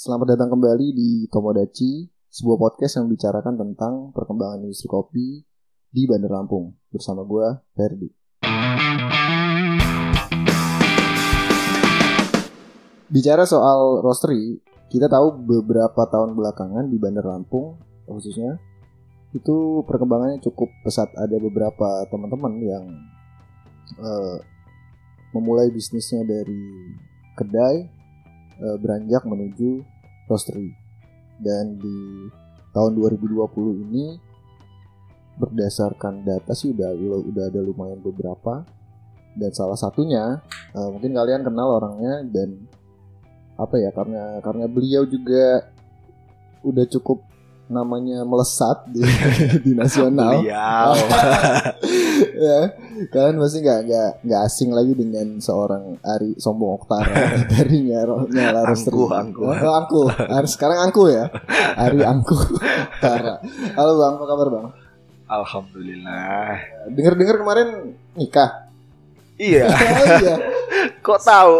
Selamat 0.00 0.32
datang 0.32 0.56
kembali 0.56 0.96
di 0.96 1.28
Tomodachi, 1.28 2.08
sebuah 2.32 2.56
podcast 2.56 2.96
yang 2.96 3.12
membicarakan 3.12 3.52
tentang 3.60 4.16
perkembangan 4.16 4.64
industri 4.64 4.88
kopi 4.88 5.44
di 5.92 6.08
Bandar 6.08 6.40
Lampung. 6.40 6.72
Bersama 6.88 7.20
gue, 7.20 7.44
Ferdi. 7.76 8.08
Bicara 13.12 13.44
soal 13.44 14.00
roastery, 14.00 14.64
kita 14.88 15.12
tahu 15.12 15.36
beberapa 15.36 16.08
tahun 16.08 16.32
belakangan 16.32 16.88
di 16.88 16.96
Bandar 16.96 17.28
Lampung, 17.28 17.76
khususnya, 18.08 18.56
itu 19.36 19.84
perkembangannya 19.84 20.40
cukup 20.40 20.72
pesat. 20.80 21.12
Ada 21.12 21.36
beberapa 21.36 22.08
teman-teman 22.08 22.56
yang 22.56 22.88
eh, 24.00 24.36
memulai 25.36 25.68
bisnisnya 25.68 26.24
dari 26.24 26.88
kedai 27.36 27.99
eh, 28.60 28.76
beranjak 28.76 29.24
menuju 29.24 29.80
roastery. 30.28 30.70
Dan 31.40 31.80
di 31.80 32.28
tahun 32.76 32.92
2020 32.94 33.84
ini 33.88 34.04
berdasarkan 35.40 36.20
data 36.20 36.52
sih 36.52 36.76
udah 36.76 36.92
udah 37.24 37.44
ada 37.48 37.60
lumayan 37.64 38.00
beberapa. 38.00 38.62
Dan 39.32 39.50
salah 39.56 39.78
satunya 39.78 40.44
eh, 40.76 40.88
mungkin 40.92 41.16
kalian 41.16 41.42
kenal 41.42 41.80
orangnya 41.80 42.22
dan 42.28 42.68
apa 43.60 43.76
ya 43.76 43.92
karena 43.92 44.40
karena 44.40 44.64
beliau 44.72 45.04
juga 45.04 45.68
udah 46.64 46.84
cukup 46.88 47.29
namanya 47.70 48.26
melesat 48.26 48.82
di, 48.84 48.98
di 49.64 49.72
nasional 49.72 50.42
Beliau. 50.42 50.90
ya 52.50 52.60
kalian 53.08 53.38
pasti 53.38 53.62
nggak 53.62 53.80
nggak 53.86 54.10
nggak 54.26 54.40
asing 54.42 54.70
lagi 54.70 54.92
dengan 54.92 55.38
seorang 55.38 55.96
Ari 56.02 56.34
Sombong 56.36 56.76
Oktara 56.76 57.14
dari 57.54 57.86
Nyaro 57.86 58.26
Nyala. 58.26 58.66
Angku, 58.68 59.06
Angku. 59.08 59.42
oh, 59.46 59.54
Angku 59.72 60.00
Ari 60.10 60.44
sekarang 60.44 60.82
Angku 60.82 61.08
ya 61.08 61.30
Ari 61.78 62.02
Angku 62.02 62.34
Oktara 62.34 63.38
halo 63.72 63.92
bang 63.96 64.12
apa 64.12 64.24
kabar 64.26 64.48
bang 64.50 64.66
Alhamdulillah. 65.30 66.50
dengar 66.90 67.14
dengar 67.14 67.36
kemarin 67.38 67.68
nikah 68.12 68.66
Iya. 69.40 69.72
oh 69.72 70.06
iya 70.20 70.36
Kok 71.00 71.20
tahu? 71.22 71.54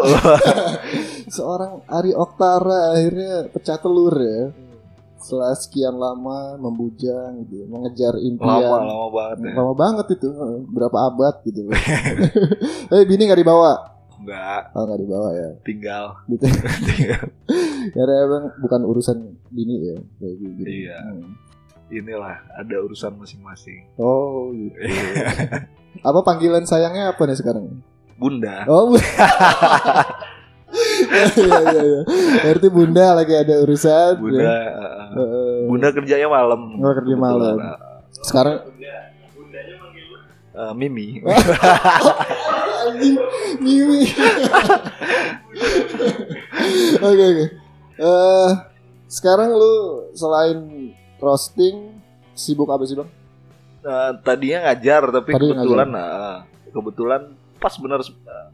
seorang 1.27 1.81
Ari 1.87 2.13
Oktara 2.13 2.93
akhirnya 2.93 3.49
pecah 3.49 3.79
telur 3.79 4.13
ya 4.13 4.53
setelah 5.21 5.53
sekian 5.53 5.95
lama 5.95 6.39
membujang 6.57 7.45
gitu 7.45 7.65
mengejar 7.67 8.17
impian 8.19 8.57
lama 8.65 8.83
lama 8.83 9.09
banget 9.11 9.37
ya. 9.39 9.53
lama 9.55 9.75
banget 9.75 10.07
itu 10.11 10.29
berapa 10.67 10.99
abad 11.07 11.35
gitu 11.43 11.61
eh 12.93 13.05
bini 13.05 13.23
nggak 13.25 13.39
dibawa 13.39 13.73
Enggak, 14.17 14.63
oh 14.71 14.83
nggak 14.83 15.01
dibawa 15.01 15.29
ya 15.33 15.49
tinggal. 15.61 16.05
gitu 16.27 16.45
tinggal. 16.89 17.25
karena 17.91 18.15
emang 18.23 18.45
bukan 18.59 18.81
urusan 18.83 19.19
bini 19.49 19.77
ya 19.83 19.97
kayak 20.17 20.35
gitu 20.37 20.61
Iya. 20.67 20.99
Hmm. 21.03 21.33
Inilah 21.91 22.37
ada 22.55 22.77
urusan 22.81 23.13
masing-masing. 23.15 23.89
oh 23.97 24.53
gitu 24.53 24.77
apa 26.01 26.21
panggilan 26.21 26.65
sayangnya 26.65 27.11
apa 27.11 27.23
nih 27.23 27.37
sekarang 27.37 27.81
Bunda. 28.15 28.65
oh 28.65 28.93
bu- 28.93 29.01
iya 30.71 31.59
iya 31.67 31.83
iya 31.83 32.01
berarti 32.41 32.69
bunda 32.69 33.07
lagi 33.15 33.35
ada 33.35 33.55
urusan 33.61 34.13
Bunda. 34.17 34.39
ya. 34.41 34.51
uh, 34.51 34.99
Eh, 35.11 35.67
Bunda 35.67 35.89
kerjanya 35.91 36.29
malam. 36.29 36.61
Oh, 36.79 36.93
kerja 36.95 37.15
malam. 37.15 37.57
uh, 37.59 37.79
sekarang 38.23 38.57
uh, 40.55 40.73
Mimi. 40.73 41.19
Anjing, 42.81 43.17
Mimi. 43.59 44.03
Oke 47.01 47.25
oke. 47.27 47.47
Eh, 48.01 48.51
sekarang 49.07 49.51
lu 49.53 49.73
selain 50.15 50.59
roasting 51.19 52.01
sibuk 52.33 52.71
apa 52.71 52.87
sih 52.87 52.97
bang? 52.97 53.11
Uh, 53.81 54.13
tadinya 54.21 54.69
ngajar 54.69 55.09
tapi 55.09 55.31
Tadi 55.33 55.47
kebetulan 55.51 55.89
uh, 55.93 56.45
kebetulan 56.69 57.23
pas 57.57 57.73
benar 57.77 58.01
uh, 58.01 58.47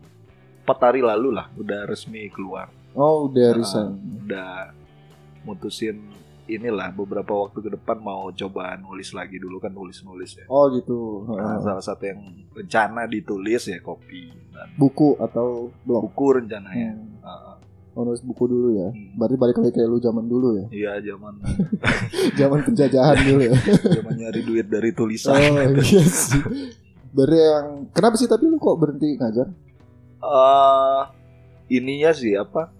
empat 0.66 0.78
hari 0.82 0.98
lalu 1.00 1.30
lah 1.30 1.46
udah 1.54 1.86
resmi 1.86 2.26
keluar. 2.28 2.66
Oh 2.92 3.30
udah 3.30 3.46
Ah. 3.46 3.54
resign. 3.54 3.90
udah 4.18 4.74
mutusin 5.42 6.02
inilah 6.46 6.90
beberapa 6.92 7.32
waktu 7.36 7.58
ke 7.60 7.70
depan 7.72 7.98
mau 7.98 8.30
coba 8.30 8.74
nulis 8.76 9.10
lagi 9.10 9.36
dulu 9.36 9.58
kan 9.58 9.70
nulis 9.70 9.98
nulis 10.00 10.34
ya 10.34 10.46
Oh 10.46 10.66
gitu. 10.68 11.26
Nah, 11.28 11.58
salah 11.60 11.78
satu 11.80 12.02
yang 12.04 12.18
rencana 12.50 13.04
ditulis 13.04 13.62
ya 13.64 13.78
kopi 13.80 14.26
dan 14.48 14.70
Buku 14.74 15.14
atau 15.16 15.70
blog? 15.80 16.02
buku 16.04 16.26
rencananya 16.36 16.94
Hmm. 16.94 17.22
Ah, 17.22 17.54
Oh 17.92 18.04
nulis 18.04 18.20
buku 18.20 18.44
dulu 18.44 18.68
ya. 18.74 18.88
Hmm. 18.88 19.16
Berarti 19.16 19.36
balik 19.36 19.56
lagi 19.56 19.72
kayak 19.72 19.88
lu 19.88 19.98
zaman 19.98 20.24
dulu 20.24 20.48
ya. 20.54 20.66
iya 20.70 20.92
zaman 21.00 21.34
Zaman 22.38 22.58
penjajahan 22.64 23.16
dulu 23.24 23.40
ya. 23.44 23.54
zaman 23.92 24.14
nyari 24.16 24.40
duit 24.42 24.66
dari 24.66 24.90
Oh 24.90 24.96
tulisan 24.96 25.34
iya 25.76 26.04
sih. 26.04 26.42
Berarti 27.08 27.38
yang 27.40 27.66
kenapa 27.90 28.14
sih 28.14 28.26
tapi 28.26 28.44
lu 28.44 28.56
kok 28.56 28.76
berhenti 28.76 29.14
ngajar? 29.14 29.46
Eh, 30.26 31.02
ininya 31.78 32.10
sih 32.10 32.34
apa 32.34 32.70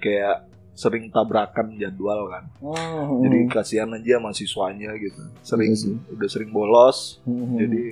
kayak 0.00 0.48
sering 0.72 1.12
tabrakan 1.12 1.76
jadwal 1.76 2.32
kan 2.32 2.48
Oh, 2.64 3.20
jadi 3.20 3.44
kasihan 3.52 3.92
aja 3.92 4.16
mahasiswanya 4.16 4.96
gitu 4.96 5.20
sering 5.44 5.76
Iya 5.76 6.00
udah 6.16 6.28
sering 6.32 6.48
bolos 6.48 7.20
hmm. 7.28 7.56
jadi 7.60 7.82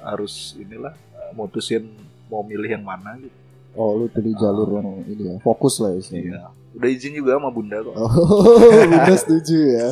harus 0.00 0.56
inilah 0.56 0.96
eh, 0.96 1.30
mutusin 1.36 1.84
mau 2.32 2.40
milih 2.40 2.68
yang 2.80 2.84
mana 2.84 3.20
gitu 3.20 3.44
Oh 3.74 3.98
lu 3.98 4.06
pilih 4.06 4.38
jalur 4.38 4.78
yang 4.78 5.02
ini 5.02 5.34
ya. 5.34 5.36
Fokus 5.42 5.82
lah 5.82 5.98
istilahnya. 5.98 6.30
Iya. 6.30 6.42
Udah 6.78 6.88
izin 6.94 7.12
juga 7.18 7.38
sama 7.38 7.50
bunda 7.50 7.82
kok. 7.82 7.94
Oh, 7.98 8.06
bunda 8.90 9.14
setuju 9.18 9.56
ya. 9.58 9.88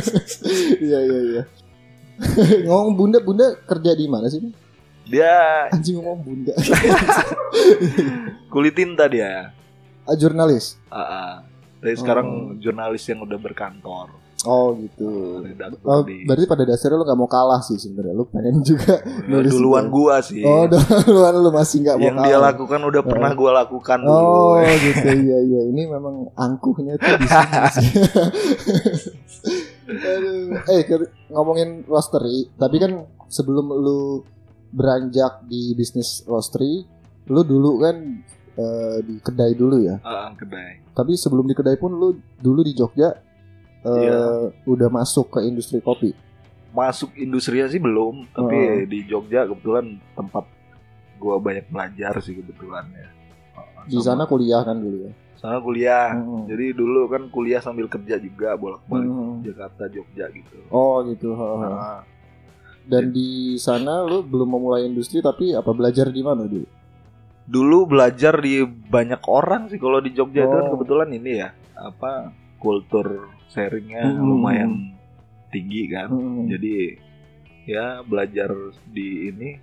Iya 0.84 0.98
iya 1.08 1.20
iya. 1.24 1.42
ngomong 2.68 2.92
bunda, 3.00 3.18
bunda 3.24 3.56
kerja 3.64 3.96
di 3.96 4.04
mana 4.04 4.28
sih? 4.28 4.44
Dia 5.08 5.68
Anjing 5.72 6.04
ngomong 6.04 6.20
bunda. 6.20 6.52
kulit 8.52 8.74
tinta 8.74 9.04
dia. 9.06 9.52
ah, 10.02 10.14
jurnalis. 10.14 10.80
Ah, 10.88 11.00
ah. 11.00 11.32
Tapi 11.78 11.94
Oh. 11.94 12.00
sekarang 12.00 12.26
jurnalis 12.58 13.04
yang 13.04 13.22
udah 13.22 13.36
berkantor. 13.36 14.10
Oh 14.40 14.70
gitu. 14.72 15.42
Oh, 15.82 16.06
di. 16.06 16.22
berarti 16.22 16.46
pada 16.46 16.62
dasarnya 16.62 16.94
lu 16.94 17.02
gak 17.02 17.18
mau 17.18 17.26
kalah 17.26 17.58
sih 17.58 17.74
sebenarnya. 17.74 18.14
Lu 18.14 18.24
pengen 18.24 18.62
juga. 18.68 19.02
nulis 19.26 19.50
duluan 19.50 19.86
juga. 19.86 19.94
gua 19.94 20.16
sih. 20.22 20.42
Oh, 20.42 20.70
duluan 21.06 21.34
lu 21.34 21.50
masih 21.50 21.82
gak 21.82 21.96
mau 21.98 22.06
yang 22.06 22.16
kalah. 22.16 22.26
dia 22.26 22.38
lakukan 22.40 22.80
udah 22.84 23.02
pernah 23.02 23.30
gua 23.34 23.50
lakukan 23.58 23.98
dulu. 23.98 24.14
Oh 24.14 24.54
gitu 24.62 25.08
iya 25.10 25.38
iya 25.42 25.60
ini 25.66 25.82
memang 25.86 26.30
angkuhnya 26.34 26.94
tuh 26.96 27.14
di 27.14 27.26
sini. 27.26 27.90
Eh 30.68 30.80
ngomongin 31.30 31.82
roastery, 31.84 32.52
tapi 32.54 32.76
kan 32.78 32.92
sebelum 33.26 33.66
lu 33.70 34.22
beranjak 34.68 35.48
di 35.48 35.72
bisnis 35.72 36.22
roastery, 36.24 36.84
lu 37.28 37.40
dulu 37.42 37.70
kan 37.78 37.96
eh, 38.54 38.96
di 39.00 39.14
kedai 39.18 39.52
dulu 39.52 39.76
ya. 39.80 39.96
Ah, 40.00 40.32
kedai. 40.32 40.82
Tapi 40.90 41.14
sebelum 41.14 41.44
di 41.44 41.54
kedai 41.54 41.76
pun 41.76 41.92
lu 41.92 42.08
dulu 42.36 42.60
di 42.60 42.72
Jogja 42.72 43.14
eh, 43.78 43.94
Iya. 44.02 44.20
udah 44.64 44.88
masuk 44.88 45.30
ke 45.30 45.44
industri 45.44 45.78
kopi. 45.78 46.10
Masuk 46.68 47.14
industrinya 47.14 47.64
sih 47.66 47.78
belum, 47.78 48.28
tapi 48.28 48.56
Oh. 48.56 48.84
di 48.84 48.98
Jogja 49.04 49.44
kebetulan 49.44 49.86
tempat 50.12 50.44
gua 51.16 51.38
banyak 51.38 51.66
belajar 51.66 52.18
sih 52.18 52.34
kebetulan 52.34 52.84
ya. 52.90 53.08
Di 53.84 53.98
sana 53.98 54.24
kuliah 54.24 54.60
kan 54.62 54.76
dulu 54.76 55.06
ya. 55.06 55.12
sana 55.38 55.62
kuliah. 55.62 56.18
Mm-mm. 56.18 56.50
Jadi 56.50 56.74
dulu 56.74 57.06
kan 57.06 57.30
kuliah 57.30 57.62
sambil 57.62 57.86
kerja 57.86 58.18
juga 58.18 58.58
bolak-balik 58.58 59.06
Mm-mm. 59.06 59.46
Jakarta 59.46 59.86
Jogja 59.86 60.26
gitu. 60.28 60.58
Oh 60.68 60.98
gitu. 61.06 61.30
Nah, 61.30 62.02
Dan 62.82 63.12
di 63.12 63.54
sana 63.54 64.02
lu 64.02 64.20
belum 64.20 64.50
memulai 64.50 64.82
industri 64.84 65.20
tapi 65.20 65.54
apa 65.54 65.70
belajar 65.70 66.10
di 66.10 66.20
mana 66.20 66.42
dulu? 66.42 66.66
Dulu 67.48 67.88
belajar 67.88 68.36
di 68.36 68.60
banyak 68.62 69.24
orang 69.24 69.66
sih 69.66 69.76
kalau 69.76 69.98
di 69.98 70.12
Jogja 70.12 70.44
itu 70.44 70.52
kan 70.52 70.66
Oh. 70.66 70.72
kebetulan 70.76 71.08
ini 71.10 71.32
ya 71.38 71.48
apa 71.74 72.28
kultur 72.56 73.24
sharingnya 73.48 74.04
Hmm. 74.06 74.20
lumayan 74.22 74.70
tinggi 75.48 75.88
kan 75.88 76.08
Hmm. 76.08 76.44
jadi 76.44 77.00
ya 77.64 78.00
belajar 78.02 78.52
di 78.86 79.08
ini 79.26 79.56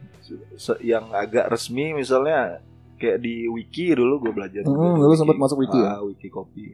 yang 0.79 1.09
agak 1.11 1.45
resmi 1.47 1.93
misalnya 1.93 2.57
kayak 2.95 3.19
di 3.19 3.45
wiki 3.45 3.93
dulu 3.93 4.17
gue 4.19 4.33
belajar 4.33 4.61
Hmm, 4.63 4.97
dulu 4.97 5.05
wiki. 5.07 5.19
sempat 5.19 5.37
masuk 5.37 5.57
wiki 5.59 5.77
ya? 5.77 5.89
Ah, 5.91 6.01
wiki 6.01 6.27
kopi 6.27 6.73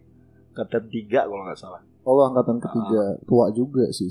katan 0.51 0.87
tiga 0.87 1.25
kalau 1.25 1.43
nggak 1.43 1.57
salah 1.57 1.83
Oh 2.01 2.17
angkatan 2.19 2.57
ketiga 2.57 3.13
tua 3.23 3.53
juga 3.53 3.85
sih. 3.91 4.09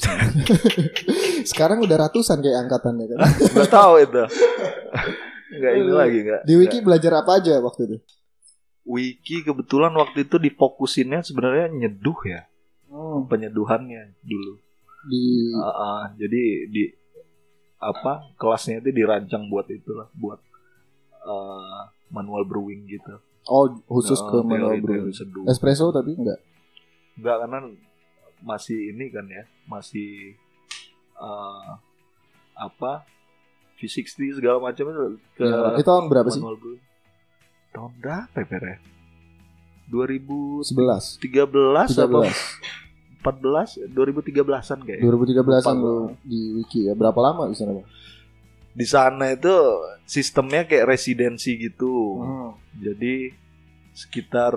Sekarang 1.50 1.82
udah 1.82 1.97
ratusan 2.00 2.38
kayak 2.38 2.62
angkatannya 2.62 3.02
kan. 3.08 3.19
nggak 3.50 3.67
tahu 3.69 3.94
itu 3.99 4.23
nggak 5.50 5.73
ini 5.75 5.91
lagi 5.91 6.19
nggak 6.23 6.41
Di 6.44 6.55
wiki 6.55 6.79
belajar 6.81 7.12
apa 7.19 7.38
aja 7.38 7.58
waktu 7.58 7.81
itu? 7.87 7.97
wiki 8.81 9.43
kebetulan 9.43 9.93
waktu 9.93 10.25
itu 10.25 10.37
difokusinnya 10.37 11.20
sebenarnya 11.20 11.69
nyeduh 11.70 12.20
ya 12.25 12.43
Oh, 12.91 13.23
penyeduhannya 13.23 14.19
dulu 14.20 14.58
di 15.06 15.23
Ah, 15.55 15.70
ah, 15.70 16.02
jadi 16.12 16.43
di 16.67 16.82
apa 17.79 18.35
kelasnya 18.35 18.82
itu 18.82 18.91
dirancang 18.93 19.47
buat 19.47 19.64
itulah 19.67 20.11
buat 20.12 20.43
eh, 21.17 21.81
manual 22.11 22.43
brewing 22.44 22.85
gitu. 22.87 23.14
oh 23.47 23.70
khusus 23.87 24.19
ke 24.20 24.37
manual 24.43 24.76
brewing. 24.79 25.14
seduh. 25.14 25.47
Espresso 25.47 25.88
tapi 25.88 26.12
enggak. 26.12 26.43
Enggak 27.14 27.37
karena 27.41 27.58
masih 28.43 28.91
ini 28.91 29.06
kan 29.08 29.25
ya, 29.25 29.44
masih 29.64 30.35
eh, 31.14 31.70
apa 32.52 33.06
V60 33.81 34.37
segala 34.37 34.61
macam 34.61 34.85
itu 34.85 35.05
ke 35.35 35.44
Ya, 35.44 35.73
itu 35.75 35.82
tahun 35.82 36.05
berapa 36.06 36.29
sih? 36.29 36.38
brewing. 36.38 36.81
Tahun 37.73 37.91
berapa 37.97 38.37
ya 38.37 38.47
Pere? 38.47 38.75
2013 39.88 41.19
11 41.19 41.99
atau 41.99 42.23
13 42.23 43.21
14 43.21 43.91
2013-an 43.93 44.79
kayaknya. 44.81 45.05
2013an 45.05 45.44
Lupa 45.61 45.73
lu 45.75 45.97
di 46.23 46.41
wiki 46.56 46.88
ya 46.88 46.94
berapa 46.94 47.19
lama 47.19 47.49
di 47.49 47.56
sana 47.56 47.77
bang? 47.77 47.87
Di 48.71 48.87
sana 48.87 49.25
itu 49.29 49.53
sistemnya 50.05 50.65
kayak 50.65 50.88
residensi 50.88 51.59
gitu. 51.59 52.23
Hmm. 52.23 52.53
Jadi 52.79 53.35
sekitar 53.93 54.55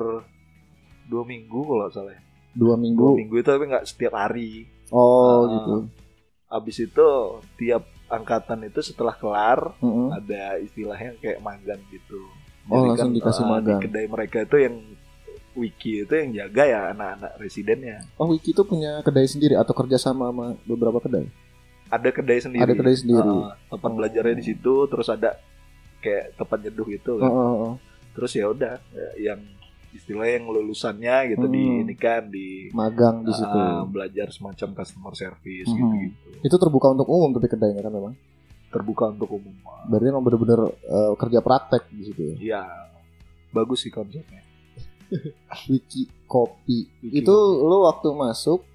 dua 1.03 1.23
minggu 1.23 1.59
kalau 1.59 1.89
salah. 1.89 2.13
ya. 2.13 2.21
dua 2.53 2.75
Dua 2.75 2.75
minggu 2.77 3.07
minggu 3.17 3.35
itu 3.35 3.49
tapi 3.49 3.65
nggak 3.65 3.83
setiap 3.83 4.13
hari. 4.13 4.69
oh 4.93 5.01
Ah. 5.01 5.39
gitu 5.49 5.73
Abis 6.47 6.77
itu 6.79 7.07
tiap 7.57 7.83
angkatan 8.13 8.61
itu 8.63 8.79
setelah 8.79 9.17
kelar 9.17 9.73
Mm-mm. 9.81 10.13
ada 10.13 10.61
istilahnya 10.61 11.17
kayak 11.17 11.41
magang 11.41 11.81
gitu. 11.89 12.21
Oh, 12.69 12.85
langsung 12.87 13.11
dikasih 13.11 13.43
eh, 13.43 13.49
magang. 13.49 13.79
Di 13.81 13.85
kedai 13.89 14.07
mereka 14.07 14.37
itu 14.45 14.57
yang 14.61 14.75
wiki 15.53 16.01
itu 16.01 16.13
yang 16.13 16.29
jaga 16.33 16.63
ya 16.65 16.79
anak-anak 16.93 17.31
residennya. 17.37 18.01
oh 18.17 18.25
wiki 18.25 18.53
itu 18.53 18.65
punya 18.65 19.05
kedai 19.05 19.29
sendiri 19.29 19.53
atau 19.53 19.69
kerjasama 19.71 20.33
sama 20.33 20.45
beberapa 20.65 20.97
kedai 20.97 21.29
Ada 21.93 22.09
kedai 22.09 22.41
sendiri. 22.41 22.65
ada 22.65 22.73
kedai 22.73 22.97
sendiri 22.97 23.21
Eh, 23.21 23.53
tempat 23.69 23.91
belajarnya 23.93 24.33
di 24.33 24.45
situ 24.49 24.73
terus 24.89 25.13
ada 25.13 25.37
kayak 26.01 26.33
tempat 26.33 26.57
nyeduh 26.57 26.87
gitu 26.89 27.11
oh, 27.15 27.21
kan. 27.21 27.29
oh, 27.29 27.53
oh. 27.69 27.73
Terus 28.13 28.31
ya 28.33 28.45
udah 28.49 28.81
eh, 28.93 29.13
yang 29.29 29.41
istilahnya 29.93 30.33
yang 30.35 30.47
lulusannya 30.47 31.15
gitu 31.29 31.45
di 31.47 31.63
Hmm. 31.63 31.81
ini 31.81 31.95
kan 31.95 32.27
di 32.27 32.67
magang 32.71 33.21
di 33.21 33.31
situ 33.31 33.53
ah, 33.55 33.85
belajar 33.85 34.27
semacam 34.27 34.69
customer 34.75 35.13
service 35.13 35.67
Mhm. 35.67 35.77
gitu-gitu. 35.77 36.27
itu 36.43 36.55
terbuka 36.57 36.87
untuk 36.89 37.07
umum 37.07 37.29
tapi 37.31 37.47
kedainya 37.47 37.79
kan 37.79 37.91
memang 37.91 38.13
Terbuka 38.67 39.05
untuk 39.07 39.29
umum. 39.31 39.53
berarti 39.85 40.07
emang 40.07 40.21
bener-bener 40.21 40.59
eh, 40.83 41.13
kerja 41.15 41.39
praktek 41.39 41.83
di 41.89 42.03
situ 42.03 42.21
ya 42.23 42.35
Iya. 42.35 42.63
Bagus 43.51 43.79
sih 43.79 43.89
konsepnya. 43.89 44.41
wiki 45.69 46.09
kopi 46.25 46.89
Wiki 46.99 47.21
itu 47.21 47.35
lo 47.59 47.85
waktu 47.85 48.09
masuk 48.11 48.65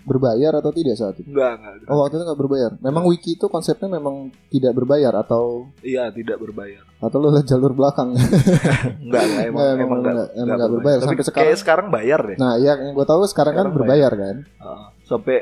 berbayar 0.00 0.52
atau 0.54 0.70
tidak 0.70 0.94
saat 0.94 1.14
itu 1.16 1.26
Enggak, 1.26 1.58
enggak. 1.58 1.86
oh 1.86 1.98
waktu 1.98 2.14
itu 2.14 2.24
nggak 2.24 2.40
berbayar 2.40 2.70
memang 2.78 3.04
wiki 3.04 3.30
itu 3.34 3.46
konsepnya 3.46 3.88
memang 3.90 4.16
tidak 4.48 4.72
berbayar 4.72 5.12
atau 5.16 5.68
Iya, 5.78 6.08
tidak 6.10 6.38
berbayar. 6.38 6.82
atau 6.98 7.16
lo 7.16 7.30
jalur 7.40 7.72
belakang 7.72 8.12
Enggak, 9.04 9.22
enggak 9.22 9.44
emang 9.44 9.58
Nggak, 9.58 9.74
emang 9.76 9.98
enggak, 9.98 10.14
nggak- 10.14 10.30
emang 10.36 10.56
nggak 10.56 10.72
berbayar. 10.72 10.98
Tapi 10.98 11.04
Sampai 11.04 11.16
kayak 11.16 11.28
sekarang- 11.28 11.58
sekarang 11.58 11.86
bayar 11.88 12.20
deh. 12.24 12.36
nah 12.36 12.52
ya 12.56 12.72
yang 12.74 12.92
gue 12.92 13.04
tahu 13.04 13.20
sekarang 13.24 13.52
kan 13.52 13.64
Sekarang 13.64 13.76
berbayar 13.76 14.12
kan 14.14 14.36
Heeh. 14.44 14.86
sampai 15.02 15.38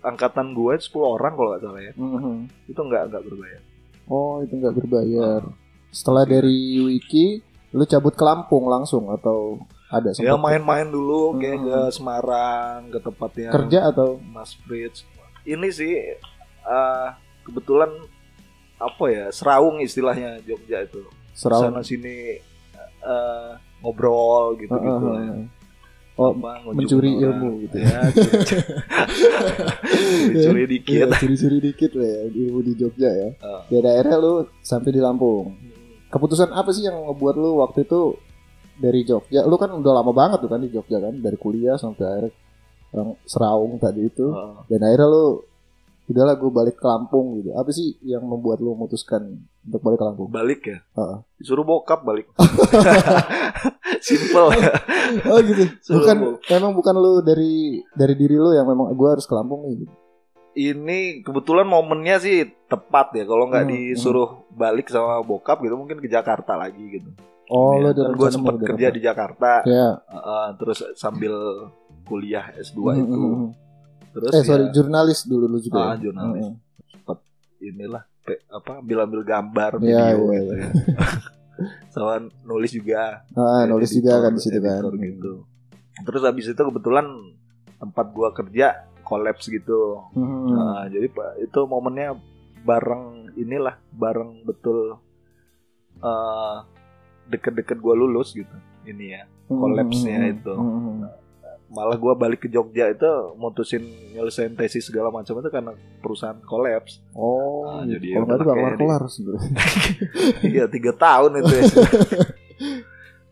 angkatan 0.00 0.46
gue 0.52 0.74
10 0.74 0.88
orang 1.04 1.32
kalau 1.34 1.48
nggak 1.50 1.62
salah 1.62 1.80
ya. 1.80 1.92
Mhm. 1.94 2.34
Itu 2.66 2.80
enggak 2.80 3.02
enggak 3.08 3.22
berbayar. 3.24 3.60
oh 4.06 4.40
itu 4.40 4.54
nggak 4.54 4.74
berbayar 4.74 5.40
setelah 5.90 6.24
dari 6.24 6.56
wiki 6.82 7.44
lu 7.70 7.84
cabut 7.84 8.12
ke 8.12 8.22
Lampung 8.22 8.64
langsung 8.66 9.08
atau 9.08 9.60
ada 9.88 10.12
Ya 10.14 10.34
main-main 10.34 10.84
dulu 10.86 11.34
kayak 11.34 11.56
Hmm. 11.56 11.64
ke 11.64 11.78
Semarang, 11.90 12.78
ke 12.88 12.98
tempatnya 12.98 13.48
kerja 13.50 13.78
atau 13.88 14.20
Mas 14.22 14.52
Fritz. 14.58 15.04
Ini 15.42 15.68
sih 15.68 15.92
eh, 16.62 17.06
kebetulan 17.42 17.88
apa 18.76 19.04
ya 19.06 19.26
seraung 19.30 19.78
istilahnya 19.78 20.38
Jogja 20.42 20.82
itu. 20.82 21.00
serawat 21.32 21.70
Sana 21.70 21.80
sini 21.80 22.36
eh, 23.00 23.50
ngobrol 23.78 24.54
gitu 24.56 24.74
gitu 24.74 25.06
lah 25.06 25.22
ya. 25.22 25.34
oh 26.16 26.30
Apa, 26.32 26.50
ngunjungin 26.60 26.76
mencuri 26.76 27.10
orang. 27.10 27.22
ilmu 27.24 27.50
gitu 27.62 27.76
ya. 27.78 27.88
ya. 27.88 28.02
curi- 30.42 30.68
dikit. 30.74 30.94
Iya, 30.98 31.06
curi-curi 31.14 31.58
dikit 31.62 31.90
lah 31.94 32.08
ya 32.08 32.20
ilmu 32.28 32.60
di 32.60 32.72
Jogja 32.74 33.08
ya 33.08 33.28
Ah. 33.38 33.62
di 33.64 33.78
daerah 33.78 34.14
lu 34.16 34.34
sampai 34.60 34.90
di 34.90 34.98
Lampung 34.98 35.54
keputusan 36.08 36.50
apa 36.50 36.68
sih 36.70 36.82
yang 36.82 36.98
ngebuat 36.98 37.34
lu 37.36 37.50
waktu 37.58 37.84
itu 37.84 38.16
dari 38.78 39.02
Jogja 39.02 39.42
lu 39.42 39.54
kan 39.54 39.70
udah 39.70 39.92
lama 39.94 40.12
banget 40.12 40.38
tuh 40.40 40.48
kan 40.48 40.58
di 40.58 40.70
Jogja 40.70 40.98
kan 40.98 41.14
dari 41.14 41.34
kuliah 41.34 41.74
sampai 41.74 42.04
akhirnya 42.04 42.32
orang 42.88 43.08
Seraung 43.22 43.76
tadi 43.76 44.00
itu 44.02 44.26
Heeh. 44.28 44.54
dan 44.66 44.80
akhirnya 44.82 45.06
lu 45.06 45.26
udahlah 46.08 46.34
gue 46.34 46.48
balik 46.50 46.74
ke 46.74 46.86
Lampung 46.86 47.36
gitu 47.36 47.52
apa 47.52 47.68
sih 47.68 48.00
yang 48.00 48.24
membuat 48.24 48.58
lu 48.58 48.72
memutuskan 48.72 49.28
untuk 49.60 49.80
balik 49.82 49.98
ke 49.98 50.06
Lampung 50.06 50.28
balik 50.28 50.60
ya. 50.64 50.78
Heeh. 50.94 51.18
Disuruh 51.36 51.62
bokap 51.62 52.00
balik. 52.00 52.32
Simple. 54.00 54.48
oh 55.26 55.38
gitu 55.42 55.64
Suruh 55.84 56.00
bukan 56.00 56.16
bok- 56.18 56.40
emang 56.48 56.72
bukan 56.72 56.94
lu 56.94 57.20
dari 57.20 57.52
dari 57.92 58.14
diri 58.14 58.36
lu 58.36 58.52
yang 58.52 58.64
memang 58.64 58.88
gue 58.90 59.08
harus 59.10 59.24
ke 59.24 59.34
Lampung 59.34 59.68
gitu. 59.68 59.84
Ini 60.54 61.22
kebetulan 61.22 61.62
momennya 61.64 62.18
sih 62.18 62.36
tepat 62.66 63.14
ya. 63.14 63.22
Kalau 63.22 63.46
nggak 63.46 63.62
Hmm, 63.62 63.70
disuruh 63.70 64.28
balik 64.50 64.88
sama 64.88 65.20
bokap 65.20 65.60
gitu 65.60 65.76
mungkin 65.76 65.98
ke 65.98 66.08
Jakarta 66.08 66.56
lagi 66.56 66.82
gitu. 66.90 67.10
Oh 67.48 67.72
lu 67.78 67.88
Ya, 67.88 67.92
kan 67.94 68.12
gue 68.14 68.28
sempat 68.30 68.54
kerja 68.58 68.88
di 68.88 69.00
Jakarta. 69.00 69.52
ya 69.64 69.88
Heeh, 70.04 70.46
terus 70.56 70.78
sambil 70.94 71.34
kuliah 72.04 72.52
S2 72.54 72.78
Hmm, 72.86 72.98
itu. 72.98 73.14
hmm, 73.14 73.34
hmm. 73.34 73.50
Terus 74.08 74.30
eh 74.32 74.42
sorry 74.42 74.64
ya, 74.64 74.72
jurnalis 74.72 75.20
dulu 75.24 75.44
lu 75.46 75.58
juga 75.58 75.78
Ah, 75.78 75.92
ya? 75.92 76.02
jurnalis. 76.02 76.46
Mm-mm. 76.46 76.66
inilah 77.60 78.06
pe- 78.22 78.46
apa 78.48 78.78
ambil-ambil 78.78 79.26
gambar 79.26 79.82
Iya, 79.82 80.14
video 80.14 80.18
iya, 80.24 80.38
gitu 80.38 80.54
ya. 80.54 80.70
sama 81.92 82.12
nulis 82.44 82.70
juga 82.70 83.26
ah 83.34 83.66
nulis 83.66 83.90
juga 83.90 84.14
editor- 84.14 84.22
kan 84.22 84.32
di 84.32 84.40
situ 84.40 84.58
kan 84.60 84.82
gitu 84.94 85.32
terus 85.98 86.22
habis 86.22 86.46
itu 86.46 86.54
kebetulan 86.56 87.10
tempat 87.76 88.06
gua 88.08 88.30
kerja 88.30 88.86
kolaps 89.02 89.48
gitu 89.48 89.98
Hmm. 90.14 90.54
Nah, 90.54 90.86
jadi 90.86 91.10
pak 91.10 91.42
itu 91.42 91.60
momennya 91.66 92.14
bareng 92.62 93.04
inilah 93.34 93.74
bareng 93.90 94.44
betul 94.44 95.02
eh 95.98 96.56
deket-deket 97.28 97.76
gua 97.76 97.94
lulus 97.94 98.32
gitu 98.32 98.50
ini 98.82 99.12
ya 99.12 99.22
collapse-nya 99.46 100.16
Hmm, 100.18 100.32
itu. 100.34 100.52
hmm, 100.52 100.80
hmm. 100.80 100.96
malah 101.68 101.94
gua 101.94 102.12
balik 102.14 102.40
ke 102.40 102.48
Jogja 102.48 102.88
itu 102.88 103.04
mutusin 103.34 103.84
nyelesain 104.10 104.52
tesis 104.52 104.82
segala 104.82 105.08
macam 105.08 105.36
itu 105.36 105.48
karena 105.48 105.72
perusahaan 105.98 106.40
kolaps 106.40 107.04
Oh, 107.12 107.64
Ah, 107.66 107.82
gitu. 107.82 107.92
jadi 107.94 108.06
kalau 108.14 108.26
nggak 108.26 108.40
kelar 108.42 108.74
kelar 108.74 109.02
sebenarnya. 109.06 109.50
iya 110.50 110.64
tiga 110.66 110.92
tahun 110.94 111.30
itu 111.38 111.52
ya 111.52 111.64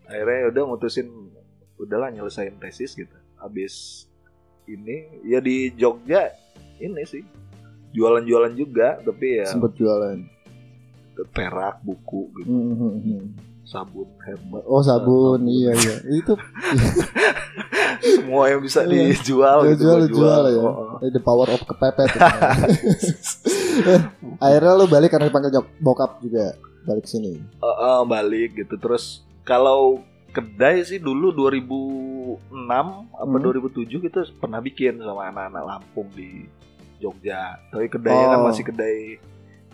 akhirnya 0.06 0.36
ya 0.38 0.46
udah 0.48 0.62
mutusin 0.66 1.08
udahlah 1.76 2.08
nyelesain 2.10 2.54
tesis 2.56 2.92
gitu 2.92 3.10
habis 3.36 4.04
ini 4.64 4.96
ya 5.22 5.38
di 5.38 5.72
Jogja 5.72 6.30
ini 6.76 7.02
sih 7.02 7.24
jualan-jualan 7.90 8.52
juga 8.52 8.98
tapi 8.98 9.40
ya 9.40 9.48
Sempet 9.48 9.72
jualan. 9.74 10.18
perak 11.32 11.80
buku 11.80 12.28
gitu 12.34 12.46
Hmm, 12.46 12.74
hmm, 12.74 12.94
hmm. 12.98 13.24
Sabun 13.66 14.06
herbal 14.20 14.62
Oh 14.64 14.78
sabun, 14.80 15.42
iya 15.44 15.74
iya. 15.74 15.94
Itu 16.08 16.38
semua 18.14 18.46
yang 18.46 18.60
bisa 18.60 18.82
Iya. 18.82 19.10
dijual 19.12 19.66
gitu 19.66 19.82
jual 19.82 19.98
gua 20.00 20.08
jual, 20.08 20.42
ya. 20.48 20.60
Oh, 20.60 20.74
oh. 20.94 20.98
Eh, 21.00 21.10
The 21.10 21.18
power 21.18 21.48
of 21.48 21.60
kepepet. 21.60 22.10
Akhirnya 24.38 24.72
lu 24.72 24.86
balik 24.86 25.10
karena 25.10 25.26
dipanggil 25.26 25.50
bokap 25.78 26.20
juga 26.20 26.54
balik 26.84 27.04
sini. 27.04 27.36
Eh, 27.36 27.66
eh, 27.66 28.00
balik 28.04 28.54
gitu 28.56 28.74
terus 28.76 29.04
kalau 29.42 30.00
kedai 30.30 30.82
sih 30.82 30.98
dulu 30.98 31.32
2006 31.32 32.38
apa 33.10 33.24
Hmm. 33.26 33.42
2007 33.42 33.88
kita 34.00 34.20
pernah 34.36 34.60
bikin 34.60 35.00
sama 35.00 35.26
anak-anak 35.26 35.64
Lampung 35.64 36.08
di 36.12 36.44
Jogja 36.96 37.56
tapi 37.68 37.88
kedainya 37.88 38.30
kan 38.30 38.40
Oh. 38.40 38.46
masih 38.46 38.64
kedai 38.64 39.16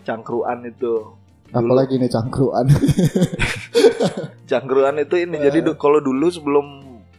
cangkruan 0.01 0.63
itu 0.63 1.15
Apalagi 1.53 1.95
nih 1.95 2.09
cangkruan. 2.09 2.65
cangkruan 4.45 4.97
itu 4.97 5.15
ini 5.17 5.37
Eh. 5.37 5.43
jadi 5.43 5.59
du- 5.63 5.75
kalau 5.75 5.99
dulu 5.99 6.27
sebelum 6.27 6.65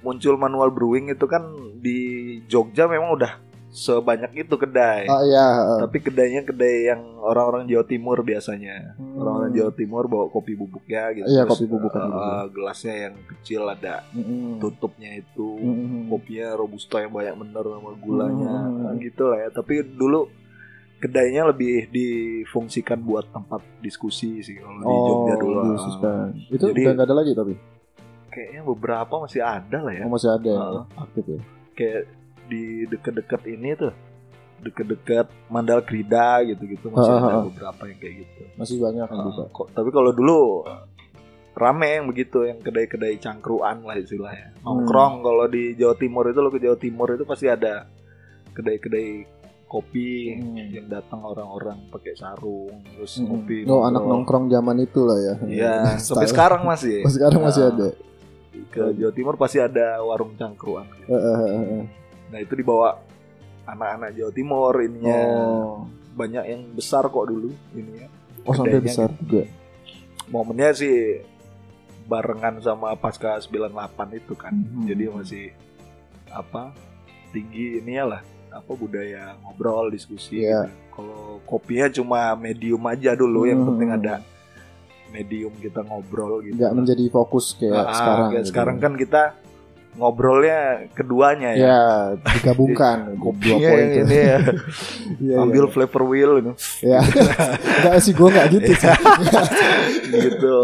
muncul 0.00 0.34
manual 0.36 0.68
brewing 0.68 1.08
itu 1.08 1.24
kan 1.24 1.42
di 1.76 1.98
Jogja 2.44 2.84
memang 2.84 3.14
udah 3.14 3.32
sebanyak 3.70 4.30
itu 4.38 4.54
kedai 4.54 5.08
Oh 5.08 5.18
iya. 5.20 5.46
eh. 5.66 5.80
tapi 5.80 5.98
kedainya 5.98 6.42
kedai 6.42 6.86
yang 6.86 7.00
orang-orang 7.18 7.66
Jawa 7.66 7.82
Timur 7.82 8.20
biasanya 8.20 8.94
Hmm. 8.94 9.18
orang-orang 9.18 9.50
Jawa 9.50 9.72
Timur 9.72 10.04
bawa 10.06 10.26
kopi 10.28 10.54
bubuknya 10.54 11.10
gitu 11.12 11.26
Iya, 11.26 11.42
Terus, 11.42 11.58
kopi 11.58 11.64
eh, 11.66 11.74
gitu. 11.74 11.98
eh, 11.98 12.44
gelasnya 12.50 12.94
yang 13.00 13.14
kecil 13.26 13.62
ada 13.66 14.06
Mm-mm. 14.12 14.60
tutupnya 14.60 15.10
itu 15.16 15.48
Mm-mm. 15.50 16.06
kopinya 16.06 16.48
robusta 16.54 16.96
yang 16.98 17.10
banyak 17.10 17.34
bener 17.36 17.64
sama 17.66 17.90
gulanya 17.96 18.54
Hmm. 18.62 18.78
Nah, 18.84 18.92
gitu 18.96 19.22
lah 19.26 19.38
ya 19.40 19.48
tapi 19.50 19.74
dulu 19.82 20.30
kedainya 20.96 21.46
lebih 21.46 21.88
difungsikan 21.88 22.96
buat 22.98 23.28
tempat 23.28 23.60
diskusi 23.78 24.40
sih 24.40 24.56
kalau 24.56 24.80
di 24.80 24.96
Jogja 25.04 25.34
dulu 25.36 25.58
dikhususkan. 25.66 26.26
Itu 26.48 26.64
Jadi- 26.66 26.80
udah 26.80 26.92
nggak 26.94 27.06
ada 27.06 27.16
lagi 27.16 27.32
tapi. 27.32 27.54
kayaknya 28.26 28.62
beberapa 28.64 29.14
masih 29.16 29.40
ada 29.40 29.78
lah 29.78 29.92
ya 29.92 30.02
Oh, 30.02 30.10
masih 30.10 30.26
ada 30.28 30.50
Heeh. 30.52 30.82
aktif 30.98 31.24
ya. 31.24 31.38
kayak 31.72 32.02
di 32.44 32.62
deket-deket 32.84 33.42
ini 33.46 33.70
tuh 33.74 33.94
deket-deket 34.58 35.26
Mandal 35.46 35.80
Krida 35.80 36.42
gitu-gitu 36.42 36.88
masih 36.88 37.10
Ah, 37.10 37.20
ah, 37.20 37.30
ada 37.30 37.38
beberapa 37.44 37.82
yang 37.84 37.94
kayak 37.96 38.14
gitu 38.20 38.42
Masih 38.54 38.76
banyak 38.80 39.06
yang 39.06 39.22
buka. 39.24 39.44
kok- 39.48 39.70
tapi 39.70 39.86
kalau 39.88 40.10
dulu 40.10 40.66
rame 41.54 41.88
yang 41.92 42.06
begitu 42.06 42.42
yang 42.42 42.58
kedai-kedai 42.58 43.14
cangkruan 43.16 43.86
lah 43.86 43.94
istilahnya 43.94 44.50
Hmm. 44.56 44.82
nongkrong 44.82 45.22
kalau 45.22 45.46
di 45.46 45.78
Jawa 45.78 45.94
Timur 45.94 46.26
itu 46.26 46.38
lo 46.40 46.50
ke 46.50 46.58
Jawa 46.58 46.74
Timur 46.76 47.08
itu 47.10 47.22
pasti 47.22 47.46
ada 47.46 47.86
kedai-kedai 48.50 49.08
kopi 49.64 50.35
Hmm. 50.35 50.54
yang 50.71 50.87
datang 50.87 51.21
orang-orang 51.21 51.88
pakai 51.88 52.14
sarung 52.14 52.71
terus 52.87 53.16
Mm-mm. 53.16 53.26
ngopi 53.28 53.56
Oh 53.64 53.83
anak 53.83 54.02
nongkrong 54.02 54.47
zaman 54.47 54.76
itu 54.78 55.00
lah 55.02 55.18
ya. 55.18 55.35
Iya, 55.42 55.75
sampai 56.04 56.28
sekarang 56.28 56.62
masih. 56.62 57.02
Oh, 57.02 57.11
sekarang 57.11 57.40
masih 57.40 57.62
Nah, 57.62 57.71
ada. 57.71 57.88
Ke 58.71 58.90
Jawa 58.92 59.12
Timur 59.12 59.35
pasti 59.35 59.59
ada 59.59 59.99
warung 60.00 60.35
cangkruan. 60.35 60.87
Eh. 61.04 61.83
Nah 62.26 62.38
itu 62.38 62.54
dibawa 62.54 62.99
anak-anak 63.64 64.11
Jawa 64.12 64.30
Timur 64.30 64.75
ininya 64.78 65.18
Oh, 65.26 65.87
banyak 66.12 66.44
yang 66.44 66.62
besar 66.71 67.04
kok 67.04 67.26
dulu 67.26 67.50
ininya. 67.73 68.06
oh 68.42 68.52
sampai 68.52 68.78
besar 68.78 69.09
juga. 69.18 69.47
Momennya 70.26 70.71
sih 70.73 71.23
barengan 72.04 72.61
sama 72.61 72.92
pasca 72.94 73.38
98 73.38 73.73
itu 74.14 74.35
kan. 74.35 74.52
Mhm. 74.52 74.85
Jadi 74.85 75.04
masih 75.09 75.47
apa 76.28 76.75
tinggi 77.30 77.78
ininya 77.78 78.18
lah 78.18 78.23
apa 78.54 78.73
budaya 78.73 79.34
ngobrol 79.40 79.90
diskusi. 79.90 80.40
Iya. 80.40 80.64
gitu. 80.64 80.73
Kalau 80.94 81.23
kopinya 81.42 81.87
cuma 81.88 82.20
medium 82.34 82.80
aja 82.84 83.12
dulu, 83.12 83.44
yang 83.44 83.58
Mhm. 83.58 83.68
penting 83.68 83.90
ada 83.92 84.14
medium 85.11 85.52
kita 85.56 85.82
ngobrol 85.82 86.38
gitu. 86.40 86.54
Nggak 86.54 86.73
menjadi 86.73 87.04
fokus 87.08 87.54
kayak 87.54 87.75
Ah, 87.76 87.92
sekarang. 87.92 88.26
kayak 88.28 88.38
gitu. 88.38 88.49
sekarang 88.49 88.76
kan 88.78 88.92
kita 88.94 89.23
ngobrolnya 89.94 90.58
keduanya 90.90 91.50
ya. 91.50 91.62
Ya, 91.64 91.80
digabungkan 92.28 93.14
dua 93.14 93.23
Kopinya 93.25 93.58
poin 93.64 93.78
yang 93.80 93.90
tuh. 93.92 94.02
ini 94.04 94.16
ya. 94.16 94.38
Iya, 95.25 95.34
ambil 95.40 95.64
iya. 95.64 95.70
flavor 95.70 96.02
wheel 96.04 96.32
gitu. 96.37 96.52
Ya. 96.90 96.99
Enggak 97.02 97.99
sih 98.00 98.12
gue 98.12 98.28
enggak 98.28 98.46
gitu 98.52 98.70
sih. 98.73 98.90
gitu. 100.12 100.54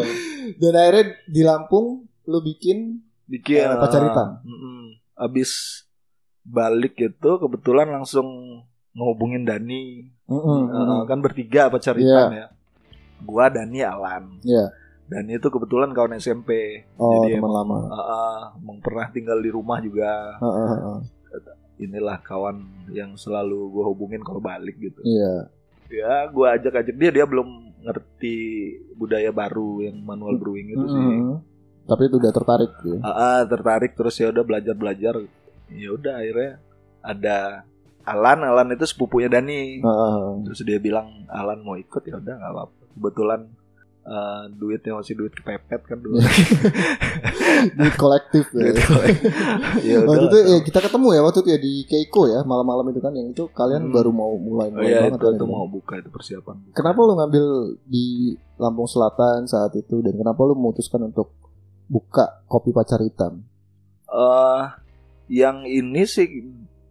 Dan 0.56 0.72
akhirnya 0.74 1.04
di 1.26 1.42
Lampung 1.42 1.86
lu 2.24 2.38
bikin 2.40 3.02
Bikin 3.24 3.62
Eh, 3.62 3.78
pacar 3.78 4.02
hitam? 4.02 4.28
mm-mm. 4.42 4.98
Abis 5.14 5.82
balik 6.50 6.98
itu 6.98 7.30
kebetulan 7.38 7.88
langsung 7.88 8.26
ngehubungin 8.90 9.46
Dani. 9.46 10.10
Mm-mm, 10.26 10.60
Eh, 10.66 10.76
mm-mm. 10.76 11.00
kan 11.06 11.18
bertiga 11.18 11.70
pacar 11.70 11.94
Iya. 11.94 12.02
hitam 12.02 12.30
ya. 12.34 12.46
Gua 13.20 13.46
Dani 13.46 13.80
Alan. 13.80 14.24
Iya. 14.42 14.74
Dani 15.06 15.36
itu 15.36 15.46
kebetulan 15.46 15.90
kawan 15.90 16.14
SMP. 16.16 16.82
Oh, 16.94 17.10
Jadi 17.22 17.34
teman 17.34 17.50
emang, 17.50 17.54
lama. 17.56 17.76
eh, 17.88 18.42
emang 18.58 18.78
pernah 18.78 19.06
tinggal 19.08 19.38
di 19.38 19.50
rumah 19.50 19.78
juga. 19.78 20.38
Heeh, 20.38 20.66
heeh. 20.72 20.98
Inilah 21.80 22.20
kawan 22.20 22.60
yang 22.90 23.16
selalu 23.16 23.70
gue 23.70 23.84
hubungin 23.86 24.20
kalau 24.20 24.38
balik 24.38 24.76
gitu. 24.76 25.00
Iya. 25.02 25.48
ya 25.90 26.30
gue 26.30 26.46
ajak-ajak 26.46 26.94
dia 26.94 27.10
dia 27.10 27.26
belum 27.26 27.50
ngerti 27.82 28.36
budaya 28.94 29.34
baru 29.34 29.82
yang 29.82 29.98
manual 29.98 30.38
brewing 30.38 30.70
itu 30.70 30.86
sih 30.86 31.02
Mm-mm. 31.02 31.42
Tapi 31.82 32.06
itu 32.06 32.22
udah 32.22 32.30
tertarik 32.30 32.70
gitu. 32.78 33.02
Ah, 33.02 33.10
ah, 33.10 33.38
tertarik 33.42 33.98
terus 33.98 34.14
ya 34.14 34.30
udah 34.30 34.46
belajar 34.46 34.78
belajar 34.78 35.18
ya 35.72 35.88
udah 35.92 36.14
akhirnya 36.18 36.52
ada 37.00 37.38
Alan 38.02 38.42
Alan 38.42 38.68
itu 38.70 38.84
sepupunya 38.84 39.28
Dani. 39.28 39.78
Heeh. 39.78 40.22
terus 40.42 40.60
dia 40.62 40.78
bilang 40.78 41.24
Alan 41.26 41.60
mau 41.60 41.74
ikut? 41.74 42.02
Ya 42.02 42.16
udah 42.16 42.34
nggak 42.34 42.52
apa-apa. 42.52 42.74
Kebetulan 42.90 43.40
eh, 44.02 44.42
duitnya 44.50 44.92
masih 44.96 45.14
duit 45.14 45.30
kepepet 45.30 45.82
kan 45.84 45.98
dulu. 46.00 46.18
Di 47.78 47.88
kolektif 47.94 48.48
ya. 48.50 48.72
Duit 48.72 49.16
ya 49.90 49.98
Waktu 50.02 50.24
itu 50.26 50.38
ya, 50.40 50.58
kita 50.64 50.78
ketemu 50.80 51.06
ya 51.12 51.20
waktu 51.20 51.38
itu 51.40 51.50
ya 51.50 51.58
di 51.60 51.72
Keiko 51.84 52.22
ya 52.26 52.40
malam-malam 52.42 52.88
itu 52.88 53.00
kan 53.00 53.12
yang 53.12 53.28
itu 53.30 53.44
kalian 53.52 53.86
Hmm. 53.86 53.94
baru 53.94 54.10
mau 54.10 54.32
mulai 54.34 54.72
oh, 54.72 54.80
mulai 54.80 54.90
ya 54.90 55.00
banget 55.06 55.20
itu, 55.20 55.26
kan 55.28 55.34
itu. 55.36 55.44
mau 55.46 55.66
buka 55.68 55.94
itu 56.00 56.08
persiapan. 56.08 56.56
Kenapa 56.72 56.98
lu 57.04 57.12
ngambil 57.14 57.44
di 57.84 58.06
Lampung 58.56 58.88
Selatan 58.88 59.44
saat 59.44 59.76
itu? 59.76 60.00
Dan 60.00 60.16
kenapa 60.16 60.40
lu 60.42 60.56
memutuskan 60.56 61.04
untuk 61.04 61.36
buka 61.86 62.42
kopi 62.46 62.72
pacar 62.72 62.98
hitam? 63.00 63.44
eh 64.10 64.64
yang 65.30 65.62
ini 65.62 66.02
sih 66.04 66.26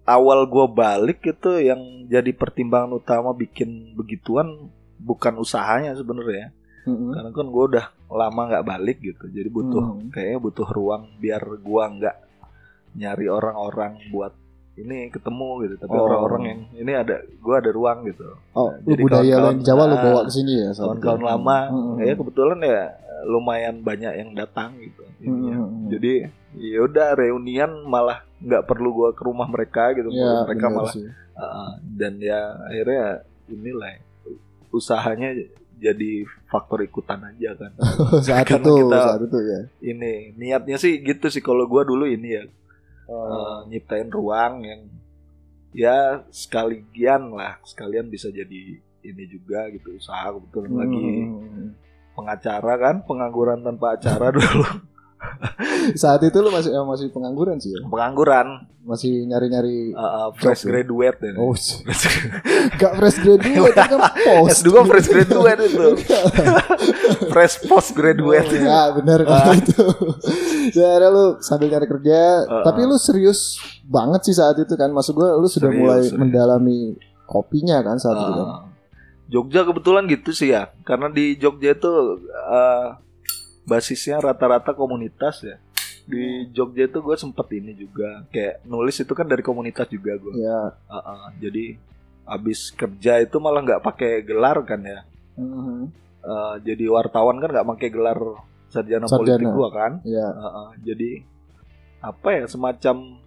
awal 0.07 0.47
gua 0.47 0.65
balik 0.65 1.19
itu 1.21 1.59
yang 1.59 2.07
jadi 2.07 2.31
pertimbangan 2.31 2.95
utama 2.95 3.35
bikin 3.35 3.91
begituan 3.93 4.71
bukan 4.97 5.35
usahanya 5.37 5.91
sebenarnya 5.93 6.55
Mm-mm. 6.87 7.11
karena 7.11 7.29
kan 7.35 7.47
gua 7.51 7.63
udah 7.67 7.85
lama 8.07 8.41
nggak 8.47 8.65
balik 8.65 8.97
gitu 9.03 9.27
jadi 9.27 9.51
butuh 9.51 9.83
Hmm. 9.99 10.07
kayaknya 10.09 10.39
butuh 10.39 10.67
ruang 10.71 11.03
biar 11.19 11.43
gua 11.59 11.91
nggak 11.91 12.17
nyari 12.95 13.27
orang-orang 13.29 13.99
buat 14.09 14.33
ini 14.79 15.09
ketemu 15.09 15.49
gitu 15.63 15.75
tapi 15.77 15.91
Oh. 15.91 16.05
orang-orang 16.05 16.43
yang 16.45 16.59
ini 16.77 16.91
ada 16.93 17.15
gua 17.37 17.59
ada 17.59 17.69
ruang 17.69 18.03
gitu 18.03 18.23
Oh, 18.51 18.69
Nah, 18.69 18.79
jadi 18.85 19.01
budaya 19.01 19.19
kawan-kawan- 19.35 19.45
lain 19.51 19.59
Jawa 19.61 19.83
lu 19.83 19.95
bawa 19.97 20.21
ke 20.23 20.31
sini 20.31 20.53
ya? 20.57 20.69
kawan-kawan 20.71 21.21
lama 21.21 21.57
Mm-mm. 21.69 21.95
ya 22.01 22.13
kebetulan 22.13 22.59
ya 22.61 22.81
lumayan 23.21 23.75
banyak 23.79 24.13
yang 24.15 24.29
datang 24.31 24.79
gitu. 24.79 25.03
Mm-mm. 25.21 25.89
Jadi 25.89 26.13
ya 26.55 26.79
udah 26.81 27.07
reunian 27.13 27.67
malah 27.83 28.23
nggak 28.39 28.63
perlu 28.63 28.89
gua 28.93 29.09
ke 29.11 29.21
rumah 29.21 29.45
mereka 29.45 29.91
gitu. 29.91 30.07
Ya, 30.09 30.43
mereka 30.43 30.65
malah 30.67 30.89
sih. 30.89 31.03
uh, 31.35 31.71
dan 31.89 32.15
ya 32.17 32.39
akhirnya 32.63 33.23
inilah 33.47 33.99
usahanya 34.69 35.35
jadi 35.75 36.11
faktor 36.45 36.79
ikutan 36.81 37.19
aja 37.21 37.55
kan. 37.55 37.71
saat 38.25 38.43
Karena 38.45 38.65
itu, 38.65 38.73
kita- 38.81 39.05
saat 39.05 39.21
itu 39.21 39.39
ya. 39.41 39.59
ini 39.85 40.11
niatnya 40.35 40.75
sih 40.75 40.99
gitu 40.99 41.27
sih 41.27 41.39
kalau 41.39 41.65
gua 41.65 41.83
dulu 41.83 42.03
ini 42.05 42.29
ya 42.33 42.43
Oh. 42.43 42.51
Uh, 43.09 43.65
nyiptain 43.65 44.07
ruang 44.07 44.61
yang 44.63 44.81
ya 45.73 46.21
sekalian 46.29 47.33
lah 47.33 47.57
sekalian 47.65 48.09
bisa 48.09 48.29
jadi 48.29 48.77
ini 49.01 49.23
juga 49.29 49.69
gitu 49.73 49.97
usaha 49.97 50.29
kebetulan 50.33 50.73
lagi 50.75 51.09
Hmm. 51.29 51.67
pengacara 52.13 52.73
kan 52.77 52.95
pengangguran 53.07 53.63
tanpa 53.63 53.95
acara 53.95 54.27
dulu 54.35 54.63
Saat 56.01 56.21
itu 56.21 56.37
lu 56.37 56.49
masih 56.49 56.69
eh, 56.69 56.81
masih 56.81 57.07
pengangguran 57.09 57.57
sih 57.57 57.69
ya? 57.69 57.81
pengangguran 57.85 58.65
Masih 58.79 59.21
nyari-nyari 59.23 59.91
uh, 59.91 60.01
uh, 60.01 60.27
fresh 60.33 60.63
Job 60.63 60.71
ya? 60.73 60.81
graduate 60.81 61.19
ya. 61.21 61.31
Oh, 61.37 61.53
gak 62.79 62.93
fresh 62.95 63.17
graduate 63.19 63.75
kan 63.77 63.99
post. 64.25 64.49
S2 64.57 64.69
fresh 64.83 65.07
graduate 65.07 65.61
itu. 65.61 65.85
fresh 67.29 67.55
post 67.63 67.93
graduate. 67.93 68.49
Oh, 68.49 68.57
ya 68.57 68.89
bener 68.91 69.19
kalau 69.23 69.45
Ah. 69.45 69.53
itu. 69.53 69.83
Jadi 70.71 71.05
lu 71.07 71.25
sambil 71.39 71.69
nyari 71.69 71.85
kerja, 71.87 72.19
Uh-uh. 72.41 72.63
tapi 72.63 72.81
lu 72.83 72.95
serius 72.95 73.57
banget 73.83 74.25
sih 74.25 74.35
saat 74.35 74.57
itu 74.57 74.73
kan. 74.73 74.89
Maksud 74.89 75.13
gua 75.13 75.35
lu 75.35 75.45
sudah 75.45 75.69
Serius, 75.69 75.79
mulai 75.79 76.01
serius. 76.01 76.17
mendalami 76.17 76.79
kopinya 77.25 77.83
kan 77.83 77.97
saat 77.97 78.17
itu 78.17 78.31
kan. 78.33 78.47
Uh, 78.47 78.61
Jogja 79.29 79.61
kebetulan 79.61 80.09
gitu 80.09 80.31
sih 80.31 80.49
ya. 80.49 80.73
Karena 80.81 81.05
di 81.07 81.37
Jogja 81.37 81.77
itu 81.77 81.91
uh, 82.25 82.97
basisnya 83.69 84.17
rata-rata 84.17 84.73
komunitas 84.73 85.45
ya. 85.45 85.61
Di 86.09 86.49
Jogja 86.49 86.89
itu 86.89 87.05
gue 87.05 87.13
sempet 87.13 87.45
ini 87.53 87.77
juga 87.77 88.25
kayak 88.33 88.65
nulis 88.65 88.97
itu 88.97 89.13
kan 89.13 89.29
dari 89.29 89.45
komunitas 89.45 89.85
juga 89.93 90.17
gue. 90.17 90.41
Ya. 90.41 90.73
jadi 91.37 91.77
abis 92.25 92.73
kerja 92.73 93.21
itu 93.21 93.37
malah 93.37 93.61
nggak 93.61 93.85
pakai 93.85 94.25
gelar 94.25 94.57
kan 94.65 94.81
ya. 94.81 95.05
Mhm. 95.37 95.93
Uh, 96.19 96.55
jadi 96.65 96.89
wartawan 96.89 97.37
kan 97.37 97.53
nggak 97.53 97.69
pakai 97.77 97.89
gelar 97.93 98.19
sarjana, 98.67 99.05
Sarjana. 99.07 99.37
politik 99.39 99.47
gua 99.53 99.69
kan. 99.69 99.91
Ya. 100.03 100.27
Uh-uh, 100.33 100.69
jadi 100.81 101.23
apa 101.99 102.29
ya 102.31 102.43
semacam 102.49 103.21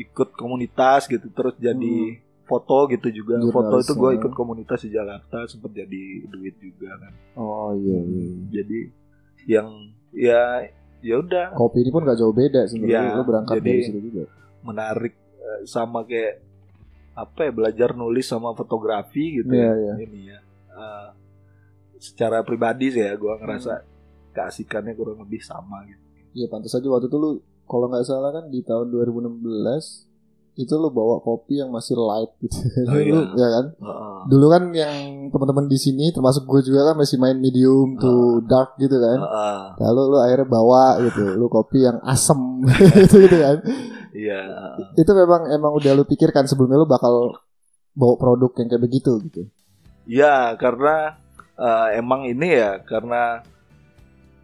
ikut 0.00 0.28
komunitas 0.34 1.06
gitu 1.06 1.28
terus 1.30 1.54
jadi 1.60 2.18
foto 2.48 2.90
gitu 2.90 3.08
juga 3.14 3.38
Jurnalis, 3.38 3.54
foto 3.54 3.74
itu 3.78 3.92
gue 3.94 4.10
ikut 4.18 4.32
komunitas 4.34 4.82
di 4.82 4.90
Jakarta 4.90 5.46
sempat 5.46 5.70
jadi 5.70 6.02
duit 6.26 6.58
juga 6.58 6.98
kan 6.98 7.12
Oh 7.38 7.70
iya 7.78 8.00
iya. 8.02 8.26
jadi 8.50 8.90
yang 9.44 9.68
ya 10.10 10.64
ya 11.00 11.14
udah 11.16 11.52
Kopi 11.52 11.80
ini 11.80 11.90
pun 11.90 12.02
gak 12.02 12.16
jauh 12.16 12.32
beda 12.32 12.66
sebenarnya. 12.66 13.14
Lu 13.14 13.24
berangkat 13.24 13.56
jadi- 13.56 13.68
dari 13.70 13.82
situ 13.82 14.00
juga. 14.02 14.24
menarik 14.60 15.14
eh, 15.16 15.60
sama 15.64 16.02
kayak 16.02 16.44
apa 17.12 17.40
ya 17.42 17.50
belajar 17.50 17.90
nulis 17.92 18.24
sama 18.24 18.52
fotografi 18.52 19.38
gitu 19.38 19.50
Iya, 19.50 19.66
ya 19.66 19.74
iya. 19.74 19.94
ini 20.00 20.20
ya 20.26 20.38
Uh, 20.70 21.10
secara 21.98 22.40
pribadi 22.40 22.88
sih 22.88 23.02
ya 23.02 23.12
gue 23.12 23.26
Hmm. 23.26 23.36
ngerasa 23.38 23.82
keasikannya 24.30 24.94
kurang 24.94 25.18
lebih 25.18 25.40
sama 25.40 25.82
gitu 25.82 26.00
Iya 26.32 26.46
pantas 26.46 26.72
aja 26.72 26.86
waktu 26.86 27.06
itu 27.06 27.18
lu 27.18 27.30
kalau 27.64 27.86
nggak 27.86 28.06
salah 28.06 28.30
kan 28.30 28.46
di 28.46 28.62
tahun 28.62 28.88
2016 28.88 30.06
itu 30.60 30.74
lu 30.76 30.92
bawa 30.92 31.24
kopi 31.24 31.58
yang 31.64 31.72
masih 31.72 31.96
light 31.96 32.32
gitu. 32.44 32.56
Oh, 32.86 33.00
iya. 33.00 33.12
Lu, 33.12 33.20
ya 33.34 33.48
kan? 33.48 33.64
Heeh. 33.72 34.18
Dulu 34.28 34.46
kan 34.52 34.62
yang 34.76 34.94
teman-teman 35.32 35.66
di 35.66 35.78
sini 35.80 36.12
termasuk 36.12 36.44
gue 36.44 36.60
juga 36.68 36.92
kan 36.92 36.96
masih 37.00 37.16
main 37.16 37.40
medium 37.40 37.96
to 37.96 38.44
dark 38.44 38.76
gitu 38.76 38.94
kan. 39.00 39.18
Heeh. 39.18 39.60
Lalu 39.80 40.02
lu 40.12 40.16
akhirnya 40.20 40.48
bawa 40.48 41.00
gitu, 41.00 41.24
lu 41.40 41.46
kopi 41.48 41.88
yang 41.88 41.98
asem 42.04 42.38
gitu 43.08 43.16
gitu 43.24 43.36
kan. 43.40 43.56
iya 44.12 44.40
Itu 44.98 45.10
memang 45.16 45.48
emang 45.48 45.72
udah 45.74 45.92
lu 45.96 46.04
pikirkan 46.04 46.44
sebelumnya 46.44 46.82
lu 46.82 46.88
bakal 46.88 47.40
bawa 47.96 48.14
produk 48.20 48.52
yang 48.60 48.68
kayak 48.70 48.84
begitu 48.84 49.12
gitu. 49.24 49.42
Ya 50.04 50.54
karena 50.60 51.16
eh, 51.56 51.88
emang 51.98 52.28
ini 52.28 52.60
ya 52.60 52.82
karena 52.84 53.42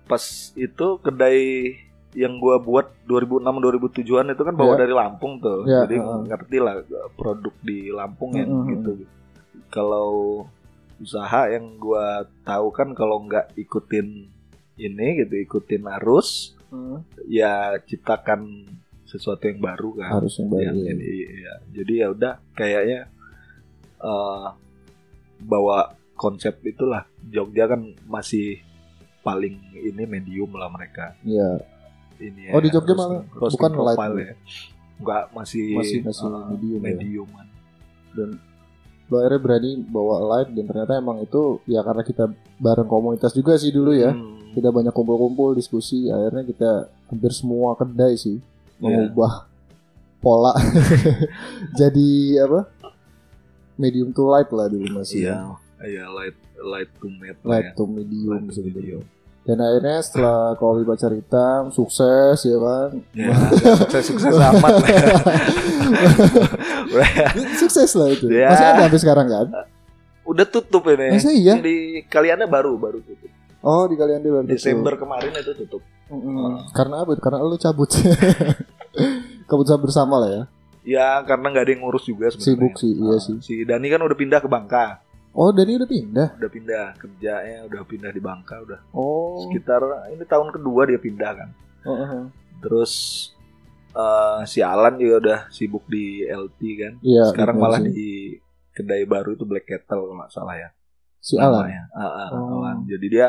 pas 0.07 0.55
itu 0.55 0.87
kedai 1.03 1.75
yang 2.17 2.41
gua 2.41 2.57
buat 2.59 2.97
2006 3.05 3.45
2007an 3.61 4.33
itu 4.33 4.43
kan 4.43 4.55
bawa 4.55 4.73
Ya. 4.73 4.81
dari 4.83 4.95
Lampung 4.95 5.37
tuh. 5.37 5.63
Ya, 5.63 5.85
Jadi 5.85 5.97
heeh. 5.97 6.21
ngerti 6.27 6.57
lah 6.59 6.75
produk 7.13 7.53
di 7.61 7.79
Lampung 7.89 8.33
yang 8.33 8.49
Mm-mm. 8.49 8.71
gitu. 8.73 8.93
Kalau 9.69 10.11
usaha 10.97 11.47
yang 11.47 11.77
gua 11.77 12.25
tahu 12.41 12.73
kan 12.73 12.91
kalau 12.91 13.21
nggak 13.21 13.53
ikutin 13.55 14.33
ini 14.75 15.07
gitu 15.19 15.35
ikutin 15.39 15.85
arus 15.95 16.53
Hmm. 16.67 16.99
ya 17.25 17.79
ciptakan 17.79 18.67
sesuatu 19.05 19.47
yang 19.47 19.63
baru 19.63 19.95
kan 19.95 20.19
Harus 20.19 20.35
yang 20.37 20.51
baru. 20.51 20.67
Yang 20.67 20.77
ya. 20.77 20.91
ini, 20.91 21.07
ya. 21.39 21.55
jadi 21.71 21.93
ya 21.95 22.07
udah 22.11 22.33
kayaknya 22.53 23.01
eh 23.99 24.47
bawa 25.39 25.79
konsep 26.15 26.59
itulah 26.65 27.05
Jogja 27.23 27.69
kan 27.69 27.87
masih 28.05 28.65
paling 29.21 29.55
ini 29.75 30.03
medium 30.05 30.51
lah 30.53 30.67
mereka 30.67 31.15
Iya. 31.23 31.61
Ini 32.19 32.51
Oh, 32.51 32.59
di 32.59 32.69
Jogja 32.69 32.93
malah 32.93 33.23
bukan 33.29 33.71
light 33.79 33.99
ya? 33.99 34.11
ya 34.23 34.35
enggak 34.97 35.25
masih 35.31 35.65
Masih- 35.75 36.03
masih 36.03 36.25
eh, 36.25 36.45
medium 36.51 36.81
ya? 36.81 36.87
mediuman 36.91 37.47
Lo 39.07 39.23
akhirnya 39.23 39.39
berani 39.39 39.71
bawa 39.79 40.17
light 40.27 40.51
dan 40.51 40.65
ternyata 40.65 40.93
emang 40.95 41.21
itu 41.21 41.43
ya 41.65 41.79
karena 41.81 42.03
kita 42.03 42.25
bareng 42.57 42.87
komunitas 42.87 43.31
juga 43.31 43.55
sih 43.55 43.71
dulu 43.71 43.93
ya. 43.93 44.11
Hmm, 44.11 44.35
Kita 44.51 44.73
banyak 44.73 44.91
kumpul-kumpul 44.91 45.53
diskusi, 45.53 46.09
akhirnya 46.09 46.43
kita 46.43 46.71
hampir 47.07 47.31
semua 47.31 47.77
kedai 47.77 48.17
sih 48.17 48.41
Iya. 48.77 49.07
mengubah 49.07 49.47
pola 50.19 50.57
jadi 51.81 52.09
apa? 52.43 52.67
Medium 53.77 54.09
to 54.11 54.25
light 54.25 54.49
lah 54.49 54.67
dulu 54.67 54.89
masih. 54.97 55.23
iya 55.23 55.39
iya 55.83 56.05
light 56.09 56.35
light 56.59 56.89
to 56.97 57.07
lah 57.13 57.37
Light 57.45 57.69
ya. 57.69 57.73
to 57.75 57.85
medium 57.87 58.33
Light 58.35 58.49
to 58.51 58.63
medium. 58.65 59.03
Dan 59.47 59.59
akhirnya 59.59 60.03
setelah 60.03 60.39
Kopi 60.55 60.83
Pacar 60.83 61.11
Hitam 61.11 61.71
sukses 61.71 62.43
ya 62.43 62.59
kan. 62.59 62.89
ya 63.15 63.31
sukses 63.79 64.03
sukses 64.05 64.35
amat 64.35 64.75
sukses 67.61 67.91
lah 67.95 68.09
itu. 68.11 68.27
Ya. 68.29 68.51
Masih 68.51 68.67
ada 68.67 68.81
sampai 68.85 69.01
sekarang 69.01 69.27
kan? 69.29 69.47
udah 70.27 70.43
tutup 70.43 70.83
ini 70.91 71.15
Masa 71.15 71.31
iya? 71.31 71.55
di 71.55 72.03
kaliannya 72.03 72.51
baru 72.51 72.75
baru 72.75 72.99
tutup 72.99 73.31
Oh 73.63 73.87
di 73.87 73.95
kalian 73.95 74.19
dulu. 74.21 74.43
Desember 74.43 74.99
kemarin 74.99 75.31
itu 75.33 75.55
tutup 75.57 75.83
Mm-mm. 76.07 76.67
Karena 76.71 77.03
apa? 77.03 77.15
Karena 77.17 77.43
lu 77.43 77.55
cabut. 77.55 77.91
Keputusan 79.47 79.79
bersama 79.79 80.19
lah 80.19 80.31
ya. 80.31 80.43
ya 80.83 81.09
karena 81.23 81.47
nggak 81.49 81.63
ada 81.63 81.73
yang 81.73 81.83
ngurus 81.83 82.03
juga 82.05 82.27
sebenarnya 82.29 82.47
Sibuk 82.59 82.75
sih, 82.75 82.93
iya 82.93 83.11
Ah, 83.13 83.19
sih. 83.19 83.37
si 83.39 83.55
Dani 83.63 83.87
kan 83.87 84.03
udah 84.03 84.15
pindah 84.15 84.39
ke 84.39 84.47
Bangka 84.47 84.99
Oh, 85.37 85.53
Dani 85.53 85.77
udah 85.77 85.85
pindah. 85.87 86.29
udah 86.35 86.49
pindah 86.49 86.87
kerjanya 86.97 87.69
udah 87.69 87.81
pindah 87.85 88.09
di 88.09 88.19
Bangka 88.19 88.57
udah 88.59 88.81
Oh. 88.91 89.37
sekitar 89.43 89.85
ini 90.09 90.25
tahun 90.25 90.49
kedua 90.51 90.83
dia 90.85 90.97
pindah 90.97 91.33
kan 91.35 91.51
Oh, 91.85 91.93
oh. 91.95 92.25
terus 92.59 92.93
eh, 93.93 94.41
si 94.45 94.61
Alan 94.61 94.97
juga 94.97 95.15
udah 95.19 95.39
sibuk 95.49 95.85
di 95.87 96.25
LT 96.25 96.61
kan 96.75 96.93
Iya. 97.01 97.31
sekarang 97.31 97.57
malah 97.57 97.81
sih. 97.81 97.93
di 97.93 98.11
kedai 98.71 99.05
baru 99.05 99.33
itu 99.33 99.45
Black 99.45 99.65
Kettle 99.67 100.01
kalau 100.03 100.17
nggak 100.17 100.29
salah 100.31 100.57
ya 100.57 100.69
si 101.19 101.37
Alan. 101.37 101.65
namanya. 101.65 101.83
Ah, 101.91 102.05
ah, 102.05 102.29
Oh. 102.31 102.61
Alan. 102.61 102.85
Jadi 102.85 103.07
dia 103.11 103.29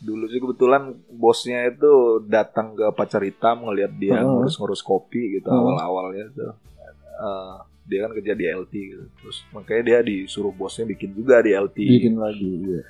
dulu 0.00 0.26
sih 0.26 0.38
kebetulan 0.38 0.82
bosnya 1.08 1.66
itu 1.68 1.92
datang 2.24 2.72
ke 2.72 2.90
pacar 2.90 3.22
hitam 3.22 3.62
ngelihat 3.62 3.94
dia 3.94 4.18
ngurus-ngurus 4.20 4.80
kopi 4.80 5.38
gitu 5.38 5.46
Oh. 5.46 5.70
awal-awalnya 5.70 6.26
tuh. 6.32 6.50
Eh, 7.14 7.56
dia 7.82 7.98
kan 8.00 8.12
kerja 8.12 8.32
di 8.32 8.44
LT 8.46 8.72
gitu. 8.72 9.04
Terus 9.16 9.36
makanya 9.50 9.82
dia 9.82 9.98
disuruh 10.00 10.50
bosnya 10.50 10.84
bikin 10.84 11.12
juga 11.12 11.38
di 11.38 11.50
LT. 11.50 11.76
Bikin 11.76 12.14
lagi. 12.14 12.50
Iya. 12.62 12.82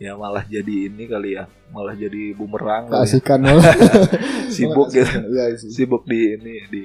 Ya 0.00 0.12
malah 0.14 0.40
jadi 0.42 0.88
ini 0.88 1.04
kali 1.04 1.36
ya, 1.36 1.44
malah 1.68 1.92
jadi 1.92 2.32
bumerang 2.32 2.88
ya. 2.88 3.04
Malah. 3.52 3.76
Sibuk 4.54 4.88
gitu. 4.88 5.12
Sih. 5.58 5.68
Sibuk 5.76 6.02
di 6.04 6.34
ini 6.34 6.54
di 6.66 6.82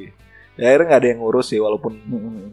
ya 0.56 0.70
akhirnya 0.70 0.88
nggak 0.88 1.00
ada 1.00 1.10
yang 1.10 1.20
ngurus 1.20 1.48
sih 1.48 1.60
walaupun 1.60 2.00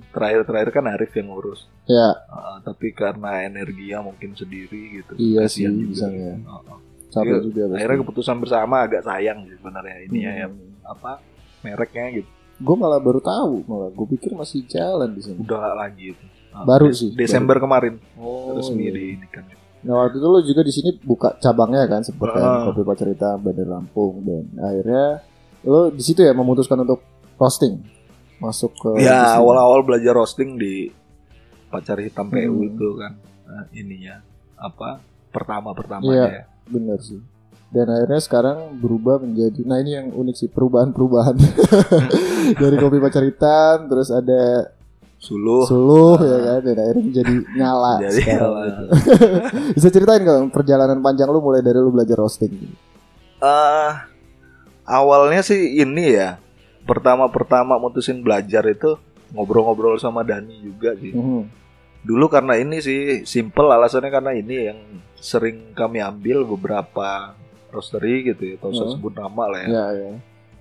terakhir-terakhir 0.09 0.71
kan 0.73 0.85
Arif 0.88 1.11
yang 1.12 1.28
ngurus. 1.28 1.66
Ya, 1.85 2.14
Ah, 2.26 2.59
tapi 2.61 2.90
karena 2.90 3.42
energinya 3.42 4.02
mungkin 4.02 4.33
sendiri 4.33 4.99
gitu. 4.99 5.12
Iya 5.16 5.47
sih, 5.47 5.66
juga. 5.66 5.87
bisa 5.88 6.07
ya. 6.09 6.35
Ah, 6.45 6.62
ah. 6.69 6.78
capek 7.11 7.28
Iya, 7.28 7.38
juga 7.45 7.62
pasti. 7.62 7.76
akhirnya 7.76 7.99
keputusan 8.00 8.37
bersama 8.38 8.75
agak 8.81 9.02
sayang 9.02 9.38
sih 9.45 9.54
sebenarnya 9.54 9.97
ini 10.02 10.19
ya, 10.21 10.33
ya 10.33 10.47
Hmm. 10.49 10.73
apa 10.83 11.21
mereknya 11.61 12.07
gitu 12.16 12.31
Gue 12.59 12.75
malah 12.75 12.99
baru 12.99 13.18
tahu 13.18 13.64
malah. 13.64 13.88
Gue 13.88 14.06
pikir 14.11 14.32
masih 14.32 14.64
jalan 14.64 15.09
di 15.11 15.23
sini. 15.23 15.38
udah 15.38 15.73
lagi 15.75 16.11
itu 16.11 16.25
Ah, 16.52 16.68
Baru 16.68 16.92
sih, 16.92 17.09
Desember 17.11 17.57
kemarin 17.57 17.96
Oh, 18.14 18.53
resmi 18.53 18.85
iya. 18.85 18.92
di 18.92 19.03
ini 19.14 19.26
kan 19.26 19.40
Nah 19.83 19.98
waktu 19.98 20.14
itu 20.14 20.26
lo 20.26 20.38
juga 20.38 20.61
di 20.61 20.70
sini 20.70 20.90
buka 20.96 21.35
cabangnya 21.37 21.88
kan 21.88 22.05
seperti 22.05 22.37
Ah. 22.37 22.68
kopi 22.68 22.83
pacar 22.83 23.09
hitam 23.09 23.40
Bandar 23.40 23.66
Lampung 23.66 24.20
dan 24.20 24.44
akhirnya 24.57 25.24
lo 25.62 25.88
di 25.88 25.98
situ 25.98 26.20
ya 26.20 26.31
memutuskan 26.31 26.76
untuk 26.79 27.00
roasting 27.35 27.81
masuk 28.37 28.68
ke 28.74 29.00
ya 29.00 29.35
awal-awal 29.35 29.81
belajar 29.81 30.12
roasting 30.12 30.55
di 30.55 30.92
pacar 31.66 31.96
hitam 31.98 32.29
PU 32.29 32.37
Hmm. 32.53 32.68
itu 32.68 32.88
kan 32.94 33.12
eh, 33.48 33.81
ininya 33.81 34.20
apa 34.55 35.00
pertama 35.31 35.70
Iya. 35.70 35.74
pertamanya 35.74 36.24
ya. 36.29 36.44
bener 36.68 36.98
sih 37.00 37.16
dan 37.72 37.88
akhirnya 37.88 38.20
sekarang 38.20 38.58
berubah 38.76 39.16
menjadi 39.18 39.64
nah 39.64 39.80
ini 39.80 39.90
yang 39.92 40.12
unik 40.12 40.37
sih 40.37 40.48
perubahan-perubahan 40.48 41.37
dari 42.62 42.76
kopi 42.76 42.98
pacar 42.98 43.24
hitam 43.24 43.88
terus 43.88 44.08
ada 44.08 44.68
suluh 45.16 45.64
suluh 45.64 46.18
ya 46.18 46.38
kan 46.42 46.61
dan 46.61 46.76
akhirnya 46.78 47.02
menjadi 47.02 47.35
nyala 47.54 47.94
Jadi 48.04 48.18
sekarang 48.18 48.42
nyala. 48.42 48.62
gitu. 48.66 48.85
bisa 49.78 49.88
ceritain 49.88 50.20
kalau 50.20 50.40
perjalanan 50.48 50.98
panjang 50.98 51.26
lu 51.26 51.38
mulai 51.38 51.62
dari 51.62 51.78
lu 51.78 51.88
belajar 51.88 52.18
roasting. 52.18 52.52
Eh, 53.38 53.90
awalnya 54.85 55.40
sih 55.40 55.78
ini 55.78 56.12
ya 56.12 56.37
pertama-pertama 56.82 57.78
mutusin 57.78 58.18
belajar 58.18 58.66
itu 58.66 58.98
ngobrol-ngobrol 59.30 59.96
sama 59.96 60.20
Dani 60.22 60.58
juga 60.58 60.92
sih 60.94 61.11
Mhm. 61.11 61.64
Dulu 62.02 62.26
karena 62.26 62.58
ini 62.58 62.82
sih 62.82 63.22
simple 63.22 63.70
alasannya 63.70 64.11
karena 64.11 64.35
ini 64.35 64.56
yang 64.66 64.78
sering 65.14 65.70
kami 65.70 66.02
ambil 66.02 66.42
beberapa 66.42 67.30
roastery 67.72 68.14
gitu 68.26 68.42
ya, 68.44 68.54
atau 68.56 68.68
usah 68.70 68.85
Hmm. 68.85 68.94
sebut 68.94 69.12
nama 69.12 69.44
lah 69.48 69.61
ya. 69.61 69.70
ya 69.70 69.87
ya 69.96 70.11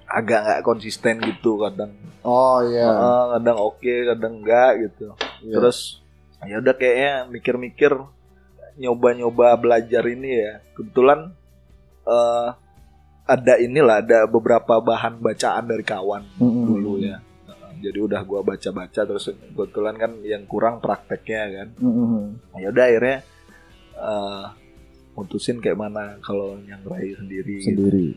Agak 0.07 0.39
nggak 0.41 0.61
konsisten 0.61 1.15
gitu 1.19 1.55
kadang. 1.57 1.91
oh 2.21 2.59
iya 2.63 2.83
Eh, 2.85 3.25
kadang 3.33 3.57
oke, 3.61 3.93
kadang 4.07 4.33
enggak 4.39 4.71
gitu. 4.81 5.07
Iya. 5.41 5.53
Terus 5.53 5.77
ya 6.41 6.55
udah 6.57 6.73
kayaknya 6.73 7.13
mikir-mikir 7.29 7.91
nyoba-nyoba 8.73 9.55
belajar 9.55 10.03
ini 10.05 10.31
ya. 10.37 10.53
Kebetulan 10.73 11.31
eh 12.03 12.49
ada 13.23 13.53
inilah 13.55 14.01
ada 14.01 14.25
beberapa 14.25 14.79
bahan 14.79 15.15
bacaan 15.17 15.63
dari 15.65 15.85
kawan 15.85 16.23
Mhm. 16.35 16.63
dulu 16.65 16.93
ya. 16.99 17.17
Eh, 17.45 17.73
Jadi 17.81 17.99
udah 17.99 18.21
gua 18.21 18.41
baca-baca 18.41 19.01
terus 19.01 19.25
kebetulan 19.25 19.95
kan 19.95 20.11
yang 20.21 20.43
kurang 20.43 20.77
prakteknya 20.77 21.43
kan. 21.53 21.67
Mhm. 21.77 22.21
ya 22.57 22.67
udah 22.69 22.85
akhirnya 22.85 23.17
eh 23.93 24.45
mutusin 25.11 25.59
kayak 25.59 25.75
mana 25.75 26.15
kalau 26.19 26.55
nyangrai 26.57 27.15
sendiri 27.15 27.59
gitu. 27.59 27.67
sendiri 27.75 28.07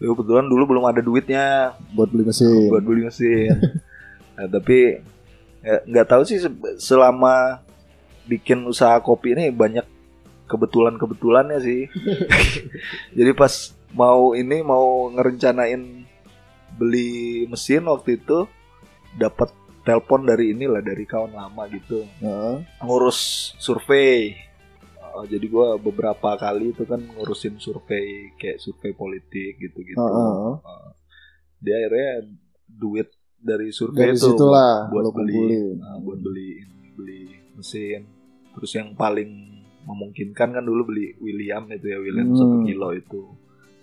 Ya, 0.00 0.08
kebetulan 0.08 0.48
dulu 0.48 0.64
belum 0.64 0.84
ada 0.88 1.04
duitnya 1.04 1.76
buat 1.92 2.08
beli 2.08 2.24
mesin 2.24 2.48
buat 2.72 2.80
beli 2.80 3.04
mesin 3.04 3.52
Nah, 4.32 4.48
tapi 4.48 4.96
ya, 5.60 5.76
nggak 5.84 6.08
tahu 6.08 6.22
sih 6.24 6.40
se- 6.40 6.80
selama 6.80 7.60
bikin 8.24 8.64
usaha 8.64 8.96
kopi 8.98 9.36
ini 9.36 9.52
banyak 9.52 9.84
kebetulan-kebetulannya 10.48 11.60
sih 11.60 11.84
jadi 13.18 13.36
pas 13.36 13.52
mau 13.92 14.32
ini 14.32 14.64
mau 14.64 15.12
ngerencanain 15.12 16.08
beli 16.72 17.44
mesin 17.44 17.84
waktu 17.84 18.16
itu 18.16 18.48
dapat 19.12 19.52
telepon 19.82 20.24
dari 20.24 20.54
inilah 20.54 20.80
dari 20.80 21.04
kawan 21.04 21.34
lama 21.34 21.68
gitu 21.68 22.08
Heeh. 22.20 22.56
ngurus 22.80 23.52
survei. 23.56 24.36
Uh, 25.10 25.26
jadi 25.26 25.46
gua 25.50 25.74
beberapa 25.76 26.38
kali 26.38 26.70
itu 26.70 26.86
kan 26.86 27.02
ngurusin 27.02 27.58
survei 27.58 28.32
kayak 28.38 28.62
survei 28.62 28.94
politik 28.94 29.58
gitu-gitu. 29.58 29.98
Heeh. 29.98 30.52
Dia 31.60 31.74
akhirnya 31.76 32.10
duit 32.66 33.08
dari 33.36 33.72
survei 33.74 34.12
dari 34.12 34.16
itu 34.16 34.30
situlah 34.32 34.88
buat, 34.88 35.10
beli 35.12 35.32
kumpulin 35.34 35.76
uh, 35.80 35.98
buat 36.00 36.18
beli 36.20 36.50
beli 36.94 37.22
mesin. 37.56 38.06
Terus 38.54 38.70
yang 38.74 38.94
paling 38.94 39.30
memungkinkan 39.80 40.54
kan 40.54 40.64
dulu 40.64 40.92
beli 40.92 41.16
William 41.18 41.64
itu 41.72 41.86
ya 41.88 41.98
William 41.98 42.30
Hmm. 42.30 42.38
satu 42.38 42.56
kilo 42.62 42.88
itu 42.92 43.22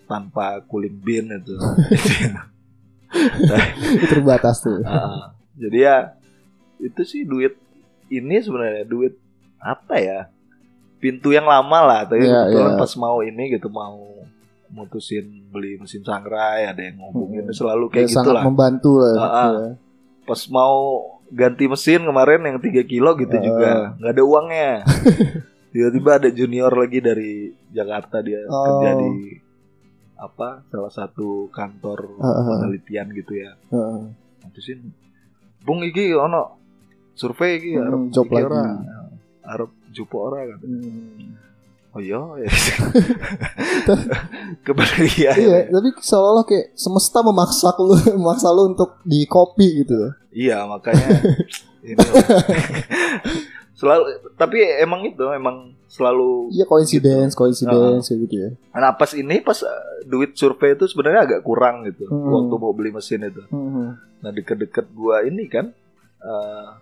tanpa 0.08 0.64
cooling 0.70 0.98
bin 1.04 1.28
itu. 1.34 1.58
terbatas 4.12 4.62
tuh 4.62 4.84
Ah, 4.84 5.32
jadi 5.56 5.78
ya 5.80 5.98
itu 6.84 7.02
sih 7.08 7.24
duit 7.24 7.56
ini 8.12 8.36
sebenarnya 8.40 8.84
duit 8.84 9.16
apa 9.58 9.96
ya 9.98 10.20
pintu 10.98 11.30
yang 11.30 11.46
lama 11.46 11.80
lah 11.80 12.02
tapi 12.04 12.22
Iya, 12.22 12.48
kebetulan 12.48 12.72
iya. 12.72 12.80
pas 12.80 12.92
mau 12.96 13.18
ini 13.20 13.44
gitu 13.52 13.68
mau 13.68 13.98
mutusin 14.68 15.26
beli 15.48 15.78
mesin 15.78 16.02
sangrai 16.02 16.66
ada 16.66 16.82
yang 16.82 17.00
ngomongin 17.00 17.46
Hmm. 17.46 17.56
selalu 17.56 17.86
kayak 17.88 17.94
kayak 17.94 18.10
gitu 18.10 18.18
sangat 18.20 18.34
lah 18.34 18.44
membantu 18.44 18.92
lah 19.00 19.14
Ah, 19.16 19.24
ah. 19.24 19.50
ya. 19.54 19.70
pas 20.24 20.42
mau 20.50 20.76
ganti 21.30 21.66
mesin 21.66 22.02
kemarin 22.02 22.42
yang 22.42 22.58
3 22.58 22.84
kilo 22.84 23.16
gitu 23.16 23.32
Ah. 23.32 23.42
juga 23.42 23.72
nggak 23.96 24.12
ada 24.12 24.24
uangnya 24.24 24.72
tiba-tiba 25.72 26.12
ada 26.16 26.30
junior 26.30 26.72
lagi 26.72 27.00
dari 27.00 27.32
Jakarta 27.70 28.20
dia 28.20 28.44
Oh. 28.46 28.64
kerja 28.66 28.90
di 28.98 29.14
apa 30.16 30.66
salah 30.66 30.90
satu 30.90 31.48
kantor 31.48 32.18
Ah, 32.18 32.28
ah. 32.28 32.44
penelitian 32.60 33.08
gitu 33.14 33.34
ya 33.34 33.54
Heeh. 33.70 34.00
mutusin 34.44 34.80
bung 35.60 35.80
iki 35.82 36.12
ono 36.12 36.58
survei 37.14 37.56
iki 37.56 37.72
Hmm, 37.72 37.84
arep 37.84 38.02
job 38.10 38.28
lagi. 38.28 38.52
arep 39.44 39.72
jupo 39.90 40.18
ora 40.24 40.44
kan 40.46 40.60
Hmm. 40.60 41.34
Oh 41.90 42.00
iya, 42.00 42.20
ya. 45.18 45.32
Iya, 45.34 45.58
tapi 45.68 45.90
seolah-olah 45.98 46.46
kayak 46.46 46.74
semesta 46.74 47.20
memaksa 47.22 47.74
lu, 47.76 47.96
memaksa 48.20 48.50
lu 48.50 48.70
untuk 48.70 49.02
di 49.02 49.26
copy 49.26 49.82
gitu. 49.82 49.96
Iya, 50.30 50.68
makanya 50.68 51.08
ini 51.82 51.98
selalu 53.74 54.04
tapi 54.34 54.58
emang 54.78 55.06
itu 55.06 55.22
emang 55.32 55.74
selalu 55.88 56.50
Iya, 56.52 56.66
coincidence, 56.66 57.34
coincidence 57.34 58.10
kayak 58.10 58.20
gitu 58.26 58.36
ya. 58.36 58.50
nah 58.74 58.92
pas 58.92 59.14
ini 59.14 59.38
pas 59.40 59.58
uh, 59.60 59.70
duit 60.04 60.34
survei 60.34 60.74
itu 60.74 60.86
sebenarnya 60.86 61.22
agak 61.24 61.42
kurang 61.42 61.86
gitu 61.86 62.06
Hmm. 62.06 62.26
waktu 62.28 62.56
mau 62.56 62.74
beli 62.74 62.90
mesin 62.90 63.22
itu 63.24 63.42
Mhm. 63.48 63.86
nah 64.20 64.32
deket-deket 64.32 64.86
gua 64.92 65.22
ini 65.22 65.46
kan 65.46 65.70
uh, 66.20 66.74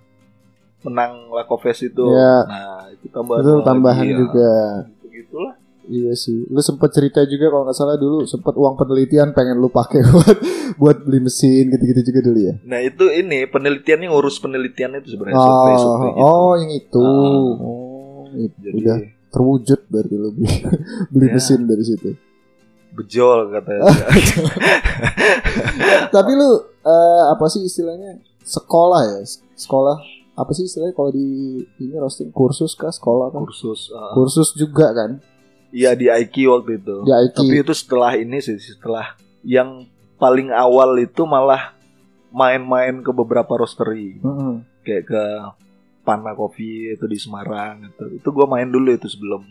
menang 0.86 1.12
Lakoves 1.30 1.82
itu 1.82 2.06
Iya. 2.06 2.36
nah 2.46 2.64
itu 2.88 3.06
tambahan 3.10 3.42
Itu 3.42 3.52
lagi, 3.52 3.66
tambahan 3.66 4.06
ya. 4.06 4.16
juga. 4.16 4.52
gitu 4.86 5.08
gitulah 5.12 5.56
Iya 5.86 6.14
sih. 6.14 6.46
Lu 6.48 6.58
sempet 6.60 6.90
cerita 6.90 7.22
juga 7.24 7.46
kalau 7.48 7.62
nggak 7.64 7.76
salah 7.76 7.94
dulu 7.94 8.26
sempet 8.26 8.54
uang 8.54 8.74
penelitian 8.74 9.30
pengen 9.32 9.58
lu 9.58 9.70
pakai 9.70 10.02
buat 10.08 10.38
buat 10.76 10.98
beli 11.00 11.22
mesin 11.22 11.70
gitu-gitu 11.70 12.02
juga 12.08 12.20
dulu 12.24 12.40
ya. 12.44 12.54
nah 12.64 12.80
itu 12.80 13.06
ini 13.08 13.46
penelitiannya 13.46 14.08
ngurus 14.08 14.38
penelitian 14.40 14.98
itu 14.98 15.14
sebenarnya 15.14 15.38
Oh, 15.38 15.46
survei 15.78 16.10
gitu. 16.10 16.18
oh 16.20 16.52
yang 16.56 16.72
itu. 16.72 17.06
Ah. 17.06 17.54
Oh, 17.62 18.22
itu 18.34 18.58
jadi 18.60 18.78
udah 18.80 18.98
terwujud 19.30 19.80
berarti 19.86 20.16
lu 20.16 20.30
beli, 20.32 20.50
beli 21.14 21.28
Ya. 21.28 21.34
mesin 21.34 21.60
dari 21.64 21.84
situ. 21.84 22.10
bejol 22.92 23.40
katanya 23.52 23.86
Tapi 26.10 26.32
lu 26.34 26.50
eh, 26.82 27.24
apa 27.28 27.46
sih 27.46 27.62
istilahnya 27.62 28.18
sekolah 28.40 29.02
ya? 29.06 29.20
Sekolah 29.54 29.98
apa 30.36 30.52
sih 30.52 30.64
istilahnya 30.64 30.92
kalau 30.92 31.10
di 31.10 31.28
ini 31.78 31.96
roasting 31.96 32.30
kursus 32.30 32.74
kah 32.74 32.90
sekolah 32.90 33.32
kan? 33.32 33.42
kursus 33.42 33.88
uh, 33.90 34.12
Kursus 34.12 34.52
juga 34.52 34.92
kan 34.92 35.20
Iya 35.70 35.92
di 35.92 36.08
IQ 36.08 36.36
waktu 36.50 36.78
itu 36.78 36.96
di 37.02 37.12
IT. 37.12 37.36
Tapi 37.36 37.56
itu 37.58 37.74
setelah 37.74 38.12
ini 38.14 38.40
sih, 38.40 38.56
setelah 38.56 39.16
yang 39.42 39.84
paling 40.16 40.48
awal 40.50 40.96
itu 40.96 41.24
malah 41.24 41.76
main-main 42.30 43.00
ke 43.00 43.12
beberapa 43.12 43.56
roastery, 43.56 44.20
Mm-mm. 44.20 44.64
kayak 44.82 45.04
ke 45.06 45.24
Pana 46.02 46.32
Coffee 46.32 46.92
itu 46.92 47.04
di 47.06 47.16
Semarang 47.16 47.82
itu. 47.86 48.06
Itu 48.14 48.28
gue 48.30 48.46
main 48.46 48.68
dulu 48.68 48.88
itu 48.90 49.08
sebelum 49.10 49.44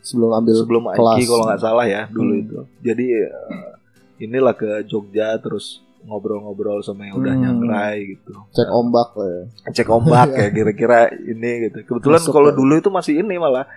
Sebelum 0.00 0.30
ambil 0.32 0.54
sebelum 0.56 0.82
kelas. 0.90 1.16
IQ 1.16 1.28
kalau 1.28 1.44
nggak 1.44 1.60
salah 1.60 1.84
ya 1.84 2.02
dulu 2.08 2.32
Hmm. 2.32 2.42
itu. 2.42 2.58
Jadi 2.80 3.06
eh, 3.20 3.70
inilah 4.18 4.54
ke 4.54 4.82
Jogja 4.84 5.36
terus 5.36 5.78
ngobrol-ngobrol 6.02 6.80
sama 6.80 7.04
yang 7.04 7.16
udah 7.16 7.30
Hmm. 7.30 7.42
nyangrai 7.42 7.96
gitu. 8.10 8.32
cek 8.50 8.68
ombak 8.68 9.12
lah 9.12 9.28
ya. 9.28 9.42
Cek 9.72 9.88
ombak 9.88 10.26
kayak 10.30 10.52
kira-kira 10.56 10.98
ini 11.14 11.50
gitu. 11.66 11.78
Kebetulan 11.86 12.20
kalau 12.24 12.48
ya. 12.48 12.56
dulu 12.56 12.72
itu 12.74 12.88
masih 12.88 13.14
ini 13.18 13.36
malah 13.36 13.68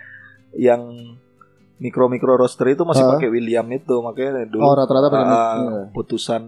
yang 0.52 0.82
mikro-mikro 1.76 2.36
roastery 2.36 2.74
itu 2.74 2.84
masih 2.84 3.04
pakai 3.04 3.28
William 3.28 3.66
itu 3.68 3.96
makanya 4.00 4.46
dulu 4.46 4.62
Oh 4.62 4.74
rata-rata 4.74 5.08
pakai 5.08 5.26
Ah, 5.26 5.56
iya. 5.58 5.82
putusan 5.90 6.42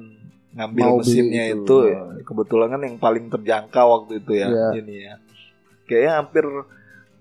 ngambil 0.54 0.84
Mau 0.86 0.98
mesinnya 0.98 1.44
itu. 1.50 1.60
itu, 1.60 1.78
kebetulan 2.24 2.68
kan 2.70 2.82
yang 2.82 2.96
paling 2.96 3.28
terjangkau 3.28 3.86
waktu 3.92 4.24
itu 4.24 4.32
ya 4.34 4.48
Iya. 4.48 4.68
ini 4.80 4.96
ya 5.02 5.14
kayaknya 5.84 6.14
hampir 6.16 6.44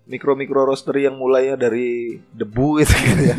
mikro 0.04 0.32
mikro 0.32 0.62
roastery 0.62 1.04
yang 1.04 1.16
mulainya 1.16 1.58
dari 1.58 2.14
debu 2.30 2.78
itu 2.78 2.94
gitu 2.94 3.22
ya 3.24 3.36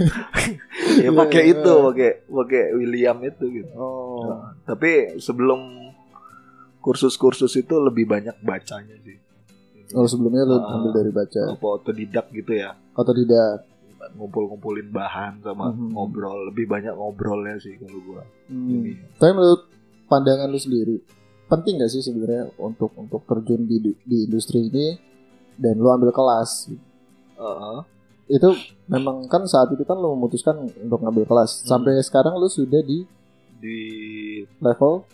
ya 0.97 1.11
pakai 1.11 1.41
Iya, 1.43 1.51
itu 1.53 1.71
iya. 1.71 1.83
pakai 1.83 2.09
pakai 2.25 2.63
William 2.73 3.17
itu 3.21 3.45
gitu 3.53 3.71
Oh. 3.73 4.23
Nah, 4.25 4.55
tapi 4.63 4.91
sebelum 5.17 5.59
kursus-kursus 6.79 7.51
itu 7.55 7.75
lebih 7.77 8.05
banyak 8.05 8.37
bacanya 8.41 8.95
sih 8.99 9.17
Oh 9.91 10.03
sebelumnya 10.03 10.43
lu 10.43 10.55
Ah. 10.55 10.75
ambil 10.75 10.91
dari 10.93 11.11
baca 11.11 11.41
apa 11.51 11.65
otodidak 11.71 12.29
gitu 12.31 12.51
ya 12.53 12.73
atau 12.91 13.11
tidak? 13.11 13.65
ngumpul-ngumpulin 14.07 14.85
bahan 14.87 15.41
sama 15.41 15.73
Mhm. 15.73 15.89
ngobrol 15.91 16.37
lebih 16.45 16.65
banyak 16.65 16.93
ngobrolnya 16.93 17.57
sih 17.57 17.73
kalau 17.75 17.97
gua 18.03 18.21
Hmm. 18.45 18.85
Tapi 19.17 19.31
menurut 19.31 19.65
pandangan 20.05 20.45
lu 20.45 20.57
sendiri, 20.57 21.01
penting 21.47 21.81
gak 21.81 21.89
sih 21.89 21.99
sebenarnya 21.99 22.53
untuk 22.55 22.93
untuk 22.93 23.25
terjun 23.25 23.65
di 23.65 23.81
di 23.81 24.17
industri 24.21 24.69
ini 24.69 24.93
dan 25.55 25.75
lu 25.75 25.89
ambil 25.89 26.13
kelas? 26.13 26.69
Heeh. 27.35 27.77
Itu 28.27 28.57
memang 28.85 29.25
kan 29.25 29.45
saat 29.45 29.69
itu 29.69 29.81
kan 29.81 29.95
lu 29.95 30.13
memutuskan 30.13 30.55
untuk 30.59 30.99
ngambil 30.99 31.25
kelas. 31.25 31.61
Hmm. 31.61 31.67
Sampai 31.71 31.97
sekarang 31.99 32.35
lu 32.35 32.47
sudah 32.47 32.81
di 32.81 33.05
di 33.55 33.77
level 34.57 35.05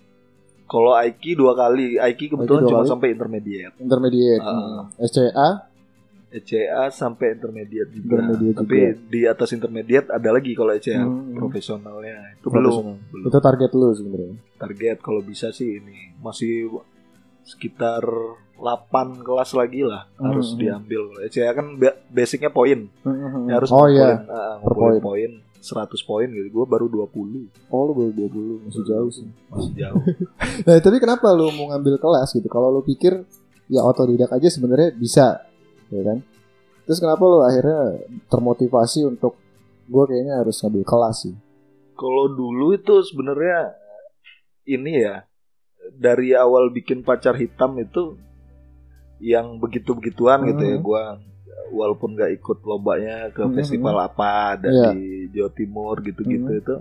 Kalau 0.65 0.95
Aiki 0.95 1.35
dua 1.35 1.51
kali, 1.51 1.99
Aiki 1.99 2.25
kebetulan 2.27 2.47
Aiki 2.57 2.65
dua 2.65 2.71
cuma 2.71 2.81
kali? 2.81 2.89
sampai 2.89 3.07
intermediate. 3.11 3.75
intermediate, 3.77 4.39
Ah. 4.39 4.87
Hmm. 4.87 5.03
SCA, 5.03 5.49
ECA 6.31 6.87
sampai 6.87 7.35
intermediate 7.35 7.91
juga. 7.91 8.23
Intermediate 8.23 8.55
Tapi 8.55 8.77
juga. 8.79 9.03
di 9.05 9.21
atas 9.25 9.49
intermediate 9.51 10.07
ada 10.07 10.29
lagi 10.31 10.55
kalau 10.55 10.71
ECA 10.71 11.03
Hmm. 11.03 11.35
profesionalnya. 11.35 12.15
Itu 12.33 12.47
Profesional. 12.47 12.87
belum, 12.87 13.03
belum. 13.11 13.25
itu 13.27 13.37
target 13.41 13.71
lu 13.73 13.87
sebenarnya. 13.91 14.35
Target 14.55 14.97
kalau 15.01 15.19
bisa 15.21 15.51
sih 15.51 15.75
ini 15.75 15.97
masih 16.17 16.71
sekitar 17.43 18.03
8 18.55 18.93
kelas 19.19 19.51
lagi 19.51 19.81
lah 19.81 20.05
harus 20.15 20.53
Hmm. 20.53 20.59
diambil. 20.59 21.01
ECA 21.23 21.51
kan 21.51 21.75
ba- 21.75 21.97
basicnya 22.07 22.49
poin. 22.49 22.85
Ya, 23.49 23.57
harus 23.57 23.69
oh 23.69 23.85
iya, 23.85 24.21
ngumpulin, 24.21 24.29
ah, 24.29 24.55
Per 24.55 24.61
ngumpulin 24.63 25.01
poin. 25.01 25.01
poin 25.01 25.31
100 25.59 26.01
poin 26.01 26.27
gitu. 26.27 26.47
Gue 26.51 26.65
baru 26.65 26.85
20 26.85 27.49
oh 27.67 27.81
lu 27.83 27.93
baru 27.95 28.11
20 28.11 28.61
masih 28.63 28.83
jauh 28.83 29.09
sih. 29.09 29.25
masih 29.47 29.73
jauh. 29.75 30.01
Nah, 30.65 30.77
tapi 30.77 30.97
kenapa 30.97 31.31
lu 31.31 31.49
mau 31.51 31.69
ngambil 31.69 31.97
kelas 31.97 32.31
gitu? 32.31 32.45
Kalau 32.45 32.69
lu 32.69 32.81
pikir 32.81 33.25
ya 33.67 33.81
otodidak 33.81 34.29
aja 34.29 34.47
sebenarnya 34.47 34.93
bisa, 34.93 35.41
ya 35.87 36.01
kan? 36.03 36.21
Terus 36.83 36.99
kenapa 36.99 37.23
lu 37.23 37.39
akhirnya 37.39 37.97
termotivasi 38.27 39.05
untuk 39.05 39.37
gue 39.83 40.03
kayaknya 40.03 40.37
harus 40.37 40.59
ngambil 40.59 40.83
kelas 40.83 41.17
sih? 41.19 41.35
Kalau 41.93 42.25
dulu 42.27 42.73
itu 42.73 42.93
sebenarnya 43.03 43.73
ini 44.63 44.93
ya 44.99 45.25
dari 45.91 46.33
awal 46.33 46.69
bikin 46.69 47.01
pacar 47.01 47.33
hitam 47.33 47.77
itu 47.77 48.17
yang 49.19 49.57
begitu-begituan 49.57 50.45
gitu 50.47 50.63
ya 50.63 50.77
Hmm. 50.77 50.83
gua 50.83 51.03
walaupun 51.71 52.13
nggak 52.13 52.31
ikut 52.35 52.57
lombanya 52.61 53.29
ke 53.29 53.41
Hmm. 53.41 53.53
festival 53.53 53.95
apa 53.97 54.57
ada 54.57 54.67
Iya. 54.67 54.89
di 54.91 55.05
Jawa 55.31 55.51
Timur 55.51 55.95
gitu-gitu 56.01 56.51
Hmm. 56.51 56.59
itu 56.59 56.75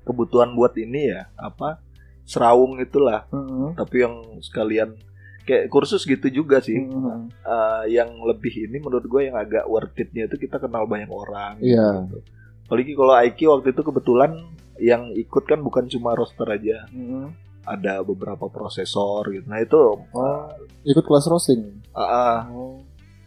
kebutuhan 0.00 0.52
buat 0.52 0.72
ini 0.74 1.10
ya 1.10 1.28
apa 1.34 1.80
serawung 2.22 2.78
itulah 2.78 3.26
Hmm. 3.28 3.74
tapi 3.74 3.96
yang 4.00 4.14
sekalian 4.40 4.94
kayak 5.42 5.66
kursus 5.66 6.04
gitu 6.04 6.30
juga 6.30 6.60
sih 6.60 6.78
Hmm. 6.78 7.28
Eh, 7.32 7.84
yang 7.90 8.14
lebih 8.22 8.70
ini 8.70 8.78
menurut 8.78 9.04
gue 9.04 9.26
yang 9.26 9.34
agak 9.34 9.66
worth 9.66 9.96
it-nya 9.96 10.26
itu 10.26 10.38
kita 10.38 10.58
kenal 10.58 10.86
banyak 10.86 11.10
orang 11.10 11.58
Iya. 11.58 12.06
gitu. 12.06 12.18
Apalagi 12.64 12.92
kalau 12.94 13.12
Aiki 13.12 13.44
waktu 13.44 13.74
itu 13.74 13.82
kebetulan 13.82 14.30
yang 14.78 15.10
ikut 15.10 15.42
kan 15.42 15.58
bukan 15.58 15.90
cuma 15.90 16.14
roster 16.14 16.46
aja, 16.46 16.86
Hmm. 16.88 17.34
Ada 17.70 17.94
beberapa 18.00 18.46
prosesor 18.46 19.30
gitu. 19.30 19.46
Nah 19.46 19.58
itu 19.58 19.78
Oh, 20.10 20.44
ikut 20.82 21.02
kelas 21.02 21.26
roasting. 21.26 21.80
ah, 21.92 22.46
Oh. 22.46 22.82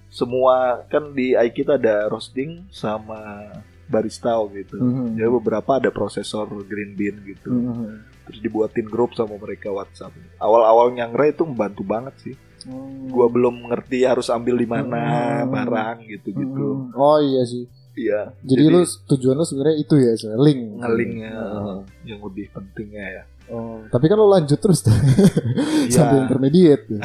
semua 0.09 0.85
kan 0.87 1.09
di 1.09 1.33
Aiki 1.33 1.61
itu 1.61 1.71
ada 1.71 2.05
roasting 2.05 2.67
sama 2.69 3.49
barista 3.85 4.37
gitu. 4.51 4.77
Hmm. 4.77 5.13
Jadi 5.13 5.29
beberapa 5.31 5.71
ada 5.75 5.89
prosesor 5.89 6.45
green 6.63 6.93
bean 6.93 7.17
gitu. 7.23 7.49
Hmm. 7.49 8.05
Terus 8.23 8.39
dibuatin 8.39 8.85
grup 8.85 9.11
sama 9.11 9.35
mereka 9.35 9.67
WhatsApp. 9.67 10.13
Awal-awal 10.37 10.93
nyangre 10.93 11.31
itu 11.31 11.43
membantu 11.43 11.83
banget 11.83 12.13
sih. 12.19 12.35
Oh. 12.63 12.87
Gua 13.09 13.27
belum 13.27 13.67
ngerti 13.67 14.05
harus 14.05 14.29
ambil 14.29 14.55
di 14.55 14.65
mana 14.65 15.01
Hmm. 15.41 15.51
barang 15.51 15.97
gitu-gitu. 16.07 16.67
Hmm. 16.87 16.95
Oh 16.95 17.19
iya 17.19 17.43
sih. 17.43 17.65
Iya. 17.93 18.33
Jadi, 18.41 18.63
lu 18.65 18.81
tujuan 18.81 19.37
lu 19.37 19.45
sebenarnya 19.45 19.77
itu 19.77 19.93
ya, 19.97 20.17
sebenarnya 20.17 20.41
link. 20.43 20.61
ngelinknya 20.81 21.33
Hmm. 21.37 21.79
yang 22.01 22.19
lebih 22.21 22.49
pentingnya 22.49 23.05
ya. 23.05 23.23
Oh, 23.47 23.83
tapi 23.87 24.07
kan 24.07 24.15
lu 24.15 24.27
lanjut 24.27 24.55
terus 24.57 24.79
tuh. 24.81 24.93
Iya. 25.87 25.91
sampai 25.91 26.17
intermediate. 26.23 26.83
tuh. 26.87 26.99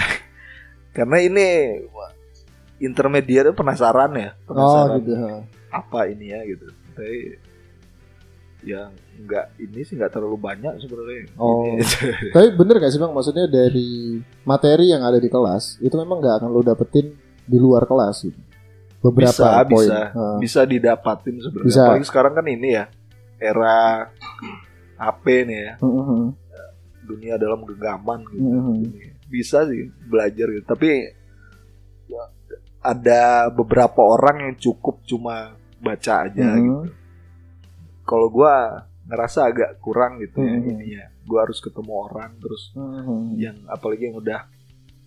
Karena 0.97 1.19
ini 1.19 1.47
intermediate 2.79 3.51
penasaran 3.53 4.11
ya, 4.15 4.31
Oh 4.35 4.47
penasaran 4.47 4.99
gitu. 5.03 5.13
ha. 5.17 5.33
apa 5.69 6.01
ini 6.09 6.31
ya 6.31 6.41
gitu. 6.47 6.67
Tapi 6.95 7.21
yang 8.59 8.91
enggak 9.15 9.55
ini 9.57 9.81
sih 9.83 9.95
nggak 9.95 10.11
terlalu 10.11 10.39
banyak 10.39 10.79
sebenarnya. 10.79 11.31
Oh. 11.37 11.75
Tapi 12.35 12.47
bener 12.55 12.79
gak 12.79 12.91
sih 12.91 12.99
bang? 12.99 13.11
Maksudnya 13.11 13.47
dari 13.47 14.19
materi 14.43 14.91
yang 14.91 15.03
ada 15.03 15.19
di 15.19 15.29
kelas 15.29 15.79
itu 15.79 15.95
memang 15.95 16.19
nggak 16.19 16.43
akan 16.43 16.51
lo 16.51 16.63
dapetin 16.63 17.15
di 17.45 17.59
luar 17.59 17.87
kelas 17.87 18.27
gitu. 18.27 18.41
Beberapa 18.99 19.31
bisa 19.31 19.63
poin. 19.63 19.87
bisa 19.87 19.99
Ha. 20.11 20.25
bisa 20.43 20.61
didapatin 20.67 21.39
sebenarnya. 21.39 21.67
Bisa. 21.71 21.83
Apalagi 21.87 22.07
sekarang 22.07 22.33
kan 22.35 22.47
ini 22.47 22.69
ya 22.75 22.85
era 23.39 24.11
HP 24.99 25.25
nih 25.45 25.59
ya, 25.63 25.73
Mhm. 25.79 26.21
dunia 27.05 27.35
dalam 27.35 27.63
genggaman 27.63 28.21
gitu. 28.29 28.43
Mhm. 28.45 28.75
Ini 28.85 29.03
bisa 29.29 29.65
sih 29.65 29.87
belajar 30.05 30.49
gitu 30.49 30.65
tapi 30.67 30.89
ya, 32.07 32.25
ada 32.81 33.23
beberapa 33.49 34.01
orang 34.01 34.37
yang 34.43 34.55
cukup 34.57 35.05
cuma 35.05 35.53
baca 35.79 36.25
aja 36.25 36.49
Mhm. 36.49 36.59
gitu 36.59 36.79
kalau 38.03 38.29
gua 38.29 38.83
ngerasa 39.05 39.47
agak 39.47 39.77
kurang 39.79 40.17
gitu 40.19 40.41
ya 40.41 40.53
Mhm. 40.55 40.69
ini 40.71 40.87
ya 40.97 41.07
gua 41.23 41.45
harus 41.45 41.61
ketemu 41.61 41.93
orang 42.03 42.33
terus 42.39 42.73
Mhm. 42.73 43.37
yang 43.37 43.57
apalagi 43.67 44.09
yang 44.09 44.17
udah 44.17 44.41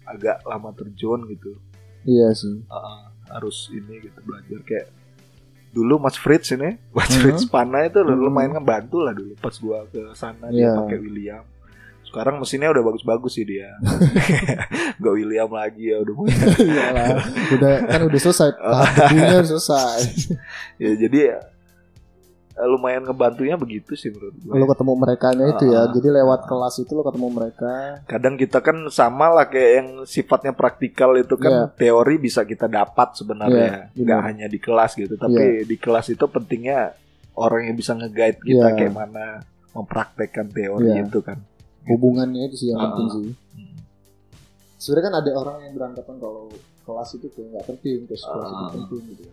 agak 0.03 0.41
lama 0.43 0.69
terjun 0.71 1.25
gitu 1.27 1.57
Iya 2.03 2.29
sih. 2.31 2.61
uh, 2.65 3.05
harus 3.27 3.69
ini 3.69 4.01
gitu 4.01 4.21
belajar 4.21 4.59
kayak 4.61 4.87
dulu 5.71 5.97
Mas 5.97 6.15
Fritz 6.15 6.51
ini 6.51 6.75
Mas 6.95 7.07
Mhm. 7.09 7.19
Fritz 7.19 7.43
Pana 7.45 7.83
itu 7.83 7.97
Mhm. 7.97 8.15
lumayan 8.17 8.51
ngebantu 8.53 8.99
lah 8.99 9.11
dulu 9.11 9.33
pas 9.35 9.55
gua 9.55 9.83
ke 9.85 10.01
sana 10.11 10.47
Iya. 10.47 10.71
dia 10.71 10.77
pakai 10.77 10.97
William 10.97 11.43
sekarang 12.03 12.35
mesinnya 12.37 12.67
udah 12.67 12.83
bagus-bagus 12.83 13.31
sih 13.31 13.45
dia 13.45 13.71
gak 15.01 15.13
William 15.13 15.47
lagi 15.47 15.83
ya 15.87 15.97
udah 15.97 16.13
Iyalah, 16.59 17.15
udah 17.51 17.73
kan 17.87 18.01
udah 18.03 18.19
selesai 18.19 18.49
tahap 18.51 18.87
udah 19.09 19.47
selesai. 19.47 19.99
ya 20.75 20.91
jadi 20.97 21.17
ya, 21.25 21.37
lumayan 22.53 23.01
ngebantunya 23.01 23.55
begitu 23.55 23.93
sih 23.93 24.09
menurut 24.09 24.35
gue 24.35 24.51
Lo 24.51 24.65
ketemu 24.65 24.93
mereka 24.93 25.27
itu 25.31 25.65
ya. 25.65 25.87
Jadi 25.87 26.07
lewat 26.11 26.41
kelas 26.43 26.75
itu 26.77 26.91
lo 26.91 27.01
ketemu 27.01 27.27
mereka. 27.31 27.71
kadang 28.03 28.35
kita 28.35 28.59
kan 28.59 28.77
sama 28.87 29.29
lah 29.29 29.45
kayak 29.45 29.71
yang 29.73 29.89
sifatnya 30.03 30.51
praktikal 30.51 31.15
itu 31.15 31.35
kan 31.35 31.71
teori 31.73 32.15
bisa 32.17 32.43
kita 32.43 32.65
dapat 32.65 33.13
sebenarnya 33.13 33.89
Iya, 33.89 33.97
nggak 33.97 34.21
hanya 34.21 34.45
di 34.45 34.57
kelas 34.57 34.93
gitu 34.93 35.15
tapi 35.15 35.63
di 35.63 35.75
kelas 35.75 36.09
itu 36.09 36.25
pentingnya 36.25 36.91
orang 37.33 37.65
yang 37.65 37.75
bisa 37.75 37.93
nge-guide 37.93 38.39
kita 38.39 38.67
Iya. 38.67 38.75
kayak 38.75 38.93
mana 38.93 39.25
mempraktekkan 39.71 40.47
teori 40.47 40.91
Iya. 40.91 41.05
itu 41.05 41.19
kan 41.19 41.39
Hubungannya 41.81 42.45
itu 42.45 42.55
sih 42.57 42.67
yang 42.69 42.77
Ah. 42.77 42.83
penting 42.91 43.07
sih. 43.09 43.25
Sebenarnya 44.75 45.05
kan 45.07 45.15
ada 45.17 45.31
orang 45.35 45.57
yang 45.61 45.73
beranggapan 45.73 46.15
kalau 46.17 46.45
kelas 46.81 47.09
itu 47.15 47.25
kayak 47.31 47.47
nggak 47.51 47.65
penting, 47.67 47.97
terus 48.05 48.21
kelas 48.23 48.47
itu 48.47 48.57
Ah. 48.59 48.71
penting 48.75 49.01
gitu. 49.09 49.23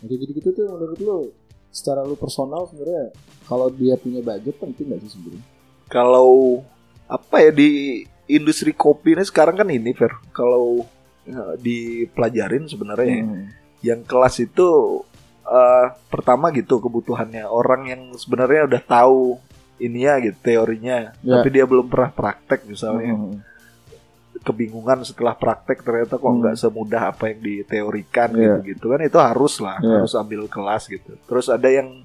Kayak 0.00 0.18
gitu-gitu 0.18 0.48
tuh 0.50 0.64
menurut 0.68 0.98
lo 1.00 1.16
secara 1.70 2.02
lu 2.02 2.14
personal 2.14 2.66
sebenarnya 2.66 3.14
kalau 3.44 3.66
dia 3.68 3.94
punya 3.94 4.20
budget 4.20 4.54
penting 4.56 4.86
nggak 4.86 5.00
sih 5.02 5.10
sebenarnya? 5.14 5.44
kalau 5.86 6.62
apa 7.06 7.36
ya 7.40 7.50
di 7.50 7.70
industri 8.26 8.70
kopi 8.70 9.14
ini 9.14 9.22
sekarang 9.22 9.54
kan 9.54 9.66
ini 9.66 9.90
Fer 9.90 10.14
kalau 10.30 10.86
eh, 11.24 11.54
dipelajarin 11.58 12.66
sebenarnya 12.66 13.08
ya, 13.08 13.22
Hmm. 13.22 13.46
yang 13.82 14.00
kelas 14.02 14.38
itu 14.40 14.68
eh, 15.42 15.86
pertama 16.06 16.50
gitu 16.50 16.78
kebutuhannya 16.78 17.42
orang 17.44 17.82
yang 17.86 18.02
sebenarnya 18.14 18.66
udah 18.66 18.82
tahu 18.82 19.38
ini 19.78 20.04
ya 20.04 20.18
gitu 20.18 20.38
teorinya 20.38 21.10
Ya. 21.18 21.34
tapi 21.34 21.48
dia 21.50 21.64
belum 21.64 21.86
pernah 21.86 22.10
praktek 22.10 22.66
misalnya 22.66 23.14
Hmm. 23.14 23.34
Kebingungan 24.40 25.04
setelah 25.04 25.32
praktek 25.32 25.80
ternyata 25.80 26.16
kok 26.16 26.24
Hmm. 26.24 26.40
nggak 26.40 26.56
semudah 26.56 27.02
apa 27.08 27.28
yang 27.28 27.40
diteorikan 27.40 28.28
Iya. 28.32 28.40
gitu 28.56 28.58
gitu 28.72 28.84
kan 28.88 29.00
itu 29.00 29.18
harus 29.18 29.54
lah 29.58 29.76
Iya. 29.78 29.96
harus 29.98 30.12
ambil 30.14 30.46
kelas 30.46 30.82
gitu 30.86 31.12
terus 31.22 31.46
ada 31.46 31.66
yang 31.66 32.00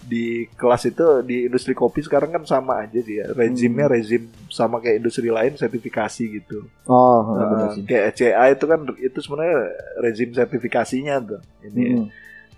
di 0.00 0.46
kelas 0.50 0.88
itu 0.88 1.04
di 1.20 1.44
industri 1.44 1.72
kopi 1.72 2.00
sekarang 2.00 2.30
kan 2.30 2.42
sama 2.42 2.80
aja 2.80 2.98
dia 2.98 3.28
rezimnya 3.28 3.86
Hmm. 3.86 3.94
rezim 3.94 4.22
sama 4.48 4.78
kayak 4.78 4.98
industri 4.98 5.28
lain 5.28 5.52
sertifikasi 5.52 6.22
gitu 6.34 6.64
Oh, 6.86 7.36
sih. 7.74 7.84
kayak 7.84 8.04
ECA 8.12 8.44
itu 8.48 8.64
kan 8.64 8.80
itu 8.96 9.18
sebenarnya 9.20 9.58
rezim 9.98 10.28
sertifikasinya 10.32 11.14
tuh 11.20 11.40
ini 11.62 11.84
Hmm. 11.94 12.06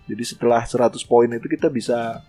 jadi 0.05 0.23
setelah 0.23 0.63
100 0.63 1.03
poin 1.03 1.27
itu 1.27 1.45
kita 1.45 1.67
bisa 1.67 2.21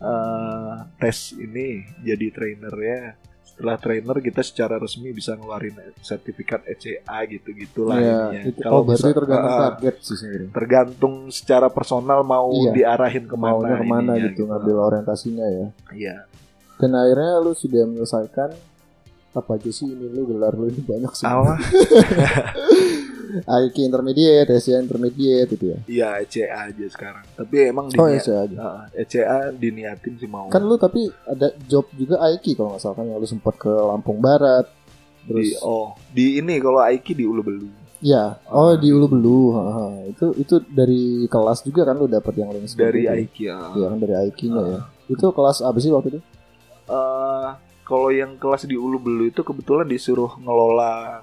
eh, 0.00 0.74
tes 0.96 1.36
ini 1.36 1.84
jadi 2.00 2.32
trainernya. 2.32 3.20
Setelah 3.60 3.76
trainer 3.76 4.16
kita 4.18 4.40
secara 4.40 4.74
resmi 4.74 5.12
bisa 5.12 5.36
ngeluarin 5.36 5.76
sertifikat 6.00 6.64
ECA 6.64 6.96
gitu-gitulah 7.26 7.92
Iya, 7.94 8.16
ininya. 8.32 8.40
itu 8.46 8.56
Kalau 8.58 8.72
oh, 8.72 8.82
berarti 8.82 9.04
bisa- 9.04 9.12
tergantung 9.14 9.52
ah, 9.52 9.60
target 9.68 9.94
sih 10.00 10.16
sebenarnya. 10.16 10.48
tergantung 10.50 11.14
secara 11.28 11.68
personal 11.68 12.20
mau 12.22 12.48
Iya. 12.50 12.72
diarahin 12.72 13.24
ke 13.24 13.36
mana 13.36 13.52
Maunya 13.54 13.76
ke 13.76 13.84
mana 13.84 14.00
ininya 14.10 14.26
gitu, 14.26 14.40
ngambil 14.46 14.76
orientasinya 14.80 15.44
ya. 15.46 15.66
Iya. 15.92 16.16
Dan 16.74 16.90
akhirnya 16.94 17.32
lu 17.38 17.52
sudah 17.52 17.84
menyelesaikan 17.84 18.50
apa 19.30 19.50
aja 19.54 19.70
sih 19.70 19.86
ini 19.86 20.08
lu 20.08 20.24
gelar 20.26 20.50
lu 20.52 20.66
ini 20.66 20.80
banyak 20.80 21.12
sih. 21.12 21.28
IQ 23.60 23.76
intermediate, 23.80 24.50
SCA 24.54 24.78
intermediate 24.78 25.50
itu 25.50 25.64
ya. 25.68 25.78
Iya 25.86 26.08
ECA 26.20 26.46
aja 26.66 26.86
sekarang. 26.86 27.24
Tapi 27.32 27.56
emang 27.66 27.86
Oh, 27.90 28.06
diniat- 28.06 28.20
SCA 28.20 28.38
aja. 28.44 28.56
Ah, 28.56 28.82
ECA 28.92 29.38
diniatin 29.50 30.14
sih 30.14 30.26
mau. 30.26 30.46
Kan 30.46 30.62
lu 30.62 30.74
tapi 30.74 31.06
ada 31.24 31.48
job 31.64 31.86
juga 31.92 32.18
IQ 32.28 32.54
kalau 32.54 32.72
nggak 32.72 32.80
salah 32.80 32.96
kan 32.96 33.06
yang 33.06 33.16
lu 33.16 33.26
sempat 33.26 33.54
ke 33.54 33.68
Lampung 33.68 34.18
Barat. 34.18 34.66
Terus 35.22 35.46
di, 35.46 35.60
oh 35.60 35.92
di 36.08 36.24
ini 36.36 36.56
kalau 36.58 36.80
Aiki 36.80 37.12
di 37.12 37.22
Ulu 37.22 37.40
Belu. 37.40 37.68
ya, 38.00 38.40
oh 38.48 38.72
di 38.74 38.88
Ulu 38.88 39.06
Belu. 39.06 39.40
ha, 39.52 39.62
ha. 39.68 39.84
Itu 40.06 40.32
itu 40.34 40.64
dari 40.64 41.00
kelas 41.26 41.60
juga 41.60 41.84
kan 41.84 41.94
lu 41.94 42.06
dapat 42.06 42.32
yang 42.34 42.48
lain 42.48 42.64
Dari 42.66 43.04
itu. 43.04 43.12
Aiki 43.12 43.42
ya. 43.44 43.60
Iya 43.70 43.86
kan 43.86 43.98
dari 43.98 44.14
IQ-nya 44.26 44.62
ya. 44.66 44.80
Itu 45.06 45.28
kelas 45.30 45.60
apa 45.60 45.76
sih 45.76 45.88
waktu 45.88 46.08
itu? 46.10 46.20
eh 46.88 47.48
kalau 47.84 48.08
yang 48.08 48.34
kelas 48.34 48.64
di 48.64 48.74
Ulu 48.74 48.96
Belu 48.96 49.24
itu 49.26 49.40
kebetulan 49.40 49.84
disuruh 49.84 50.34
ngelola 50.36 51.20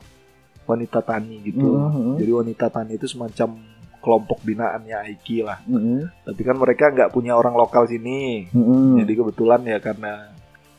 wanita 0.67 0.99
tani 0.99 1.39
gitu. 1.41 1.63
Mhm. 1.63 2.19
Jadi 2.19 2.31
wanita 2.31 2.65
tani 2.67 2.99
itu 2.99 3.07
semacam 3.07 3.55
kelompok 3.97 4.39
binaannya 4.43 4.95
Aiki 5.07 5.41
lah. 5.41 5.63
Mhm. 5.65 6.27
Tapi 6.27 6.41
kan 6.43 6.55
mereka 6.55 6.91
nggak 6.91 7.09
punya 7.09 7.33
orang 7.33 7.55
lokal 7.55 7.87
sini. 7.87 8.51
Mhm. 8.51 8.99
Jadi 9.01 9.11
kebetulan 9.15 9.61
ya 9.63 9.79
karena 9.79 10.31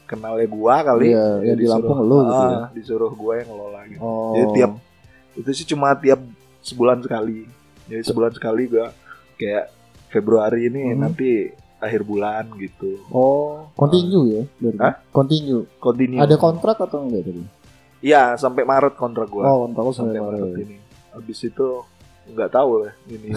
kenalnya 0.04 0.48
gua 0.48 0.80
kali. 0.84 1.12
Iya, 1.12 1.26
ya 1.44 1.54
di 1.56 1.66
Lampung 1.68 2.00
lu 2.04 2.24
gitu 2.24 2.44
ya. 2.44 2.56
ah, 2.56 2.68
Disuruh 2.72 3.12
gua 3.12 3.40
yang 3.40 3.48
ngelola 3.48 3.80
gitu. 3.88 4.00
Oh. 4.00 4.32
Jadi 4.36 4.46
tiap 4.54 4.72
itu 5.34 5.50
sih 5.52 5.66
cuma 5.66 5.92
tiap 5.96 6.20
sebulan 6.62 7.00
sekali. 7.00 7.44
Jadi 7.88 8.02
sebulan 8.04 8.32
sekali 8.36 8.62
gua 8.68 8.92
kayak 9.36 9.72
Februari 10.08 10.68
ini 10.68 10.92
Mhm. 10.92 10.96
nanti 10.96 11.30
akhir 11.78 12.02
bulan 12.02 12.48
gitu. 12.58 12.98
Oh, 13.12 13.70
continue 13.76 14.24
ya? 14.34 14.42
Berarti? 14.58 14.80
Hah? 14.82 14.94
Continue. 15.14 15.62
Continue. 15.78 16.18
Ada 16.18 16.34
kontrak 16.34 16.74
atau 16.80 17.06
enggak 17.06 17.22
tadi? 17.28 17.42
Iya, 17.98 18.34
sampai 18.34 18.62
Maret 18.62 18.94
kontrak 18.94 19.26
gua. 19.26 19.42
Oh, 19.44 19.56
kontrak 19.64 19.82
lu 19.82 19.92
sampai 19.92 20.14
sampai 20.14 20.22
Maret 20.22 20.40
Maret. 20.44 20.62
ini. 20.62 20.76
Habis 21.10 21.38
itu 21.44 21.68
nggak 22.28 22.50
tahu 22.50 22.70
lah 22.82 22.92
ini. 23.06 23.28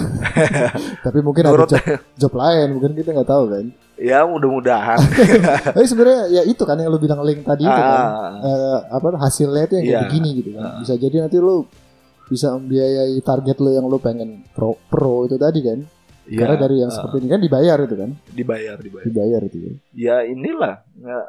Tapi 1.06 1.20
mungkin 1.20 1.44
Menurut 1.46 1.66
ada 1.66 1.80
job, 1.80 1.86
job 2.20 2.34
lain, 2.36 2.68
mungkin 2.72 2.92
kita 2.94 3.10
nggak 3.12 3.30
tahu 3.30 3.44
kan. 3.48 3.66
ya 3.96 4.20
mudah-mudahan. 4.24 4.98
Tapi 5.78 5.86
sebenarnya 5.86 6.22
ya 6.32 6.42
itu 6.44 6.62
kan 6.62 6.74
yang 6.76 6.90
lu 6.90 6.98
bilang 6.98 7.22
link 7.22 7.42
tadi 7.42 7.64
itu 7.64 7.72
kan. 7.72 8.02
Ah, 8.04 8.32
Eh, 8.42 8.80
apa 8.90 9.08
hasilnya 9.16 9.64
itu 9.64 9.74
yang 9.76 9.86
kayak 9.86 9.96
Iya. 9.96 10.02
begini 10.06 10.30
gitu 10.36 10.50
kan. 10.52 10.64
Ah. 10.64 10.76
Bisa 10.78 10.94
jadi 10.96 11.16
nanti 11.20 11.38
lu 11.38 11.66
bisa 12.26 12.48
membiayai 12.52 13.16
target 13.20 13.58
lu 13.58 13.70
yang 13.70 13.86
lu 13.86 13.98
pengen 13.98 14.42
pro 14.52 14.76
pro 14.84 15.24
itu 15.24 15.36
tadi 15.36 15.62
kan. 15.62 15.80
iya, 16.24 16.38
Karena 16.38 16.56
dari 16.58 16.76
yang 16.80 16.90
ah, 16.90 16.96
seperti 16.96 17.16
ini 17.20 17.30
kan 17.30 17.40
dibayar 17.40 17.78
itu 17.78 17.96
kan. 17.96 18.10
dibayar 18.28 18.76
dibayar. 18.76 19.06
Dibayar 19.06 19.42
itu 19.44 19.58
ya. 19.58 19.74
Ya 19.94 20.16
inilah 20.24 20.76
nggak 20.96 21.26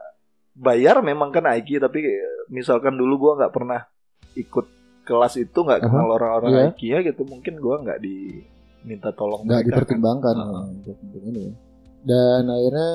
bayar 0.53 1.01
memang 1.01 1.33
kan 1.33 1.49
Aiki 1.49 1.81
tapi 1.81 2.05
misalkan 2.53 2.97
dulu 2.97 3.29
gua 3.29 3.33
nggak 3.45 3.55
pernah 3.55 3.81
ikut 4.37 4.67
kelas 5.03 5.35
itu 5.41 5.59
nggak 5.59 5.83
kenal 5.83 6.09
orang-orang 6.15 6.51
Iya. 6.53 6.63
Aiki 6.71 6.87
ya 6.93 6.99
gitu 7.03 7.23
mungkin 7.25 7.59
gua 7.59 7.81
nggak 7.81 7.99
diminta 8.01 9.11
tolong 9.17 9.45
nggak 9.49 9.63
kan. 9.65 9.69
dipertimbangkan 9.69 10.35
nah, 10.37 10.65
untuk, 10.69 10.97
untuk 11.01 11.23
ini 11.25 11.41
ya. 11.49 11.53
Dan 12.03 12.51
akhirnya 12.51 12.91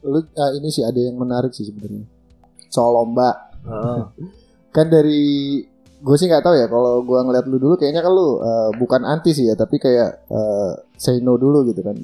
lu 0.00 0.20
ah, 0.36 0.50
ini 0.56 0.68
sih 0.72 0.84
ada 0.84 0.96
yang 0.96 1.16
menarik 1.20 1.52
sih 1.52 1.68
sebenarnya. 1.68 2.04
Soal 2.72 2.96
lomba. 2.96 3.30
Ah, 3.68 4.08
kan 4.74 4.86
dari 4.88 5.60
gue 6.00 6.16
sih 6.16 6.26
nggak 6.32 6.44
tahu 6.44 6.56
ya 6.56 6.66
kalau 6.66 7.04
gue 7.04 7.18
ngeliat 7.20 7.44
lu 7.44 7.60
dulu 7.60 7.74
kayaknya 7.76 8.00
kan 8.00 8.12
lu 8.12 8.40
eh, 8.40 8.70
bukan 8.80 9.04
anti 9.04 9.36
sih 9.36 9.52
ya 9.52 9.54
tapi 9.54 9.76
kayak 9.76 10.24
eh, 10.32 10.72
say 10.96 11.20
no 11.20 11.36
dulu 11.36 11.68
gitu 11.68 11.84
kan 11.84 11.96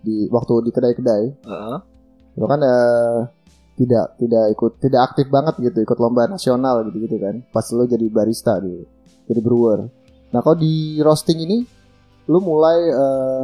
di 0.00 0.28
waktu 0.32 0.64
di 0.64 0.70
kedai-kedai 0.72 1.24
ah, 1.44 1.76
lo 2.40 2.46
kan 2.48 2.60
eh, 2.64 3.18
tidak 3.74 4.06
tidak 4.18 4.44
ikut 4.54 4.72
tidak 4.78 5.00
aktif 5.10 5.26
banget 5.30 5.54
gitu 5.58 5.78
ikut 5.82 5.98
lomba 5.98 6.30
nasional 6.30 6.86
gitu 6.86 7.10
gitu 7.10 7.16
kan 7.18 7.42
pas 7.50 7.66
lo 7.74 7.84
jadi 7.86 8.06
barista 8.06 8.58
dulu 8.62 8.86
jadi 9.26 9.40
brewer 9.42 9.90
nah 10.30 10.40
kalau 10.42 10.58
di 10.58 11.02
roasting 11.02 11.42
ini 11.42 11.58
lu 12.30 12.38
mulai 12.38 12.78
eh, 12.88 13.42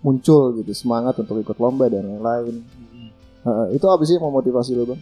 muncul 0.00 0.56
gitu 0.60 0.72
semangat 0.72 1.16
untuk 1.20 1.40
ikut 1.40 1.56
lomba 1.60 1.88
dan 1.92 2.08
lain-lain 2.08 2.64
Eh, 3.46 3.78
itu 3.78 3.86
apa 3.86 4.02
sih 4.02 4.18
yang 4.18 4.26
memotivasi 4.26 4.74
lo 4.74 4.90
bang 4.90 4.98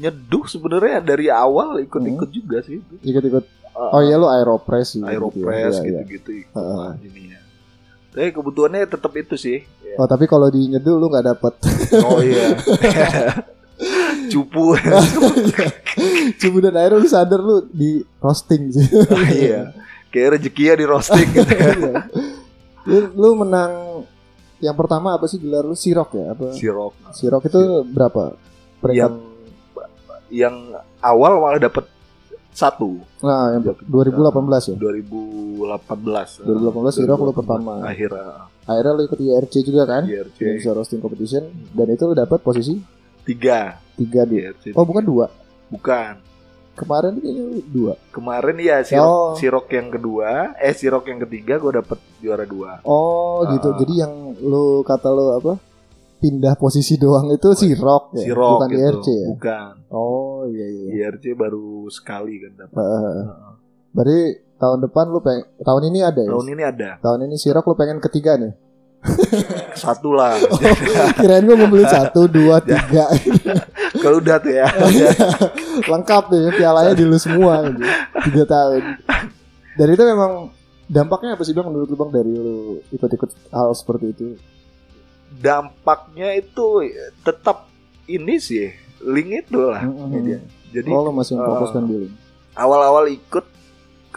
nyeduh 0.00 0.48
sebenarnya 0.48 1.04
dari 1.04 1.28
awal 1.28 1.76
ikut-ikut 1.84 2.30
juga 2.32 2.64
sih 2.64 2.80
ikut-ikut 3.04 3.44
Ah, 3.78 3.94
oh 3.94 4.02
iya 4.02 4.18
lu 4.18 4.26
aeropress 4.26 4.98
sih 4.98 5.02
Aeropress 5.06 5.78
iya. 5.78 6.02
gitu-gitu 6.02 6.30
ikut 6.42 6.50
Heeh. 6.50 6.78
lah 6.82 6.98
ininya. 6.98 7.38
Tapi 8.10 8.34
kebutuhannya 8.34 8.90
tetap 8.90 9.14
itu 9.14 9.38
sih. 9.38 9.62
Oh 9.94 10.10
tapi 10.10 10.26
kalau 10.26 10.50
di 10.50 10.66
nyeduh 10.66 10.98
lu 10.98 11.06
nggak 11.06 11.26
dapet 11.30 11.54
Oh 12.02 12.18
iya. 12.18 12.58
Cupu. 14.28 14.76
Cibu 16.40 16.58
dan 16.60 16.74
air 16.76 16.92
lu 16.92 17.04
sadar 17.04 17.38
lu 17.38 17.66
di 17.68 18.00
roasting 18.18 18.70
sih. 18.70 18.86
iya. 19.34 19.72
Kayak 20.08 20.38
rezekinya 20.38 20.74
di 20.74 20.84
roasting 20.84 21.28
gitu. 21.28 21.52
lu, 22.88 22.98
lu 23.12 23.28
menang 23.36 23.72
yang 24.58 24.74
pertama 24.74 25.14
apa 25.14 25.24
sih 25.24 25.36
gelar 25.36 25.62
lu 25.62 25.74
sirok 25.74 26.10
ya? 26.14 26.32
Apa 26.32 26.50
Sirok. 26.50 26.92
sirok 27.12 27.42
itu 27.44 27.60
berapa? 27.86 28.34
Peringkat 28.78 28.94
Yang 28.94 29.14
yang 30.28 30.56
awal 31.00 31.38
malah 31.38 31.56
dapat 31.58 31.88
satu 32.50 32.98
nah 33.18 33.54
yang 33.54 33.62
Dapet- 33.64 33.86
2018 33.86 34.74
ya. 34.74 34.76
2018. 34.76 36.42
2018 36.42 36.90
Sirok 36.92 37.18
lu 37.20 37.32
pertama. 37.32 37.80
Akhir 37.82 38.10
ah, 38.12 38.50
Akhirnya 38.64 38.92
lu 38.92 39.02
ikut 39.04 39.16
IRC 39.16 39.54
juga 39.62 39.82
kan? 39.84 40.02
IRC 40.04 40.36
Indonesia 40.38 40.72
Roasting 40.74 41.00
Competition 41.00 41.42
dan 41.70 41.86
itu 41.88 42.02
lu 42.02 42.12
dapat 42.12 42.40
posisi 42.40 42.76
tiga 43.28 43.76
tiga 43.94 44.24
di. 44.24 44.40
IRC 44.40 44.72
Oh 44.72 44.82
bukan 44.82 45.04
dua. 45.04 45.26
bukan 45.68 46.16
kemarin 46.72 47.18
kayaknya 47.18 47.44
dua. 47.66 47.92
Kemarin 48.08 48.56
ya 48.56 48.76
sirok, 48.80 49.02
Oh. 49.02 49.30
sirok 49.34 49.66
yang 49.68 49.90
kedua, 49.90 50.54
eh 50.56 50.70
sirok 50.70 51.04
yang 51.06 51.18
ketiga 51.20 51.58
gue 51.58 51.72
dapet 51.74 51.98
juara 52.18 52.46
dua. 52.46 52.78
Oh 52.82 53.42
gitu. 53.50 53.68
Ah. 53.68 53.76
Jadi 53.76 53.92
yang 53.98 54.12
lu 54.38 54.80
kata 54.80 55.10
lu 55.10 55.34
apa? 55.34 55.58
Pindah 56.18 56.54
posisi 56.54 56.94
doang 56.94 57.30
itu 57.30 57.54
si 57.54 57.74
Rock 57.74 58.14
ya, 58.14 58.26
Sirok 58.26 58.58
bukan 58.58 58.68
gitu. 58.70 59.10
ya. 59.12 59.26
Bukan. 59.28 59.72
Oh 59.90 60.46
iya 60.46 60.66
iya. 60.66 60.86
Di 60.86 60.98
RC 61.14 61.24
baru 61.34 61.86
sekali 61.88 62.38
kan 62.38 62.52
dapet. 62.56 62.74
Heeh. 62.74 63.18
Berarti 63.88 64.20
tahun 64.56 64.78
depan 64.82 65.04
lu 65.08 65.18
pengen 65.18 65.44
tahun 65.58 65.82
ini 65.84 65.98
ada 66.00 66.20
ya? 66.22 66.30
Tahun 66.30 66.48
ini 66.48 66.62
ada 66.62 66.90
Tahun 66.98 67.20
ini 67.22 67.34
si 67.34 67.48
Rock 67.50 67.66
lu 67.66 67.74
pengen 67.74 67.98
ketiga 67.98 68.34
nih. 68.34 68.50
satu 69.82 70.10
lah. 70.10 70.36
Kirain 71.14 71.42
gua 71.42 71.56
mau 71.56 71.68
beli 71.68 71.84
satu, 71.84 72.26
dua, 72.26 72.58
tiga. 72.66 73.06
Kalau 73.96 74.18
udah 74.18 74.36
tuh 74.38 74.52
ya. 74.52 74.66
Lengkap 75.92 76.24
deh 76.28 76.52
pialanya 76.54 76.92
di 76.92 77.04
lu 77.04 77.16
semua 77.16 77.62
gitu. 77.66 77.82
Tiga 78.26 78.44
tahun. 78.44 78.82
Dan 79.74 79.88
itu 79.88 80.02
memang 80.02 80.32
dampaknya 80.84 81.36
apa 81.36 81.42
sih 81.42 81.52
bang 81.52 81.66
menurut 81.66 81.86
lu 81.86 81.96
bang 81.96 82.10
dari 82.10 82.32
lu 82.32 82.58
ikut-ikut 82.90 83.30
hal 83.48 83.70
seperti 83.72 84.06
itu? 84.10 84.26
Dampaknya 85.30 86.34
itu 86.34 86.82
tetap 87.20 87.68
ini 88.04 88.38
sih 88.38 88.72
link 89.00 89.46
itu 89.46 89.60
lah. 89.62 89.84
Ini 89.84 90.18
dia. 90.20 90.40
Jadi 90.70 90.90
oh 90.90 91.06
lu 91.06 91.12
masih 91.12 91.36
Ah. 91.36 91.46
memfokuskan 91.46 91.82
di 91.84 91.96
link. 92.02 92.14
awal-awal 92.54 93.06
ikut 93.06 93.46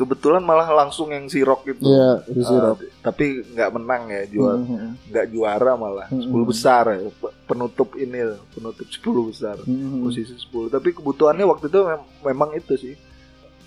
kebetulan 0.02 0.42
malah 0.42 0.66
langsung 0.68 1.08
yang 1.08 1.26
sirok 1.26 1.62
itu. 1.68 1.86
Iya, 1.86 2.26
si 2.26 2.56
Rock. 2.56 2.82
tapi 3.00 3.26
nggak 3.48 3.70
menang 3.72 4.04
ya 4.08 4.22
juara 4.26 4.58
Mhm. 4.58 4.90
nggak 5.08 5.26
juara 5.28 5.72
malah 5.76 6.08
Mm-mm. 6.10 6.34
10 6.34 6.46
besar 6.48 6.84
ya. 6.90 7.00
Pe- 7.12 7.34
penutup 7.46 7.94
ini 7.96 8.20
penutup 8.50 8.88
10 8.88 9.00
besar 9.24 9.58
Mhm. 9.62 10.02
posisi 10.02 10.34
10 10.34 10.68
tapi 10.68 10.90
kebutuhannya 10.92 11.46
waktu 11.46 11.66
itu 11.68 11.80
mem- 11.82 12.10
memang 12.26 12.52
itu 12.54 12.74
sih 12.76 12.96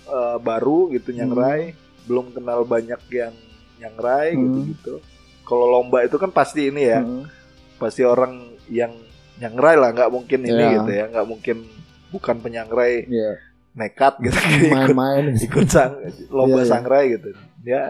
Eh, 0.05 0.37
baru 0.39 0.85
gitu 0.91 1.09
nyangrai 1.09 1.73
belum 2.05 2.29
kenal 2.29 2.61
banyak 2.63 3.01
yang 3.09 3.33
nyangrai 3.75 4.31
Mm. 4.31 4.39
gitu 4.39 4.59
gitu 4.69 4.93
kalau 5.41 5.65
lomba 5.67 6.01
itu 6.01 6.13
kan 6.15 6.29
pasti 6.29 6.69
ini 6.69 6.85
ya 6.85 7.01
Mhm. 7.01 7.25
pasti 7.75 8.01
orang 8.01 8.37
yang 8.67 8.93
nyangrai 9.35 9.73
lah 9.73 9.89
nggak 9.91 10.07
mungkin 10.07 10.39
ini 10.41 10.53
Iya. 10.55 10.69
gitu 10.77 10.91
ya 10.93 11.05
nggak 11.09 11.25
mungkin 11.25 11.57
bukan 12.07 12.37
penyangrai 12.37 13.03
Iya. 13.03 13.33
Nekat 13.75 14.13
gitu 14.19 14.33
ikut 14.33 14.71
Main-main 14.71 15.23
ikut 15.37 15.67
sang 15.67 15.99
lomba 16.29 16.57
Iya, 16.57 16.63
iya. 16.63 16.69
sangrai 16.69 17.03
gitu 17.11 17.29
ya 17.61 17.83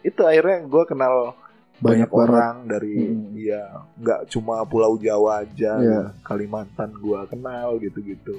itu 0.00 0.20
akhirnya 0.20 0.62
gue 0.62 0.82
kenal 0.84 1.34
banyak, 1.76 2.06
banyak, 2.06 2.08
banget. 2.08 2.30
orang 2.30 2.56
dari 2.66 2.94
Hmm. 3.04 3.34
ya 3.34 3.62
nggak 3.96 4.20
cuma 4.28 4.62
Pulau 4.62 4.94
Jawa 4.96 5.42
aja 5.42 5.72
Iya. 5.76 6.00
Kalimantan 6.20 6.94
gua 6.96 7.26
kenal 7.26 7.76
gitu-gitu 7.76 8.38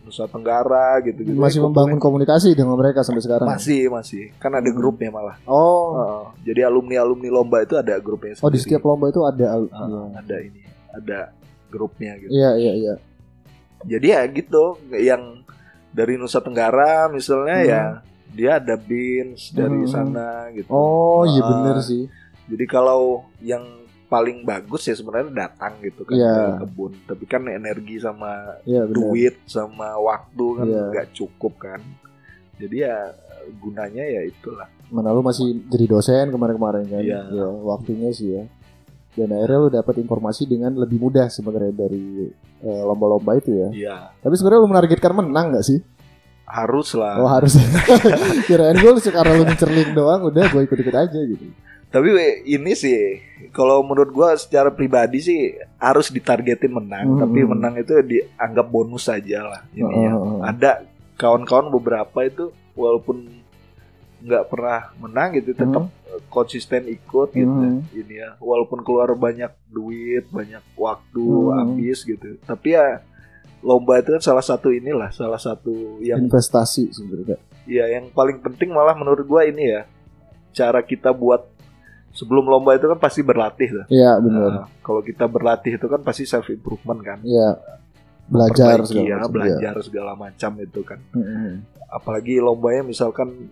Nusa 0.00 0.26
Tenggara 0.26 0.98
gitu-gitu 1.00 1.34
Masih 1.34 1.58
Ikut 1.58 1.66
membangun 1.68 1.98
komunikasi 1.98 2.52
dengan 2.52 2.74
mereka 2.74 3.02
sampai 3.02 3.18
sekarang. 3.20 3.46
masih 3.46 3.86
masih 3.86 4.30
kan 4.36 4.50
ada 4.52 4.62
Hmm. 4.64 4.74
grupnya 4.74 5.10
malah 5.10 5.42
Oh. 5.42 5.90
Heeh. 5.92 6.22
jadi 6.44 6.60
alumni 6.64 6.98
alumni 6.98 7.28
lomba 7.32 7.60
itu 7.60 7.74
ada 7.74 7.98
grupnya 7.98 8.34
Oh 8.36 8.46
di 8.46 8.56
sendiri. 8.56 8.62
setiap 8.62 8.82
lomba 8.84 9.08
itu 9.08 9.20
ada 9.20 9.46
al- 9.52 9.66
Heeh, 9.68 10.06
ada 10.16 10.36
ini 10.40 10.62
ada 10.88 11.18
grupnya 11.68 12.14
gitu 12.16 12.30
Iya 12.30 12.50
iya 12.56 12.72
iya. 12.76 12.94
jadi 13.82 14.06
ya 14.08 14.20
gitu 14.28 14.62
yang 14.92 15.41
dari 15.92 16.16
Nusa 16.16 16.40
Tenggara 16.40 17.06
misalnya 17.08 17.56
Hmm. 17.56 17.68
ya 17.68 17.84
dia 18.28 18.50
ada 18.56 18.74
bins 18.74 19.52
dari 19.52 19.84
Hmm. 19.84 19.88
sana 19.88 20.28
gitu 20.50 20.66
Oh 20.66 21.22
iya 21.22 21.40
Ah. 21.40 21.48
bener 21.50 21.76
sih. 21.80 22.08
Jadi 22.44 22.64
kalau 22.64 23.22
yang 23.38 23.60
paling 24.08 24.40
bagus 24.42 24.84
ya 24.84 24.92
sebenarnya 24.92 25.48
datang 25.48 25.80
gitu 25.80 26.02
kan 26.02 26.12
Iya. 26.12 26.32
ke 26.58 26.64
kebun. 26.64 26.92
Tapi 27.06 27.24
kan 27.24 27.42
energi 27.46 27.96
sama 27.96 28.56
Iya 28.62 28.84
bener. 28.84 28.96
duit 28.98 29.36
sama 29.46 29.96
waktu 29.96 30.46
kan 30.54 30.66
Iya. 30.66 30.82
nggak 30.90 31.08
cukup 31.12 31.52
kan. 31.58 31.80
Jadi 32.56 32.76
ya 32.78 32.96
gunanya 33.58 34.04
ya 34.06 34.22
itulah. 34.22 34.68
Mana 34.88 35.10
lu 35.10 35.20
masih 35.20 35.64
jadi 35.66 35.84
dosen 35.86 36.28
kemarin-kemarin 36.28 36.84
kan? 36.86 37.00
Iya. 37.00 37.20
Ya, 37.26 37.46
waktunya 37.48 38.12
sih 38.12 38.28
ya. 38.32 38.44
Dan 39.12 39.28
akhirnya 39.36 39.58
lu 39.60 39.68
dapat 39.68 39.94
informasi 40.00 40.48
dengan 40.48 40.72
lebih 40.72 40.96
mudah 40.96 41.28
sebenarnya 41.28 41.72
dari 41.72 42.32
eh, 42.64 42.82
lomba-lomba 42.82 43.36
itu 43.36 43.52
ya. 43.52 43.68
Iya. 43.68 43.96
Tapi 44.24 44.34
sebenarnya 44.40 44.60
lu 44.64 44.70
menargetkan 44.72 45.12
menang 45.12 45.52
nggak 45.52 45.66
sih? 45.66 45.78
Harus 46.48 46.96
lah. 46.96 47.20
Oh 47.20 47.28
harus. 47.28 47.56
Kirain 48.48 48.76
gue 48.76 48.92
karena 49.08 49.32
lu 49.36 49.44
ngincerling 49.44 49.92
doang, 49.92 50.32
udah 50.32 50.44
gue 50.48 50.62
ikut-ikut 50.64 50.96
aja 50.96 51.20
gitu. 51.28 51.44
Tapi 51.92 52.08
ini 52.48 52.72
sih 52.72 53.20
kalau 53.52 53.84
menurut 53.84 54.08
gua 54.16 54.32
secara 54.40 54.72
pribadi 54.72 55.20
sih 55.20 55.52
harus 55.76 56.08
ditargetin 56.08 56.72
menang. 56.72 57.20
Hmm. 57.20 57.20
Tapi 57.20 57.44
menang 57.44 57.76
itu 57.76 58.00
dianggap 58.00 58.66
bonus 58.72 59.12
saja 59.12 59.44
lah. 59.44 59.60
Ini 59.76 59.84
ya. 59.84 60.12
Oh, 60.16 60.24
oh, 60.24 60.32
oh. 60.32 60.40
Ada 60.40 60.88
kawan-kawan 61.20 61.68
beberapa 61.68 62.24
itu 62.24 62.48
walaupun 62.72 63.41
nggak 64.22 64.44
pernah 64.46 64.80
menang 64.96 65.34
gitu 65.34 65.50
tetap 65.52 65.90
konsisten 66.28 66.86
ikut 66.86 67.32
gitu 67.32 67.48
Hmm. 67.48 67.82
ini 67.90 68.14
ya 68.16 68.36
walaupun 68.38 68.80
keluar 68.80 69.10
banyak 69.12 69.50
duit 69.66 70.28
banyak 70.28 70.62
waktu 70.74 71.20
Hmm. 71.20 71.52
habis 71.58 72.02
gitu 72.02 72.38
tapi 72.42 72.72
ya 72.72 73.02
lomba 73.60 73.96
itu 73.96 74.10
kan 74.10 74.22
salah 74.22 74.42
satu 74.42 74.70
inilah 74.70 75.10
salah 75.10 75.38
satu 75.38 75.98
yang 76.00 76.18
Investasi 76.20 76.90
sebenarnya. 76.90 77.38
ya 77.64 77.86
yang 77.88 78.10
paling 78.10 78.38
penting 78.40 78.70
malah 78.70 78.92
menurut 78.92 79.22
gua 79.22 79.42
ini 79.42 79.70
ya 79.70 79.82
cara 80.50 80.80
kita 80.80 81.10
buat 81.10 81.46
sebelum 82.10 82.44
lomba 82.44 82.74
itu 82.74 82.84
kan 82.86 82.98
pasti 82.98 83.22
berlatih 83.22 83.68
tuh. 83.72 83.86
Iya 83.88 84.18
benar. 84.18 84.50
Nah, 84.52 84.66
kalau 84.80 85.00
kita 85.00 85.24
berlatih 85.24 85.74
itu 85.74 85.86
kan 85.86 86.00
pasti 86.00 86.22
self 86.22 86.44
improvement 86.46 87.00
kan 87.00 87.18
Iya. 87.22 87.56
Belajar 88.22 88.82
segala 88.82 89.02
ya, 89.02 89.16
macam, 89.16 89.24
iya. 89.24 89.32
belajar 89.32 89.74
segala 89.80 90.12
macam 90.14 90.50
itu 90.56 90.80
kan 90.82 90.98
Mm-mm. 91.10 91.52
apalagi 91.88 92.38
lombanya 92.38 92.82
misalkan 92.82 93.50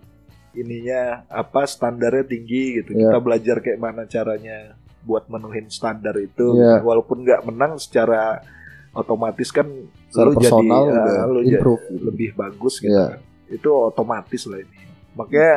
ininya 0.53 1.01
apa 1.27 1.63
standarnya 1.63 2.23
tinggi 2.23 2.63
gitu 2.77 2.91
Iya. 2.91 3.07
kita 3.07 3.17
belajar 3.19 3.55
kayak 3.59 3.79
mana 3.79 4.03
caranya 4.05 4.75
buat 5.01 5.25
menuhin 5.25 5.67
standar 5.67 6.13
itu 6.15 6.53
Iya. 6.53 6.79
walaupun 6.79 7.21
nggak 7.21 7.41
menang 7.43 7.75
secara 7.75 8.43
otomatis 8.91 9.49
kan 9.49 9.65
Secara 10.07 10.27
lu 10.27 10.31
jadi 10.33 10.43
personal 10.43 10.81
udah 10.85 11.21
lu 11.25 11.39
jadi 11.41 11.51
improve 11.55 11.83
gitu. 11.85 12.03
lebih 12.03 12.29
bagus 12.33 12.73
gitu 12.77 12.91
Iya. 12.91 13.05
kan 13.09 13.19
itu 13.47 13.69
otomatis 13.71 14.41
lah 14.45 14.59
ini 14.59 14.77
makanya 15.11 15.55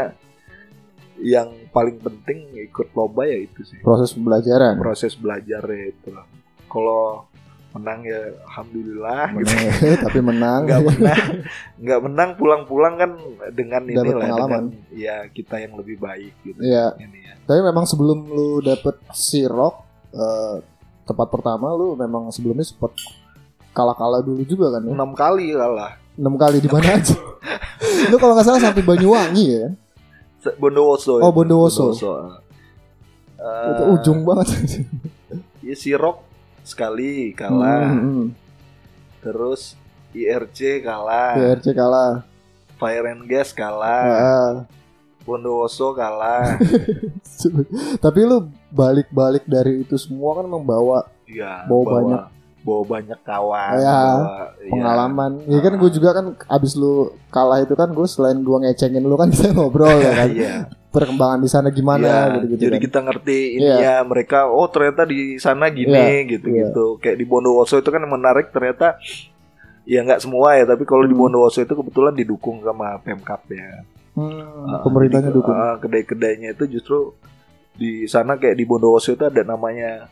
yang 1.16 1.46
paling 1.70 1.96
penting 1.96 2.38
ikut 2.60 2.90
lomba 2.92 3.22
ya 3.24 3.38
itu 3.40 3.62
sih 3.62 3.78
Proses 3.80 4.10
pembelajaran. 4.12 4.74
proses 4.76 5.14
belajarnya 5.14 5.82
itu 5.88 6.08
lah 6.10 6.26
kalau 6.66 7.26
menang 7.74 8.00
ya 8.00 8.20
alhamdulillah 8.44 9.24
gitu. 9.34 9.50
Menang, 9.50 9.98
tapi 10.06 10.18
menang. 10.20 10.60
nggak 10.62 10.82
menang 10.84 11.22
nggak 11.76 12.00
menang 12.00 12.30
pulang-pulang 12.34 12.94
kan 12.94 13.10
dengan 13.50 13.82
ini 13.82 13.94
lah 13.94 14.04
pengalaman. 14.06 14.38
dengan 14.38 14.64
ya 14.94 15.16
kita 15.28 15.58
yang 15.58 15.74
lebih 15.74 15.98
baik 15.98 16.32
gitu 16.40 16.58
Iya. 16.58 16.94
ini 16.98 17.18
ya 17.20 17.34
Tapi 17.42 17.60
memang 17.60 17.84
sebelum 17.84 18.18
lu 18.24 18.48
dapet 18.60 18.94
si 19.10 19.42
rock 19.44 19.82
eh, 20.10 20.62
tempat 21.04 21.28
pertama 21.28 21.70
lu 21.70 21.92
memang 21.94 22.30
sebelumnya 22.30 22.62
sempat 22.62 22.94
kalah-kalah 23.70 24.22
dulu 24.22 24.40
juga 24.42 24.70
kan 24.72 24.80
ya? 24.80 24.94
enam 24.94 25.10
kali 25.12 25.50
kalah 25.50 25.92
enam 26.14 26.34
kali 26.34 26.58
di 26.58 26.70
mana 26.70 26.94
aja? 26.94 27.18
lu 28.08 28.16
kalau 28.16 28.32
nggak 28.32 28.46
salah 28.46 28.62
sampai 28.62 28.80
Banyuwangi 28.80 29.44
ya? 29.50 29.66
Bondowoso 30.54 31.18
Oh, 31.18 31.26
itu. 31.26 31.34
Bondowoso. 31.34 31.84
ah. 32.12 32.38
Itu 33.66 33.82
Eh, 33.82 33.94
ujung 33.94 34.22
banget. 34.22 34.46
ya 35.60 35.74
si 35.74 35.90
Rock 35.92 36.22
sekali 36.64 37.30
kalah 37.30 37.86
Hmm, 37.86 38.00
hmm. 38.00 38.26
terus 39.20 39.76
IRC 40.10 40.80
kalah 40.80 41.36
PRC 41.36 41.66
kalah. 41.70 42.24
Fire 42.74 43.06
and 43.06 43.24
Gas 43.24 43.50
kalah 43.50 44.04
Ah. 44.04 44.52
Bondowoso 45.22 45.92
kalah 45.92 46.56
Tapi 48.04 48.20
lu 48.22 48.44
balik-balik 48.68 49.44
dari 49.44 49.80
itu 49.80 49.94
semua 49.94 50.36
kan 50.36 50.46
membawa 50.46 51.06
Iya, 51.24 51.64
Bawa 51.64 51.84
banyak. 51.86 52.22
bawa 52.60 52.82
banyak 52.86 53.20
kawan 53.22 53.72
Ya, 53.74 53.92
bawa- 53.94 54.52
iya. 54.54 54.70
pengalaman. 54.70 55.32
Ya 55.46 55.58
kan 55.58 55.72
gue 55.74 55.90
juga 55.90 56.10
kan 56.12 56.26
abis 56.46 56.72
lu 56.74 56.94
kalah 57.28 57.60
itu 57.60 57.72
kan 57.72 57.88
gue 57.88 58.06
selain 58.06 58.38
gue 58.38 58.56
ngecengin 58.58 59.00
lu 59.00 59.16
kan 59.16 59.28
kita 59.32 59.52
ngobrol 59.52 59.92
ya 59.94 60.12
kan. 60.14 60.28
Iya. 60.30 60.56
Perkembangan 60.94 61.38
di 61.38 61.48
sana 61.48 61.68
gimana 61.68 62.06
Iya, 62.06 62.34
gitu-gitu 62.36 62.62
jadi 62.62 62.76
kan. 62.76 62.84
kita 62.84 62.98
ngerti 63.02 63.36
ininya 63.56 63.94
mereka 64.04 64.38
oh 64.46 64.66
ternyata 64.66 65.02
di 65.02 65.36
sana 65.36 65.66
gini 65.68 65.90
Iya, 65.90 66.22
gitu-gitu. 66.30 66.96
Kayak 66.96 67.18
di 67.18 67.24
Bondowoso 67.24 67.74
itu 67.74 67.90
kan 67.90 68.00
menarik 68.00 68.48
ternyata 68.48 68.94
ya 69.84 70.00
nggak 70.00 70.16
semua 70.18 70.54
ya, 70.54 70.64
tapi 70.64 70.82
kalau 70.82 71.02
di 71.02 71.12
Hmm. 71.12 71.20
Bondowoso 71.20 71.60
itu 71.60 71.74
kebetulan 71.74 72.14
didukung 72.14 72.62
sama 72.62 72.96
Pemkap 72.98 73.42
ya. 73.48 73.82
Hmm, 74.14 74.70
Ah, 74.70 74.78
pemerintahnya 74.80 75.28
jadi, 75.28 75.36
dukung. 75.36 75.52
ah, 75.52 75.76
kedai-kedainya 75.76 76.48
itu 76.52 76.64
justru 76.70 77.12
di 77.74 78.06
sana 78.06 78.34
kayak 78.34 78.54
di 78.54 78.64
Bondowoso 78.64 79.10
itu 79.10 79.22
ada 79.22 79.42
namanya 79.42 80.06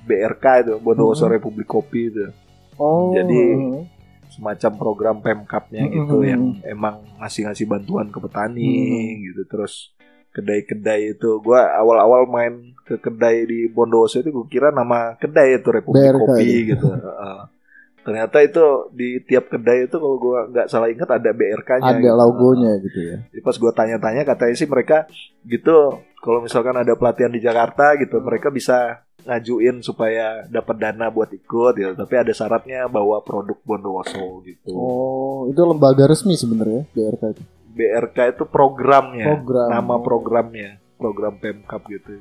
BRK 0.00 0.44
itu 0.62 0.72
Bondowoso 0.78 1.26
Hmm. 1.26 1.34
Republik 1.34 1.66
Kopi 1.66 2.08
itu 2.08 2.30
Oh. 2.76 3.10
jadi- 3.10 3.90
semacam 4.30 4.72
program 4.72 5.16
Pemkapnya 5.18 5.84
gitu 5.84 6.16
hmm, 6.16 6.24
yang 6.24 6.42
emang 6.64 7.02
ngasih-ngasih 7.18 7.66
bantuan 7.66 8.06
ke 8.06 8.16
petani 8.16 8.62
Hmm. 8.62 9.26
gitu 9.26 9.42
terus 9.44 9.90
kedai-kedai 10.30 11.18
itu. 11.18 11.42
Gua 11.42 11.66
awal-awal 11.74 12.26
main 12.30 12.74
ke 12.86 12.98
kedai 12.98 13.46
di 13.46 13.70
Bondowoso 13.70 14.18
itu 14.18 14.34
gue 14.34 14.46
kira 14.50 14.74
nama 14.74 15.14
kedai 15.14 15.62
itu 15.62 15.68
Republik 15.70 16.02
BRK 16.02 16.18
Kopi 16.18 16.42
itu. 16.42 16.74
gitu. 16.74 16.88
Heeh. 16.96 17.40
ternyata 18.00 18.40
itu 18.40 18.64
di 18.96 19.20
tiap 19.28 19.52
kedai 19.52 19.84
itu 19.84 19.92
kalau 20.00 20.16
gua 20.16 20.48
nggak 20.48 20.72
salah 20.72 20.88
ingat 20.88 21.20
ada 21.20 21.36
BRK-nya 21.36 22.00
ada 22.00 22.00
gitu. 22.00 22.16
logonya 22.16 22.72
gitu 22.80 22.96
ya. 22.96 23.16
Jadi 23.28 23.40
pas 23.44 23.56
gue 23.60 23.72
tanya-tanya 23.76 24.22
katanya 24.24 24.54
sih 24.56 24.64
mereka 24.64 25.04
gitu 25.44 26.00
kalau 26.24 26.40
misalkan 26.40 26.80
ada 26.80 26.96
pelatihan 26.96 27.28
di 27.28 27.44
Jakarta 27.44 28.00
gitu 28.00 28.24
mereka 28.24 28.48
bisa 28.48 29.04
ngajuin 29.28 29.84
supaya 29.84 30.48
dapat 30.48 30.80
dana 30.80 31.12
buat 31.12 31.28
ikut 31.28 31.72
gitu. 31.76 31.92
Tapi 31.92 32.14
ada 32.16 32.32
syaratnya 32.32 32.88
bawa 32.88 33.20
produk 33.20 33.60
Bondowoso 33.68 34.40
gitu. 34.48 34.72
Oh 34.72 35.44
itu 35.52 35.60
lembaga 35.60 36.08
resmi 36.08 36.40
sebenarnya 36.40 36.88
BRK 36.96 37.36
itu 37.36 37.44
BRK 37.80 38.18
itu 38.30 38.44
programnya 38.44 39.24
Program. 39.26 39.68
nama 39.70 39.94
programnya 39.98 40.70
program 40.94 41.34
Pemkap 41.34 41.80
gitu 41.86 42.20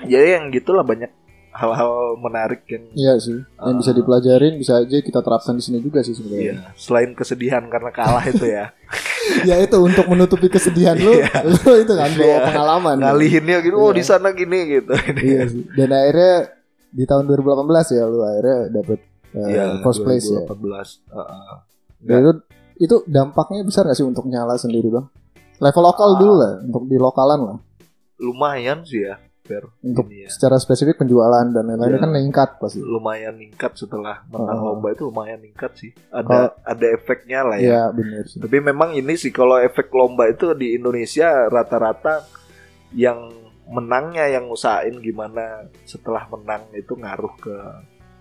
jadi 0.00 0.38
yang 0.38 0.48
gitulah 0.48 0.82
banyak 0.82 1.10
hal-hal 1.50 1.90
menarik 2.16 2.62
yang 2.66 2.86
iya 2.94 3.18
sih 3.18 3.42
yang 3.58 3.76
bisa 3.76 3.90
Ah. 3.90 3.96
dipelajarin 3.96 4.54
bisa 4.54 4.78
aja 4.78 4.96
kita 4.96 5.18
terapkan 5.18 5.58
di 5.58 5.64
sini 5.64 5.78
juga 5.78 5.98
sih 6.00 6.14
sebenarnya 6.14 6.44
iya 6.44 6.54
selain 6.72 7.10
kesedihan 7.12 7.66
karena 7.66 7.90
kalah 7.90 8.22
itu 8.22 8.46
ya 8.46 8.70
ya 9.48 9.58
itu 9.58 9.74
untuk 9.76 10.06
menutupi 10.06 10.46
kesedihan 10.46 10.94
lu, 10.94 11.10
Iya. 11.12 11.42
lu 11.50 11.72
itu 11.76 11.92
kan 11.92 12.10
bawa 12.10 12.30
Iya. 12.30 12.46
pengalaman. 12.46 12.96
ngalihinnya 13.00 13.56
gitu 13.60 13.74
oh 13.76 13.90
Iya. 13.90 13.98
di 13.98 14.04
sana 14.04 14.30
gini 14.30 14.58
gitu 14.70 14.94
Iya 15.18 15.42
sih. 15.50 15.66
Dan 15.68 15.90
akhirnya 15.90 16.34
di 16.88 17.04
tahun 17.04 17.24
2018 17.26 17.58
ya 17.90 18.04
lu 18.06 18.18
akhirnya 18.22 18.58
dapet 18.70 18.98
uh, 19.34 19.44
Iya, 19.44 19.64
first 19.82 20.00
place 20.00 20.24
ya. 20.24 20.46
2018 20.46 21.10
Heeh. 21.10 21.54
Dan 22.00 22.22
itu 22.78 22.84
itu 22.84 22.96
dampaknya 23.04 23.60
besar 23.60 23.84
gak 23.84 23.94
sih 23.94 24.02
untuk 24.02 24.24
nyala 24.24 24.54
sendiri 24.54 24.88
bang? 24.88 25.06
Level 25.58 25.82
lokal 25.84 26.08
Ah. 26.08 26.16
dulu 26.16 26.34
lah, 26.34 26.52
untuk 26.62 26.84
di 26.84 26.96
lokalan 26.96 27.40
lah. 27.42 27.58
lumayan 28.18 28.82
sih 28.82 29.02
ya 29.02 29.14
Fer. 29.40 29.64
Untuk 29.80 30.10
ya. 30.10 30.28
secara 30.28 30.58
spesifik 30.58 30.98
penjualan 30.98 31.40
dan 31.46 31.64
lain-lain 31.64 31.88
Iya. 31.88 31.98
kan 31.98 32.10
meningkat 32.10 32.48
pasti. 32.58 32.78
lumayan 32.78 33.32
ningkat 33.34 33.72
setelah 33.74 34.20
menang 34.28 34.58
Oh. 34.58 34.66
lomba 34.72 34.90
itu 34.90 35.06
lumayan 35.06 35.38
ningkat 35.38 35.72
sih 35.74 35.90
ada 36.08 36.52
ada 36.60 36.86
efeknya 36.88 37.42
lah 37.42 37.56
ya 37.56 37.64
Iya 37.64 37.82
benar 37.90 38.24
sih. 38.26 38.38
tapi 38.38 38.60
memang 38.60 38.92
ini 38.92 39.14
sih 39.14 39.30
kalau 39.30 39.56
efek 39.56 39.88
lomba 39.90 40.26
itu 40.26 40.52
di 40.52 40.74
Indonesia 40.74 41.46
rata-rata 41.46 42.26
yang 42.90 43.30
menangnya 43.66 44.28
yang 44.28 44.48
usahain 44.48 44.98
gimana 44.98 45.64
setelah 45.82 46.28
menang 46.28 46.68
itu 46.72 46.92
ngaruh 46.92 47.32
ke 47.38 47.56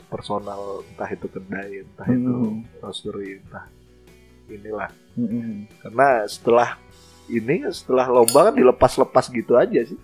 personal 0.08 0.80
entah 0.86 1.10
itu 1.10 1.28
kedai 1.28 1.84
entah 1.84 2.08
itu 2.08 2.32
Hmm. 2.32 2.64
roastery 2.80 3.41
entah 3.41 3.68
inilah 4.50 4.89
Mm-mm. 5.14 5.68
karena 5.80 6.08
setelah 6.26 6.70
ini 7.28 7.68
setelah 7.70 8.08
lomba 8.08 8.48
kan 8.48 8.56
dilepas-lepas 8.56 9.28
gitu 9.30 9.54
aja 9.54 9.84
sih 9.84 10.00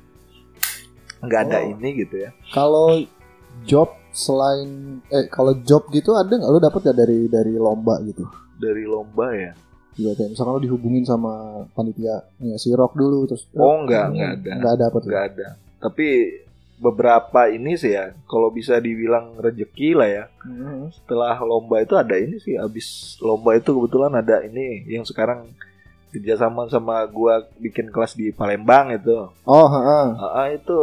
nggak 1.20 1.41
ada 1.41 1.58
Oh. 1.62 1.72
ini 1.72 1.89
gitu 1.98 2.16
ya 2.20 2.30
Kalau 2.52 3.00
job 3.64 3.89
selain 4.12 4.70
eh 5.08 5.26
kalau 5.28 5.56
job 5.62 5.88
gitu 5.89 6.14
ada 6.14 6.30
nggak 6.30 6.50
lu 6.50 6.60
dapet 6.60 6.82
ya 6.84 6.94
dari 6.94 7.26
dari 7.28 7.54
lomba 7.54 7.98
gitu? 8.04 8.28
dari 8.56 8.84
lomba 8.84 9.32
ya 9.32 9.52
Iya 9.94 10.18
kayak 10.18 10.34
misalkan 10.34 10.58
lu 10.58 10.64
dihubungin 10.64 11.06
sama 11.06 11.32
panitia 11.72 12.26
ya, 12.36 12.56
si 12.58 12.74
Rock 12.74 12.94
dulu 12.94 13.30
terus 13.30 13.46
Oh, 13.54 13.86
nggak, 13.86 14.06
nggak 14.10 14.32
ada. 14.36 14.52
nggak 14.58 14.74
ada 14.74 14.84
apa 14.84 14.98
tuh 14.98 15.10
nggak 15.10 15.26
ada 15.30 15.48
tapi 15.80 16.08
beberapa 16.76 17.47
ini 17.47 17.74
sih 17.74 17.91
ya 17.91 18.11
kalau 18.26 18.49
bisa 18.49 18.78
dibilang 18.78 19.38
rejeki 19.38 19.93
lah 19.93 20.09
ya 20.09 20.26
Mhm. 20.41 20.91
setelah 20.91 21.38
lomba 21.39 21.80
itu 21.80 21.93
ada 21.93 22.15
ini 22.15 22.38
sih 22.38 22.55
abis 22.55 22.88
lomba 23.19 23.53
itu 23.53 23.69
kebetulan 23.69 24.11
ada 24.11 24.41
ini 24.41 24.84
yang 24.86 25.01
sekarang 25.01 25.53
kerjasama 26.09 26.67
sama 26.67 27.05
gua 27.07 27.41
bikin 27.57 27.88
kelas 27.88 28.13
di 28.13 28.30
Palembang 28.30 28.91
itu 28.91 29.30
oh 29.41 29.67
heeh. 29.67 30.05
Ah, 30.15 30.47
itu 30.47 30.78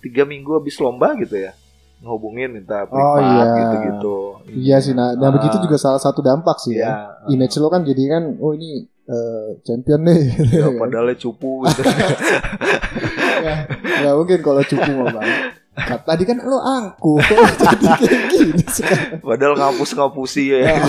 tiga 0.00 0.24
minggu 0.24 0.52
habis 0.54 0.76
lomba 0.76 1.14
gitu 1.14 1.38
ya 1.38 1.54
ngehubungin 1.98 2.50
minta 2.50 2.82
Oh, 2.82 3.14
privat 3.14 3.22
iya. 3.22 3.54
gitu-gitu 3.56 4.16
iya 4.50 4.76
sih 4.76 4.90
nah, 4.90 5.14
nah 5.14 5.30
Ah. 5.30 5.32
begitu 5.32 5.56
juga 5.56 5.78
salah 5.78 5.96
satu 5.96 6.18
dampak 6.18 6.58
sih 6.58 6.74
ya 6.74 7.14
ya 7.22 7.30
image 7.30 7.54
lo 7.56 7.70
kan 7.70 7.80
jadi 7.80 8.02
kan 8.10 8.22
oh 8.36 8.50
ini 8.50 8.90
eh, 9.12 9.46
champion 9.60 10.00
nih. 10.02 10.22
Ya 10.56 10.66
padahal 10.72 11.12
cupu 11.14 11.62
gitu. 11.66 11.82
Ya, 13.42 13.66
nggak 13.66 14.14
mungkin 14.16 14.38
kalau 14.40 14.62
cupu 14.62 14.90
mah 14.94 15.10
bang. 15.10 15.26
Kat- 15.72 16.04
tadi 16.04 16.22
kan 16.22 16.36
lo 16.38 16.60
angku 16.60 17.16
jadi 17.18 17.86
kayak 17.96 18.22
gini 18.28 18.64
sekarang 18.68 19.18
padahal 19.20 19.54
ngapus-ngapusi 19.56 20.52
ya. 20.52 20.58
Ya. 20.68 20.74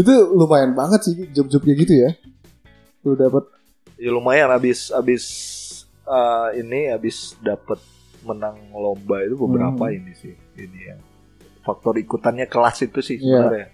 itu 0.00 0.12
lumayan 0.32 0.72
banget 0.72 1.00
sih 1.04 1.14
job-job 1.30 1.62
kayak 1.62 1.78
gitu 1.82 1.94
ya. 1.98 2.10
Lu 3.00 3.14
dapat 3.14 3.44
ya 3.96 4.10
lumayan. 4.10 4.50
Abis 4.50 4.90
abis 4.90 5.24
uh, 6.04 6.50
ini 6.52 6.88
abis 6.88 7.36
dapat 7.38 7.78
menang 8.22 8.56
lomba 8.72 9.20
itu 9.22 9.34
beberapa 9.36 9.88
Hmm. 9.88 9.96
ini 9.96 10.12
sih. 10.12 10.34
Ini 10.52 10.78
ya 10.84 10.96
faktor 11.62 11.96
ikutannya 11.96 12.44
kelas 12.44 12.82
itu 12.82 12.98
sih 12.98 13.16
Iya. 13.16 13.22
sebenarnya 13.22 13.66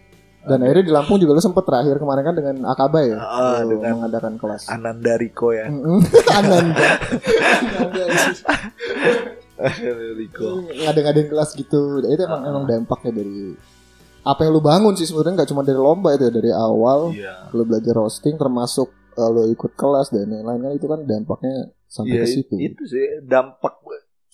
dan 0.48 0.58
akhirnya 0.60 0.84
di 0.84 0.92
Lampung 0.92 1.16
juga 1.16 1.32
lu 1.32 1.40
sempet 1.40 1.62
terakhir 1.62 1.96
kemarin 1.96 2.24
kan 2.24 2.34
dengan 2.34 2.56
Akaba 2.66 2.98
ya? 3.00 3.16
Lu 3.62 3.76
dengan- 3.76 4.00
mengadakan 4.00 4.34
kelas. 4.34 4.66
Ananda 4.74 5.14
Riko 5.14 5.52
ya. 5.52 5.68
Ananda. 6.32 6.88
Ananda. 7.76 8.54
Riko 10.14 10.48
ngadain 10.64 11.28
kelas 11.28 11.50
gitu. 11.52 12.00
Itu 12.00 12.22
emang 12.22 12.42
Ah. 12.42 12.50
emang 12.50 12.64
dampaknya 12.64 13.20
dari 13.20 13.52
apa 14.22 14.40
yang 14.44 14.52
lu 14.52 14.62
bangun 14.62 14.94
sih 14.94 15.04
sebenarnya. 15.04 15.42
Nggak 15.42 15.50
cuma 15.50 15.62
dari 15.62 15.78
lomba 15.78 16.14
itu 16.14 16.24
ya 16.24 16.32
dari 16.32 16.50
awal 16.50 17.12
iya. 17.12 17.50
lu 17.52 17.62
belajar 17.62 17.94
roasting 17.94 18.36
termasuk 18.36 18.88
uh, 19.14 19.28
lu 19.28 19.50
ikut 19.50 19.72
kelas 19.74 20.10
dan 20.10 20.28
lain-lain. 20.28 20.60
Kan 20.60 20.72
itu 20.72 20.86
kan 20.86 21.00
dampaknya 21.02 21.54
sampai 21.86 22.16
Iya, 22.16 22.24
ke 22.24 22.28
situ. 22.28 22.54
itu 22.56 22.82
sih 22.84 23.04
dampak 23.24 23.80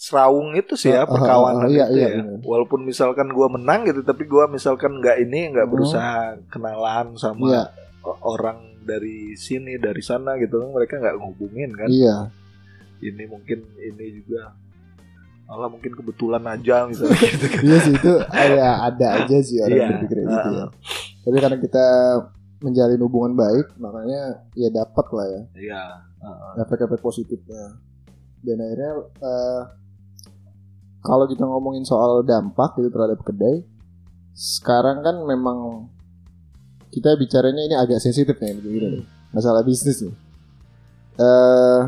serawung 0.04 0.52
itu 0.52 0.74
sih 0.74 0.90
ya 0.90 1.00
Ah, 1.00 1.04
ah, 1.04 1.10
perkawanan 1.10 1.64
ah, 1.64 1.70
iya, 1.70 1.84
itu 1.86 1.96
iya, 1.96 2.08
ya 2.10 2.20
benar. 2.20 2.44
walaupun 2.44 2.80
misalkan 2.82 3.28
gua 3.30 3.48
menang 3.48 3.80
gitu 3.84 4.00
tapi 4.00 4.24
gua 4.24 4.44
misalkan 4.46 4.92
nggak 4.94 5.16
ini 5.18 5.40
nggak 5.50 5.64
Hmm. 5.64 5.72
berusaha 5.72 6.14
kenalan 6.46 7.16
sama 7.16 7.46
Iya. 7.46 7.62
orang 8.20 8.58
dari 8.82 9.32
sini 9.34 9.76
dari 9.76 10.00
sana 10.00 10.36
gitu 10.36 10.60
kan 10.60 10.68
mereka 10.70 10.98
nggak 10.98 11.14
ngehubungin 11.14 11.72
kan 11.72 11.88
iya 11.88 12.28
ini 13.00 13.24
mungkin 13.24 13.64
ini 13.74 14.20
juga 14.20 14.52
malah 15.44 15.68
mungkin 15.68 15.92
kebetulan 15.94 16.40
aja 16.42 16.84
misalnya 16.84 17.16
gitu 17.30 17.46
kan. 17.46 17.62
iya 17.62 17.78
sih 17.78 17.94
itu 17.94 18.12
ada 18.26 18.66
ada 18.84 19.06
aja 19.18 19.36
sih 19.40 19.56
orang 19.58 19.72
Iya, 19.74 19.86
berpikir 19.90 20.16
kayak 20.18 20.28
gitu 20.28 20.50
ya 20.52 20.66
tapi 21.22 21.36
karena 21.38 21.58
kita 21.58 21.86
menjalin 22.60 23.00
hubungan 23.02 23.32
baik 23.34 23.66
makanya 23.74 24.22
ya 24.52 24.68
dapat 24.70 25.06
lah 25.10 25.26
ya 25.26 25.42
Iya. 25.54 25.82
heeh. 26.20 26.52
efek-efek 26.60 27.00
positifnya 27.00 27.64
dan 28.40 28.56
akhirnya 28.58 28.92
eh, 29.22 29.60
kalau 31.04 31.28
kita 31.28 31.44
ngomongin 31.44 31.84
soal 31.84 32.24
dampak 32.24 32.80
gitu 32.80 32.88
terhadap 32.88 33.20
kedai 33.20 33.62
sekarang 34.34 35.04
kan 35.04 35.22
memang 35.22 35.86
kita 36.90 37.14
bicaranya 37.14 37.62
ini 37.62 37.76
agak 37.78 38.02
sensitif 38.02 38.34
nih 38.40 38.58
begini 38.58 38.86
nih 38.98 39.04
masalah 39.34 39.66
bisnis 39.66 39.98
nih. 40.02 40.14
Eh 41.18 41.80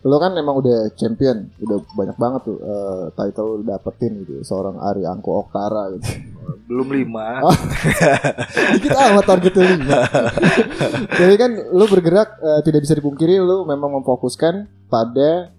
lo 0.00 0.16
kan 0.16 0.32
memang 0.32 0.64
udah 0.64 0.96
champion 0.96 1.52
udah 1.60 1.76
banyak 1.92 2.16
banget 2.16 2.40
tuh 2.48 2.56
eh, 2.56 3.04
title 3.12 3.60
dapetin 3.68 4.24
gitu 4.24 4.40
seorang 4.40 4.80
Ari 4.80 5.04
Angko 5.04 5.44
Oktara 5.44 5.92
gitu. 5.96 6.08
Belum 6.68 6.88
lima. 6.88 7.40
Oh. 7.44 7.56
dikit 8.76 8.96
amat 8.96 9.24
targetnya 9.28 9.64
lima. 9.76 10.00
Jadi 11.20 11.34
kan 11.36 11.50
lu 11.72 11.84
bergerak 11.84 12.40
eh, 12.40 12.60
tidak 12.64 12.80
bisa 12.88 12.96
dipungkiri 12.96 13.36
lu 13.40 13.68
memang 13.68 14.00
memfokuskan 14.00 14.88
pada 14.88 15.52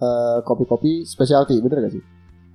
eh, 0.00 0.38
kopi-kopi 0.42 1.04
specialty 1.04 1.60
bener 1.60 1.84
gak 1.84 1.92
sih 1.92 2.04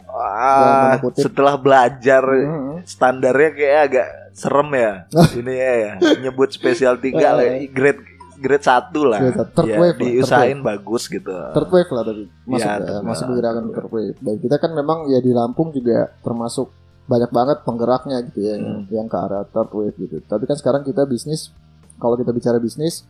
ah, 0.07 0.97
kutip. 0.97 1.21
setelah 1.23 1.55
belajar 1.55 2.23
Mhm. 2.23 2.83
standarnya 2.83 3.49
kayak 3.51 3.79
agak 3.85 4.07
serem 4.31 4.69
ya 4.71 4.91
ini 5.39 5.53
ya, 5.53 5.73
ya. 5.75 5.91
nyebut 6.19 6.49
spesial 6.49 6.97
tiga 6.97 7.33
lah 7.33 7.45
Eh. 7.45 7.67
grade 7.67 8.01
grade 8.35 8.61
satu 8.61 9.01
lah 9.03 9.19
Grade 9.21 9.39
satu. 9.41 9.63
Ya, 9.63 9.77
wave 9.77 9.93
lah, 9.93 10.01
diusahain 10.01 10.59
bagus 10.61 11.03
gitu 11.07 11.31
third 11.51 11.69
wave 11.69 11.87
lah 11.89 12.03
tapi 12.03 12.23
masuk 12.43 12.51
Iya, 12.57 12.67
ya, 12.67 12.75
third 12.81 13.03
masuk 13.03 13.23
wave. 13.23 13.29
pergerakan 13.31 13.63
third 13.71 13.89
wave 13.89 14.17
dan 14.19 14.35
kita 14.37 14.55
kan 14.57 14.71
memang 14.71 14.97
ya 15.07 15.19
di 15.19 15.31
Lampung 15.31 15.69
juga 15.69 15.97
termasuk 16.19 16.67
banyak 17.05 17.29
banget 17.29 17.57
penggeraknya 17.61 18.17
gitu 18.23 18.39
ya 18.41 18.55
yang, 18.55 18.63
Hmm. 18.65 18.83
yang 18.89 19.07
ke 19.07 19.15
arah 19.15 19.45
third 19.45 19.71
wave 19.71 19.95
gitu 19.95 20.17
tapi 20.21 20.43
kan 20.43 20.55
sekarang 20.55 20.81
kita 20.81 21.05
bisnis 21.05 21.53
kalau 21.95 22.15
kita 22.15 22.31
bicara 22.31 22.57
bisnis 22.57 23.03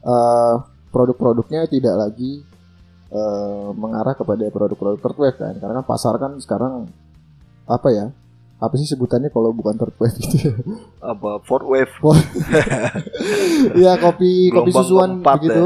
eh, 0.00 0.54
produk-produknya 0.88 1.64
tidak 1.66 1.94
lagi 1.96 2.44
eh, 3.08 3.68
mengarah 3.72 4.12
kepada 4.12 4.44
produk-produk 4.48 4.98
third 4.98 5.18
wave 5.18 5.38
kan. 5.38 5.54
Karena 5.56 5.80
kan 5.80 5.86
pasar 5.86 6.14
kan 6.16 6.36
sekarang 6.38 6.88
apa 7.64 7.88
ya 7.90 8.06
apa 8.58 8.74
sih 8.74 8.90
sebutannya 8.90 9.30
kalau 9.30 9.54
bukan 9.54 9.76
third 9.76 9.94
wave 9.96 10.16
gitu 10.18 10.36
ya? 10.40 10.52
Apa? 11.00 11.38
Fourth 11.42 11.64
wave. 11.64 11.94
Iya 13.74 13.94
kopi 14.02 14.50
kopi 14.50 14.70
Gelombang 14.70 14.82
susuan 14.82 15.10
keempat 15.20 15.36
begitu. 15.38 15.64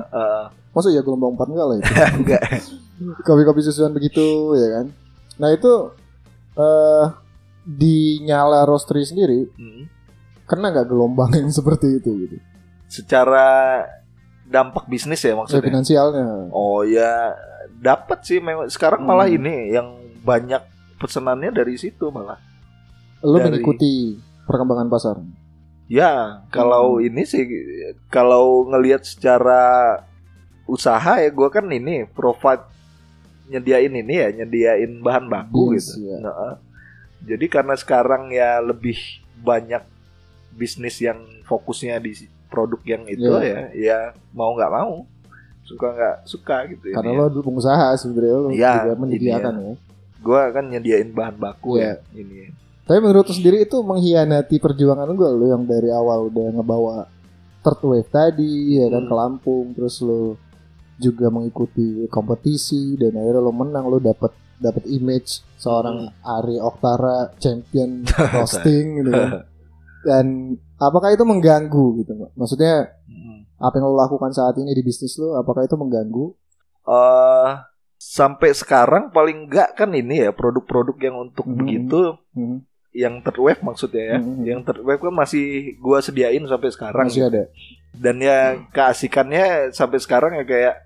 Eh, 0.00 0.44
Masa 0.70 0.88
ya 0.94 1.02
gelombang 1.02 1.34
empat 1.34 1.48
enggak 1.50 1.66
lah 1.66 1.76
itu? 1.76 1.92
Enggak. 2.22 2.42
Kopi-kopi 3.26 3.60
susuan 3.60 3.90
begitu 3.90 4.54
ya 4.54 4.68
kan. 4.78 4.86
Nah 5.36 5.50
itu 5.50 5.72
eh 6.54 7.06
di 7.60 8.22
nyala 8.22 8.62
roastery 8.64 9.02
sendiri 9.02 9.50
Hmm. 9.52 9.84
kena 10.46 10.70
nggak 10.70 10.88
gelombang 10.88 11.30
yang 11.36 11.50
seperti 11.50 11.98
itu 11.98 12.10
gitu? 12.26 12.36
secara 12.90 13.78
dampak 14.50 14.84
bisnis 14.84 15.22
ya 15.22 15.32
Ya, 15.32 15.38
maksudnya 15.38 15.62
finansialnya. 15.64 16.50
oh 16.50 16.82
ya 16.82 17.38
dapat 17.78 18.26
sih 18.26 18.42
memang 18.42 18.66
sekarang 18.66 19.00
malah 19.00 19.30
Hmm. 19.30 19.38
ini 19.38 19.54
yang 19.70 19.88
banyak 20.20 20.60
pesenannya 20.98 21.48
dari 21.50 21.78
situ 21.78 22.10
malah. 22.10 22.36
Lu 23.22 23.38
Dari- 23.38 23.46
mengikuti 23.56 24.18
perkembangan 24.44 24.90
pasar. 24.90 25.16
Ya, 25.86 26.42
kalau 26.50 26.98
ini 26.98 27.22
sih 27.22 27.46
kalau 28.06 28.66
ngelihat 28.66 29.02
secara 29.02 29.96
usaha 30.64 31.18
ya 31.18 31.30
gua 31.30 31.48
kan 31.48 31.66
ini 31.66 32.06
provide 32.06 32.62
nyediain 33.48 33.90
ini 33.90 34.14
ya, 34.14 34.28
nyediain 34.32 35.00
bahan 35.00 35.26
baku 35.26 35.74
Beans, 35.74 35.90
gitu. 35.90 36.06
ya. 36.06 36.16
Nah, 36.22 36.54
jadi 37.22 37.46
karena 37.48 37.74
sekarang 37.74 38.30
ya 38.30 38.62
lebih 38.62 38.94
banyak 39.40 39.82
bisnis 40.52 41.00
yang 41.00 41.18
fokusnya 41.42 41.98
di 41.98 42.12
produk 42.50 42.80
yang 42.84 43.02
itu 43.06 43.24
Ya. 43.24 43.40
ya, 43.40 43.60
ya 43.72 43.98
mau 44.30 44.52
nggak 44.52 44.68
mau 44.68 45.06
suka 45.62 45.86
nggak 45.88 46.16
suka 46.24 46.56
gitu 46.68 46.90
Karena 46.90 47.08
ini 47.08 47.16
lo 47.16 47.30
dulu 47.30 47.42
pengusaha 47.48 47.94
sebenarnya 47.94 48.36
lo 48.36 48.48
Iya, 48.50 48.72
juga 48.76 48.94
menyediakan 48.98 49.54
ya. 49.56 49.72
Gua 50.20 50.42
kan 50.50 50.64
nyediain 50.66 51.08
bahan 51.10 51.36
baku 51.36 51.78
Iya. 51.78 52.02
ya 52.02 52.20
ini. 52.20 52.50
Tapi 52.82 52.98
menurut 52.98 53.22
lo 53.22 53.32
sendiri 53.32 53.62
itu 53.62 53.78
mengkhianati 53.78 54.58
perjuangan 54.58 55.06
gue 55.08 55.30
lo 55.30 55.46
yang 55.46 55.62
dari 55.62 55.88
awal 55.88 56.26
udah 56.26 56.46
ngebawa 56.52 56.96
third 57.60 57.80
wave 57.84 58.10
tadi 58.10 58.76
ya 58.76 58.88
kan 58.88 59.00
Hmm. 59.00 59.08
ke 59.08 59.14
Lampung 59.14 59.66
terus 59.72 60.00
lo 60.00 60.34
juga 60.96 61.30
mengikuti 61.30 62.04
kompetisi 62.08 62.92
dan 62.94 63.14
akhirnya 63.14 63.38
lo 63.38 63.52
menang 63.52 63.86
lo 63.86 63.96
dapet 63.96 64.32
dapet 64.56 64.84
image 64.86 65.40
seorang 65.56 66.10
Hmm. 66.10 66.34
Ari 66.34 66.58
Oktara 66.58 67.30
champion 67.36 68.02
roasting 68.34 68.84
gitu 68.98 69.10
kan. 69.10 69.30
Dan 70.00 70.26
apakah 70.80 71.12
itu 71.12 71.22
mengganggu 71.22 72.00
gitu 72.00 72.10
Mbak? 72.16 72.30
Maksudnya 72.34 72.74
Hmm. 73.06 73.44
apa 73.60 73.76
yang 73.76 73.86
lo 73.86 73.96
lakukan 73.96 74.32
saat 74.32 74.56
ini 74.56 74.72
di 74.72 74.80
bisnis 74.80 75.20
lo 75.20 75.36
apakah 75.36 75.62
itu 75.62 75.76
mengganggu? 75.76 76.32
eh 76.82 77.50
sampai 78.00 78.56
sekarang 78.56 79.12
paling 79.12 79.46
enggak 79.46 79.76
kan 79.76 79.92
ini 79.92 80.24
ya 80.24 80.32
produk-produk 80.32 80.96
yang 80.98 81.16
untuk 81.20 81.44
Mhm. 81.44 81.54
begitu 81.54 82.16
Hmm, 82.32 82.64
yang 82.90 83.20
wave 83.20 83.60
maksudnya 83.60 84.16
ya. 84.16 84.18
Mhm. 84.18 84.42
Yang 84.42 84.60
wave 84.80 85.02
kan 85.04 85.14
masih 85.14 85.46
gua 85.78 86.00
sediain 86.00 86.40
sampai 86.48 86.70
sekarang. 86.72 87.06
masih 87.06 87.28
ada. 87.28 87.46
Dan 87.92 88.16
ya 88.18 88.56
keasikannya 88.72 89.70
sampai 89.70 90.00
sekarang 90.00 90.32
ya 90.34 90.44
kayak 90.48 90.76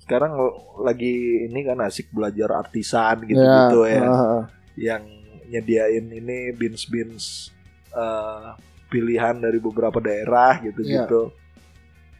sekarang 0.00 0.32
lagi 0.80 1.46
ini 1.46 1.60
kan 1.62 1.78
asik 1.84 2.10
belajar 2.10 2.50
artisan 2.56 3.22
gitu-gitu 3.28 3.80
ya. 3.86 4.02
ah, 4.02 4.24
ah. 4.40 4.42
Yang 4.74 5.02
nyediain 5.46 6.06
ini 6.08 6.56
beans-beans 6.56 7.52
eh, 7.92 8.48
pilihan 8.92 9.40
dari 9.40 9.56
beberapa 9.56 9.96
daerah 9.96 10.60
gitu-gitu. 10.60 11.32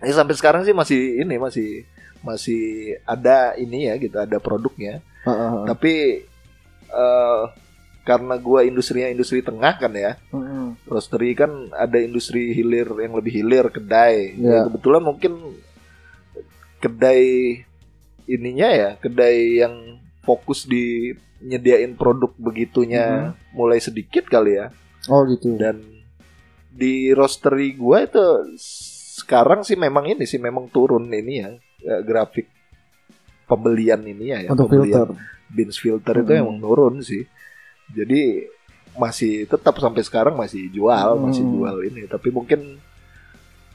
Ini 0.01 0.13
sampai 0.17 0.35
sekarang 0.35 0.65
sih 0.65 0.73
masih 0.73 1.21
ini 1.21 1.37
masih 1.37 1.85
masih 2.25 2.97
ada 3.05 3.53
ini 3.61 3.93
ya 3.93 4.01
gitu 4.01 4.17
ada 4.17 4.41
produknya. 4.41 5.05
Ah, 5.29 5.31
ah. 5.31 5.53
Tapi 5.69 6.25
eh 6.89 7.43
karena 8.03 8.35
gua 8.35 8.67
industrinya 8.67 9.07
industri 9.07 9.45
tengah 9.47 9.79
kan 9.79 9.93
ya. 9.95 10.19
Hmm, 10.35 10.75
Roastery 10.91 11.39
kan 11.39 11.71
ada 11.71 12.03
industri 12.03 12.51
hilir 12.51 12.91
yang 12.99 13.15
lebih 13.15 13.31
hilir 13.31 13.71
kedai. 13.71 14.35
Iya. 14.35 14.51
Ya, 14.51 14.59
kebetulan 14.67 15.03
mungkin 15.07 15.33
kedai 16.83 17.63
ininya 18.27 18.69
ya, 18.75 18.91
kedai 18.99 19.63
yang 19.63 20.03
fokus 20.27 20.67
di 20.67 21.15
nyediain 21.43 21.95
produk 21.99 22.31
begitunya 22.39 23.35
mulai 23.55 23.79
sedikit 23.79 24.27
kali 24.27 24.59
ya. 24.59 24.75
Oh 25.11 25.23
gitu. 25.27 25.55
Dan 25.59 26.02
di 26.83 26.93
roastery 27.11 27.75
gua 27.75 28.03
itu 28.03 28.27
sekarang 29.15 29.63
sih 29.63 29.77
memang 29.77 30.03
ini 30.09 30.27
sih 30.27 30.39
memang 30.39 30.67
turun 30.67 31.07
ini 31.07 31.35
ya 31.39 31.51
eh, 31.85 32.03
grafik 32.03 32.51
pembelian 33.45 34.03
ini 34.03 34.25
ya, 34.27 34.39
ya 34.41 34.51
Untuk 34.51 34.67
pembelian 34.67 35.07
filter. 35.07 35.09
beans 35.49 35.77
filter 35.77 36.15
itu 36.17 36.33
Hmm. 36.33 36.43
emang 36.43 36.59
turun 36.59 36.95
sih. 37.01 37.23
Jadi 37.89 38.49
masih 38.95 39.45
tetap 39.45 39.77
sampai 39.77 40.01
sekarang 40.01 40.35
masih 40.35 40.69
jual, 40.69 41.11
Hmm. 41.13 41.23
masih 41.23 41.45
jual 41.45 41.77
ini. 41.85 42.03
Tapi 42.07 42.29
mungkin 42.29 42.81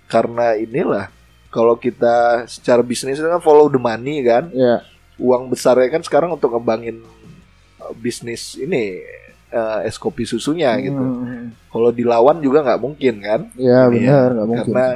karena 0.07 0.55
inilah 0.55 1.13
kalau 1.47 1.75
kita 1.75 2.43
secara 2.45 2.81
bisnis 2.81 3.17
itu 3.17 3.27
kan 3.27 3.39
follow 3.39 3.67
the 3.67 3.77
money 3.77 4.19
kan, 4.21 4.49
Ya. 4.49 4.81
uang 5.17 5.47
besarnya 5.47 5.89
kan 5.89 6.01
sekarang 6.01 6.31
untuk 6.31 6.49
ngembangin 6.49 7.01
uh, 7.77 7.93
bisnis 7.93 8.55
ini 8.55 9.03
uh, 9.57 9.81
es 9.81 9.97
kopi 9.97 10.23
susunya 10.23 10.77
gitu. 10.77 10.95
Hmm, 10.95 11.51
Kalau 11.67 11.89
dilawan 11.89 12.37
juga 12.39 12.61
nggak 12.61 12.79
mungkin 12.79 13.15
kan? 13.19 13.41
Ya 13.57 13.85
Ini 13.85 13.97
benar 13.99 14.29
nggak 14.31 14.47
mungkin. 14.47 14.63
Karena 14.69 14.87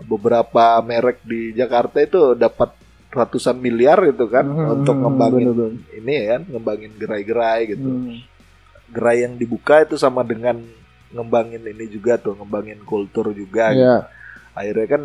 beberapa 0.00 0.64
merek 0.80 1.18
di 1.22 1.50
Jakarta 1.52 1.98
itu 1.98 2.34
dapat 2.34 2.70
ratusan 3.08 3.56
miliar 3.56 3.98
gitu 4.04 4.28
kan 4.28 4.44
Hmm, 4.44 4.68
untuk 4.76 4.94
ngembangin 4.94 5.48
bener-bener. 5.48 5.96
ini 5.96 6.12
ya 6.12 6.24
kan 6.28 6.42
ngembangin 6.46 6.92
gerai-gerai 6.94 7.60
gitu. 7.68 7.88
Hmm. 7.88 8.18
Gerai 8.88 9.18
yang 9.22 9.34
dibuka 9.34 9.80
itu 9.80 9.94
sama 9.94 10.22
dengan 10.22 10.60
ngembangin 11.08 11.64
ini 11.64 11.88
juga 11.88 12.16
tuh, 12.16 12.36
ngembangin 12.36 12.84
kultur 12.84 13.32
juga. 13.32 13.72
gitu. 13.72 13.80
Ya. 13.80 14.06
Akhirnya 14.52 14.86
kan 14.88 15.02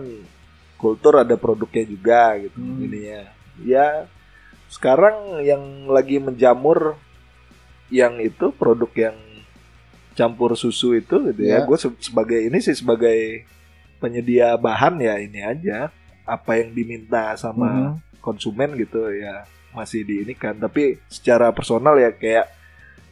kultur 0.76 1.14
ada 1.16 1.36
produknya 1.36 1.84
juga 1.86 2.22
gitu 2.38 2.60
Hmm. 2.60 2.82
ininya. 2.82 3.22
Ya 3.64 3.88
sekarang 4.68 5.16
yang 5.42 5.62
lagi 5.88 6.18
menjamur 6.18 6.98
yang 7.94 8.18
itu 8.18 8.50
produk 8.52 8.90
yang 8.96 9.18
campur 10.14 10.54
susu 10.54 10.94
itu 10.94 11.30
gitu 11.30 11.42
ya. 11.42 11.62
Ya. 11.62 11.66
Gue 11.66 11.78
sebagai 11.78 12.42
ini 12.42 12.58
sih 12.58 12.74
sebagai 12.74 13.46
penyedia 13.98 14.58
bahan 14.58 14.98
ya 14.98 15.16
ini 15.16 15.40
aja 15.40 15.94
apa 16.24 16.58
yang 16.58 16.72
diminta 16.72 17.34
sama 17.36 17.94
Mhm. 17.96 18.20
konsumen 18.20 18.74
gitu 18.76 19.10
ya 19.10 19.44
masih 19.72 20.02
di 20.02 20.22
ini 20.22 20.34
kan 20.34 20.54
tapi 20.56 21.02
secara 21.08 21.50
personal 21.50 21.96
ya 21.96 22.12
kayak 22.12 22.46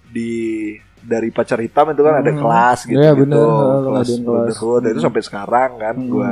di 0.05 0.75
dari 1.01 1.27
pacar 1.27 1.57
hitam 1.57 1.89
itu 1.89 2.01
kan 2.01 2.15
ada 2.15 2.29
Mhm. 2.29 2.39
kelas 2.39 2.79
gitu 2.85 2.99
Iya, 2.99 3.11
gitu 3.13 3.23
bener, 3.25 3.41
kelas 3.81 4.07
kelas. 4.07 4.19
brotherhood. 4.21 4.81
itu 4.85 4.99
Mhm. 4.99 5.05
sampai 5.07 5.21
sekarang 5.21 5.69
kan 5.77 5.95
Hmm. 5.95 6.07
gua 6.07 6.31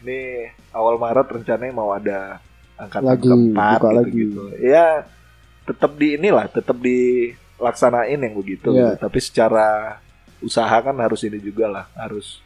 ini 0.00 0.20
awal 0.70 0.94
Maret 0.96 1.28
rencananya 1.30 1.72
mau 1.72 1.90
ada 1.90 2.40
angkatan 2.74 3.04
Lagi, 3.06 3.22
keempat 3.22 3.78
gitu 3.78 3.88
lagi. 3.92 4.10
gitu 4.16 4.44
ya 4.58 4.86
tetap 5.62 5.92
di 5.94 6.06
inilah 6.16 6.46
tetap 6.48 6.76
dilaksanain 7.60 8.16
yang 8.16 8.32
begitu 8.32 8.72
Iya. 8.72 8.96
gitu. 8.96 9.04
tapi 9.04 9.18
secara 9.20 10.00
usaha 10.40 10.72
kan 10.80 10.96
harus 10.96 11.20
ini 11.22 11.36
juga 11.36 11.68
lah 11.68 11.84
harus 11.92 12.40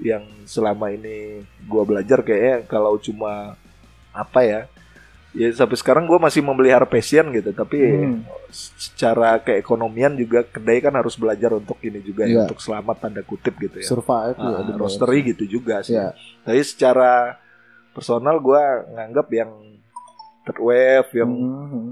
yang 0.00 0.24
selama 0.44 0.88
ini 0.88 1.44
gua 1.62 1.84
belajar 1.84 2.18
kayaknya 2.18 2.64
kalau 2.64 2.96
cuma 2.96 3.54
apa 4.10 4.40
ya 4.42 4.60
ya 5.30 5.50
sampai 5.52 5.76
sekarang 5.76 6.06
gua 6.06 6.16
masih 6.18 6.40
memelihara 6.40 6.82
passion 6.82 7.28
gitu 7.30 7.52
tapi 7.52 7.78
Hmm. 7.78 8.24
secara 8.48 9.36
keekonomian 9.38 10.14
juga 10.14 10.42
kedai 10.42 10.78
kan 10.78 10.94
harus 10.94 11.14
belajar 11.14 11.52
untuk 11.52 11.76
ini 11.80 12.00
juga 12.00 12.24
ya 12.24 12.30
Iya. 12.30 12.42
untuk 12.46 12.58
selamat 12.58 12.96
tanda 12.98 13.20
kutip 13.20 13.54
gitu 13.60 13.76
ya 13.78 13.86
Survive 13.86 14.34
ya, 14.34 14.42
Ah, 14.42 14.62
bener. 14.64 14.78
roastery 14.78 15.20
gitu 15.28 15.44
juga 15.52 15.82
sih 15.82 15.94
Ya. 15.94 16.14
tapi 16.42 16.62
secara 16.62 17.36
personal 17.90 18.40
gua 18.40 18.62
nganggap 18.88 19.26
yang 19.30 19.50
third 20.42 20.58
wave 20.58 21.10
yang 21.12 21.30
Mhm. 21.30 21.84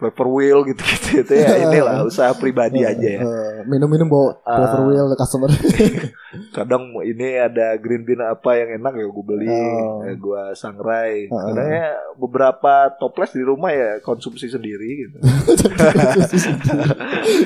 Flavor 0.00 0.26
wheel 0.32 0.64
gitu-gitu 0.64 1.08
itu 1.22 1.32
ya 1.36 1.52
inilah 1.68 2.02
usaha 2.02 2.32
pribadi 2.32 2.80
aja 2.82 3.08
ya 3.10 3.20
Eh, 3.20 3.60
minum-minum 3.62 4.08
bawa 4.08 4.40
Ah. 4.42 4.56
flavor 4.56 4.80
wheel 4.88 5.06
ke 5.06 5.16
customer. 5.18 5.50
kadang 6.56 6.82
ini 7.02 7.36
ada 7.36 7.74
green 7.76 8.02
bean 8.02 8.18
apa 8.18 8.54
yang 8.54 8.80
enak 8.80 8.92
ya 8.94 9.06
gue 9.06 9.24
beli 9.26 9.50
Oh. 9.50 10.00
eh, 10.02 10.16
gua 10.16 10.54
sangrai 10.54 11.28
Ah. 11.28 11.44
kadang 11.46 11.68
ya 11.68 11.86
beberapa 12.16 12.72
toples 12.96 13.30
di 13.30 13.42
rumah 13.42 13.70
ya 13.70 14.00
konsumsi 14.00 14.46
sendiri 14.46 14.88
gitu 15.02 15.18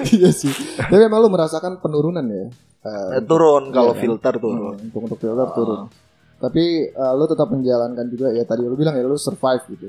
Iya 0.06 0.30
sih. 0.30 0.52
Tapi 0.78 1.02
emang 1.02 1.20
lu 1.20 1.28
merasakan 1.28 1.78
penurunan 1.78 2.24
ya? 2.24 2.46
Eh, 2.84 3.16
Eh, 3.16 3.22
turun 3.22 3.68
kalau 3.70 3.90
Iya 3.90 3.96
kan? 3.96 4.02
filter 4.04 4.34
turun 4.36 4.60
Hmm, 4.70 4.84
untuk 4.84 5.00
untuk 5.02 5.18
filter 5.18 5.42
Ah. 5.42 5.52
turun. 5.52 5.80
Tapi 6.36 6.64
eh, 6.86 7.12
lu 7.14 7.24
tetap 7.24 7.48
menjalankan 7.48 8.06
juga 8.06 8.28
ya 8.30 8.44
tadi 8.44 8.62
lu 8.62 8.74
bilang 8.74 8.94
ya 8.94 9.02
lu 9.02 9.16
survive 9.16 9.64
gitu. 9.70 9.88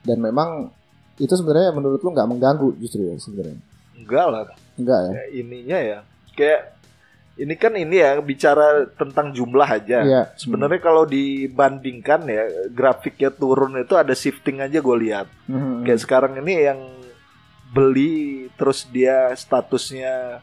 Dan 0.00 0.20
memang 0.20 0.68
itu 1.16 1.30
sebenarnya 1.30 1.70
menurut 1.70 1.98
lu 1.98 2.10
nggak 2.10 2.26
mengganggu 2.26 2.68
justru 2.76 3.04
ya 3.04 3.14
sebenarnya. 3.16 3.58
enggak 3.94 4.26
lah 4.26 4.42
Enggak 4.74 4.98
ya? 5.00 5.10
kayak 5.12 5.30
ininya 5.32 5.78
ya 5.80 5.98
kayak 6.32 6.60
ini 7.34 7.54
kan 7.54 7.72
ini 7.72 7.96
ya 7.96 8.10
bicara 8.20 8.66
tentang 8.92 9.30
jumlah 9.30 9.66
aja 9.68 9.98
Iya. 10.00 10.22
sebenarnya 10.34 10.78
kalau 10.78 11.02
dibandingkan 11.04 12.20
ya 12.24 12.42
grafiknya 12.68 13.28
turun 13.28 13.74
itu 13.76 13.94
ada 13.94 14.12
shifting 14.12 14.58
aja 14.58 14.78
gue 14.78 14.96
lihat 15.00 15.26
Hmm. 15.44 15.82
kayak 15.82 16.00
sekarang 16.00 16.34
ini 16.36 16.54
yang 16.64 16.78
beli 17.68 18.46
terus 18.52 18.86
dia 18.86 19.34
statusnya 19.34 20.38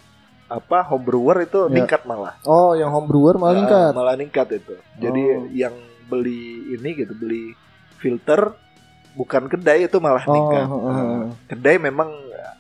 apa 0.48 0.84
home 0.84 1.06
brewer 1.06 1.38
itu 1.42 1.60
Iya. 1.64 1.74
ningkat 1.74 2.04
malah 2.04 2.36
Oh, 2.44 2.72
yang 2.74 2.92
home 2.92 3.08
brewer 3.08 3.36
malah 3.36 3.48
Ah, 3.48 3.56
meningkat. 3.56 3.92
malah 3.94 4.16
ningkat 4.16 4.48
itu 4.54 4.76
jadi 4.98 5.24
Oh. 5.38 5.48
yang 5.50 5.76
beli 6.08 6.76
ini 6.76 6.90
gitu 6.94 7.14
beli 7.14 7.56
filter 7.96 8.52
bukan 9.14 9.44
kedai 9.46 9.86
itu 9.86 9.98
malah 9.98 10.24
Oh, 10.24 10.32
ningkat 10.32 10.66
oh. 10.66 11.24
kedai 11.46 11.76
memang 11.78 12.10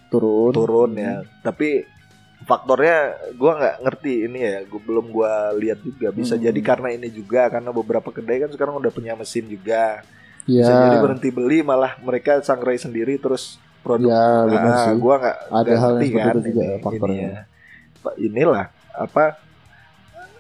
turun. 0.07 0.51
turun 0.51 0.91
ya 0.93 1.23
tapi 1.39 1.87
faktornya 2.41 2.97
gua 3.33 3.51
nggak 3.55 3.75
ngerti 3.81 4.13
ini 4.25 4.39
ya 4.41 4.57
gua 4.65 4.81
belum 4.81 5.05
gua 5.09 5.31
lihat 5.53 5.79
juga 5.79 6.09
bisa 6.09 6.33
Hmm. 6.33 6.43
jadi 6.43 6.59
karena 6.59 6.89
ini 6.91 7.07
juga 7.07 7.47
karena 7.47 7.69
beberapa 7.69 8.09
kedai 8.09 8.41
kan 8.41 8.49
sekarang 8.49 8.75
udah 8.75 8.89
punya 8.89 9.13
mesin 9.13 9.45
juga 9.45 10.01
bisa 10.41 10.67
jadi 10.67 10.97
berhenti 10.99 11.29
beli 11.29 11.61
malah 11.61 11.95
mereka 11.99 12.41
sangrai 12.41 12.75
sendiri 12.75 13.15
terus 13.15 13.61
produk. 13.79 14.09
Ya, 14.09 14.25
Nah, 14.59 14.77
sih. 14.83 14.97
gua 14.97 15.15
nggak 15.17 15.37
Ada 15.47 15.73
hal 15.75 15.91
yang 15.95 16.13
kan 16.19 16.35
itu 16.35 16.49
juga 16.49 16.63
ini- 16.65 16.81
faktornya. 16.81 17.17
ini 17.17 17.29
ya. 17.29 17.41
Inilah 18.19 18.65
apa 18.91 19.25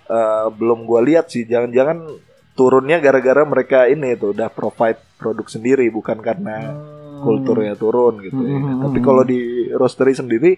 eh, 0.07 0.47
belum 0.51 0.83
gua 0.83 0.99
lihat 0.99 1.29
sih. 1.29 1.45
Jangan-jangan 1.45 2.03
turunnya 2.51 2.97
gara-gara 2.97 3.41
mereka 3.43 3.87
ini 3.87 4.11
tuh 4.13 4.33
udah 4.33 4.49
provide 4.49 4.99
produk 5.21 5.45
sendiri 5.45 5.85
bukan 5.87 6.17
karena 6.19 6.73
kulturnya 7.19 7.75
turun 7.75 8.17
gitu. 8.19 8.41
ya. 8.41 8.57
Hmm. 8.57 8.81
Tapi 8.81 8.99
kalau 8.99 9.21
di 9.21 9.39
roastery 9.69 10.11
sendiri 10.11 10.57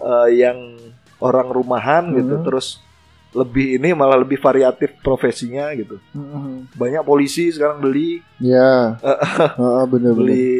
eh, 0.00 0.28
yang 0.32 0.56
orang 1.20 1.48
rumahan 1.48 2.08
gitu 2.10 2.34
Hmm. 2.34 2.42
terus 2.42 2.80
lebih 3.30 3.78
ini 3.78 3.92
malah 3.92 4.18
lebih 4.18 4.36
variatif 4.36 4.96
profesinya 4.98 5.70
gitu. 5.72 6.00
Hmm. 6.10 6.64
Banyak 6.72 7.04
polisi 7.04 7.46
sekarang 7.48 7.78
beli 7.78 8.24
Ya, 8.40 8.96
Heeh, 9.60 9.84
bener 9.86 10.10
bener. 10.10 10.12
beli 10.16 10.50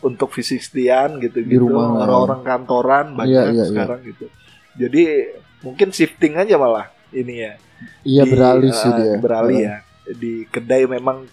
untuk 0.00 0.30
V60-an 0.30 1.20
gitu 1.20 1.38
Di 1.38 1.50
gitu 1.50 1.66
rumah. 1.66 2.00
orang-orang 2.00 2.40
kantoran 2.40 3.06
banyak 3.12 3.28
Iya, 3.28 3.42
iya, 3.44 3.52
iya. 3.52 3.64
sekarang 3.66 4.00
gitu. 4.00 4.26
Jadi 4.72 5.02
mungkin 5.60 5.90
shifting 5.90 6.38
aja 6.38 6.56
malah 6.56 6.88
ini 7.10 7.42
ya. 7.42 7.52
Iya 8.00 8.22
beralih 8.24 8.70
sih 8.70 8.88
eh, 8.88 8.96
dia. 8.96 9.14
Beralih 9.18 9.58
ya. 9.58 9.76
Di 10.08 10.46
kedai 10.46 10.86
memang 10.86 11.28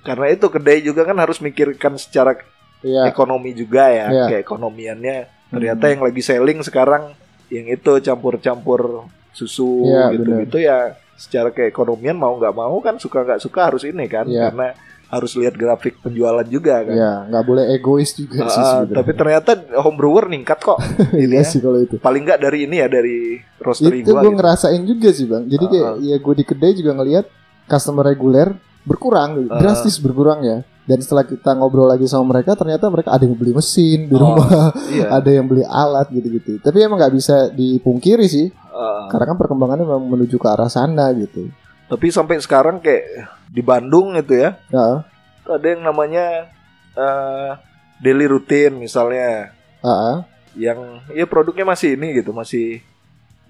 karena 0.00 0.26
itu 0.28 0.46
kedai 0.46 0.80
juga 0.80 1.02
kan 1.02 1.16
harus 1.16 1.38
mikirkan 1.38 1.94
secara 1.94 2.36
Iya. 2.80 3.04
ekonomi 3.06 3.52
juga 3.52 3.88
ya, 3.88 4.06
Iya. 4.08 4.26
keekonomiannya. 4.34 5.18
Ternyata 5.50 5.84
Hmm. 5.84 5.92
yang 5.92 6.02
lagi 6.02 6.22
selling 6.22 6.60
sekarang 6.60 7.12
yang 7.48 7.66
itu 7.68 7.92
campur-campur 8.00 9.04
susu 9.30 9.84
Iya, 9.84 10.14
gitu-gitu 10.14 10.58
ya. 10.58 10.96
Secara 11.14 11.50
keekonomian 11.50 12.14
mau 12.14 12.32
nggak 12.32 12.54
mau 12.54 12.78
kan 12.78 12.96
suka 12.96 13.20
nggak 13.22 13.38
suka 13.38 13.68
harus 13.68 13.84
ini 13.84 14.06
kan, 14.06 14.24
Iya. 14.24 14.48
karena 14.48 14.72
harus 15.06 15.34
lihat 15.34 15.52
grafik 15.52 15.98
penjualan 15.98 16.46
juga 16.46 16.80
kan. 16.80 16.94
Iya, 16.94 17.12
nggak 17.28 17.44
boleh 17.44 17.64
egois 17.70 18.14
juga 18.14 18.46
sih 18.46 18.62
Ah, 18.62 18.86
tapi 18.86 19.10
ternyata 19.12 19.50
home 19.76 19.98
brewer 19.98 20.24
ningkat 20.24 20.56
kok. 20.56 20.78
ini 21.12 21.34
iya 21.34 21.42
ya. 21.42 21.44
sih 21.44 21.58
kalau 21.58 21.76
itu. 21.78 21.98
Paling 21.98 22.22
nggak 22.24 22.40
dari 22.40 22.64
ini 22.64 22.78
ya 22.78 22.86
dari 22.86 23.36
roastery 23.58 24.00
Itu 24.00 24.14
gua. 24.14 24.22
gue 24.22 24.30
gitu. 24.30 24.38
ngerasain 24.38 24.82
juga 24.86 25.08
sih 25.10 25.26
bang. 25.26 25.44
Jadi 25.44 25.64
kayak 25.68 25.84
Ah. 25.84 25.94
ya 26.00 26.16
gue 26.16 26.34
di 26.34 26.44
kedai 26.46 26.72
juga 26.72 26.92
ngelihat 26.94 27.26
customer 27.66 28.06
reguler 28.06 28.54
berkurang, 28.82 29.28
gitu. 29.38 29.50
Ah. 29.50 29.58
drastis 29.58 29.96
berkurang 29.96 30.40
ya. 30.40 30.58
Dan 30.82 30.98
setelah 30.98 31.22
kita 31.22 31.54
ngobrol 31.54 31.86
lagi 31.86 32.04
sama 32.04 32.26
mereka, 32.28 32.52
ternyata 32.52 32.86
mereka 32.86 33.10
ada 33.10 33.22
yang 33.22 33.32
beli 33.32 33.52
mesin 33.52 34.04
di 34.04 34.14
Oh, 34.14 34.34
rumah, 34.34 34.74
Iya. 34.88 35.06
ada 35.16 35.30
yang 35.30 35.46
beli 35.46 35.62
alat 35.62 36.08
gitu-gitu. 36.08 36.58
Tapi 36.58 36.76
emang 36.80 36.98
nggak 36.98 37.14
bisa 37.14 37.36
dipungkiri 37.48 38.26
sih, 38.26 38.50
Ah, 38.66 39.06
karena 39.08 39.24
kan 39.28 39.36
perkembangannya 39.36 39.84
memang 39.84 40.06
menuju 40.08 40.34
ke 40.34 40.46
arah 40.46 40.66
sana 40.66 41.10
gitu. 41.12 41.50
tapi 41.86 42.06
sampai 42.08 42.38
sekarang 42.38 42.78
kayak 42.78 43.02
di 43.44 43.60
Bandung 43.60 44.14
itu 44.14 44.30
ya, 44.32 44.54
Ya, 44.68 45.02
ada 45.44 45.66
yang 45.68 45.82
namanya 45.82 46.46
eh, 46.92 47.50
daily 47.98 48.26
routine 48.26 48.74
misalnya. 48.76 49.50
ah. 49.80 50.22
yang 50.52 50.78
ya 51.08 51.24
produknya 51.24 51.62
masih 51.64 51.94
ini 51.94 52.14
gitu 52.16 52.30
masih 52.30 52.82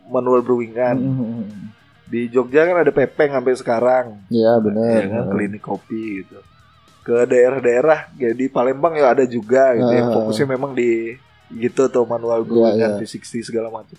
manual 0.06 0.40
brewing 0.40 0.72
kan 0.72 0.96
Mhm. 0.96 1.72
Di 2.10 2.26
Jogja 2.26 2.62
kan 2.64 2.76
ada 2.76 2.90
pepeng 2.90 3.30
sampai 3.30 3.54
sekarang 3.54 4.06
Iya 4.28 4.58
benar. 4.58 4.90
ya 4.92 5.06
kan 5.08 5.24
klinik 5.30 5.62
kopi 5.62 6.20
gitu 6.20 6.42
ke 7.00 7.16
daerah-daerah 7.24 8.12
ya 8.14 8.30
di 8.30 8.46
Palembang 8.46 8.92
ya 8.92 9.10
ada 9.10 9.24
juga 9.24 9.72
gitu 9.72 9.88
yang 9.88 10.08
Ah. 10.08 10.14
fokusnya 10.14 10.46
memang 10.48 10.74
di 10.74 11.14
gitu 11.50 11.86
tuh 11.86 12.04
manual 12.04 12.42
brewing 12.42 12.76
Iya, 12.76 12.82
kan 12.84 12.90
iya. 12.92 12.98
di 12.98 13.06
60 13.06 13.40
segala 13.42 13.68
macam 13.68 13.96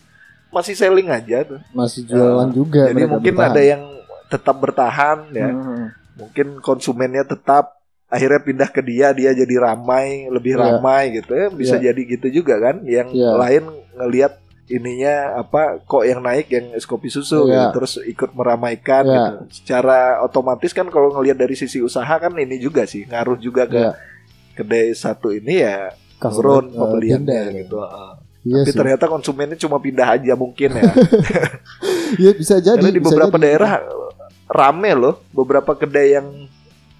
masih 0.50 0.76
selling 0.76 1.08
aja 1.08 1.44
tuh 1.46 1.60
Masih 1.72 2.04
jualan 2.04 2.52
juga. 2.52 2.86
jadi 2.86 3.04
mungkin 3.06 3.34
bertahan. 3.34 3.52
ada 3.52 3.62
yang 3.66 3.82
tetap 4.28 4.56
bertahan 4.56 5.18
ya 5.32 5.50
Mhm. 5.50 5.86
mungkin 6.18 6.48
konsumennya 6.60 7.24
tetap 7.26 7.80
akhirnya 8.06 8.40
pindah 8.40 8.70
ke 8.70 8.82
dia 8.82 9.12
dia 9.12 9.32
jadi 9.32 9.56
ramai 9.58 10.28
lebih 10.28 10.54
Iya. 10.54 10.62
ramai 10.62 11.04
gitu 11.14 11.32
ya 11.32 11.48
bisa 11.50 11.76
Iya. 11.76 11.90
jadi 11.90 12.02
gitu 12.10 12.28
juga 12.34 12.60
kan 12.62 12.84
yang 12.86 13.08
Iya. 13.10 13.32
lain 13.34 13.64
ngelihat 13.94 14.34
ininya 14.68 15.16
apa 15.38 15.62
kok 15.80 16.04
yang 16.04 16.20
naik 16.20 16.48
yang 16.48 16.72
es 16.72 16.84
kopi 16.84 17.08
susu 17.08 17.44
Iya. 17.44 17.68
gitu, 17.68 17.68
terus 17.76 17.94
ikut 18.00 18.30
meramaikan 18.32 19.04
Iya. 19.04 19.16
gitu 19.16 19.36
secara 19.58 20.00
otomatis 20.22 20.70
kan 20.70 20.86
kalau 20.88 21.12
ngelihat 21.12 21.36
dari 21.36 21.54
sisi 21.54 21.80
usaha 21.80 22.12
kan 22.12 22.32
ini 22.34 22.58
juga 22.58 22.84
sih 22.84 23.04
ngaruh 23.04 23.36
juga 23.36 23.66
ke 23.66 23.76
Iya. 23.76 23.92
kedai 24.54 24.92
satu 24.92 25.30
ini 25.30 25.60
ya 25.60 25.90
turun 26.20 26.68
eh, 26.68 26.76
pembeliannya 26.76 27.26
pindah, 27.42 27.58
gitu 27.58 27.78
Heeh. 27.80 28.12
Iya 28.42 28.58
tapi 28.60 28.70
sih. 28.70 28.78
ternyata 28.78 29.06
konsumennya 29.06 29.54
cuma 29.56 29.78
pindah 29.78 30.08
aja 30.12 30.34
mungkin 30.34 30.70
ya 30.72 30.84
Iya 32.22 32.32
bisa 32.34 32.56
jadi. 32.58 32.78
karena 32.78 32.92
di 32.92 33.02
beberapa 33.02 33.36
jadi. 33.36 33.44
daerah 33.44 33.72
rame 34.46 34.92
loh 34.94 35.16
beberapa 35.30 35.72
kedai 35.74 36.08
yang 36.14 36.28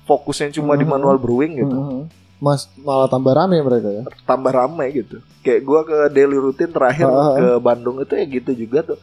fokusnya 0.04 0.54
cuma 0.54 0.74
di 0.74 0.84
Mhm. 0.84 0.92
manual 0.92 1.18
brewing 1.18 1.54
gitu 1.58 1.78
Mhm. 1.78 2.02
Mas 2.42 2.66
malah 2.76 3.06
tambah 3.06 3.32
rame 3.32 3.62
mereka 3.62 3.88
ya. 3.88 4.04
tambah 4.26 4.50
rame 4.50 4.90
gitu 4.92 5.22
kayak 5.40 5.62
gua 5.62 5.82
ke 5.84 6.10
daily 6.10 6.36
routine 6.36 6.70
terakhir 6.70 7.06
Ah. 7.06 7.38
ke 7.38 7.48
Bandung 7.60 7.98
itu 7.98 8.12
ya 8.12 8.26
gitu 8.26 8.52
juga 8.56 8.82
tuh 8.84 8.98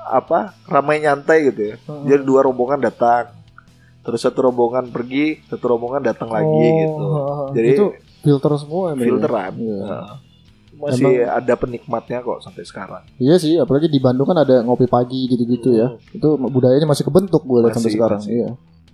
apa 0.00 0.54
ramai 0.64 0.98
nyantai 0.98 1.44
gitu 1.44 1.60
ya 1.64 1.76
Mhm. 1.82 2.06
jadi 2.06 2.22
dua 2.22 2.40
rombongan 2.40 2.80
datang 2.80 3.34
terus 4.00 4.22
satu 4.22 4.40
rombongan 4.42 4.88
pergi 4.88 5.42
satu 5.44 5.68
rombongan 5.68 6.00
datang 6.02 6.30
lagi 6.30 6.46
Oh, 6.46 6.78
gitu 6.78 7.04
heeh. 7.04 7.46
Jadi, 7.52 7.68
itu 7.68 7.84
filter 8.20 8.52
semua 8.56 8.82
ya, 8.88 8.94
filteran 8.96 9.52
Iya. 9.54 9.78
Heeh. 9.82 10.06
masih 10.78 11.02
Emang- 11.18 11.34
ada 11.34 11.54
penikmatnya 11.56 12.18
kok 12.20 12.38
sampai 12.40 12.62
sekarang 12.62 13.02
Iya 13.16 13.34
sih, 13.36 13.58
apalagi 13.58 13.86
di 13.86 13.98
Bandung 13.98 14.24
kan 14.24 14.38
ada 14.38 14.62
ngopi 14.62 14.86
pagi 14.86 15.26
gitu-gitu 15.26 15.74
ya. 15.74 15.90
Hmm. 15.90 15.98
Itu 16.14 16.28
budayanya 16.38 16.86
masih 16.86 17.02
kebentuk 17.02 17.42
gue 17.42 17.58
lihat 17.60 17.74
sampai 17.74 17.90
sekarang. 17.90 18.22
masih. 18.22 18.32
Iya. 18.32 18.48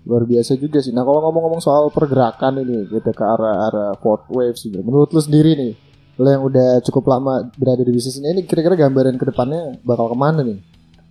Luar 0.04 0.22
biasa 0.22 0.54
juga 0.54 0.78
sih. 0.78 0.90
Nah, 0.90 1.00
kalau 1.00 1.20
ngomong-ngomong 1.22 1.58
soal 1.58 1.88
pergerakan 1.88 2.60
ini 2.60 2.84
kita 2.86 3.10
ke 3.10 3.24
arah 3.24 3.56
arah 3.64 3.90
fourth 3.96 4.28
wave 4.28 4.54
sih. 4.54 4.68
Menurut 4.70 5.08
lu 5.08 5.18
sendiri 5.18 5.52
nih, 5.54 5.72
lu 6.14 6.26
yang 6.26 6.44
udah 6.44 6.78
cukup 6.82 7.08
lama 7.08 7.48
berada 7.52 7.80
di 7.80 7.90
bisnis 7.90 8.16
ini, 8.16 8.30
ini 8.30 8.42
kira-kira 8.42 8.76
gambaran 8.78 9.16
ke 9.16 9.24
depannya 9.24 9.80
bakal 9.80 10.06
ke 10.06 10.16
mana 10.16 10.40
nih 10.40 10.60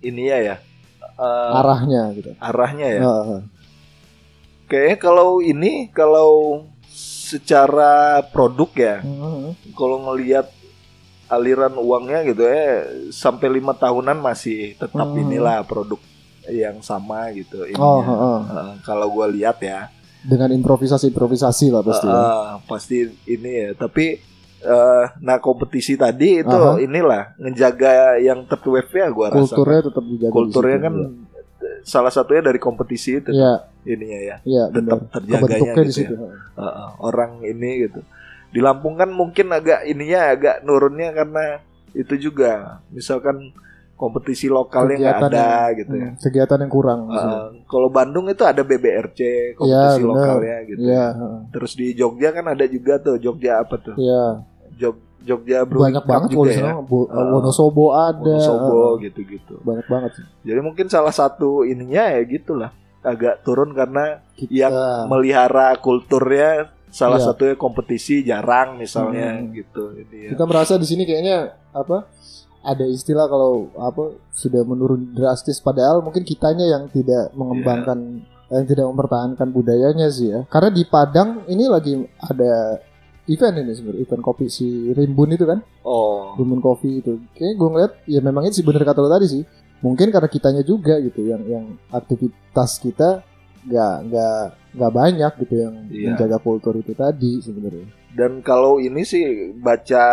ini 0.00 0.22
ya 0.26 0.38
ya 0.38 0.56
Eh, 1.14 1.50
arahnya 1.54 2.10
gitu. 2.12 2.30
arahnya 2.36 2.88
ya 2.88 3.00
Heeh. 3.00 3.40
kayaknya 4.66 4.96
kalau 4.98 5.38
ini 5.38 5.86
kalau 5.88 6.64
secara 6.90 8.18
produk 8.24 8.70
ya 8.74 8.96
Heeh. 8.98 9.54
kalau 9.72 10.02
ngelihat 10.04 10.50
aliran 11.26 11.72
uangnya 11.74 12.20
gitu 12.24 12.42
ya 12.42 12.84
sampai 13.08 13.48
lima 13.48 13.72
tahunan 13.72 14.18
masih 14.18 14.74
tetap 14.74 15.06
Hmm. 15.06 15.20
inilah 15.20 15.62
produk 15.62 16.02
yang 16.46 16.76
sama 16.78 17.30
gitu 17.30 17.64
ininya. 17.64 17.80
Oh, 17.80 18.00
heeh. 18.00 18.38
Eh, 18.46 18.72
kalau 18.82 19.08
gue 19.10 19.26
lihat 19.34 19.58
ya 19.58 19.88
dengan 20.20 20.48
improvisasi-improvisasi 20.52 21.66
lah 21.68 21.80
pasti. 21.80 22.04
ya. 22.04 22.14
eh, 22.14 22.48
pasti 22.64 22.96
ini 23.26 23.50
ya 23.60 23.68
tapi 23.74 24.16
eh, 24.60 25.04
nah 25.18 25.36
kompetisi 25.36 25.94
tadi 25.94 26.40
itu 26.40 26.48
Aha. 26.50 26.80
inilah 26.80 27.36
ngejaga 27.36 27.92
yang 28.18 28.44
third 28.44 28.64
wave 28.64 28.88
ya 28.90 29.08
gue 29.08 29.26
rasa 29.26 29.36
Kulturnya 29.52 29.80
tetap 29.84 30.00
dijaga. 30.02 30.28
di 30.28 30.32
kulturnya 30.32 30.78
kan 30.80 30.94
salah 31.82 32.08
satunya 32.08 32.40
dari 32.42 32.56
kompetisi 32.56 33.20
itu 33.20 33.30
Iya, 33.30 33.68
ininya 33.84 34.20
ya 34.22 34.36
iya, 34.42 34.64
tetap 34.68 35.04
terjaganya 35.10 35.44
Kebentuknya 35.60 35.74
di 35.76 35.84
gitu 35.86 36.00
situ. 36.00 36.14
ya. 36.14 36.28
Heeh, 36.56 36.88
orang 36.98 37.30
ini 37.40 37.70
gitu. 37.84 38.00
Di 38.48 38.60
Lampung 38.60 38.94
kan 38.94 39.10
mungkin 39.10 39.50
agak 39.50 39.84
ininya 39.84 40.20
agak 40.30 40.56
nurunnya 40.62 41.12
karena 41.12 41.44
itu 41.92 42.14
juga 42.18 42.52
misalkan 42.88 43.52
kompetisi 43.94 44.46
lokalnya 44.46 44.96
nggak 45.00 45.16
Kegiatan 45.16 45.30
ada 45.30 45.46
yang- 45.64 45.76
gitu 45.76 45.94
ya. 45.94 46.06
Hmm, 46.06 46.18
kegiatan 46.18 46.58
yang 46.60 46.72
kurang. 46.72 47.00
Heeh, 47.06 47.42
kalau 47.64 47.88
Bandung 47.88 48.26
itu 48.26 48.42
ada 48.42 48.60
BBRC 48.60 49.20
kompetisi 49.54 50.00
benar. 50.00 50.10
lokalnya 50.10 50.56
gitu. 50.64 50.78
Iya, 50.82 51.06
heeh. 51.12 51.38
Terus 51.50 51.72
di 51.72 51.86
Jogja 51.92 52.28
kan 52.30 52.44
ada 52.48 52.64
juga 52.66 52.94
tuh 52.98 53.16
Jogja 53.16 53.52
apa 53.58 53.74
tuh? 53.76 53.94
iya. 53.96 54.42
Jog 54.74 54.96
Jogja 55.20 55.64
Brewing 55.64 55.88
Banyak 55.88 56.02
Cup 56.02 56.10
banget 56.10 56.28
juga 56.30 56.50
ya. 56.52 56.72
Bo- 56.76 57.06
Heeh. 57.06 57.28
Wonosobo 57.32 57.86
ada. 57.92 58.20
Wonosobo 58.20 58.78
gitu-gitu. 59.00 59.54
Banyak 59.58 59.86
banget 59.86 60.10
sih. 60.14 60.24
Jadi 60.44 60.60
mungkin 60.60 60.86
salah 60.86 61.10
satu 61.10 61.62
ininya 61.62 62.10
ya 62.10 62.20
gitulah 62.22 62.70
agak 63.00 63.40
turun 63.40 63.72
karena 63.72 64.20
Kita, 64.34 64.50
yang 64.50 64.74
melihara 65.06 65.76
kulturnya 65.78 66.66
salah 66.88 67.16
Iya. 67.16 67.26
satunya 67.26 67.54
kompetisi 67.54 68.22
jarang 68.22 68.76
misalnya 68.76 69.34
Hmm. 69.34 69.50
gitu 69.50 69.92
ini 69.94 70.18
ya. 70.24 70.30
kita 70.30 70.44
merasa 70.44 70.74
di 70.74 70.84
sini 70.84 71.02
kayaknya 71.02 71.36
apa? 71.70 72.06
Ada 72.64 72.84
istilah 72.86 73.26
kalau 73.26 73.52
apa 73.76 74.02
sudah 74.30 74.62
menurun 74.62 75.12
drastis 75.12 75.58
padahal 75.58 76.00
mungkin 76.00 76.22
kitanya 76.22 76.64
yang 76.66 76.88
tidak 76.88 77.30
mengembangkan 77.32 78.24
Iya. 78.24 78.32
yang 78.50 78.64
tidak 78.64 78.86
mempertahankan 78.86 79.48
budayanya 79.50 80.08
sih 80.08 80.28
ya. 80.28 80.40
Karena 80.46 80.68
di 80.68 80.84
Padang 80.84 81.44
ini 81.44 81.64
lagi 81.66 81.92
ada 82.18 82.80
event 83.24 83.56
ini 83.58 83.72
sebenarnya 83.72 84.00
event 84.00 84.22
kopi 84.22 84.46
si 84.48 84.64
Rimbun 84.90 85.32
itu 85.32 85.44
kan 85.44 85.60
Oh, 85.80 86.32
Rimbun 86.34 86.60
Coffee 86.60 87.00
itu 87.00 87.24
kayak 87.32 87.54
gue 87.54 87.68
ngeliat 87.70 87.92
ya 88.04 88.20
memang 88.20 88.44
itu 88.44 88.54
sih 88.54 88.64
bener 88.64 88.80
kata 88.82 88.98
lo 88.98 89.08
tadi 89.08 89.26
sih 89.26 89.42
mungkin 89.80 90.08
karena 90.08 90.26
kitanya 90.26 90.60
juga 90.60 90.96
gitu 90.98 91.20
yang 91.22 91.40
yang 91.42 91.64
aktivitas 91.88 92.76
kita 92.78 93.24
nggak 93.62 93.94
nggak 94.04 94.40
nggak 94.74 94.92
banyak 94.92 95.32
gitu 95.40 95.54
yang 95.58 95.74
Iya. 95.86 96.06
menjaga 96.10 96.36
kultur 96.38 96.74
itu 96.74 96.92
tadi 96.92 97.40
sebenarnya 97.40 97.88
dan 98.12 98.40
kalau 98.40 98.76
ini 98.76 99.02
sih 99.02 99.24
baca 99.54 100.04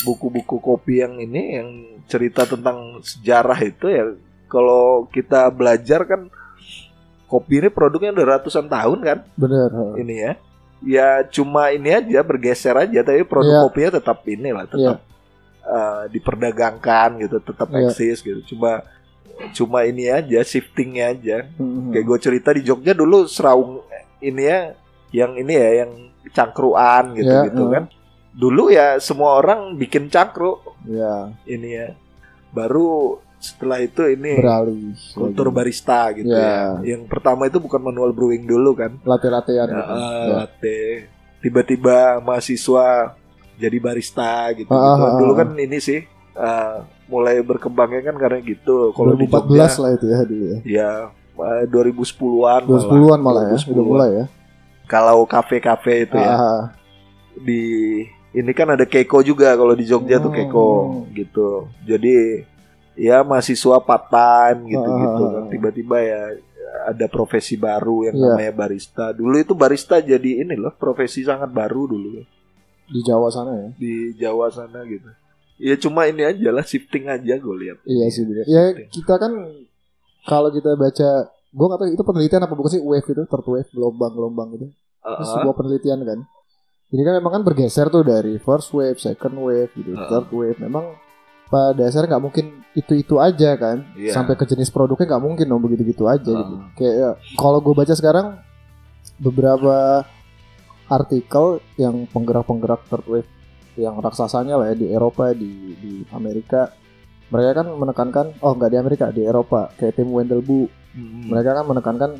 buku-buku 0.00 0.56
kopi 0.58 1.00
yang 1.00 1.16
ini 1.16 1.42
yang 1.54 1.68
cerita 2.04 2.44
tentang 2.44 3.00
sejarah 3.00 3.58
itu 3.60 3.86
ya 3.86 4.04
kalau 4.46 5.06
kita 5.06 5.48
belajar 5.48 6.04
kan 6.04 6.30
kopi 7.26 7.58
ini 7.58 7.68
produknya 7.68 8.12
udah 8.12 8.38
ratusan 8.38 8.66
tahun 8.66 8.98
kan 9.00 9.18
bener 9.34 9.68
ini 9.96 10.14
ya 10.18 10.32
ya 10.78 11.08
cuma 11.26 11.68
ini 11.68 11.90
aja 11.90 12.22
bergeser 12.22 12.78
aja 12.78 13.02
tapi 13.02 13.22
produk 13.22 13.50
Iya. 13.52 13.64
kopinya 13.64 13.90
tetap 13.92 14.18
ini 14.24 14.50
lah 14.50 14.64
tetap 14.64 14.98
eh, 15.60 16.02
diperdagangkan 16.08 17.18
gitu 17.20 17.36
tetap 17.40 17.68
Iya. 17.68 17.90
eksis 17.90 18.22
gitu 18.22 18.40
cuma 18.48 18.86
cuma 19.52 19.82
ini 19.82 20.08
aja 20.08 20.40
shiftingnya 20.40 21.04
aja 21.10 21.36
Hmm. 21.54 21.90
kayak 21.90 22.04
gue 22.04 22.18
cerita 22.20 22.50
di 22.50 22.62
Jogja 22.62 22.90
dulu 22.90 23.26
seraung 23.26 23.82
ini 24.18 24.42
ya 24.42 24.72
yang 25.12 25.34
ini 25.34 25.52
ya 25.52 25.70
yang 25.84 25.90
cangkruan 26.30 27.12
gitu 27.12 27.28
Iya, 27.28 27.44
gitu 27.46 27.62
iya. 27.64 27.72
kan 27.74 27.84
dulu 28.38 28.70
ya 28.70 28.96
semua 28.98 29.34
orang 29.36 29.74
bikin 29.74 30.06
cangkru 30.06 30.62
Ya, 30.84 31.34
ini 31.44 31.74
ya 31.74 31.88
baru 32.48 33.18
setelah 33.36 33.78
itu 33.78 34.02
ini 34.08 34.34
beralih. 34.36 34.94
kultur 35.12 35.46
lagi. 35.46 35.56
barista 35.58 36.00
gitu 36.12 36.30
Ya. 36.30 36.78
ya 36.78 36.94
yang 36.94 37.04
pertama 37.04 37.44
itu 37.44 37.58
bukan 37.58 37.78
manual 37.80 38.10
brewing 38.10 38.46
dulu 38.46 38.72
kan 38.72 38.94
Latte-lattean 39.00 39.66
ya, 39.66 39.74
gitu. 39.74 39.82
eh, 39.84 39.98
Ya. 40.24 40.34
latte 40.36 40.80
tiba-tiba 41.38 41.98
mahasiswa 42.18 43.14
jadi 43.54 43.78
barista 43.78 44.54
gitu, 44.54 44.66
Ah, 44.68 44.78
gitu. 44.88 45.02
ah, 45.02 45.08
ah, 45.08 45.18
dulu 45.18 45.32
ah. 45.32 45.36
kan 45.36 45.48
ini 45.54 45.78
sih 45.78 46.00
eh, 46.34 46.76
mulai 47.06 47.38
berkembangnya 47.40 48.02
kan 48.04 48.16
karena 48.16 48.38
gitu 48.40 48.90
kalau 48.92 49.12
di 49.12 49.24
2014 49.24 49.50
Jogja 49.50 49.76
lah 49.76 49.90
itu 49.92 50.06
ya 50.06 50.18
dulu 50.22 50.44
ya. 50.44 50.58
ya 50.64 50.90
eh, 51.36 51.64
2010-an 51.68 52.62
2010-an 52.64 53.18
malah 53.18 53.42
ya, 53.44 53.54
2010-an. 53.56 53.70
udah 53.72 53.84
mulai 53.84 54.10
ya. 54.12 54.24
kalau 54.84 55.18
kafe-kafe 55.24 56.06
itu 56.06 56.16
ya 56.16 56.32
Ah, 56.32 56.62
di 57.36 57.62
ini 58.30 58.52
kan 58.52 58.68
ada 58.68 58.84
Keiko 58.84 59.20
juga 59.20 59.52
kalau 59.52 59.72
di 59.72 59.84
Jogja 59.84 60.18
tuh 60.18 60.28
Hmm. 60.28 60.38
Keiko 60.38 60.68
gitu. 61.12 61.48
Jadi 61.82 62.44
ya 62.94 63.22
mahasiswa 63.22 63.78
part 63.78 64.08
time 64.08 64.68
gitu-gitu 64.68 65.22
Ah. 65.22 65.30
kan 65.32 65.44
tiba-tiba 65.48 65.96
ya 65.98 66.20
ada 66.84 67.06
profesi 67.06 67.54
baru 67.54 68.04
yang 68.04 68.14
Iya. 68.14 68.24
namanya 68.28 68.52
barista. 68.56 69.10
Dulu 69.10 69.36
itu 69.36 69.52
barista 69.52 69.98
jadi 69.98 70.42
ini 70.42 70.54
loh, 70.54 70.72
profesi 70.72 71.22
sangat 71.22 71.48
baru 71.48 71.86
dulu 71.86 72.20
di 72.86 73.00
Jawa 73.02 73.28
sana 73.28 73.52
ya. 73.54 73.68
di 73.74 73.92
Jawa 74.14 74.48
sana 74.48 74.80
gitu. 74.82 75.08
Ya 75.58 75.74
cuma 75.74 76.06
ini 76.06 76.22
aja 76.22 76.48
lah 76.48 76.62
shifting 76.62 77.04
aja 77.06 77.34
gue 77.34 77.56
lihat. 77.58 77.78
Iya 77.82 78.06
sih 78.08 78.22
bener. 78.22 78.44
Ya 78.46 78.62
kita 78.86 79.16
kan 79.16 79.32
kalau 80.22 80.48
kita 80.48 80.72
baca, 80.74 81.10
gue 81.28 81.66
nggak 81.66 81.78
tahu 81.78 81.88
itu 81.90 82.04
penelitian 82.04 82.42
apa 82.42 82.52
bukan 82.52 82.70
sih 82.70 82.80
wave 82.80 83.04
itu, 83.04 83.22
third 83.24 83.46
wave, 83.46 83.68
gelombang-gelombang 83.68 84.48
gitu. 84.54 84.66
Itu 84.68 85.08
Uh-uh. 85.10 85.24
sebuah 85.26 85.54
penelitian 85.54 85.98
kan. 86.02 86.18
Jadi 86.88 87.02
kan 87.04 87.14
memang 87.20 87.32
kan 87.40 87.42
bergeser 87.44 87.92
tuh 87.92 88.00
dari 88.00 88.40
first 88.40 88.72
wave, 88.72 88.96
second 88.96 89.36
wave, 89.36 89.68
gitu, 89.76 89.92
Uh-uh. 89.92 90.08
third 90.08 90.28
wave. 90.32 90.56
Memang 90.56 90.96
pada 91.48 91.76
dasarnya 91.76 92.16
nggak 92.16 92.24
mungkin 92.24 92.64
itu-itu 92.72 93.20
aja 93.20 93.56
kan. 93.60 93.84
Iya. 93.92 94.16
Sampai 94.16 94.40
ke 94.40 94.48
jenis 94.48 94.72
produknya 94.72 95.16
nggak 95.16 95.24
mungkin 95.24 95.46
dong 95.48 95.62
begitu-gitu 95.64 96.08
aja 96.08 96.24
gitu. 96.24 96.54
Uh. 96.56 96.68
Kayak 96.76 96.94
ya, 96.96 97.10
kalau 97.36 97.60
gue 97.60 97.74
baca 97.76 97.92
sekarang 97.92 98.40
beberapa 99.20 100.04
artikel 100.88 101.60
yang 101.76 102.08
penggerak-penggerak 102.08 102.80
third 102.88 103.06
wave 103.08 103.30
yang 103.76 104.00
raksasanya 104.00 104.56
lah 104.58 104.72
ya 104.72 104.76
di 104.76 104.86
Eropa 104.90 105.30
di 105.36 105.76
di 105.78 105.92
Amerika 106.10 106.72
mereka 107.28 107.62
kan 107.62 107.68
menekankan 107.76 108.26
oh 108.40 108.56
nggak 108.56 108.70
di 108.72 108.78
Amerika 108.80 109.04
di 109.12 109.22
Eropa 109.22 109.70
kayak 109.76 110.00
tim 110.00 110.08
Wendelbu 110.10 110.80
Hmm. 110.88 111.30
mereka 111.30 111.52
kan 111.52 111.64
menekankan 111.68 112.10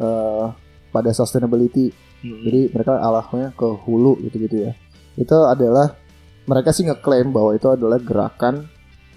eh, 0.00 0.44
pada 0.90 1.10
sustainability 1.12 1.92
Hmm. 2.18 2.40
jadi 2.42 2.60
mereka 2.70 2.92
alahnya 2.96 3.52
ke 3.52 3.66
hulu 3.78 4.16
gitu-gitu 4.22 4.56
ya 4.64 4.72
itu 5.14 5.36
adalah 5.44 5.96
mereka 6.44 6.70
sih 6.70 6.84
ngeklaim 6.84 7.28
bahwa 7.28 7.52
itu 7.52 7.66
adalah 7.66 7.98
gerakan 7.98 8.68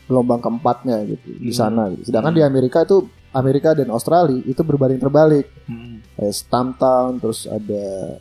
gelombang 0.03 0.39
keempatnya 0.39 1.05
gitu 1.05 1.27
di 1.37 1.49
Hmm. 1.49 1.55
sana 1.55 1.83
gitu. 1.89 2.09
sedangkan 2.09 2.31
Hmm. 2.31 2.39
di 2.39 2.43
Amerika 2.43 2.77
itu 2.81 2.97
Amerika 3.29 3.71
dan 3.71 3.87
Australia 3.87 4.41
itu 4.41 4.57
berbanding 4.59 4.97
terbalik 4.97 5.45
Hmm. 5.63 6.01
kayak 6.15 6.33
Stumptown 6.33 7.17
terus 7.17 7.45
ada 7.45 8.17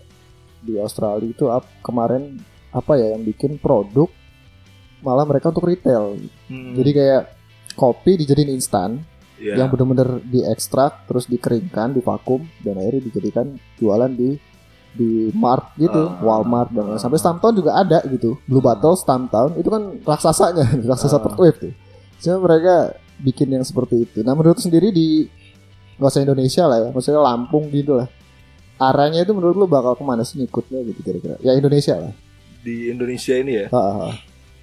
di 0.61 0.77
Australia 0.77 1.25
itu 1.25 1.49
ap- 1.49 1.81
kemarin 1.81 2.37
apa 2.69 2.95
ya 2.95 3.15
yang 3.15 3.25
bikin 3.25 3.57
produk 3.57 4.11
malah 5.01 5.25
mereka 5.25 5.49
untuk 5.49 5.65
retail 5.65 6.19
Hmm. 6.45 6.75
jadi 6.75 6.91
kayak 6.93 7.23
kopi 7.73 8.19
dijadiin 8.19 8.51
instan 8.51 9.01
Ya. 9.39 9.55
yang 9.55 9.71
benar-benar 9.71 10.19
diekstrak 10.21 11.07
terus 11.07 11.25
dikeringkan 11.25 11.95
divakum 11.95 12.43
dan 12.61 12.75
akhirnya 12.77 13.07
dijadikan 13.07 13.47
jualan 13.79 14.11
di 14.11 14.35
di 14.91 15.11
mart 15.33 15.75
gitu 15.75 15.95
Ah. 16.09 16.21
Walmart 16.21 16.71
dan 16.71 16.85
lain- 16.87 16.99
sampai 16.99 17.17
Stumptown 17.17 17.55
juga 17.55 17.75
ada 17.75 18.01
gitu 18.05 18.41
Blue. 18.43 18.59
Bottle 18.59 18.95
Stumptown 18.95 19.55
itu 19.55 19.67
kan 19.67 19.83
raksasanya 19.99 20.65
raksasa 20.91 21.17
Ah. 21.17 21.23
third 21.23 21.37
wave 21.37 21.59
tuh 21.59 21.73
Cuma 22.19 22.43
mereka 22.43 22.93
bikin 23.17 23.49
yang 23.49 23.63
seperti 23.63 24.03
itu 24.03 24.19
nah 24.21 24.33
menurut 24.33 24.57
sendiri 24.57 24.89
di 24.89 25.27
nggak 25.95 26.09
usah 26.09 26.23
Indonesia 26.23 26.65
lah 26.65 26.79
ya 26.79 26.89
maksudnya 26.89 27.19
Lampung 27.19 27.67
gitu 27.69 27.95
lah 27.95 28.07
arahnya 28.77 29.21
itu 29.21 29.31
menurut 29.31 29.55
lu 29.55 29.67
bakal 29.67 29.93
ke 29.93 30.03
mana 30.03 30.23
sih 30.23 30.39
ngikutnya 30.39 30.83
gitu 30.85 31.01
kira-kira 31.01 31.35
ya 31.39 31.53
Indonesia 31.53 31.95
lah 31.97 32.15
di 32.59 32.87
Indonesia 32.89 33.35
ini 33.35 33.53
ya. 33.57 33.67
Ah, 33.69 33.79
ah, 33.79 33.97
ah. 34.05 34.15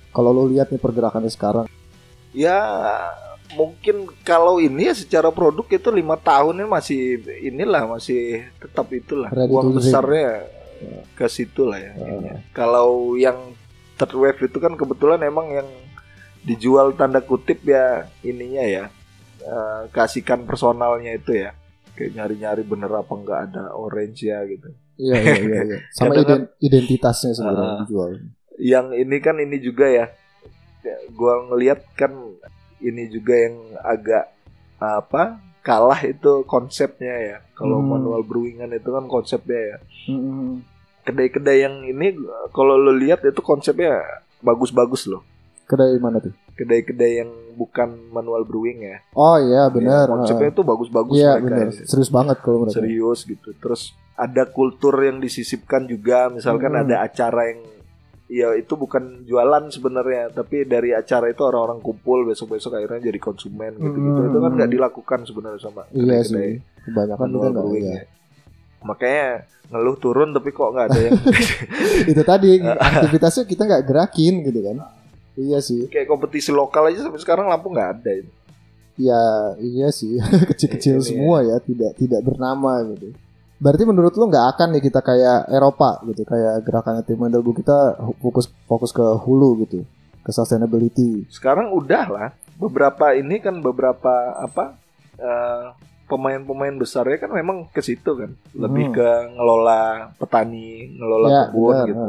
kalau 0.10 0.32
lu 0.32 0.50
lihat 0.50 0.68
nih 0.68 0.78
pergerakannya 0.78 1.28
sekarang 1.28 1.68
Ya 2.32 2.60
mungkin 3.56 3.96
kalau 4.22 4.60
ini 4.60 4.92
ya 4.92 4.96
secara 4.96 5.32
produk 5.32 5.66
itu 5.72 5.90
lima 5.90 6.16
tahunnya 6.16 6.68
masih 6.68 7.20
inilah 7.42 7.88
masih 7.88 8.44
tetap 8.60 8.88
itulah 8.92 9.32
to 9.32 9.48
uang 9.48 9.72
drink. 9.72 9.78
besarnya 9.82 10.32
ke 11.16 11.26
situ 11.26 11.64
lah 11.64 11.80
ya. 11.80 11.94
Ininya. 11.96 12.36
Kalau 12.52 13.16
yang 13.16 13.56
third 13.96 14.14
wave 14.14 14.42
itu 14.44 14.58
kan 14.60 14.76
kebetulan 14.76 15.24
emang 15.24 15.48
yang 15.50 15.68
dijual 16.44 16.94
tanda 16.94 17.24
kutip 17.24 17.64
ya 17.64 18.06
ininya 18.22 18.62
ya 18.62 18.86
eh, 19.42 19.82
kasihkan 19.90 20.44
personalnya 20.44 21.16
itu 21.16 21.32
ya 21.34 21.56
kayak 21.96 22.12
nyari-nyari 22.14 22.62
bener 22.62 22.92
apa 22.92 23.10
nggak 23.10 23.40
ada 23.50 23.64
orange 23.74 24.28
ya 24.28 24.44
gitu. 24.46 24.68
iya 24.96 25.16
iya 25.16 25.36
iya, 25.40 25.60
iya. 25.66 25.78
sama 25.98 26.12
kan- 26.14 26.22
iden- 26.22 26.50
identitasnya 26.60 27.32
sebenarnya 27.34 27.64
yang 27.66 27.80
dijual 27.82 28.10
yang 28.56 28.86
ini 28.94 29.18
kan 29.20 29.36
ini 29.40 29.58
juga 29.58 29.88
ya 29.88 30.06
Ya, 30.86 31.02
gua 31.18 31.50
ngelihat 31.50 31.82
kan 31.98 32.14
ini 32.86 33.10
juga 33.10 33.34
yang 33.36 33.56
agak 33.80 34.30
apa 34.78 35.24
kalah 35.60 35.98
itu 36.04 36.46
konsepnya 36.46 37.16
ya 37.16 37.38
kalau 37.52 37.80
Hmm. 37.80 37.90
manual 37.92 38.22
brewingan 38.22 38.70
itu 38.72 38.86
kan 38.88 39.06
konsepnya 39.06 39.58
ya 39.58 39.78
Mm-mm. 40.08 40.62
kedai-kedai 41.02 41.58
yang 41.60 41.76
ini 41.84 42.14
kalau 42.52 42.76
lo 42.76 42.94
lihat 42.94 43.22
itu 43.22 43.42
konsepnya 43.42 43.98
bagus-bagus 44.40 45.08
loh 45.08 45.26
kedai 45.66 45.98
mana 45.98 46.20
tuh 46.20 46.34
kedai-kedai 46.54 47.14
yang 47.18 47.32
bukan 47.54 47.90
manual 48.10 48.44
brewing 48.44 48.84
ya 48.86 48.98
Oh 49.12 49.36
iya 49.36 49.68
benar. 49.68 50.06
Ya, 50.06 50.12
konsepnya 50.14 50.50
itu 50.50 50.62
bagus-bagus 50.62 51.16
Iya 51.16 51.32
mereka 51.34 51.46
benar. 51.46 51.66
ya. 51.68 51.84
Serius 51.84 52.10
banget 52.10 52.38
kalau 52.40 52.58
mereka. 52.62 52.76
serius 52.78 53.20
gitu 53.24 53.50
terus 53.56 53.82
ada 54.14 54.44
kultur 54.46 54.96
yang 54.98 55.18
disisipkan 55.18 55.84
juga 55.84 56.30
misalkan 56.30 56.72
Hmm. 56.72 56.84
ada 56.84 57.02
acara 57.02 57.50
yang 57.50 57.60
ya 58.26 58.58
itu 58.58 58.74
bukan 58.74 59.22
jualan 59.24 59.70
sebenarnya 59.70 60.34
tapi 60.34 60.66
dari 60.66 60.90
acara 60.92 61.30
itu 61.30 61.46
orang-orang 61.46 61.78
kumpul 61.78 62.26
besok-besok 62.26 62.74
akhirnya 62.74 63.06
jadi 63.06 63.20
konsumen 63.22 63.78
gitu 63.78 63.94
gitu 63.94 64.20
Hmm. 64.20 64.30
itu 64.30 64.38
kan 64.40 64.52
nggak 64.58 64.72
dilakukan 64.72 65.20
sebenarnya 65.24 65.62
sama 65.62 65.86
Iya 65.90 66.20
sih. 66.22 66.58
Kebanyakan 66.84 67.18
kita 67.18 67.22
manual 67.22 67.50
nggak 67.54 67.68
iya. 67.78 67.94
ya. 67.94 68.04
makanya 68.82 69.26
ngeluh 69.66 69.98
turun 69.98 70.30
tapi 70.30 70.50
kok 70.50 70.70
nggak 70.70 70.88
ada 70.90 71.00
yang 71.02 71.14
Itu 72.12 72.22
tadi 72.22 72.50
aktivitasnya 72.90 73.44
kita 73.46 73.62
nggak 73.64 73.84
gerakin 73.84 74.34
gitu 74.42 74.60
kan. 74.62 74.78
Iya 75.36 75.60
sih. 75.60 75.86
kayak 75.90 76.08
kompetisi 76.08 76.50
lokal 76.50 76.88
aja 76.88 77.04
sampai 77.04 77.20
sekarang 77.20 77.46
Lampung 77.46 77.74
nggak 77.74 77.92
ada 78.00 78.12
itu. 78.16 78.32
Ya 78.96 79.22
iya 79.60 79.88
sih. 79.92 80.16
Kecil-kecil 80.50 80.98
Ini 80.98 81.04
semua 81.04 81.44
ya. 81.44 81.58
Tidak 81.60 81.92
tidak 81.94 82.22
bernama 82.24 82.80
gitu. 82.90 83.12
Berarti 83.58 83.84
menurut 83.84 84.14
lu 84.14 84.26
nggak 84.26 84.48
akan 84.52 84.68
nih 84.72 84.84
kita 84.84 85.00
kayak 85.00 85.48
Eropa 85.48 86.04
gitu, 86.06 86.22
kayak 86.24 86.60
gerakannya 86.62 87.02
tim 87.02 87.16
Mendelbu 87.16 87.56
kita 87.56 87.78
fokus 88.18 88.46
fokus 88.64 88.92
ke 88.92 89.04
hulu 89.18 89.64
gitu, 89.64 89.88
ke 90.20 90.30
sustainability. 90.30 91.24
sekarang 91.30 91.72
udah 91.72 92.06
lah 92.06 92.30
beberapa 92.56 93.12
ini 93.12 93.38
kan 93.38 93.56
beberapa 93.58 94.12
apa 94.34 94.76
eh, 95.16 95.72
pemain-pemain 96.06 96.76
besarnya 96.76 97.18
kan 97.18 97.32
memang 97.32 97.66
ke 97.68 97.80
situ 97.80 98.12
kan 98.14 98.30
lebih 98.54 98.86
Hmm. 98.86 98.94
ke 98.94 99.10
ngelola 99.34 99.84
petani 100.16 100.94
ngelola 100.94 101.28
Ya, 101.28 101.42
kebun 101.46 101.66
benar. 101.72 101.88
gitu 101.88 102.04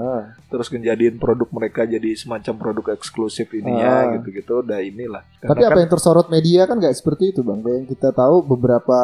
terus 0.49 0.67
ngejadiin 0.69 1.17
produk 1.17 1.49
mereka 1.51 1.81
jadi 1.85 2.13
semacam 2.13 2.55
produk 2.57 2.87
eksklusif 2.93 3.49
ininya 3.51 3.89
Ah. 4.05 4.13
gitu-gitu 4.13 4.61
udah 4.61 4.79
inilah 4.81 5.25
Tapi 5.39 5.49
Karena 5.49 5.63
apa 5.63 5.71
kan- 5.71 5.81
yang 5.81 5.91
tersorot 5.91 6.27
media 6.29 6.61
kan 6.65 6.77
nggak 6.77 6.93
seperti 6.93 7.31
itu 7.31 7.41
bang. 7.41 7.63
Yang 7.63 7.87
kita 7.91 8.13
tahu 8.13 8.45
beberapa 8.45 8.99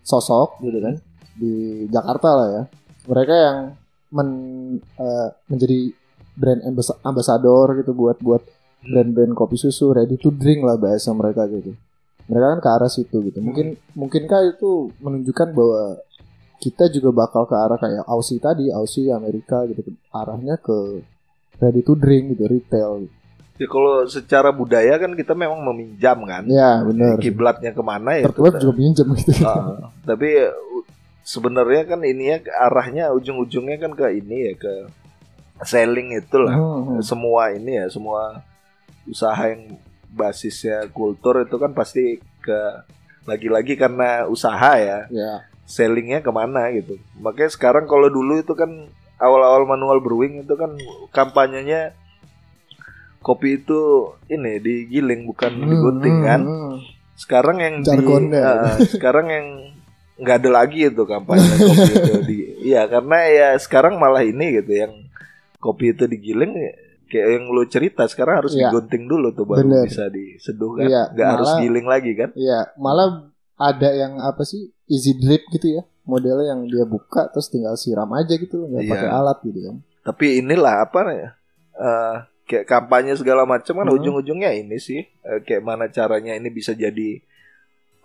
sosok 0.00 0.62
gitu 0.62 0.78
kan 0.78 0.94
di 1.36 1.54
Jakarta 1.86 2.28
lah 2.32 2.48
ya. 2.50 2.62
Mereka 3.06 3.34
yang 3.34 3.58
men- 4.08 4.80
eh, 4.80 5.28
menjadi 5.46 5.78
brand 6.32 6.60
ambas- 6.62 7.00
ambassador 7.02 7.76
gitu 7.76 7.92
buat 7.92 8.18
buat 8.18 8.42
Hmm. 8.76 8.92
brand-brand 8.92 9.32
kopi 9.34 9.56
susu 9.56 9.90
ready 9.90 10.14
to 10.14 10.30
drink 10.30 10.60
lah 10.60 10.76
bahasa 10.76 11.10
mereka 11.10 11.44
gitu. 11.46 11.74
Mereka 12.26 12.46
kan 12.48 12.60
ke 12.60 12.68
arah 12.68 12.86
situ 12.86 13.18
gitu. 13.22 13.38
Mungkin 13.38 13.74
mungkinkah 13.92 14.40
itu 14.48 14.92
menunjukkan 14.96 15.48
bahwa 15.50 15.98
kita 16.56 16.88
juga 16.88 17.10
bakal 17.16 17.44
ke 17.44 17.54
arah 17.54 17.76
kayak 17.76 18.04
Aussie 18.04 18.38
tadi, 18.38 18.68
Aussie 18.68 19.08
Amerika 19.08 19.64
gitu 19.64 19.80
arahnya 20.08 20.56
ke 20.56 21.02
ready 21.56 21.80
to 21.80 21.94
drink 21.94 22.32
gitu 22.32 22.44
retail. 22.44 23.06
ya 23.56 23.64
kalau 23.64 24.04
secara 24.04 24.52
budaya 24.52 24.96
kan 24.96 25.16
kita 25.16 25.32
memang 25.32 25.64
meminjam 25.64 26.20
kan 26.22 26.44
Ya 26.44 26.84
benar. 26.84 27.16
kiblatnya 27.16 27.72
ke 27.72 27.80
mana 27.80 28.12
ya 28.14 28.28
wave 28.28 28.60
juga 28.60 28.76
pinjam 28.76 29.08
gitu. 29.14 29.32
Ah, 29.40 29.88
tapi 30.04 30.28
uh, 30.36 30.75
sebenarnya 31.26 31.82
kan 31.84 32.00
ini 32.06 32.30
ya 32.30 32.38
arahnya 32.62 33.10
ujung-ujungnya 33.10 33.82
kan 33.82 33.92
ke 33.92 34.06
ini 34.14 34.36
ya 34.46 34.52
ke 34.54 34.74
selling 35.66 36.14
itulah 36.14 36.54
Hmm, 36.54 36.80
hmm. 36.86 37.02
semua 37.02 37.50
ini 37.50 37.82
ya 37.82 37.90
semua 37.90 38.46
usaha 39.04 39.42
yang 39.50 39.74
basisnya 40.06 40.86
kultur 40.88 41.42
itu 41.42 41.56
kan 41.56 41.74
pasti 41.74 42.22
ke 42.38 42.60
lagi-lagi 43.26 43.74
karena 43.74 44.24
usaha 44.26 44.78
ya 44.78 45.10
Ya. 45.10 45.42
sellingnya 45.66 46.22
ke 46.22 46.30
mana 46.30 46.70
gitu 46.70 46.94
makanya 47.18 47.50
sekarang 47.50 47.90
kalau 47.90 48.06
dulu 48.06 48.38
itu 48.38 48.54
kan 48.54 48.70
awal-awal 49.18 49.66
manual 49.66 49.98
brewing 49.98 50.46
itu 50.46 50.54
kan 50.54 50.78
kampanyenya 51.10 51.90
kopi 53.18 53.58
itu 53.58 53.80
ini 54.28 54.62
digiling 54.62 55.26
bukan 55.26 55.52
digunting 55.58 56.16
Hmm, 56.16 56.24
kan 56.24 56.40
hmm, 56.46 56.54
hmm. 56.70 56.76
sekarang 57.16 57.56
yang 57.58 57.74
di 57.82 57.90
eh, 58.30 58.76
sekarang 58.94 59.26
yang 59.26 59.46
nggak 60.16 60.36
ada 60.38 60.50
lagi 60.54 60.80
itu 60.84 61.02
kampanye 61.02 61.44
kopi 61.62 61.92
itu 61.92 62.12
di 62.22 62.36
iya 62.64 62.84
karena 62.84 63.18
ya 63.26 63.48
sekarang 63.56 63.96
malah 63.96 64.20
ini 64.20 64.56
gitu 64.56 64.72
yang 64.74 64.92
kopi 65.56 65.92
itu 65.92 66.04
digiling 66.04 66.52
kayak 67.06 67.28
yang 67.32 67.44
lu 67.46 67.62
cerita 67.64 68.02
sekarang 68.04 68.40
harus 68.40 68.52
Iya. 68.52 68.68
digunting 68.68 69.04
dulu 69.04 69.30
tuh 69.30 69.44
baru 69.44 69.62
Bener. 69.62 69.84
bisa 69.84 70.08
diseduh 70.08 70.72
kan 70.74 70.86
Iya, 70.86 71.02
nggak 71.10 71.28
harus 71.30 71.50
giling 71.60 71.86
lagi 71.86 72.12
kan 72.12 72.30
Iya, 72.32 72.72
malah 72.76 73.28
ada 73.54 73.88
yang 73.90 74.18
apa 74.18 74.42
sih 74.42 74.68
easy 74.86 75.14
drip 75.14 75.44
gitu 75.50 75.70
ya 75.70 75.82
modelnya 76.02 76.50
yang 76.50 76.64
dia 76.64 76.84
buka 76.84 77.26
terus 77.28 77.46
tinggal 77.46 77.74
siram 77.74 78.10
aja 78.10 78.34
gitu 78.34 78.64
nggak 78.64 78.82
Iya. 78.82 78.90
pakai 78.90 79.10
alat 79.10 79.38
gitu 79.42 79.60
kan 79.62 79.76
tapi 80.02 80.26
inilah 80.38 80.74
apa 80.82 80.98
ya 81.08 81.28
eh, 81.74 82.14
kayak 82.44 82.64
kampanye 82.64 83.12
segala 83.14 83.42
macam 83.44 83.74
kan 83.74 83.84
Hmm. 83.84 83.96
ujung-ujungnya 83.96 84.54
ini 84.54 84.78
sih 84.78 85.02
eh, 85.02 85.40
kayak 85.42 85.60
mana 85.60 85.86
caranya 85.88 86.32
ini 86.32 86.48
bisa 86.48 86.72
jadi 86.72 87.20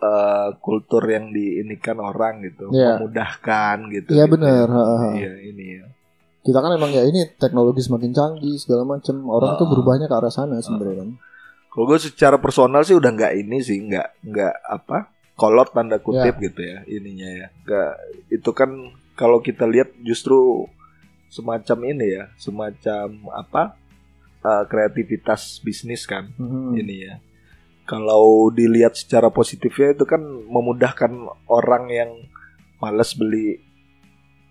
eh, 0.02 0.48
kultur 0.58 1.06
yang 1.06 1.30
diinikan 1.30 1.96
orang 1.96 2.42
gitu 2.42 2.68
Iya. 2.68 2.98
memudahkan 2.98 3.76
gitu 3.88 4.10
Iya, 4.10 4.24
gitu. 4.26 4.44
ha, 4.44 4.66
ha. 4.66 5.08
iya 5.14 5.32
ini 5.40 5.78
ya 5.78 5.86
kita 6.42 6.58
kan 6.58 6.74
emang 6.74 6.90
ya 6.90 7.02
ini 7.02 7.22
teknologi 7.32 7.78
semakin 7.80 8.10
canggih 8.10 8.58
segala 8.58 8.82
macam 8.84 9.14
orang 9.26 9.54
tuh 9.54 9.62
Ah. 9.62 9.70
berubahnya 9.70 10.06
ke 10.06 10.14
arah 10.14 10.28
sana 10.28 10.58
sebenarnya 10.58 11.00
kan 11.00 11.10
Kalau 11.70 11.86
gue 11.86 11.98
secara 11.98 12.36
personal 12.36 12.82
sih 12.82 12.92
udah 12.92 13.08
nggak 13.08 13.32
ini 13.34 13.56
sih, 13.58 13.80
nggak 13.80 14.08
nggak 14.22 14.54
apa 14.62 15.08
kolot 15.32 15.72
tanda 15.72 15.96
kutip 15.96 16.36
gitu 16.38 16.60
ya 16.60 16.84
ininya 16.84 17.24
ya. 17.32 17.46
Nggak 17.62 17.92
itu 18.28 18.50
kan 18.52 18.70
kalau 19.14 19.38
kita 19.38 19.64
lihat 19.64 19.88
justru 19.98 20.68
semacam 21.28 21.78
ini 21.86 22.06
ya, 22.12 22.24
semacam 22.36 23.06
apa 23.32 23.62
eh, 24.42 24.64
kreativitas 24.66 25.62
bisnis 25.62 26.04
kan 26.04 26.28
Mhm. 26.34 26.76
ini 26.76 26.96
ya. 27.02 27.14
Kalau 27.92 28.24
dilihat 28.48 28.96
secara 28.96 29.28
positifnya 29.28 29.92
itu 29.92 30.08
kan 30.08 30.24
memudahkan 30.24 31.12
orang 31.44 31.84
yang 31.88 32.10
males 32.80 33.12
beli 33.12 33.60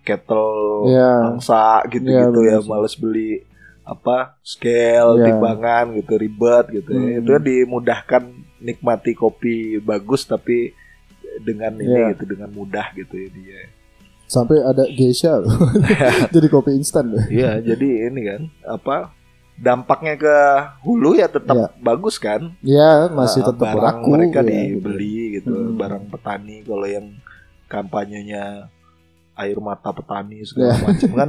kettle 0.02 0.86
Iya. 0.86 1.34
angsa 1.34 1.82
gitu-gitu 1.86 2.40
Iya, 2.40 2.58
ya, 2.58 2.58
males 2.62 2.94
beli 2.94 3.42
apa 3.82 4.38
scale, 4.42 5.18
Iya. 5.18 5.24
timbangan 5.26 5.90
gitu 5.94 6.14
ribet 6.14 6.64
gitu. 6.72 6.90
ya. 6.90 7.02
Hmm. 7.02 7.18
Itu 7.18 7.30
kan 7.32 7.42
dimudahkan 7.42 8.22
nikmati 8.60 9.12
kopi 9.12 9.56
bagus 9.78 10.22
tapi 10.22 10.70
dengan 11.42 11.74
ini 11.76 11.90
Iya. 11.98 12.14
gitu 12.14 12.30
dengan 12.30 12.50
mudah 12.50 12.94
gitu 12.94 13.14
ya 13.16 13.28
dia. 13.28 13.60
sampai 14.24 14.64
ada 14.64 14.88
geisha 14.88 15.44
jadi 16.34 16.46
kopi 16.48 16.72
instan. 16.72 17.12
Iya, 17.28 17.60
jadi 17.60 18.08
ini 18.08 18.20
kan 18.24 18.42
apa 18.64 19.12
dampaknya 19.62 20.18
ke 20.18 20.36
hulu 20.82 21.14
ya 21.14 21.30
tetap 21.30 21.54
Iya. 21.54 21.66
bagus 21.78 22.18
kan? 22.18 22.50
ya 22.60 23.06
masih 23.08 23.40
Uh, 23.40 23.48
tetap 23.48 23.70
barang 23.70 24.02
laku 24.02 24.08
mereka 24.10 24.40
ya, 24.40 24.50
gitu. 24.50 24.74
dibeli 24.82 25.16
gitu, 25.38 25.54
Hmm. 25.54 25.78
barang 25.78 26.04
petani 26.10 26.56
kalau 26.62 26.82
yang 26.84 27.06
kampanyenya 27.66 28.66
air 29.34 29.58
mata 29.58 29.88
petani 29.90 30.42
Iya. 30.42 30.46
segala 30.46 30.74
macam 30.82 31.10
kan 31.14 31.28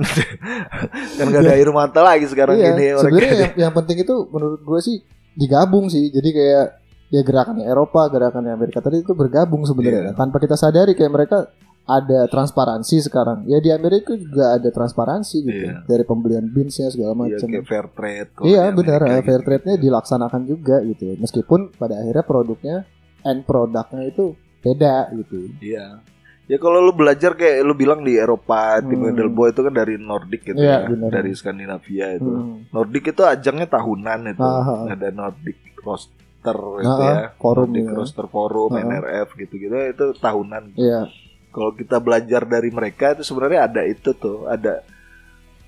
kan 1.18 1.26
gak 1.26 1.42
ada 1.42 1.54
air 1.54 1.70
mata 1.70 2.00
lagi 2.02 2.26
sekarang 2.26 2.58
iya, 2.58 2.74
ini 2.74 2.86
sebenarnya 2.94 3.34
yang, 3.38 3.54
yang 3.60 3.74
penting 3.74 3.98
itu 4.02 4.16
menurut 4.28 4.60
gue 4.60 4.80
sih 4.82 4.98
digabung 5.34 5.88
sih 5.88 6.10
jadi 6.10 6.30
kayak 6.30 6.66
ya 7.10 7.22
gerakannya 7.22 7.64
Eropa 7.64 8.06
gerakannya 8.08 8.52
Amerika 8.52 8.82
tadi 8.82 9.00
itu 9.00 9.14
bergabung 9.14 9.64
sebenarnya 9.64 10.10
Iya. 10.10 10.14
tanpa 10.14 10.38
kita 10.38 10.54
sadari 10.54 10.94
kayak 10.94 11.14
mereka 11.14 11.38
ada 11.84 12.26
transparansi 12.26 12.96
sekarang 13.02 13.44
ya 13.44 13.60
di 13.60 13.68
Amerika 13.68 14.16
juga 14.16 14.56
ada 14.56 14.70
transparansi 14.70 15.36
gitu 15.42 15.66
Iya. 15.68 15.84
dari 15.84 16.04
pembelian 16.04 16.48
beansnya 16.48 16.88
segala 16.88 17.12
Iya, 17.14 17.20
macam 17.36 17.48
kayak 17.50 17.66
fair 17.66 17.88
trade 17.90 18.30
Iya 18.42 18.64
benar, 18.72 19.00
eh, 19.04 19.20
fair 19.22 19.38
gitu. 19.38 19.48
trade-nya 19.50 19.76
dilaksanakan 19.78 20.42
juga 20.46 20.80
gitu. 20.82 21.12
Meskipun 21.18 21.60
pada 21.74 21.98
akhirnya 21.98 22.24
produknya 22.24 22.76
end 23.22 23.44
produknya 23.44 24.02
itu 24.06 24.32
beda 24.60 25.12
gitu. 25.14 25.52
Iya. 25.60 26.00
Ya 26.44 26.58
kalau 26.58 26.80
lu 26.82 26.92
belajar 26.92 27.34
kayak 27.34 27.64
lu 27.64 27.72
bilang 27.74 28.00
di 28.00 28.16
Eropa, 28.16 28.80
tim 28.80 29.00
Hmm. 29.00 29.10
Edelboy 29.10 29.52
itu 29.52 29.60
kan 29.60 29.72
dari 29.72 29.96
Nordic 29.96 30.42
gitu 30.46 30.60
Iya, 30.60 30.76
ya, 30.78 30.88
benar. 30.88 31.10
dari 31.14 31.32
Skandinavia 31.32 32.08
itu. 32.14 32.28
Hmm. 32.30 32.68
Nordic 32.70 33.04
itu 33.10 33.24
ajangnya 33.24 33.68
tahunan 33.70 34.20
itu. 34.30 34.40
Ah, 34.42 34.60
ah. 34.62 34.84
Ada 34.90 35.08
Nordic 35.10 35.56
roster 35.80 36.56
itu 36.80 36.88
Ah, 36.90 37.00
ya. 37.02 37.16
forum 37.34 37.72
Nordic 37.72 37.86
ya. 37.86 37.94
roster 37.94 38.26
forum, 38.26 38.70
Ah, 38.70 38.76
ah. 38.78 38.86
NRF 38.86 39.28
gitu-gitu 39.38 39.72
itu 39.90 40.06
tahunan. 40.18 40.64
Iya, 40.76 41.08
Kalau 41.54 41.72
kita 41.72 42.02
belajar 42.02 42.42
dari 42.44 42.68
mereka 42.68 43.14
itu 43.14 43.22
sebenarnya 43.22 43.70
ada 43.70 43.82
itu 43.86 44.10
tuh, 44.12 44.50
ada 44.50 44.82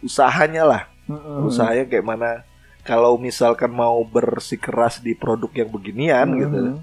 usahanya 0.01 0.65
lah. 0.65 0.83
Mm-mm. 1.05 1.45
Usahanya 1.45 1.85
kayak 1.85 2.01
mana 2.03 2.41
kalau 2.81 3.17
misalkan 3.17 3.69
mau 3.69 4.01
bersikeras 4.01 4.97
di 4.97 5.13
produk 5.13 5.49
yang 5.53 5.69
beginian 5.69 6.27
gitu. 6.35 6.57
Mhm. 6.57 6.75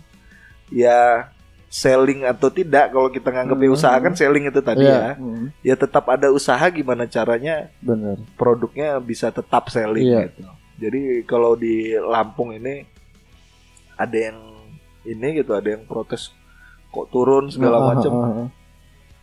Ya 0.71 1.27
selling 1.67 2.23
atau 2.23 2.47
tidak 2.47 2.93
kalau 2.93 3.09
kita 3.09 3.29
nganggapnya 3.29 3.71
Mhm. 3.71 3.77
usaha 3.77 3.97
kan 3.97 4.13
selling 4.13 4.45
itu 4.45 4.61
tadi 4.61 4.85
Iya, 4.85 4.93
ya. 4.93 5.13
mm, 5.17 5.45
Ya 5.65 5.75
tetap 5.75 6.05
ada 6.07 6.29
usaha 6.29 6.61
gimana 6.69 7.09
caranya 7.09 7.73
benar. 7.81 8.21
produknya 8.37 9.01
bisa 9.01 9.33
tetap 9.33 9.67
selling 9.67 10.05
Iya. 10.05 10.21
gitu. 10.29 10.43
Jadi 10.79 11.01
kalau 11.25 11.57
di 11.57 11.97
Lampung 11.97 12.53
ini 12.53 12.85
ada 13.95 14.15
yang 14.15 14.39
ini 15.03 15.29
gitu, 15.35 15.55
ada 15.55 15.67
yang 15.67 15.83
protes 15.83 16.31
kok 16.89 17.09
turun 17.09 17.49
segala 17.49 17.95
macam. 17.95 18.13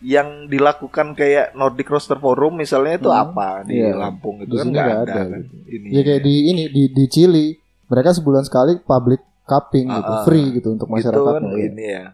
Yang 0.02 0.28
dilakukan 0.48 1.12
kayak 1.12 1.52
Nordic 1.54 1.86
Roaster 1.86 2.16
Forum 2.16 2.56
misalnya 2.56 2.96
itu 2.96 3.08
Hmm. 3.08 3.20
apa 3.28 3.64
di 3.64 3.78
Iya. 3.78 3.94
Lampung 3.94 4.40
itu 4.40 4.54
kan 4.54 4.68
nggak 4.68 4.88
ada, 4.88 5.02
ada, 5.04 5.14
kan. 5.28 5.42
Ini 5.66 5.88
Ya 5.90 6.02
kayak 6.02 6.22
di 6.22 6.36
ini 6.48 6.64
di 6.68 6.84
di 6.88 7.06
Chili 7.06 7.48
mereka 7.86 8.10
sebulan 8.12 8.42
sekali 8.42 8.80
public 8.80 9.20
cupping 9.44 9.90
gitu, 9.90 10.00
Ah, 10.08 10.16
ah. 10.16 10.24
free 10.24 10.48
gitu 10.54 10.72
untuk 10.72 10.88
itu 10.88 10.96
masyarakat. 10.96 11.34
kan 11.34 11.44
ini 11.52 11.86
ya 11.90 12.06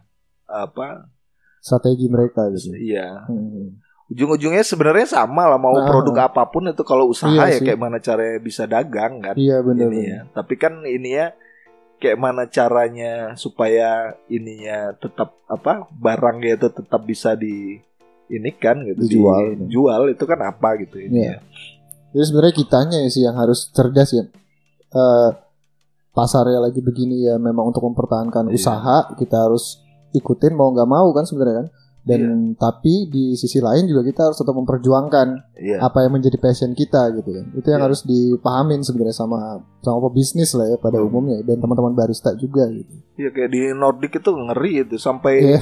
apa? 0.45 1.11
Strategi 1.59 2.05
mereka 2.05 2.49
gitu. 2.49 2.73
Iya. 2.73 3.25
Hmm. 3.25 3.77
Ujung-ujungnya 4.07 4.61
sebenarnya 4.61 5.07
sama 5.07 5.45
lah 5.45 5.57
mau 5.57 5.73
Nah. 5.73 5.83
produk 5.83 6.25
apa 6.25 6.45
pun 6.45 6.61
itu 6.63 6.81
kalau 6.81 7.05
usaha 7.07 7.25
Iya 7.27 7.45
ya 7.47 7.57
sih. 7.57 7.65
kayak 7.65 7.79
mana 7.79 7.97
caranya 7.97 8.37
bisa 8.39 8.63
dagang 8.63 9.17
kan. 9.19 9.33
Iya 9.33 9.61
benar. 9.61 9.89
ya. 9.89 10.29
Tapi 10.31 10.53
kan 10.55 10.81
ini 10.81 11.09
ya 11.15 11.33
kayak 11.95 12.17
mana 12.17 12.43
caranya 12.45 13.33
supaya 13.35 14.13
ininya 14.27 14.93
tetap 14.95 15.33
apa 15.45 15.87
barangnya 15.91 16.57
itu 16.57 16.67
tetap 16.69 17.01
bisa 17.01 17.33
di 17.33 17.79
ini 18.25 18.49
kan 18.51 18.81
gitu 18.81 19.05
Dijual. 19.05 19.53
dijual 19.55 20.01
itu 20.09 20.23
kan 20.23 20.39
apa 20.41 20.75
gitu 20.77 20.97
ini 20.97 21.13
Iya. 21.21 21.29
ya. 21.29 21.37
Jadi 22.11 22.23
sebenarnya 22.25 22.55
kitanya 22.55 22.97
sih 23.07 23.21
yang 23.21 23.35
harus 23.35 23.69
cerdas 23.69 24.09
ya. 24.11 24.23
Eh 24.91 25.29
pasarnya 26.09 26.63
lagi 26.63 26.79
begini 26.79 27.27
ya 27.27 27.35
memang 27.35 27.69
untuk 27.69 27.83
mempertahankan 27.83 28.47
Iya. 28.49 28.55
usaha 28.55 28.97
kita 29.13 29.35
harus 29.35 29.83
ikutin 30.11 30.55
mau 30.55 30.71
nggak 30.71 30.87
mau 30.87 31.11
kan 31.11 31.23
sebenarnya 31.23 31.63
kan. 31.63 31.67
Dan 32.05 32.21
tapi 32.53 33.09
di 33.09 33.33
sisi 33.33 33.57
lain 33.57 33.83
juga 33.83 34.05
kita 34.05 34.21
harus 34.23 34.37
tetap 34.37 34.53
memperjuangkan 34.53 35.57
Iya. 35.57 35.81
apa 35.81 36.05
yang 36.05 36.13
menjadi 36.13 36.37
passion 36.37 36.71
kita 36.71 37.09
gitu 37.11 37.29
kan. 37.31 37.45
Itu 37.51 37.67
yang 37.67 37.81
Iya. 37.81 37.87
harus 37.89 38.01
dipahamin 38.01 38.79
sebenarnya 38.79 39.17
sama 39.17 39.39
sama 39.79 39.97
pebisnis 40.05 40.53
lah 40.53 40.67
ya 40.67 40.77
pada 40.77 40.97
Hmm. 40.97 41.09
umumnya 41.09 41.41
dan 41.41 41.57
teman-teman 41.57 41.91
barista 41.91 42.31
juga 42.31 42.69
gitu. 42.69 42.93
Iya 43.15 43.29
kayak 43.29 43.49
di 43.49 43.61
Nordic 43.71 44.13
itu 44.15 44.31
ngeri 44.31 44.73
itu 44.83 44.95
sampai 44.95 45.33
Iya. 45.47 45.59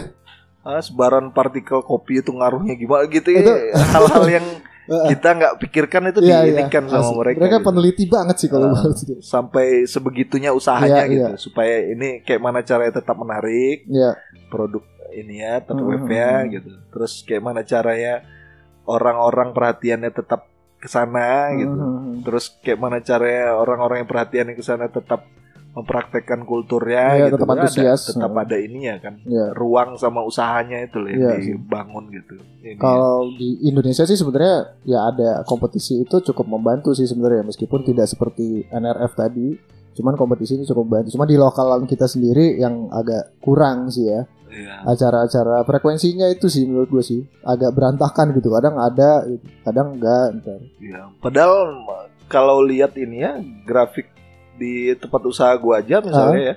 ah, 0.62 0.80
sebaran 0.80 1.32
partikel 1.32 1.80
kopi 1.80 2.20
itu 2.20 2.30
ngaruhnya 2.30 2.76
gimana 2.76 3.08
gitu 3.08 3.30
ya. 3.30 3.44
Hal-hal 3.90 4.26
yang 4.30 4.48
kita 5.10 5.30
nggak 5.34 5.54
pikirkan 5.60 6.12
itu 6.12 6.20
Iya, 6.20 6.44
iya. 6.44 6.60
diinikan 6.60 6.84
sama 6.86 7.08
Asli. 7.08 7.16
mereka. 7.18 7.40
Mereka 7.40 7.58
gitu. 7.58 7.66
peneliti 7.66 8.04
banget 8.06 8.36
sih 8.36 8.50
kalau 8.52 8.68
itu. 8.68 9.16
sampai 9.20 9.88
sebegitunya 9.88 10.52
usahanya 10.52 11.04
Iya, 11.04 11.10
gitu 11.10 11.24
iya. 11.26 11.40
supaya 11.40 11.76
ini 11.86 12.20
kayak 12.20 12.42
mana 12.42 12.60
caranya 12.62 13.00
tetap 13.00 13.16
menarik 13.16 13.88
Iya. 13.88 14.20
produk 14.48 14.84
ini 15.16 15.40
ya 15.40 15.58
Hmm, 15.58 15.68
terwebnya 15.68 16.30
hmm, 16.40 16.50
gitu 16.52 16.70
terus 16.90 17.22
kayak 17.22 17.42
mana 17.42 17.62
caranya 17.62 18.26
orang-orang 18.84 19.52
perhatiannya 19.52 20.12
tetap 20.12 20.50
ke 20.76 20.88
sana 20.88 21.56
gitu 21.56 21.72
Mhm. 21.72 22.22
terus 22.22 22.52
kayak 22.60 22.76
mana 22.78 23.00
caranya 23.00 23.56
orang-orang 23.56 24.04
yang 24.04 24.10
perhatiannya 24.10 24.54
ke 24.54 24.62
sana 24.62 24.88
tetap 24.88 25.24
mempraktekkan 25.74 26.44
kulturnya 26.44 27.04
Iya, 27.10 27.26
gitu 27.26 27.36
tetap 27.36 27.50
Ada- 27.50 27.62
antusias. 27.64 28.02
tetap 28.06 28.30
ada 28.32 28.56
ini 28.56 28.86
ya 28.86 29.00
kan 29.00 29.18
Iya. 29.24 29.56
ruang 29.56 29.96
sama 29.96 30.22
usahanya 30.22 30.84
itu 30.84 31.00
loh 31.00 31.10
yang 31.10 31.40
sih. 31.40 31.56
dibangun 31.56 32.14
gitu 32.14 32.36
Ini 32.62 32.78
Kalau 32.78 33.26
di 33.32 33.58
Indonesia 33.64 34.04
sih 34.04 34.14
sebenarnya 34.14 34.58
ya 34.84 35.08
ada 35.08 35.42
kompetisi 35.44 35.98
itu 35.98 36.22
cukup 36.22 36.46
membantu 36.48 36.94
sih 36.94 37.04
sebenarnya 37.04 37.42
meskipun 37.44 37.82
tidak 37.82 38.06
seperti 38.06 38.68
NRF 38.68 39.14
tadi 39.14 39.50
Cuman 39.94 40.18
kompetisi 40.18 40.58
ini 40.58 40.66
cukup 40.66 40.90
banyak. 40.90 41.14
Cuma 41.14 41.22
di 41.24 41.38
lokalan 41.38 41.86
kita 41.86 42.10
sendiri 42.10 42.58
yang 42.58 42.90
agak 42.90 43.38
kurang 43.38 43.94
sih 43.94 44.10
ya. 44.10 44.26
Iya. 44.54 44.86
Acara-acara 44.86 45.62
frekuensinya 45.62 46.30
itu 46.30 46.46
sih 46.46 46.64
menurut 46.64 46.88
gue 46.88 47.04
sih 47.04 47.22
agak 47.42 47.74
berantakan 47.74 48.32
gitu. 48.32 48.48
Kadang 48.50 48.78
ada, 48.78 49.26
kadang 49.64 49.98
enggak. 49.98 50.26
Ntar. 50.38 50.60
Iya. 50.78 51.02
Padahal 51.18 51.82
kalau 52.26 52.62
lihat 52.62 52.94
ini 52.96 53.18
ya 53.20 53.34
grafik 53.64 54.08
di 54.54 54.94
tempat 54.94 55.22
usaha 55.24 55.50
gua 55.56 55.82
aja 55.82 55.98
misalnya 56.00 56.42
ya, 56.44 56.56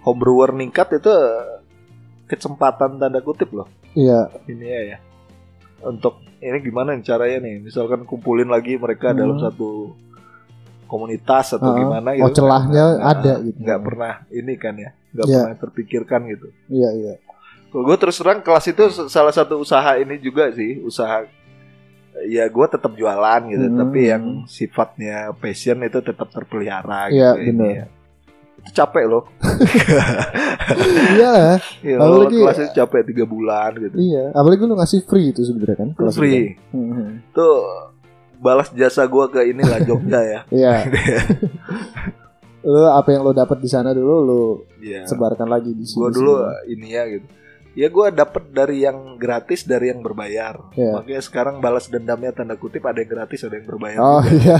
homebrewer 0.00 0.50
ningkat 0.50 0.88
itu 0.94 1.12
kesempatan 2.26 2.96
tanda 2.96 3.20
kutip 3.20 3.50
loh. 3.50 3.68
Iya, 3.92 4.30
Ini 4.46 4.64
ya 4.64 4.80
ya. 4.86 4.98
Untuk 5.82 6.20
ini 6.38 6.56
gimana 6.60 6.92
nih 6.92 7.02
caranya 7.02 7.38
nih? 7.42 7.60
Misalkan 7.60 8.04
kumpulin 8.04 8.46
lagi 8.46 8.76
mereka 8.76 9.10
Hmm. 9.10 9.18
dalam 9.18 9.36
satu 9.36 9.92
komunitas 10.86 11.54
atau 11.54 11.70
Ah, 11.70 11.76
gimana 11.76 12.08
gitu. 12.12 12.24
oh, 12.24 12.32
celahnya 12.32 12.84
Nggak- 12.90 13.10
ada 13.14 13.32
gitu. 13.40 13.58
Nggak 13.60 13.80
pernah 13.80 14.12
ini 14.30 14.52
kan 14.56 14.74
ya. 14.76 14.90
Nggak 15.10 15.26
Iya. 15.26 15.38
pernah 15.40 15.58
terpikirkan 15.58 16.20
gitu. 16.28 16.48
iya 16.68 16.90
iya. 16.92 17.14
Kalau 17.66 17.82
gue 17.84 17.96
terus 17.96 18.16
terang 18.16 18.40
kelas 18.40 18.66
itu 18.66 18.82
salah 19.06 19.30
satu 19.30 19.58
usaha 19.58 19.94
ini 19.94 20.18
juga 20.18 20.50
sih 20.50 20.78
usaha 20.80 21.22
ya 22.22 22.44
gue 22.44 22.66
tetap 22.68 22.92
jualan 22.92 23.40
gitu 23.46 23.64
Hmm. 23.64 23.78
tapi 23.80 24.00
yang 24.04 24.24
sifatnya 24.44 25.16
passion 25.34 25.78
itu 25.80 25.98
tetap 26.00 26.26
terpelihara 26.28 27.06
Iya, 27.08 27.30
gitu 27.32 27.42
ini 27.44 27.54
benar. 27.56 27.74
ya. 27.76 27.86
itu 28.58 28.70
capek 28.74 29.04
loh 29.06 29.24
iya 31.14 31.32
ya, 31.80 31.96
Lalu 31.96 32.02
kalau 32.04 32.18
lagi- 32.20 32.40
kelas 32.40 32.58
itu 32.60 32.70
capek 32.74 33.00
tiga 33.06 33.24
bulan 33.24 33.70
gitu 33.78 33.96
iya. 33.96 34.24
Apalagi 34.32 34.60
lu 34.60 34.74
ngasih 34.74 35.00
free 35.02 35.30
itu 35.30 35.40
sebenarnya 35.40 35.76
kan? 35.76 35.88
kelas 35.92 36.10
itu 36.10 36.18
free 36.18 36.40
kan? 36.58 36.76
Mhm. 36.76 37.06
tuh 37.30 37.54
balas 38.36 38.68
jasa 38.72 39.04
gue 39.04 39.24
ke 39.28 39.40
inilah 39.46 39.78
Jogja 39.88 40.20
ya 40.20 40.40
Iya. 40.50 40.72
lu 42.62 42.84
apa 42.86 43.08
yang 43.08 43.22
lo 43.22 43.32
dapat 43.32 43.56
di 43.56 43.66
sana 43.66 43.90
dulu 43.90 44.14
lu 44.20 44.42
Iya. 44.78 45.04
sebarkan 45.04 45.46
lagi 45.46 45.72
di 45.72 45.82
sini. 45.82 45.96
gue 45.98 46.10
dulu 46.12 46.34
ini 46.66 46.88
ya 46.88 47.04
gitu 47.06 47.26
ya 47.70 47.86
gue 47.86 48.06
dapet 48.10 48.50
dari 48.50 48.82
yang 48.82 49.16
gratis 49.16 49.62
dari 49.62 49.88
yang 49.88 50.00
berbayar 50.00 50.58
Iya. 50.70 50.92
makanya 50.92 51.22
sekarang 51.22 51.54
balas 51.58 51.86
dendamnya 51.86 52.30
tanda 52.30 52.54
kutip 52.54 52.82
ada 52.82 52.98
yang 52.98 53.08
gratis 53.08 53.40
ada 53.42 53.54
yang 53.54 53.64
berbayar 53.64 53.98
Oh 53.98 54.20
iya. 54.26 54.58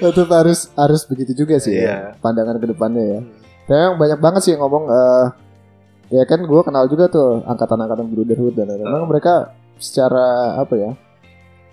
Itu 0.04 0.22
harus 0.26 0.70
harus 0.74 1.02
begitu 1.04 1.32
juga 1.36 1.56
sih 1.56 1.74
Iya. 1.74 1.88
ya. 1.88 1.98
Pandangan 2.18 2.56
ke 2.56 2.66
depannya 2.68 3.04
ya. 3.08 3.20
Hmm. 3.20 3.32
Tapi 3.64 3.78
emang 3.80 3.98
banyak 3.98 4.18
banget 4.18 4.40
sih 4.42 4.50
yang 4.52 4.62
ngomong 4.62 4.84
eh 4.86 5.26
ya 6.10 6.22
kan 6.24 6.42
gue 6.42 6.60
kenal 6.60 6.84
juga 6.86 7.06
tuh 7.06 7.42
angkatan-angkatan 7.44 8.06
brotherhood 8.08 8.54
dan 8.54 8.66
lain-lain. 8.66 8.86
Memang 8.86 9.08
mereka 9.08 9.54
secara 9.76 10.58
apa 10.58 10.74
ya? 10.76 10.90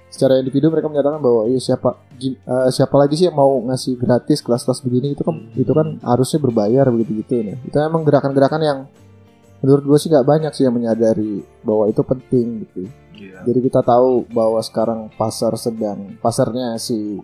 Secara 0.07 0.37
individu 0.37 0.67
mereka 0.67 0.87
menyatakan 0.87 1.19
bahwa 1.19 1.45
iya 1.45 1.59
siapa 1.59 1.99
eh, 2.17 2.69
siapa 2.69 2.95
lagi 2.95 3.13
sih 3.13 3.27
yang 3.27 3.35
mau 3.35 3.59
ngasih 3.61 3.95
gratis 3.95 4.39
kelas-kelas 4.39 4.79
begini 4.79 5.11
itu 5.11 5.21
kan 5.21 5.35
Hmm. 5.35 5.51
itu 5.53 5.69
kan 5.69 5.99
harusnya 6.01 6.39
berbayar 6.39 6.87
begitu 6.87 7.11
gitu 7.17 7.33
nah. 7.43 7.57
Itu 7.61 7.75
emang 7.77 8.01
gerakan-gerakan 8.01 8.61
yang 8.61 8.79
menurut 9.57 9.83
gue 9.83 9.97
sih 9.97 10.07
nggak 10.07 10.23
banyak 10.23 10.51
sih 10.51 10.63
yang 10.63 10.73
menyadari 10.73 11.43
bahwa 11.61 11.85
itu 11.85 12.01
penting 12.01 12.47
gitu. 12.63 12.81
Iya. 13.17 13.41
Jadi 13.43 13.59
kita 13.63 13.81
tahu 13.81 14.25
bahwa 14.27 14.61
sekarang 14.61 15.09
pasar 15.11 15.53
sedang 15.55 16.15
pasarnya 16.17 16.77
si 16.77 17.17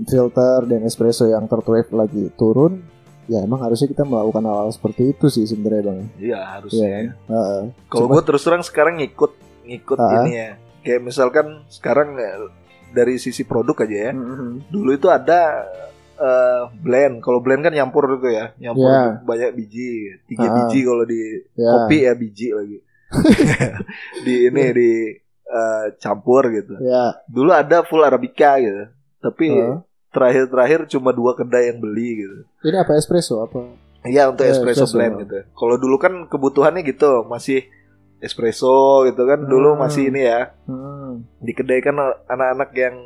filter 0.00 0.64
dan 0.64 0.80
espresso 0.82 1.26
yang 1.26 1.44
wave 1.46 1.90
lagi 1.90 2.30
turun. 2.34 2.80
Ya 3.26 3.38
emang 3.40 3.60
harusnya 3.60 3.86
kita 3.86 4.02
melakukan 4.02 4.42
hal-hal 4.42 4.70
seperti 4.70 5.12
itu 5.12 5.26
sih 5.28 5.44
sebenarnya 5.44 5.82
bang. 5.84 5.98
Iya 5.98 6.18
Iya 6.18 6.38
harusnya. 6.50 6.88
kan? 6.88 7.06
Heeh. 7.28 7.60
Kalau 7.86 8.00
Cuma- 8.02 8.12
gue 8.12 8.22
terus 8.24 8.42
terang 8.42 8.64
sekarang 8.64 8.94
ngikut 8.98 9.32
ngikut 9.62 9.98
Ah. 10.00 10.24
ini 10.24 10.32
ya. 10.32 10.50
Kayak 10.80 11.00
misalkan 11.02 11.46
sekarang 11.66 12.16
eh, 12.16 12.48
dari 12.90 13.16
sisi 13.16 13.42
produk 13.42 13.84
aja 13.84 13.96
ya. 14.08 14.12
Mhm. 14.12 14.68
Dulu 14.68 14.90
itu 14.92 15.06
ada 15.06 15.64
eh, 16.16 16.62
blend. 16.76 17.20
Kalau 17.20 17.40
blend 17.40 17.62
kan 17.62 17.72
nyampur 17.72 18.04
itu 18.12 18.28
ya, 18.28 18.52
nyampur 18.58 18.86
Iya. 18.86 19.24
banyak 19.24 19.50
biji, 19.54 19.90
tiga 20.26 20.46
Ah. 20.46 20.54
biji 20.54 20.80
kalau 20.82 21.04
di 21.04 21.20
Ya. 21.54 21.70
kopi 21.74 21.96
ya 22.04 22.12
biji 22.12 22.48
lagi. 22.50 22.78
di 24.22 24.34
ini 24.46 24.64
di 24.70 24.90
eh, 25.50 25.86
campur 25.96 26.46
gitu. 26.46 26.78
Ya. 26.78 27.18
Dulu 27.26 27.50
ada 27.50 27.82
full 27.82 28.00
arabica 28.00 28.54
gitu. 28.56 28.86
Tapi 29.18 29.46
Heeh. 29.50 29.76
terakhir-terakhir 30.10 30.86
cuma 30.88 31.10
dua 31.10 31.34
kedai 31.34 31.70
yang 31.70 31.78
beli 31.78 32.20
gitu. 32.20 32.38
Ini 32.62 32.76
apa 32.78 32.94
espresso 32.94 33.42
apa? 33.42 33.66
Iya 34.00 34.28
untuk 34.28 34.44
Eh, 34.44 34.52
espresso, 34.52 34.84
espresso. 34.84 34.94
blend 34.94 35.14
gitu. 35.20 35.42
Kalau 35.50 35.76
dulu 35.76 35.96
kan 35.96 36.24
kebutuhannya 36.26 36.84
gitu, 36.84 37.26
masih 37.26 37.66
espresso 38.20 39.04
gitu 39.04 39.24
kan. 39.24 39.40
Dulu 39.42 39.74
Hmm. 39.74 39.80
masih 39.80 40.08
ini 40.08 40.22
ya. 40.22 40.52
Hmm. 40.64 41.24
Di 41.38 41.52
kedai 41.52 41.80
kan 41.80 41.96
anak-anak 42.26 42.70
yang 42.74 42.96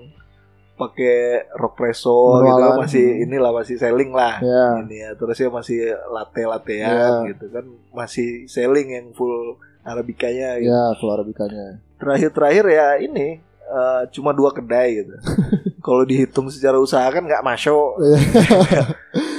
pakai 0.75 1.47
rock 1.55 1.79
presso 1.79 2.43
gitu 2.43 2.59
kan 2.59 2.75
masih 2.77 3.23
inilah 3.23 3.51
masih 3.51 3.79
selling 3.79 4.11
lah. 4.11 4.43
Ya. 4.43 4.83
Ini 4.83 4.97
ya 5.01 5.11
terus 5.15 5.39
ya 5.39 5.47
masih 5.49 5.79
latte 6.09 6.43
lattean 6.43 6.91
Iya. 6.91 7.31
gitu 7.31 7.47
kan 7.49 7.65
masih 7.91 8.29
selling 8.47 8.91
yang 8.91 9.07
full 9.13 9.55
arabicanya 9.81 10.59
gitu. 10.59 10.69
Ya, 10.69 10.85
full 10.99 11.09
arabicanya. 11.09 11.79
Terakhir-terakhir 11.97 12.65
ya 12.69 12.89
ini 12.99 13.39
eh, 13.65 14.03
cuma 14.11 14.31
dua 14.31 14.51
kedai 14.51 14.99
gitu. 14.99 15.15
Kalau 15.85 16.03
dihitung 16.03 16.49
secara 16.49 16.77
usaha 16.77 17.05
kan 17.07 17.23
nggak 17.23 17.45
masuk. 17.45 18.01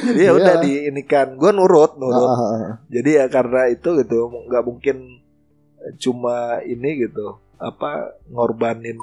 Jadi 0.05 0.21
ya 0.21 0.31
Iya. 0.31 0.31
udah 0.31 0.55
diinikan. 0.61 1.27
Gue 1.35 1.51
nurut, 1.51 1.97
nurut. 1.97 2.15
Ah, 2.23 2.37
ah, 2.37 2.53
ah. 2.63 2.73
Jadi 2.87 3.09
ya 3.11 3.25
karena 3.27 3.67
itu 3.67 3.89
gitu 3.97 4.29
nggak 4.45 4.63
mungkin 4.63 5.14
cuma 5.95 6.35
ini 6.61 7.05
gitu 7.05 7.35
apa 7.55 8.13
ngorbanin 8.27 8.97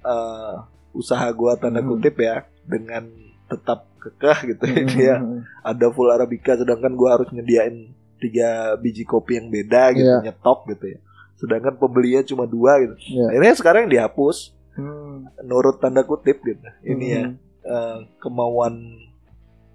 eh, 0.00 0.54
usaha 0.92 1.26
gua 1.30 1.54
tanda 1.54 1.80
Hmm. 1.80 1.90
kutip 1.90 2.16
ya 2.16 2.42
dengan 2.64 3.06
tetap 3.46 3.88
kekeh 3.98 4.38
gitu 4.48 4.64
Hmm. 4.64 4.88
dia 4.88 5.14
ada 5.62 5.86
full 5.88 6.08
arabica 6.08 6.54
sedangkan 6.54 6.94
gua 6.94 7.16
harus 7.16 7.28
nyediain 7.30 7.90
tiga 8.18 8.74
biji 8.76 9.02
kopi 9.02 9.38
yang 9.38 9.48
beda 9.48 9.94
gitu 9.94 10.06
Iya. 10.08 10.22
nyetok 10.24 10.66
gitu 10.68 10.86
ya 10.92 10.98
sedangkan 11.36 11.78
pembelinya 11.78 12.22
cuma 12.24 12.44
dua 12.44 12.78
gitu 12.78 12.94
Iya. 12.98 13.24
akhirnya 13.30 13.54
sekarang 13.54 13.84
dihapus 13.86 14.54
Hmm. 14.74 15.26
nurut 15.42 15.78
tanda 15.78 16.02
kutip 16.02 16.38
gitu 16.40 16.62
ini 16.82 17.06
ya 17.08 17.24
Hmm. 17.24 17.36
eh, 17.64 17.98
kemauan 18.18 18.74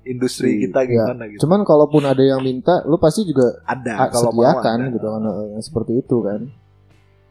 industri 0.06 0.49
Iya. 0.54 0.60
kita 0.66 0.80
gimana 0.84 1.24
gitu 1.26 1.39
Cuman 1.41 1.62
kalaupun 1.62 2.04
ada 2.04 2.20
yang 2.20 2.39
minta, 2.39 2.84
lu 2.84 2.95
pasti 2.95 3.24
juga 3.24 3.60
ada 3.64 4.08
kalau 4.10 4.32
mau 4.32 4.43
ada. 4.43 4.88
gitu 4.88 5.08
kan 5.08 5.22
eh, 5.22 5.45
yang 5.51 5.62
seperti 5.62 5.91
itu 5.97 6.18
kan. 6.20 6.41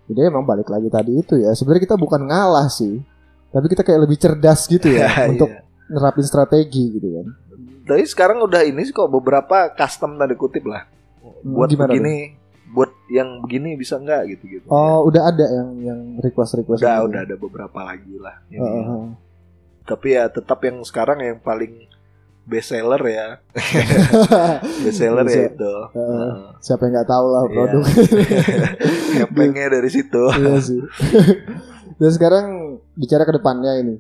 Jadi 0.05 0.19
emang 0.25 0.43
balik 0.43 0.67
lagi 0.67 0.89
tadi 0.89 1.13
itu 1.15 1.37
ya. 1.37 1.53
Sebenarnya 1.53 1.85
kita 1.85 1.97
bukan 1.97 2.21
ngalah 2.23 2.67
sih, 2.67 3.01
tapi 3.49 3.67
kita 3.67 3.81
kayak 3.81 4.03
lebih 4.03 4.17
cerdas 4.17 4.67
gitu 4.67 4.89
ya 4.89 5.09
untuk 5.31 5.49
Iya. 5.49 5.63
nerapin 5.89 6.23
strategi 6.23 6.85
gitu 6.93 7.09
kan. 7.15 7.27
Tapi 7.85 8.03
sekarang 8.05 8.39
udah 8.41 8.63
ini 8.63 8.83
sih 8.83 8.91
kok 8.91 9.09
beberapa 9.09 9.71
custom 9.73 10.15
tanda 10.15 10.33
kutip 10.33 10.65
lah. 10.65 10.87
Buat 11.41 11.69
Hmm, 11.69 11.75
gimana 11.75 11.91
begini, 11.93 12.17
buat 12.69 12.91
yang 13.07 13.41
begini 13.41 13.75
bisa 13.75 13.97
nggak 13.97 14.23
gitu 14.31 14.45
gitu. 14.51 14.67
Oh, 14.67 15.05
udah 15.05 15.29
ada 15.29 15.45
yang 15.45 15.69
yang 15.79 16.01
request 16.19 16.57
request. 16.57 16.81
udah 16.81 17.03
udah 17.03 17.21
ada 17.23 17.37
beberapa 17.37 17.79
lagi 17.81 18.17
lah. 18.17 18.39
ini. 18.49 19.13
Tapi 19.83 20.09
ya 20.11 20.27
tetap 20.27 20.63
yang 20.63 20.79
sekarang 20.81 21.19
yang 21.21 21.39
paling 21.39 21.91
best 22.43 22.75
seller 22.75 22.99
ya, 23.07 23.27
best 24.83 24.99
seller 24.99 25.23
ya 25.25 25.47
itu. 25.47 25.75
Heeh. 25.95 26.31
Siapa 26.59 26.83
yang 26.85 26.93
nggak 26.99 27.09
tahu 27.09 27.27
lah 27.29 27.43
Iya. 27.43 27.53
produk. 27.55 27.83
Kepengnya 29.23 29.67
dari 29.71 29.89
situ. 29.89 30.23
iya 30.33 30.59
sih. 30.59 30.81
Dan 32.01 32.11
sekarang 32.11 32.45
bicara 32.95 33.23
ke 33.23 33.33
depannya 33.33 33.79
ini. 33.79 33.95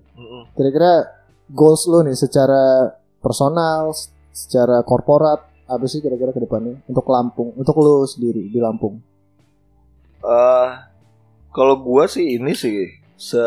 Kira-kira 0.52 1.06
goals 1.46 1.86
lo 1.86 2.02
nih 2.02 2.18
secara 2.18 2.90
personal, 3.18 3.94
secara 4.34 4.82
korporat 4.82 5.38
apa 5.64 5.86
sih 5.86 6.02
kira-kira 6.02 6.34
ke 6.34 6.42
depannya 6.42 6.82
untuk 6.84 7.06
Lampung, 7.06 7.54
untuk 7.54 7.78
lo 7.78 8.02
sendiri 8.04 8.50
di 8.50 8.58
Lampung? 8.58 8.98
Eh, 10.18 10.68
kalau 11.48 11.78
gua 11.78 12.10
sih 12.10 12.36
ini 12.36 12.52
sih 12.52 12.90
se 13.14 13.38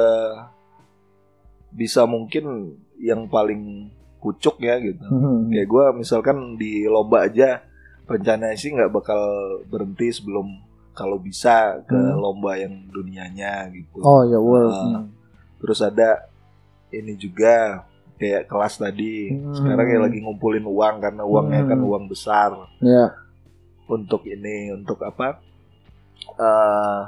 bisa 1.70 2.08
mungkin 2.08 2.72
yang 2.96 3.28
paling 3.28 3.92
pucuk 4.26 4.58
ya 4.60 4.82
gitu. 4.82 5.06
Hmm. 5.06 5.46
Kayak 5.48 5.68
gue 5.68 5.86
misalkan 5.96 6.58
di 6.58 6.86
lomba 6.86 7.24
aja 7.24 7.62
rencananya 8.06 8.54
sih 8.56 8.74
nggak 8.74 8.90
bakal 8.90 9.22
berhenti 9.66 10.10
sebelum 10.10 10.50
kalau 10.92 11.18
bisa 11.18 11.84
ke 11.84 11.94
Hmm. 11.94 12.18
lomba 12.18 12.58
yang 12.58 12.90
dunianya 12.90 13.70
gitu. 13.70 14.02
Oh 14.02 14.26
ya 14.26 14.42
world. 14.42 14.74
Ah. 14.74 15.06
Hmm. 15.06 15.14
Terus 15.62 15.80
ada 15.80 16.26
ini 16.90 17.14
juga 17.14 17.86
kayak 18.16 18.48
kelas 18.48 18.80
tadi. 18.80 19.30
Hmm. 19.30 19.54
Sekarang 19.54 19.86
ya 19.86 20.00
lagi 20.02 20.18
ngumpulin 20.20 20.64
uang 20.64 20.96
karena 21.00 21.22
uangnya 21.22 21.62
kan 21.68 21.78
Hmm. 21.78 21.90
uang 21.92 22.06
besar 22.08 22.50
Ya. 22.80 23.14
untuk 23.86 24.26
ini 24.26 24.72
untuk 24.72 24.98
apa? 25.02 25.38
eh 26.26 27.02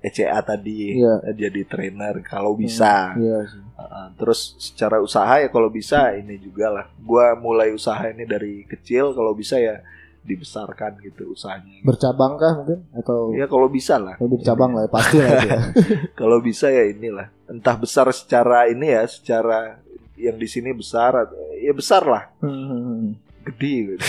ECA 0.00 0.40
tadi 0.40 0.96
eh, 0.96 1.34
jadi 1.34 1.60
trainer 1.64 2.20
kalau 2.20 2.56
bisa. 2.56 3.12
Iya 3.14 3.44
sih. 3.44 3.60
Uh, 3.76 4.08
terus 4.16 4.56
secara 4.56 4.96
usaha 4.98 5.36
ya 5.36 5.48
kalau 5.48 5.68
bisa 5.68 6.12
ini 6.12 6.36
juga 6.36 6.68
lah. 6.68 6.86
Gua 6.96 7.32
mulai 7.34 7.70
usaha 7.70 8.00
ini 8.06 8.24
dari 8.24 8.64
kecil 8.64 9.12
kalau 9.12 9.32
bisa 9.32 9.56
ya 9.56 9.80
dibesarkan 10.20 11.00
gitu 11.00 11.32
usahanya. 11.32 11.80
Bercabang 11.80 12.36
kah 12.36 12.52
mungkin 12.60 12.84
atau 12.92 13.32
Ya 13.32 13.44
kalau 13.44 13.68
bisa 13.68 13.96
lah. 13.96 14.20
lebih 14.20 14.40
cabang 14.40 14.72
lah 14.72 14.84
ya 14.84 14.90
pasti 14.92 15.16
lah 15.16 15.32
ya. 15.40 15.60
Kalau 16.20 16.38
bisa 16.40 16.68
ya 16.68 16.84
inilah. 16.86 17.32
Entah 17.48 17.72
besar 17.74 18.04
secara 18.12 18.68
ini 18.68 18.92
ya, 18.92 19.08
secara 19.08 19.80
yang 20.20 20.36
di 20.36 20.44
sini 20.44 20.76
besar 20.76 21.24
ya 21.56 21.72
besar 21.72 22.04
lah 22.04 22.24
Hmm. 22.44 23.16
gede 23.48 23.96
gitu. 23.96 24.04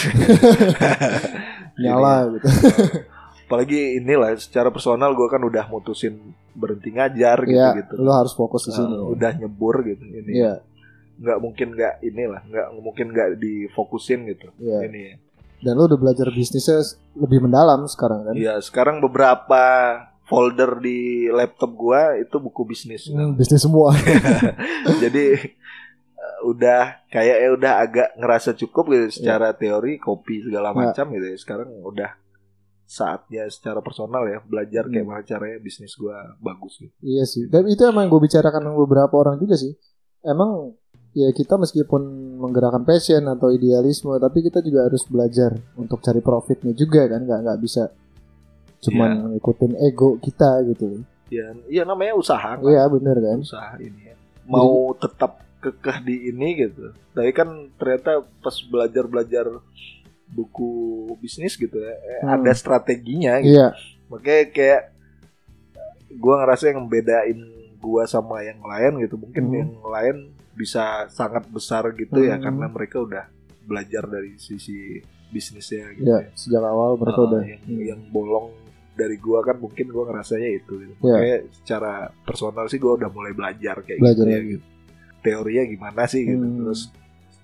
Nyala 1.81 2.27
gitu. 2.35 2.47
Apalagi 3.51 3.79
inilah 3.97 4.31
secara 4.33 4.69
personal 4.69 5.11
gue 5.11 5.27
kan 5.27 5.39
udah 5.39 5.67
mutusin 5.67 6.15
berhenti 6.51 6.89
ngajar 6.89 7.35
gitu 7.41 7.51
Iya, 7.53 7.67
gitu 7.77 7.93
lu 7.97 8.07
harus 8.09 8.31
fokus 8.31 8.63
ke 8.63 8.71
sini. 8.71 8.95
udah 9.09 9.31
nyebur 9.33 9.83
gitu 9.83 9.99
ini 10.01 10.31
Iya, 10.33 10.63
nggak 11.17 11.37
mungkin 11.37 11.67
nggak 11.71 11.93
inilah 12.01 12.41
nggak 12.41 12.67
mungkin 12.77 13.05
nggak 13.09 13.29
difokusin 13.35 14.23
gitu 14.25 14.47
iya. 14.57 14.79
ini 14.83 15.19
Dan 15.59 15.75
lu 15.75 15.85
udah 15.85 15.95
belajar 15.95 16.25
bisnisnya 16.27 16.79
lebih 17.13 17.37
mendalam 17.41 17.83
sekarang 17.85 18.23
kan? 18.23 18.33
ya 18.33 18.55
sekarang 18.57 18.97
beberapa 18.97 19.61
folder 20.23 20.79
di 20.79 20.99
laptop 21.27 21.71
gua 21.71 22.15
itu 22.15 22.33
buku 22.37 22.63
bisnis 22.65 23.05
Hmm, 23.05 23.35
bisnis 23.35 23.59
semua. 23.59 23.91
jadi 25.03 25.25
eh, 25.37 26.39
udah 26.43 27.03
kayak 27.05 27.37
ya 27.37 27.49
udah 27.51 27.73
agak 27.77 28.09
ngerasa 28.15 28.55
cukup 28.55 28.89
gitu 28.89 29.07
secara 29.13 29.51
teori 29.53 29.97
kopi 29.97 30.41
segala 30.41 30.71
Ya. 30.71 30.77
macam 30.81 31.05
gitu 31.11 31.25
ya 31.25 31.37
sekarang 31.37 31.67
udah 31.77 32.11
saatnya 32.91 33.47
secara 33.47 33.79
personal 33.79 34.27
ya 34.27 34.43
belajar 34.43 34.91
kayak 34.91 34.99
Hmm. 34.99 35.11
mana 35.15 35.23
caranya 35.23 35.57
bisnis 35.63 35.95
gua 35.95 36.35
bagus 36.43 36.75
gitu 36.75 36.91
iya 36.99 37.23
sih. 37.23 37.47
Dan 37.47 37.71
itu 37.71 37.87
emang 37.87 38.11
gue 38.11 38.19
bicarakan 38.19 38.67
sama 38.67 38.77
beberapa 38.83 39.15
orang 39.15 39.39
juga 39.39 39.55
sih. 39.55 39.71
Emang 40.19 40.75
ya 41.15 41.31
kita 41.31 41.55
meskipun 41.55 42.03
menggerakkan 42.35 42.83
passion 42.83 43.23
atau 43.25 43.47
idealisme, 43.49 44.11
tapi 44.19 44.43
kita 44.43 44.59
juga 44.59 44.91
harus 44.91 45.07
belajar 45.07 45.55
untuk 45.79 46.03
cari 46.03 46.19
profitnya 46.19 46.75
juga 46.75 47.07
kan. 47.07 47.23
Nggak 47.23 47.39
nggak 47.47 47.59
bisa 47.63 47.83
cuman 48.81 49.37
ngikutin 49.37 49.73
ego 49.79 50.17
kita 50.19 50.59
gitu. 50.67 51.05
ya 51.29 51.55
iya 51.71 51.87
namanya 51.87 52.11
usaha 52.17 52.59
kan. 52.59 52.65
Iya 52.65 52.83
bener 52.91 53.17
kan. 53.17 53.37
usaha 53.39 53.73
ini 53.79 54.11
ya. 54.11 54.15
mau 54.43 54.91
tetap 54.99 55.39
kekeh 55.61 55.97
di 56.01 56.27
ini 56.27 56.57
gitu 56.59 56.89
tapi 57.13 57.29
kan 57.31 57.69
ternyata 57.77 58.19
pas 58.41 58.57
belajar 58.65 59.05
belajar 59.05 59.45
buku 60.31 60.71
bisnis 61.17 61.53
gitu 61.53 61.75
ya 61.75 61.91
eh, 61.91 62.19
Hmm. 62.21 62.39
ada 62.39 62.51
strateginya 62.51 63.37
gitu 63.39 63.55
Iya. 63.55 63.67
makanya 64.07 64.43
kayak 64.49 64.81
gua 66.13 66.43
ngerasa 66.43 66.71
yang 66.71 66.85
bedain 66.85 67.39
gua 67.77 68.03
sama 68.05 68.41
yang 68.41 68.61
lain 68.61 69.01
gitu 69.01 69.15
mungkin 69.15 69.43
Hmm. 69.43 69.55
yang 69.57 69.71
lain 69.81 70.15
bisa 70.51 71.07
sangat 71.07 71.47
besar 71.47 71.87
gitu 71.93 72.21
ya 72.21 72.35
Hmm. 72.35 72.43
karena 72.43 72.65
mereka 72.67 72.97
udah 72.99 73.25
belajar 73.61 74.03
dari 74.05 74.35
sisi 74.35 74.99
bisnisnya 75.27 75.95
gitu 75.95 76.05
Iya, 76.05 76.17
ya. 76.21 76.31
sejak 76.33 76.59
awal 76.61 76.95
mereka 76.95 77.19
Uh, 77.19 77.27
udah 77.27 77.41
yang 77.41 77.61
yang 77.95 78.01
bolong 78.07 78.51
dari 78.91 79.15
gua 79.15 79.39
kan 79.41 79.55
mungkin 79.55 79.87
gua 79.87 80.03
ngerasanya 80.05 80.49
itu 80.53 80.73
gitu. 80.77 80.93
Iya. 81.01 81.13
Makanya 81.13 81.37
secara 81.53 81.93
personal 82.21 82.67
sih 82.67 82.77
gua 82.77 82.95
udah 82.95 83.09
mulai 83.09 83.31
belajar 83.31 83.79
kayak 83.79 83.99
Belajar 83.99 84.25
gitu 84.27 84.27
ya 84.29 84.39
gitu. 84.49 84.65
Teorinya 85.21 85.63
gimana 85.65 86.01
sih 86.05 86.21
gitu. 86.21 86.43
Hmm. 86.43 86.57
Terus 86.61 86.81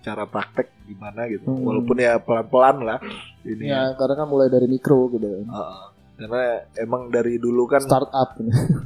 secara 0.07 0.23
praktek 0.23 0.71
gimana 0.87 1.27
gitu. 1.27 1.51
Hmm. 1.51 1.67
Walaupun 1.67 1.99
ya 1.99 2.15
pelan-pelan 2.23 2.79
lah 2.79 2.99
ini 3.43 3.67
ya. 3.67 3.91
ya 3.91 3.99
karena 3.99 4.23
kan 4.23 4.27
mulai 4.31 4.47
dari 4.47 4.63
mikro 4.71 5.11
gitu. 5.11 5.43
Uh, 5.43 5.91
karena 6.15 6.63
emang 6.79 7.11
dari 7.11 7.35
dulu 7.35 7.67
kan 7.67 7.83
Startup. 7.83 8.31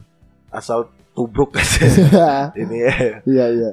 asal 0.57 0.89
tubruk 1.13 1.53
aja 1.61 2.49
ini 2.65 2.89
ya. 2.89 3.21
Iya 3.21 3.45
iya. 3.53 3.69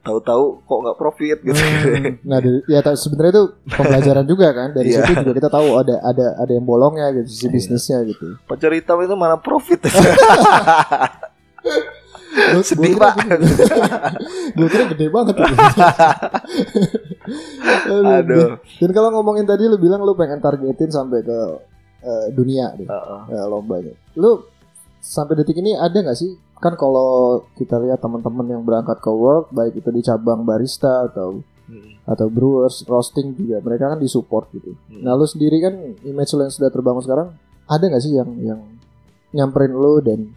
Tahu-tahu 0.00 0.64
kok 0.64 0.78
nggak 0.80 0.96
profit 0.96 1.38
gitu. 1.44 1.60
Hmm. 1.60 2.16
Nah, 2.32 2.40
ya 2.64 2.80
sebenarnya 2.96 3.32
itu 3.36 3.44
pembelajaran 3.68 4.24
juga 4.24 4.48
kan. 4.56 4.72
Dari 4.72 4.88
Iya. 4.88 5.04
situ 5.04 5.28
juga 5.28 5.32
kita 5.44 5.48
tahu 5.52 5.68
ada 5.76 6.00
ada 6.00 6.40
ada 6.40 6.52
yang 6.56 6.64
bolongnya 6.64 7.12
gitu 7.20 7.28
sisi 7.28 7.46
Iya. 7.46 7.52
bisnisnya 7.52 7.98
gitu. 8.08 8.40
Pacar 8.48 8.72
hitam 8.72 8.96
itu 9.04 9.12
mana 9.12 9.36
profit? 9.36 9.84
Gua- 12.38 12.62
Sedih, 12.62 12.94
gua 12.94 13.10
Pak. 13.10 13.14
Gua 14.54 14.68
kira 14.68 14.84
gede 14.88 15.06
banget. 15.08 15.34
Aduh. 17.88 18.04
Aduh. 18.14 18.48
Dan 18.78 18.90
kalau 18.92 19.08
ngomongin 19.10 19.44
tadi 19.44 19.64
lu 19.64 19.76
bilang 19.76 20.00
lu 20.00 20.14
pengen 20.14 20.38
targetin 20.38 20.88
sampai 20.88 21.20
ke 21.20 21.38
eh, 22.00 22.26
dunia 22.32 22.72
deh. 22.74 22.86
Uh-uh. 22.86 23.22
Ya, 23.28 23.42
lombanya. 23.44 23.92
Lu 24.14 24.44
sampai 24.98 25.34
detik 25.34 25.56
ini 25.56 25.72
ada 25.72 25.94
nggak 25.94 26.14
sih? 26.14 26.32
Kan 26.56 26.74
kalau 26.74 27.08
kita 27.54 27.78
lihat 27.78 27.98
teman-teman 27.98 28.46
yang 28.48 28.62
berangkat 28.62 28.98
ke 28.98 29.08
work 29.08 29.50
baik 29.50 29.76
itu 29.76 29.88
di 29.88 30.02
cabang 30.02 30.42
barista 30.42 31.06
atau 31.06 31.42
Hmm. 31.68 32.00
atau 32.08 32.32
brewers 32.32 32.80
roasting 32.88 33.36
juga 33.36 33.60
mereka 33.60 33.92
kan 33.92 34.00
disupport 34.00 34.48
gitu. 34.56 34.72
Hmm. 34.88 35.04
Nah 35.04 35.12
lu 35.12 35.28
sendiri 35.28 35.60
kan 35.60 35.76
image 36.00 36.32
lu 36.32 36.40
yang 36.40 36.48
sudah 36.48 36.72
terbangun 36.72 37.04
sekarang 37.04 37.28
ada 37.68 37.84
nggak 37.84 38.00
sih 38.00 38.16
yang 38.16 38.30
yang 38.40 38.60
nyamperin 39.36 39.76
lu 39.76 40.00
dan 40.00 40.32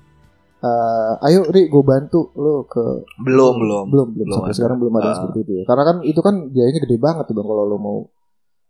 eh, 0.62 1.26
ayo 1.26 1.41
Ri 1.47 1.68
gue 1.68 1.84
bantu 1.84 2.30
lu 2.36 2.64
ke 2.66 2.84
belum 3.18 3.53
belum 3.57 3.86
belum 3.88 4.07
belum, 4.07 4.07
Belum 4.16 4.30
sampai 4.32 4.47
ada. 4.47 4.55
sekarang 4.55 4.78
belum 4.78 4.93
ada 4.95 5.07
Ah. 5.07 5.16
seperti 5.16 5.38
itu 5.41 5.51
ya 5.53 5.64
karena 5.66 5.84
kan 5.84 5.97
itu 6.01 6.20
kan 6.20 6.36
biayanya 6.47 6.80
gede 6.80 6.97
banget 6.97 7.24
tuh 7.26 7.36
bang 7.36 7.47
kalau 7.47 7.64
lu 7.64 7.78
mau 7.78 7.97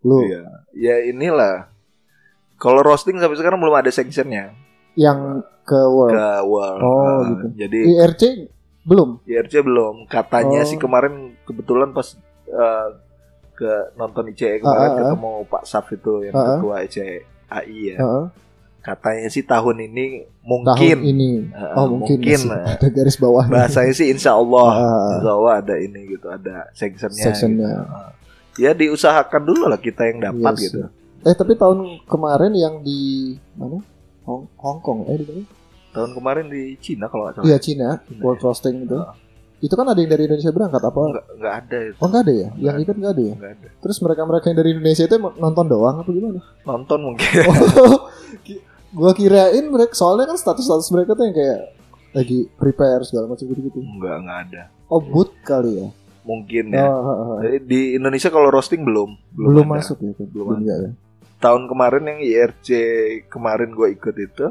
lu 0.02 0.18
Iya. 0.24 0.44
Ya 0.74 0.96
inilah. 1.04 1.70
Kalau 2.56 2.80
roasting 2.80 3.18
sampai 3.18 3.36
sekarang 3.36 3.58
belum 3.58 3.76
ada 3.76 3.90
sanctionnya 3.90 4.54
yang 4.94 5.42
ke 5.62 5.78
world 5.78 6.14
ke 6.14 6.30
World. 6.44 6.80
Oh, 6.80 6.90
Ah, 6.90 7.20
gitu. 7.28 7.46
Jadi 7.60 7.80
IRC 7.92 8.24
belum 8.84 9.10
IRC 9.24 9.54
belum. 9.62 9.96
Katanya 10.08 10.62
Oh. 10.62 10.68
sih 10.68 10.78
kemarin 10.78 11.14
kebetulan 11.44 11.90
pas 11.90 12.08
eh, 12.48 12.88
ke 13.54 13.72
nonton 13.94 14.26
ICE 14.28 14.58
kemarin 14.58 14.68
Ah, 14.80 14.86
ah, 14.86 14.92
ah. 14.92 14.98
ketemu 15.00 15.32
Pak 15.48 15.64
Saf 15.64 15.86
itu 15.88 16.14
yang 16.22 16.34
Ah, 16.34 16.40
ah. 16.40 16.50
ketua 16.56 16.76
ICE 16.82 17.08
AI 17.48 17.80
ya. 17.88 17.98
Heeh, 17.98 18.24
Katanya 18.82 19.30
sih 19.30 19.46
tahun 19.46 19.78
ini 19.94 20.26
tahun 20.26 20.42
mungkin. 20.42 20.98
ini 21.06 21.54
Ah, 21.54 21.86
oh 21.86 22.02
mungkin, 22.02 22.18
mungkin, 22.18 22.40
masih 22.50 22.66
ah. 22.66 22.74
ada 22.82 22.88
garis 22.90 23.18
bawah 23.22 23.46
Bahasanya 23.46 23.94
sih 23.94 24.10
Insya 24.10 24.34
Allah. 24.34 24.70
Ah. 24.82 25.10
Insya 25.22 25.32
Allah 25.38 25.54
ada 25.62 25.76
ini 25.78 26.02
gitu, 26.18 26.28
ada 26.34 26.66
sanctionnya. 26.74 27.24
Sectionnya. 27.30 27.70
gitu. 27.78 27.94
Ah. 27.94 28.10
Ya 28.58 28.72
diusahakan 28.74 29.42
dulu 29.46 29.70
lah 29.70 29.78
kita 29.78 30.10
yang 30.10 30.20
dapat 30.20 30.54
Iya 30.58 30.66
gitu. 30.66 30.80
eh 31.22 31.36
tapi 31.38 31.54
tahun 31.54 32.02
kemarin 32.10 32.52
yang 32.58 32.82
di 32.82 33.38
mana 33.54 33.78
Hong, 34.26 34.50
Hong 34.58 34.80
Kong 34.82 35.06
eh 35.08 35.18
di 35.22 35.26
mana 35.30 35.46
Tahun 35.92 36.12
kemarin 36.16 36.48
di 36.48 36.80
Cina 36.80 37.06
kalau 37.12 37.28
nggak 37.28 37.36
salah. 37.38 37.48
Iya 37.52 37.58
Cina, 37.60 37.88
Cina, 38.08 38.22
World 38.24 38.40
ya. 38.40 38.44
Roasting 38.48 38.76
itu. 38.88 38.98
Ah. 38.98 39.14
Itu 39.62 39.78
kan 39.78 39.86
ada 39.86 40.00
yang 40.02 40.10
dari 40.10 40.26
Indonesia 40.26 40.50
berangkat 40.50 40.82
apa? 40.82 41.02
Nggak, 41.06 41.26
nggak 41.38 41.54
ada 41.54 41.78
itu. 41.86 41.98
Oh 42.02 42.08
nggak 42.10 42.24
ada 42.26 42.34
ya? 42.34 42.48
Nggak 42.50 42.64
Yang 42.66 42.78
ikut 42.82 42.96
nggak 42.98 43.12
ada 43.14 43.22
ya? 43.22 43.36
Nggak 43.38 43.52
ada. 43.54 43.68
Terus 43.78 43.98
mereka-mereka 44.02 44.46
yang 44.50 44.58
dari 44.58 44.70
Indonesia 44.74 45.04
itu 45.06 45.16
nonton 45.38 45.66
doang 45.70 45.96
apa 46.02 46.10
gimana? 46.10 46.40
Nonton 46.66 47.00
mungkin. 47.06 47.28
Oh, 47.46 47.98
gua 48.92 49.12
kirain 49.12 49.66
mereka 49.66 49.94
soalnya 49.94 50.28
kan 50.28 50.38
status-status 50.38 50.92
mereka 50.92 51.14
tuh 51.14 51.26
yang 51.26 51.36
kayak 51.36 51.60
lagi 52.12 52.40
prepare 52.54 53.02
segala 53.02 53.26
macam 53.26 53.46
gitu-gitu. 53.46 53.80
Enggak, 53.80 54.16
enggak 54.20 54.40
ada. 54.46 54.62
Oh 54.88 55.00
boot 55.00 55.32
kali 55.42 55.80
ya? 55.80 55.88
Mungkin 56.22 56.70
Oh, 56.70 56.76
ya. 56.76 56.86
ha, 56.86 57.00
ha, 57.02 57.14
ha. 57.18 57.36
Jadi 57.42 57.58
Di 57.64 57.82
Indonesia 57.96 58.28
kalau 58.28 58.48
roasting 58.48 58.84
belum. 58.84 59.16
belum 59.32 59.66
ada. 59.66 59.74
masuk 59.80 59.98
ya? 59.98 60.12
Belum 60.22 60.48
Belum 60.54 60.62
ya, 60.62 60.76
ya? 60.78 60.92
Tahun 61.40 61.64
kemarin 61.66 62.04
yang 62.06 62.20
IRC 62.22 62.68
kemarin 63.26 63.72
gue 63.72 63.88
ikut 63.92 64.16
itu 64.16 64.48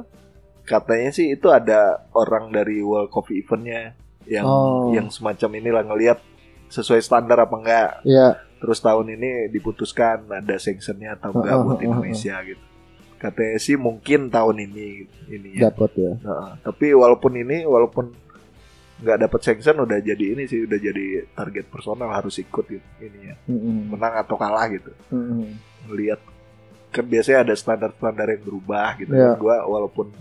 katanya 0.63 1.11
sih 1.11 1.31
itu 1.31 1.47
ada 1.47 2.07
orang 2.11 2.51
dari 2.51 2.81
World 2.81 3.11
Coffee 3.11 3.39
Eventnya 3.39 3.95
yang 4.25 4.45
Oh. 4.45 4.91
yang 4.91 5.07
semacam 5.07 5.51
inilah 5.57 5.85
ngelihat 5.85 6.19
sesuai 6.67 6.99
standar 6.99 7.39
apa 7.39 7.55
enggak. 7.55 7.91
Iya. 8.03 8.41
Terus 8.57 8.79
tahun 8.79 9.15
ini 9.15 9.49
diputuskan 9.49 10.27
ada 10.29 10.57
sanctionnya 10.57 11.15
atau 11.15 11.31
enggak 11.33 11.55
Oh, 11.55 11.61
oh, 11.61 11.65
buat 11.67 11.77
oh, 11.77 11.79
oh, 11.79 11.87
Indonesia 11.87 12.35
gitu. 12.43 12.63
Sih 13.61 13.77
mungkin 13.77 14.33
tahun 14.33 14.57
ini 14.65 14.87
ini 15.29 15.49
ya. 15.61 15.69
Dapat 15.69 15.91
ya. 15.95 16.13
Nah, 16.25 16.57
tapi 16.65 16.97
walaupun 16.97 17.37
ini 17.37 17.69
walaupun 17.69 18.11
nggak 19.01 19.19
dapat 19.29 19.41
sanction 19.41 19.81
udah 19.81 19.97
jadi 20.01 20.25
ini 20.37 20.45
sih 20.45 20.69
udah 20.69 20.77
jadi 20.77 21.25
target 21.33 21.73
personal 21.73 22.13
harus 22.13 22.37
ikut 22.37 22.65
gitu 22.69 22.85
ini 23.01 23.33
ya 23.33 23.37
Mm-mm. 23.49 23.97
menang 23.97 24.13
atau 24.21 24.37
kalah 24.37 24.69
gitu 24.69 24.93
Mm-mm. 25.09 25.57
melihat 25.89 26.21
kan 26.93 27.09
biasanya 27.09 27.49
ada 27.49 27.55
standar-standar 27.57 28.29
yang 28.29 28.45
berubah 28.45 29.01
gitu 29.01 29.09
kan 29.09 29.41
gua 29.41 29.65
walaupun 29.65 30.13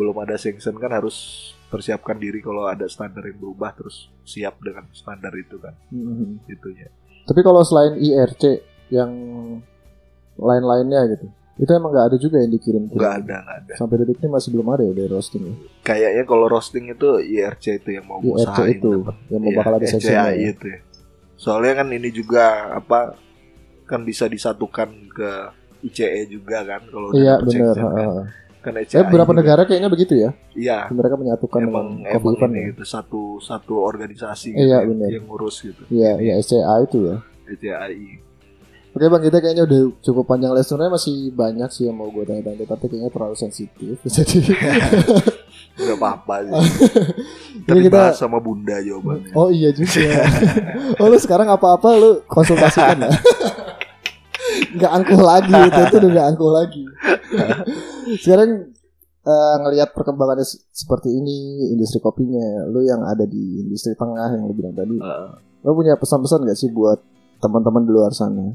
belum 0.00 0.16
ada 0.16 0.40
sanction 0.40 0.80
kan 0.80 0.96
harus 0.96 1.52
persiapkan 1.68 2.16
diri 2.16 2.40
kalau 2.40 2.64
ada 2.64 2.88
standar 2.88 3.20
yang 3.20 3.36
berubah 3.36 3.76
terus 3.76 4.08
siap 4.24 4.56
dengan 4.64 4.88
standar 4.96 5.36
itu 5.36 5.60
kan 5.60 5.76
Mm-mm. 5.92 6.40
gitu 6.48 6.72
ya 6.72 6.88
Tapi 7.28 7.40
kalau 7.44 7.60
selain 7.60 8.00
IRC 8.00 8.64
yang 8.88 9.12
lain-lainnya 10.40 11.04
gitu, 11.14 11.28
itu 11.60 11.70
emang 11.70 11.90
nggak 11.90 12.06
ada 12.08 12.16
juga 12.16 12.36
yang 12.38 12.50
dikirim 12.50 12.82
nggak 12.88 13.14
ada 13.20 13.36
nggak 13.38 13.58
ada 13.60 13.72
Sampai 13.76 13.96
detik 13.98 14.16
ini 14.16 14.28
masih 14.28 14.48
belum 14.50 14.68
ada 14.70 14.82
ya 14.82 14.92
dari 14.94 15.08
roasting 15.08 15.42
ya. 15.42 15.54
kayaknya 15.82 16.24
kalau 16.24 16.46
roasting 16.46 16.84
itu 16.88 17.08
IRC 17.20 17.64
itu 17.78 17.90
yang 17.92 18.04
mau 18.04 18.18
IRC 18.18 18.32
usahain 18.40 18.72
itu 18.72 18.90
dapat. 18.98 19.14
yang 19.28 19.40
mau 19.40 19.50
Iya, 19.50 19.58
bakal 19.58 19.72
ada 19.74 19.86
sectionnya 19.86 20.22
RCAI 20.22 20.32
ya. 20.34 20.48
itu 20.50 20.64
ya. 20.66 20.78
Soalnya 21.36 21.72
kan 21.74 21.88
ini 21.90 22.08
juga 22.10 22.44
apa 22.74 22.98
kan 23.84 24.00
bisa 24.02 24.24
disatukan 24.24 24.88
ke 25.10 25.30
ICE 25.82 26.08
juga 26.28 26.60
kan 26.62 26.80
kalau 26.86 27.08
Iya 27.12 27.36
dapet 27.38 27.48
benar. 27.50 27.74
kan. 27.74 27.88
Kan 28.60 28.72
Eh 28.76 28.84
ECAI 28.84 29.04
beberapa 29.06 29.24
juga- 29.26 29.40
negara 29.40 29.62
kayaknya 29.64 29.88
begitu 29.88 30.14
ya. 30.16 30.30
Iya. 30.52 30.78
Mereka 30.88 31.16
menyatukan 31.16 31.60
Emang 31.60 31.86
dengan 31.98 32.12
emang 32.14 32.34
ini 32.46 32.56
ya. 32.58 32.66
gitu 32.70 32.84
satu 32.84 33.22
satu 33.38 33.74
organisasi 33.80 34.52
Iya, 34.52 34.80
gitu 34.80 34.92
benar. 34.92 35.08
yang 35.10 35.24
ngurus 35.24 35.56
gitu. 35.60 35.82
Iya, 35.88 36.12
iya 36.18 36.32
SCA 36.38 36.76
itu 36.82 36.98
ya. 37.02 37.16
ECAI. 37.46 38.29
Oke 38.90 39.06
bang 39.06 39.22
kita 39.22 39.38
kayaknya 39.38 39.64
udah 39.64 39.80
cukup 40.00 40.24
panjang 40.26 40.50
les 40.50 40.62
sebenarnya 40.62 40.92
masih 40.92 41.14
banyak 41.30 41.68
sih 41.68 41.84
yang 41.84 41.94
mau 41.94 42.06
gue 42.06 42.22
tanya-tanya 42.22 42.66
tapi 42.66 42.84
kayaknya 42.86 43.08
terlalu 43.08 43.34
sensitif 43.34 43.96
jadi 44.10 44.38
Gak 45.80 45.96
apa-apa 45.96 46.34
sih. 46.42 46.52
Ini 47.56 47.64
Tapi 47.64 47.80
kita- 47.82 47.94
bahas 48.04 48.18
sama 48.18 48.36
bunda 48.36 48.76
jawabannya. 48.78 49.32
oh 49.32 49.48
iya 49.48 49.70
juga 49.70 50.26
oh 51.00 51.06
lu 51.06 51.16
sekarang 51.16 51.46
apa-apa 51.46 51.88
lu 51.94 52.10
konsultasikan 52.26 53.00
ya 53.00 53.10
nggak 54.70 54.92
angkuh 54.92 55.20
lagi 55.20 55.50
itu 55.52 55.80
itu 55.80 55.94
udah 55.96 56.10
nggak 56.10 56.28
angkuh 56.28 56.50
lagi 56.52 56.84
sekarang 58.18 58.50
eh, 59.20 59.56
ngelihat 59.58 59.90
perkembangannya 59.90 60.42
se- 60.42 60.62
seperti 60.68 61.10
ini 61.12 61.36
industri 61.70 61.98
kopinya 61.98 62.42
lu 62.66 62.82
yang 62.82 63.02
ada 63.02 63.24
di 63.24 63.38
industri 63.60 63.94
tengah 63.94 64.26
yang 64.28 64.42
lu 64.42 64.52
bilang 64.52 64.74
tadi 64.74 64.94
Heeh. 64.94 65.28
lo 65.60 65.70
punya 65.72 65.94
pesan-pesan 65.94 66.44
gak 66.44 66.54
sih 66.56 66.68
buat 66.68 66.98
teman-teman 67.38 67.82
di 67.82 67.90
luar 67.90 68.10
sana? 68.10 68.52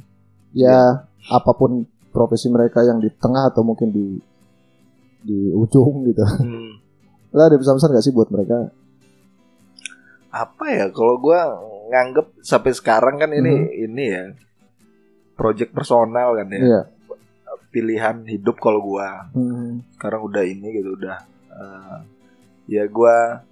Ya, 0.55 1.03
apa 1.27 1.51
pun 1.51 1.83
profesi 2.09 2.47
mereka 2.47 2.79
yang 2.79 2.97
di 2.97 3.11
tengah 3.11 3.51
atau 3.51 3.61
mungkin 3.61 3.91
di 3.91 4.05
di 5.19 5.51
ujung 5.51 6.05
gitu. 6.05 6.23
Hmm. 6.23 6.79
Lo 7.29 7.41
ada 7.41 7.53
pesan-pesan 7.53 7.91
gak 7.91 8.01
sih 8.01 8.11
buat 8.11 8.29
mereka? 8.29 8.71
apa 10.31 10.67
ya 10.67 10.85
kalau 10.91 11.15
gua 11.15 11.47
nganggep 11.87 12.43
sampai 12.43 12.71
sekarang 12.71 13.15
kan 13.15 13.31
ini 13.31 13.55
ini 13.81 14.03
ya 14.05 14.23
project 15.33 15.71
personal 15.71 16.35
kan 16.35 16.47
ya 16.49 16.59
Iya. 16.59 16.81
pilihan 17.71 18.19
hidup 18.25 18.59
kalau 18.59 18.83
gua 18.83 19.31
Hmm. 19.31 19.79
sekarang 19.95 20.27
udah 20.27 20.43
ini 20.43 20.75
gitu 20.75 20.91
udah 20.93 21.23
eh, 21.55 21.97
ya 22.67 22.83
gua 22.85 23.47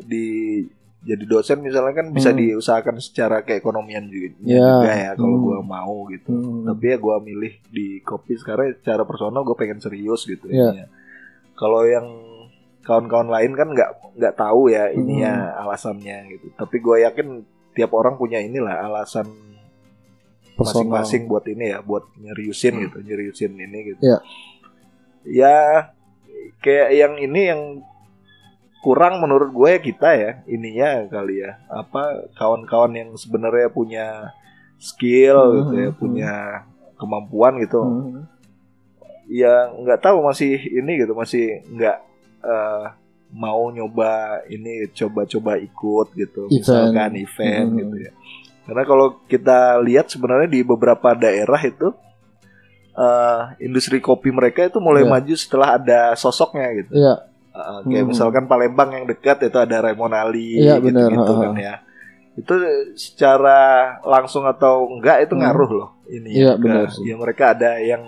di 0.00 0.62
jadi 1.08 1.24
dosen 1.24 1.64
misalnya 1.64 1.96
kan 1.96 2.12
bisa 2.12 2.30
Hmm. 2.30 2.38
diusahakan 2.38 3.00
secara 3.00 3.40
keekonomian 3.40 4.06
juga, 4.06 4.28
Ya. 4.44 4.60
juga 4.60 4.92
ya 4.92 5.10
kalau 5.16 5.34
Hmm. 5.34 5.44
gua 5.48 5.58
mau 5.64 5.96
gitu 6.06 6.28
Hmm. 6.28 6.68
tapi 6.68 6.84
ya 6.86 6.96
gua 6.96 7.16
milih 7.18 7.52
di 7.66 7.86
kopi 8.00 8.36
sekarang 8.36 8.76
secara 8.76 9.02
personal 9.02 9.40
gue 9.40 9.56
pengen 9.56 9.80
serius 9.80 10.22
gitu 10.22 10.44
Iya. 10.46 10.68
ininya. 10.68 10.86
kalau 11.56 11.82
yang 11.82 12.06
kawan-kawan 12.80 13.28
lain 13.28 13.52
kan 13.52 13.68
nggak 13.68 13.90
nggak 14.14 14.34
tahu 14.34 14.68
ya 14.68 14.88
ini 14.88 15.20
ya 15.20 15.32
Hmm. 15.32 15.60
alasannya 15.64 16.16
gitu 16.30 16.46
tapi 16.54 16.76
gue 16.78 16.96
yakin 17.02 17.26
tiap 17.72 17.90
orang 17.90 18.14
punya 18.14 18.38
inilah 18.38 18.84
alasan 18.84 19.26
masing-masing 20.54 21.24
buat 21.24 21.46
ini 21.46 21.70
ya 21.70 21.78
buat 21.80 22.04
nyeriusin 22.16 22.74
gitu 22.80 22.98
nyeriusin 23.00 23.52
ini 23.54 23.78
gitu 23.88 24.00
Iya. 24.02 24.18
ya 25.24 25.56
kayak 26.58 26.88
yang 26.92 27.14
ini 27.16 27.40
yang 27.46 27.62
kurang 28.78 29.18
menurut 29.18 29.50
gue 29.50 29.68
ya 29.68 29.80
kita 29.80 30.08
ya 30.12 30.30
ininya 30.46 30.90
kali 31.08 31.40
ya 31.40 31.58
apa 31.68 32.02
kawan-kawan 32.32 32.94
yang 32.94 33.10
sebenarnya 33.14 33.68
punya 33.68 34.06
skill 34.76 35.38
Hmm, 35.42 35.56
gitu 35.58 35.72
ya 35.74 35.88
hmm, 35.88 35.98
punya 35.98 36.32
kemampuan 36.94 37.58
gitu 37.58 37.80
Hmm. 37.80 38.22
ya 39.26 39.52
nggak 39.72 40.00
tahu 40.00 40.22
masih 40.22 40.56
ini 40.56 40.92
gitu 40.98 41.12
masih 41.12 41.60
nggak 41.68 41.98
eh, 42.40 42.84
mau 43.28 43.68
nyoba 43.68 44.40
ini 44.46 44.88
coba-coba 44.90 45.58
ikut 45.58 46.06
gitu 46.14 46.46
Event. 46.46 46.54
misalkan 46.56 47.12
event 47.14 47.68
Hmm. 47.68 47.78
gitu 47.78 47.96
ya 48.00 48.12
karena 48.64 48.82
kalau 48.84 49.06
kita 49.24 49.58
lihat 49.80 50.06
sebenarnya 50.06 50.48
di 50.48 50.60
beberapa 50.62 51.12
daerah 51.14 51.60
itu 51.60 51.92
eh, 52.94 53.40
industri 53.60 53.98
kopi 53.98 54.30
mereka 54.30 54.64
itu 54.64 54.78
mulai 54.78 55.02
Iya. 55.02 55.10
maju 55.12 55.34
setelah 55.34 55.68
ada 55.74 56.00
sosoknya 56.14 56.66
gitu 56.76 56.92
Iya. 56.94 57.14
Eh, 57.58 57.80
kayak 57.84 58.04
Hmm. 58.06 58.10
misalkan 58.14 58.44
Palembang 58.46 58.94
yang 58.94 59.04
dekat 59.04 59.42
itu 59.42 59.58
ada 59.58 59.82
Raymond 59.82 60.14
Ali 60.14 60.62
Iya, 60.62 60.78
gitu, 60.78 60.94
benar. 60.94 61.10
gitu 61.10 61.32
kan 61.34 61.52
ya 61.58 61.74
itu 62.38 62.54
secara 62.94 63.58
langsung 64.06 64.46
atau 64.46 64.86
enggak 64.86 65.26
itu 65.26 65.34
Hmm. 65.34 65.42
ngaruh 65.42 65.70
loh 65.74 65.90
ini 66.06 66.38
Iya, 66.38 66.54
benar 66.54 66.86
ya 66.94 67.14
mereka 67.14 67.50
ada 67.50 67.82
yang 67.82 68.06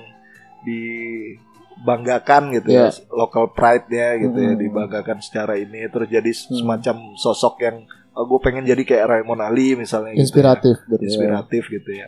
dibanggakan 0.63 2.43
gitu 2.55 2.69
ya 2.71 2.87
Iya. 2.89 3.11
local 3.11 3.51
pride 3.51 3.91
ya 3.91 4.09
gitu 4.19 4.39
ya 4.39 4.53
Hmm. 4.55 4.61
dibanggakan 4.61 5.19
secara 5.19 5.57
ini 5.57 5.83
terus 5.89 6.07
jadi 6.07 6.31
Hmm. 6.31 6.57
semacam 6.57 6.97
sosok 7.17 7.55
yang 7.59 7.77
oh, 8.11 8.25
gue 8.27 8.39
pengen 8.39 8.63
jadi 8.63 8.83
kayak 8.83 9.07
Raymond 9.09 9.41
Ali 9.41 9.75
misalnya 9.75 10.15
ya. 10.15 10.23
Inspiratif 10.23 10.79
gitu 10.85 10.95
ya. 10.95 11.07
inspiratif 11.07 11.63
gitu 11.69 11.91
ya 11.91 12.07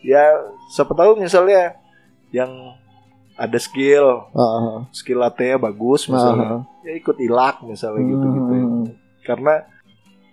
ya 0.00 0.24
siapa 0.70 0.96
tahu 0.96 1.18
misalnya 1.18 1.76
yang 2.30 2.48
ada 3.40 3.56
skill 3.56 4.28
Ah, 4.30 4.42
ah, 4.42 4.78
skill 4.90 5.16
latenya 5.18 5.56
bagus 5.56 6.04
misalnya 6.06 6.44
ah. 6.44 6.62
ya 6.82 6.92
ikut 6.94 7.16
ilak 7.18 7.64
misalnya 7.64 8.04
gitu 8.04 8.26
gitu 8.28 8.52
ya. 8.52 8.66
Karena 9.24 9.54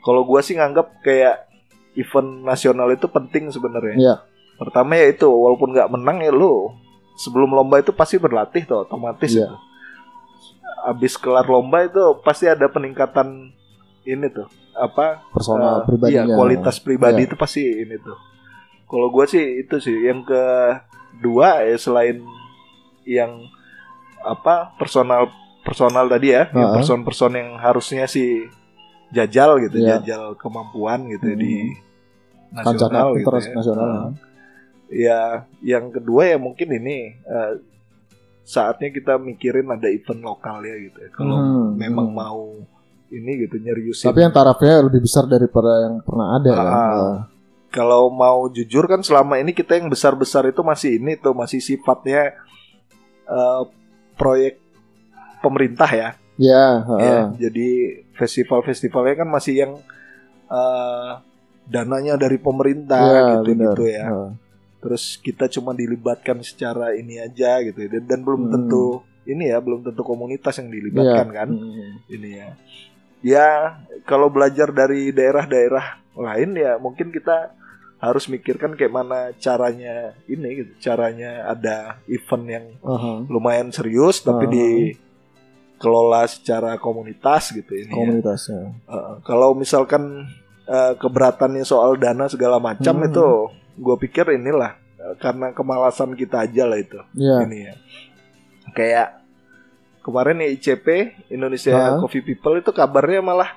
kalau 0.02 0.24
gua 0.24 0.40
sih 0.40 0.54
nganggap 0.54 1.00
kayak 1.02 1.48
event 1.94 2.44
nasional 2.44 2.88
itu 2.90 3.08
penting 3.08 3.48
sebenarnya 3.48 3.96
Iya. 3.96 4.16
pertama 4.56 4.94
ya 4.94 5.08
itu 5.08 5.26
walaupun 5.26 5.72
nggak 5.72 5.90
menang 5.90 6.20
ya 6.20 6.30
lu 6.30 6.70
sebelum 7.16 7.50
lomba 7.50 7.80
itu 7.80 7.90
pasti 7.92 8.16
berlatih 8.16 8.64
tuh 8.64 8.84
otomatis 8.84 9.32
Iya. 9.32 9.48
itu. 9.48 9.56
abis 10.86 11.16
kelar 11.16 11.44
lomba 11.46 11.84
itu 11.84 12.00
pasti 12.22 12.46
ada 12.46 12.64
peningkatan 12.66 13.52
ini 14.04 14.28
tuh 14.30 14.48
apa 14.74 15.26
Personal 15.30 15.82
eh, 15.82 15.86
pribadinya. 15.86 16.24
iya, 16.24 16.36
kualitas 16.36 16.76
pribadi 16.78 17.22
Iya. 17.22 17.28
itu 17.28 17.36
pasti 17.36 17.64
ini 17.64 17.96
tuh 17.98 18.16
kalau 18.86 19.10
gua 19.10 19.26
sih 19.26 19.42
itu 19.58 19.76
sih 19.78 19.98
yang 20.02 20.24
kedua 20.24 21.66
ya 21.66 21.76
selain 21.76 22.22
yang 23.08 23.48
apa 24.20 24.76
personal 24.76 25.32
personal 25.64 26.06
tadi 26.06 26.28
ya 26.30 26.48
yang 26.50 26.68
Ha-ha. 26.68 26.76
person-person 26.76 27.32
yang 27.34 27.50
harusnya 27.58 28.06
sih 28.06 28.44
jajal 29.10 29.60
gitu 29.62 29.80
Iya. 29.80 29.98
jajal 29.98 30.36
kemampuan 30.36 31.08
gitu 31.08 31.28
Hmm. 31.28 31.40
di 31.40 31.54
nasional 32.50 33.08
gitu 33.14 33.28
ya. 33.28 33.40
internasional. 33.40 33.88
Nah, 33.88 34.10
ya 34.88 35.20
yang 35.62 35.90
kedua 35.90 36.24
ya 36.26 36.38
mungkin 36.38 36.68
ini 36.74 36.98
eh, 37.14 37.52
saatnya 38.42 38.90
kita 38.90 39.16
mikirin 39.18 39.68
ada 39.68 39.88
event 39.88 40.22
lokal 40.22 40.60
ya 40.62 40.76
gitu 40.82 40.98
ya 40.98 41.10
kalau 41.12 41.36
Hmm, 41.36 41.68
memang 41.76 42.08
hmm. 42.08 42.16
mau 42.18 42.42
ini 43.08 43.32
gitu 43.42 43.56
nyeriusin 43.58 44.04
Tapi 44.06 44.20
yang 44.22 44.32
tarafnya 44.32 44.80
lebih 44.82 45.00
besar 45.02 45.24
daripada 45.26 45.72
yang 45.82 46.00
pernah 46.02 46.28
ada 46.34 46.50
kan. 46.50 46.66
Ah, 46.66 46.76
Ah. 46.76 47.16
kalau 47.70 48.08
mau 48.08 48.48
jujur 48.48 48.84
kan 48.84 49.00
selama 49.00 49.36
ini 49.38 49.52
kita 49.52 49.76
yang 49.76 49.88
besar-besar 49.88 50.44
itu 50.46 50.60
masih 50.62 50.96
ini 50.96 51.16
tuh 51.16 51.32
masih 51.32 51.60
sifatnya 51.60 52.36
eh, 53.28 53.62
proyek 54.14 54.58
pemerintah 55.40 55.88
ya. 55.88 56.10
Ya, 56.38 56.66
ah, 56.80 57.00
Ya, 57.00 57.18
jadi 57.40 57.70
festival-festivalnya 58.14 59.16
kan 59.18 59.30
masih 59.30 59.54
yang 59.58 59.74
eh, 60.48 61.12
dananya 61.66 62.16
dari 62.16 62.38
pemerintah 62.38 63.04
Ya, 63.04 63.22
gitu 63.36 63.52
benar. 63.52 63.74
gitu 63.74 63.84
ya. 63.86 64.06
Ah. 64.06 64.32
Terus 64.78 65.18
kita 65.18 65.50
cuma 65.50 65.74
dilibatkan 65.74 66.40
secara 66.40 66.94
ini 66.94 67.18
aja 67.18 67.60
gitu 67.62 67.76
ya. 67.80 67.90
dan, 67.92 68.04
dan 68.06 68.20
belum 68.22 68.48
Hmm. 68.48 68.54
tentu 68.54 68.86
ini 69.26 69.52
ya 69.52 69.60
belum 69.60 69.84
tentu 69.84 70.00
komunitas 70.02 70.56
yang 70.56 70.72
dilibatkan 70.72 71.28
Iya. 71.28 71.36
kan 71.36 71.50
Hmm. 71.52 71.94
ini 72.08 72.30
ya. 72.38 72.50
Ya 73.20 73.48
kalau 74.04 74.30
belajar 74.30 74.70
dari 74.70 75.10
daerah-daerah 75.10 75.86
lain 76.16 76.56
ya 76.56 76.78
mungkin 76.78 77.10
kita 77.10 77.57
harus 77.98 78.26
mikirkan 78.26 78.74
kayak 78.74 78.94
mana 78.94 79.20
caranya 79.36 80.14
ini 80.26 80.50
gitu. 80.60 80.72
Caranya 80.80 81.48
ada 81.48 81.98
event 82.06 82.46
yang 82.46 82.66
Aha. 82.82 83.26
lumayan 83.26 83.70
serius 83.70 84.22
tapi 84.22 84.46
Ah. 84.46 84.52
dikelola 84.52 86.22
secara 86.26 86.76
komunitas 86.76 87.50
gitu 87.52 87.74
ini. 87.74 87.90
ya. 87.90 87.96
Komunitasnya. 87.96 88.62
Uh, 88.84 89.18
kalau 89.22 89.54
misalkan 89.54 90.30
uh, 90.64 90.94
keberatannya 90.94 91.64
soal 91.64 91.96
dana 91.96 92.26
segala 92.26 92.58
macam 92.58 92.96
Hmm. 92.96 93.08
itu 93.08 93.26
gue 93.78 93.96
pikir 94.00 94.30
inilah 94.32 94.74
uh, 94.98 95.14
karena 95.16 95.50
kemalasan 95.52 96.14
kita 96.14 96.44
aja 96.44 96.64
lah 96.64 96.78
itu 96.78 96.98
Iya. 97.14 97.36
ini 97.46 97.58
ya. 97.64 97.76
Kayak 98.70 99.10
kemarin 100.02 100.38
nih 100.38 100.50
ICP 100.54 100.88
Indonesia 101.30 101.74
Ah. 101.74 101.98
Coffee 101.98 102.22
People 102.22 102.58
itu 102.58 102.70
kabarnya 102.70 103.22
malah 103.22 103.52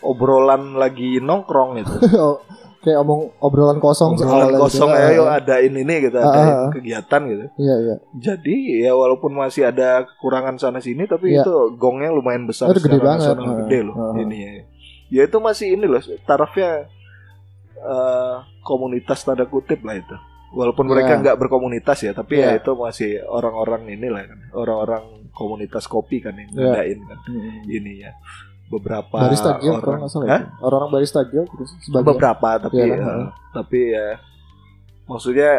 obrolan 0.00 0.74
lagi 0.74 1.18
nongkrong 1.18 1.78
itu. 1.78 1.94
Kayak 2.86 3.02
omong 3.02 3.34
obrolan 3.42 3.82
kosong 3.82 4.14
obrolan 4.14 4.54
kosong 4.56 4.86
gitu. 4.88 5.02
ya, 5.02 5.08
yuk 5.12 5.26
ah. 5.26 5.42
ada 5.42 5.54
ini 5.58 5.82
nih 5.82 5.98
gitu, 6.06 6.16
Ah, 6.16 6.24
ada 6.24 6.38
ah. 6.38 6.68
kegiatan 6.70 7.20
gitu. 7.26 7.44
Iya, 7.58 7.74
iya. 7.82 7.96
Jadi 8.14 8.56
ya 8.78 8.94
walaupun 8.94 9.34
masih 9.34 9.66
ada 9.66 10.06
kekurangan 10.06 10.54
sana 10.54 10.78
sini 10.78 11.02
tapi 11.04 11.34
Iya. 11.34 11.42
itu 11.42 11.54
gongnya 11.74 12.14
lumayan 12.14 12.46
besar 12.46 12.70
Itu 12.70 12.78
gede 12.78 13.02
banget. 13.02 13.34
nasional, 13.34 13.42
Ah, 13.44 13.54
gede 13.60 13.78
loh 13.82 13.96
ah. 13.98 14.14
ini 14.14 14.36
ya. 14.38 14.50
Ya 15.08 15.22
itu 15.24 15.38
masih 15.38 15.74
ini 15.74 15.84
loh 15.84 15.98
tarafnya 16.22 16.86
eh, 17.76 18.34
komunitas 18.62 19.20
tanda 19.20 19.44
kutip 19.44 19.82
lah 19.82 19.94
itu. 19.94 20.16
Walaupun 20.48 20.86
Iya. 20.86 20.90
mereka 20.94 21.12
nggak 21.18 21.36
berkomunitas 21.38 21.98
ya, 22.00 22.14
tapi 22.14 22.38
ya 22.38 22.54
Iya. 22.54 22.62
itu 22.62 22.70
masih 22.72 23.18
orang-orang 23.26 23.82
inilah 23.90 24.22
kan, 24.24 24.38
orang-orang 24.54 25.04
komunitas 25.30 25.84
kopi 25.84 26.18
kan 26.18 26.32
yang 26.32 26.48
Iya. 26.48 26.62
ngadain 26.62 26.98
kan 27.02 27.18
Hmm. 27.26 27.60
ini 27.66 27.92
ya. 28.00 28.14
Beberapa 28.66 29.16
Barista 29.22 29.56
Guild 29.56 29.78
orang, 29.78 29.98
nggak 30.00 30.10
salah 30.10 30.26
Hah? 30.26 30.40
itu. 30.42 30.50
Orang-orang 30.58 30.90
barista 30.90 31.20
guild 31.22 31.48
sebagian. 31.78 32.02
beberapa 32.02 32.48
tapi 32.58 32.76
Iya, 32.76 32.86
eh, 32.88 32.98
ah. 33.00 33.28
tapi 33.52 33.78
ya 33.90 34.06
maksudnya 35.04 35.50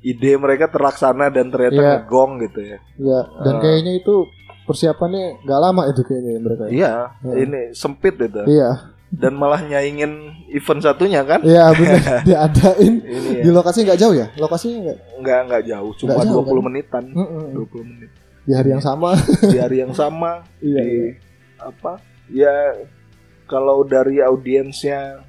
ide 0.00 0.32
mereka 0.34 0.66
terlaksana 0.66 1.30
dan 1.30 1.46
ternyata 1.48 1.76
Iya. 1.76 1.90
ngegong 1.96 2.32
gitu 2.42 2.60
ya. 2.60 2.78
Iya, 2.96 3.20
dan 3.40 3.54
Ah. 3.54 3.60
kayaknya 3.60 3.92
itu 3.94 4.14
persiapannya 4.62 5.38
nggak 5.40 5.60
lama 5.60 5.82
itu 5.86 6.00
kayaknya 6.02 6.32
mereka. 6.36 6.64
Iya, 6.66 6.92
Hmm. 7.16 7.34
ini 7.36 7.60
sempit 7.72 8.14
itu. 8.16 8.42
Iya. 8.44 8.90
dan 9.12 9.36
malah 9.36 9.60
nyaingin 9.60 10.08
event 10.48 10.80
satunya 10.80 11.20
kan 11.20 11.44
Iya 11.44 11.68
benar 11.76 12.00
diadain 12.24 12.96
ini 12.96 13.44
di 13.44 13.44
ya 13.44 13.52
lokasi 13.52 13.84
nggak 13.84 14.00
jauh 14.00 14.16
ya 14.16 14.24
lokasinya 14.34 14.88
nggak 14.88 14.98
nggak 15.20 15.40
nggak 15.44 15.62
jauh 15.68 15.92
cuma 16.00 16.16
jauh, 16.16 16.40
20 16.40 16.48
kan? 16.48 16.64
menitan 16.64 17.04
Mm-mm. 17.12 17.44
20 17.52 17.84
menit 17.84 18.10
di 18.42 18.52
hari 18.56 18.72
yang 18.72 18.80
sama 18.80 19.12
di 19.44 19.58
hari 19.60 19.84
yang 19.84 19.92
sama 19.92 20.40
iya 20.64 20.80
di 20.80 20.88
iya. 20.88 21.12
apa 21.60 22.00
ya 22.32 22.52
kalau 23.46 23.84
dari 23.84 24.18
audiensnya 24.24 25.20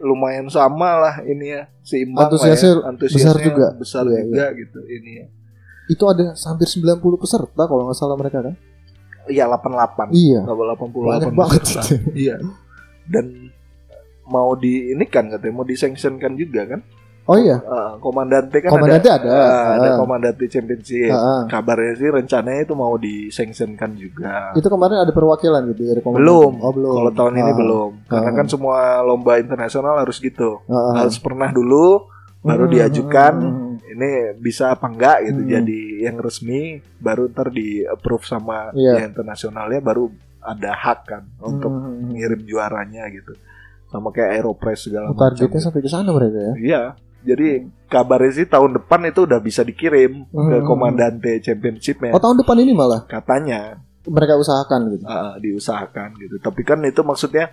lumayan 0.00 0.48
sama 0.48 0.96
lah 0.96 1.14
ini 1.26 1.60
ya 1.60 1.62
seimbang 1.84 2.30
Antusiasnya 2.32 2.70
lah 2.72 2.82
ya. 2.82 2.88
Antusiasnya 2.88 3.20
besar 3.20 3.36
juga. 3.44 3.66
besar 3.76 4.02
Iya, 4.08 4.20
juga 4.24 4.46
gitu 4.56 4.80
ini 4.88 5.10
ya. 5.20 5.26
Itu 5.90 6.04
ada 6.06 6.32
hampir 6.32 6.68
90 6.70 7.02
peserta 7.20 7.62
kalau 7.68 7.82
nggak 7.90 7.98
salah 7.98 8.16
mereka 8.16 8.38
kan? 8.40 8.54
Iya 9.28 9.44
88 9.50 10.14
iya. 10.16 10.40
Kalau 10.46 10.64
88 10.72 11.04
Banyak 11.04 11.32
banget. 11.36 11.62
iya. 12.16 12.36
Dan 13.04 13.52
mau 14.30 14.54
di 14.54 14.94
ini 14.94 15.04
kan 15.10 15.28
katanya 15.28 15.54
mau 15.60 15.66
disengsenkan 15.66 16.38
juga 16.38 16.64
kan 16.64 16.80
oh 17.30 17.38
iya 17.38 17.58
Eh, 17.60 17.90
komandante 17.98 18.56
kan 18.58 18.70
Komandante 18.70 19.06
ada 19.06 19.16
ada. 19.16 19.30
Eh, 19.30 19.66
ada 19.76 19.88
Ah. 19.88 19.96
komandante 19.96 20.44
championship 20.44 21.08
Ah, 21.08 21.22
ah. 21.22 21.42
kabarnya 21.46 21.94
sih 21.94 22.08
rencananya 22.10 22.60
itu 22.60 22.74
mau 22.74 22.94
disengsenkan 22.96 23.94
juga 23.94 24.50
itu 24.52 24.66
kemarin 24.66 24.98
ada 25.00 25.12
perwakilan 25.12 25.62
gitu 25.70 25.86
dari 25.86 26.00
komandan. 26.00 26.20
belum 26.20 26.52
oh 26.58 26.72
belum 26.72 26.94
kalau 26.96 27.12
tahun 27.14 27.34
ini 27.36 27.46
Ah, 27.46 27.56
belum 27.56 27.90
karena 28.04 28.26
Ah. 28.26 28.34
kan 28.34 28.46
semua 28.46 28.78
lomba 29.00 29.32
internasional 29.36 29.94
harus 29.96 30.18
gitu 30.18 30.58
ah. 30.66 30.98
harus 30.98 31.16
pernah 31.16 31.48
dulu 31.48 32.10
baru 32.40 32.64
Hmm, 32.64 32.72
diajukan 32.72 33.34
hmm, 33.36 33.52
hmm, 33.52 33.92
ini 33.92 34.10
bisa 34.36 34.72
apa 34.72 34.86
enggak 34.86 35.18
gitu 35.24 35.40
Hmm. 35.40 35.50
jadi 35.52 35.80
yang 36.02 36.16
resmi 36.16 36.60
baru 36.96 37.28
ntar 37.28 37.48
di 37.48 37.84
approve 37.84 38.24
sama 38.24 38.72
Iya. 38.72 38.96
yang 38.96 39.12
internasionalnya 39.12 39.78
baru 39.78 40.08
ada 40.40 40.72
hak 40.74 41.00
kan 41.06 41.22
untuk 41.38 41.68
Hmm, 41.68 42.10
ngirim 42.10 42.42
juaranya 42.42 43.06
gitu 43.08 43.36
sama 43.86 44.08
kayak 44.08 44.38
Aeropress 44.38 44.86
segala 44.86 45.10
macam 45.10 45.20
targetnya 45.28 45.52
gitu. 45.52 45.60
sampai 45.60 45.80
ke 45.80 45.90
sana 45.90 46.10
mereka 46.10 46.38
ya 46.40 46.52
iya 46.56 46.82
jadi 47.20 47.48
kabarnya 47.86 48.32
sih 48.34 48.46
tahun 48.46 48.76
depan 48.76 49.04
itu 49.06 49.24
udah 49.24 49.38
bisa 49.38 49.60
dikirim 49.60 50.24
ke 50.24 50.56
Hmm. 50.56 50.64
komandante 50.64 51.40
championshipnya 51.40 52.10
oh 52.10 52.18
tahun 52.18 52.40
depan 52.40 52.56
ini 52.58 52.72
malah 52.72 53.04
katanya 53.04 53.80
mereka 54.02 54.34
usahakan 54.34 54.90
gitu 54.90 55.04
uh, 55.04 55.36
diusahakan 55.36 56.16
gitu 56.16 56.36
tapi 56.38 56.62
kan 56.62 56.80
itu 56.82 57.00
maksudnya 57.00 57.52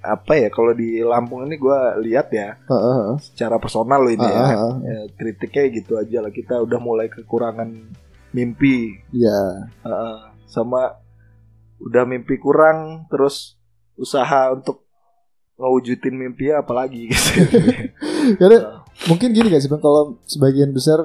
apa 0.00 0.32
ya 0.32 0.48
kalau 0.48 0.72
di 0.72 1.02
Lampung 1.02 1.44
ini 1.44 1.54
gua 1.54 1.92
lihat 1.94 2.32
ya 2.32 2.56
ah, 2.64 2.72
ah. 2.72 3.12
secara 3.20 3.60
personal 3.60 4.00
loh 4.00 4.08
ini 4.08 4.22
Ah, 4.22 4.32
ya. 4.32 4.40
ah, 4.40 4.56
ah. 4.56 4.74
Ya, 4.80 4.98
kritiknya 5.12 5.64
gitu 5.74 5.92
aja 5.94 6.18
lah 6.20 6.32
kita 6.32 6.56
udah 6.56 6.80
mulai 6.80 7.06
kekurangan 7.06 7.68
mimpi 8.30 8.96
Iya. 9.12 9.68
Uh, 9.84 10.32
sama 10.46 10.96
udah 11.78 12.04
mimpi 12.04 12.36
kurang 12.36 13.04
terus 13.06 13.60
usaha 13.94 14.48
untuk 14.50 14.88
ngewujudin 15.60 16.14
mimpi 16.16 16.48
apalagi 16.50 17.12
gitu. 17.12 17.30
Karena 18.40 18.80
mungkin 19.06 19.28
gini 19.30 19.52
gak 19.52 19.60
sih 19.60 19.68
bang 19.68 19.80
kalau 19.80 20.16
sebagian 20.24 20.72
besar 20.72 21.04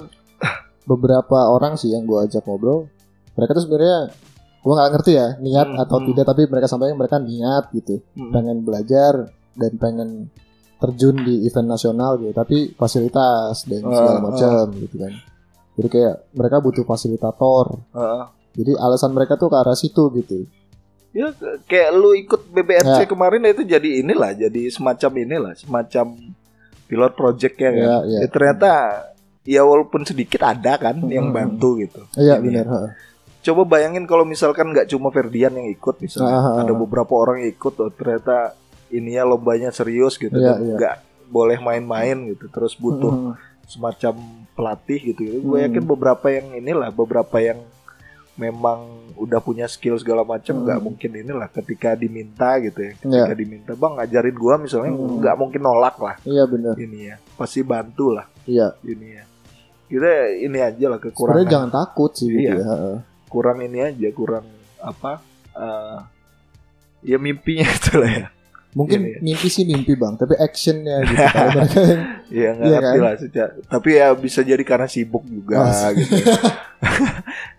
beberapa 0.86 1.52
orang 1.52 1.76
sih 1.76 1.92
yang 1.92 2.06
gue 2.06 2.20
ajak 2.24 2.46
ngobrol 2.46 2.88
mereka 3.36 3.58
tuh 3.58 3.64
sebenarnya 3.68 4.14
gue 4.62 4.74
nggak 4.74 4.92
ngerti 4.98 5.12
ya 5.14 5.28
niat 5.38 5.68
Hmm, 5.70 5.82
atau 5.82 5.98
hmm. 6.02 6.08
tidak 6.10 6.26
tapi 6.26 6.42
mereka 6.50 6.68
sampaikan 6.70 6.98
mereka 6.98 7.18
niat 7.22 7.70
gitu. 7.74 8.02
Mm. 8.18 8.32
pengen 8.34 8.58
belajar 8.66 9.14
dan 9.54 9.72
pengen 9.78 10.10
terjun 10.76 11.16
di 11.22 11.46
event 11.46 11.70
nasional 11.70 12.18
gitu 12.18 12.34
tapi 12.34 12.74
fasilitas 12.74 13.64
dan 13.66 13.82
segala 13.86 14.20
Ah, 14.20 14.24
macam 14.24 14.64
gitu 14.78 14.96
kan. 14.98 15.14
Jadi 15.76 15.88
kayak 15.92 16.16
mereka 16.32 16.64
butuh 16.64 16.84
fasilitator. 16.88 17.84
Uh, 17.92 18.26
jadi 18.56 18.80
alasan 18.80 19.12
mereka 19.12 19.36
tuh 19.36 19.52
ke 19.52 19.58
arah 19.60 19.76
situ 19.76 20.08
gitu 20.16 20.48
ya 21.16 21.32
kayak 21.64 21.90
lu 21.92 22.12
ikut 22.14 22.42
BBRC 22.46 23.00
Ya. 23.00 23.08
kemarin 23.08 23.48
itu 23.48 23.64
jadi 23.64 24.04
inilah 24.04 24.36
jadi 24.36 24.68
semacam 24.68 25.12
inilah 25.18 25.54
semacam 25.56 26.06
pilot 26.86 27.14
project 27.14 27.56
ya 27.56 27.64
kan 27.64 27.74
ya 27.74 27.96
ya 28.04 28.20
Ya, 28.22 28.28
ternyata 28.28 28.72
ya 29.44 29.62
walaupun 29.64 30.04
sedikit 30.04 30.44
ada 30.44 30.76
kan 30.76 31.00
yang 31.08 31.32
Hmm. 31.32 31.36
bantu 31.36 31.80
gitu 31.80 32.04
iya 32.16 32.36
benar 32.38 32.68
ya. 32.68 32.82
coba 33.44 33.62
bayangin 33.64 34.04
kalau 34.04 34.22
misalkan 34.24 34.70
nggak 34.70 34.86
cuma 34.88 35.08
Ferdian 35.08 35.54
yang 35.54 35.72
ikut 35.72 35.96
misalnya 35.98 36.36
Ah, 36.36 36.54
ada 36.60 36.74
beberapa 36.74 37.16
orang 37.16 37.42
yang 37.42 37.54
ikut 37.54 37.74
oh, 37.76 37.90
ternyata 37.90 38.54
ini 38.90 39.16
ya 39.16 39.24
lombanya 39.24 39.70
serius 39.70 40.16
gitu 40.16 40.34
Iya, 40.34 40.60
iya. 40.60 40.76
nggak 40.76 40.96
boleh 41.28 41.58
main-main 41.58 42.28
gitu 42.28 42.50
terus 42.50 42.76
butuh 42.76 43.10
Hmm. 43.10 43.34
semacam 43.66 44.14
pelatih 44.52 45.00
gitu 45.08 45.22
gue 45.40 45.58
Hmm. 45.58 45.66
yakin 45.66 45.84
beberapa 45.86 46.28
yang 46.28 46.54
inilah 46.54 46.92
beberapa 46.92 47.40
yang 47.40 47.64
memang 48.36 48.80
udah 49.16 49.40
punya 49.40 49.64
skill 49.66 49.96
segala 49.96 50.22
macam 50.22 50.60
nggak 50.60 50.76
Hmm. 50.76 50.86
mungkin 50.86 51.12
inilah 51.14 51.48
ketika 51.50 51.94
diminta 51.94 52.60
gitu 52.60 52.80
ya 52.82 52.94
ketika 52.94 53.34
diminta 53.34 53.72
bang 53.72 53.94
ngajarin 53.96 54.36
gua 54.36 54.56
misalnya 54.58 54.92
Hmm. 54.92 55.20
nggak 55.20 55.36
mungkin 55.36 55.62
nolak 55.62 55.96
lah 55.98 56.16
iya 56.24 56.44
benar 56.44 56.76
ini 56.76 57.10
ya 57.10 57.16
pasti 57.34 57.60
bantu 57.62 58.12
lah 58.12 58.28
iya 58.44 58.76
ini 58.82 59.08
ya 59.14 59.24
kita 59.86 60.12
ini 60.36 60.60
aja 60.60 60.86
lah 60.88 61.00
kekurangan 61.00 61.48
jangan 61.48 61.70
takut 61.72 62.12
sih 62.12 62.28
gitu 62.28 62.44
Iya. 62.44 62.54
ya 62.58 62.76
kurang 63.26 63.58
ini 63.60 63.80
aja 63.80 64.08
kurang 64.12 64.46
apa 64.78 65.24
eh, 65.54 65.98
ya 67.06 67.18
mimpinya 67.18 67.66
itu 67.74 67.96
lah 67.96 68.12
ya 68.14 68.28
Mungkin 68.76 69.00
Iya, 69.00 69.08
iya. 69.08 69.20
mimpi 69.24 69.48
sih 69.48 69.64
mimpi 69.64 69.96
bang, 69.96 70.20
tapi 70.20 70.36
actionnya 70.36 71.00
gitu. 71.08 71.16
Kalau 71.16 71.48
mereka 71.48 71.80
yang 71.80 72.04
ya 72.28 72.50
nggak 72.52 72.68
Iya 72.68 72.76
ngerti 72.76 72.92
kan? 72.92 73.00
lah 73.00 73.14
secara 73.16 73.52
tapi 73.72 73.90
ya 73.94 74.08
bisa 74.12 74.40
jadi 74.44 74.64
karena 74.68 74.88
sibuk 74.92 75.24
juga 75.24 75.64
Oh. 75.64 75.96
gitu 75.96 76.12
karena 76.12 76.52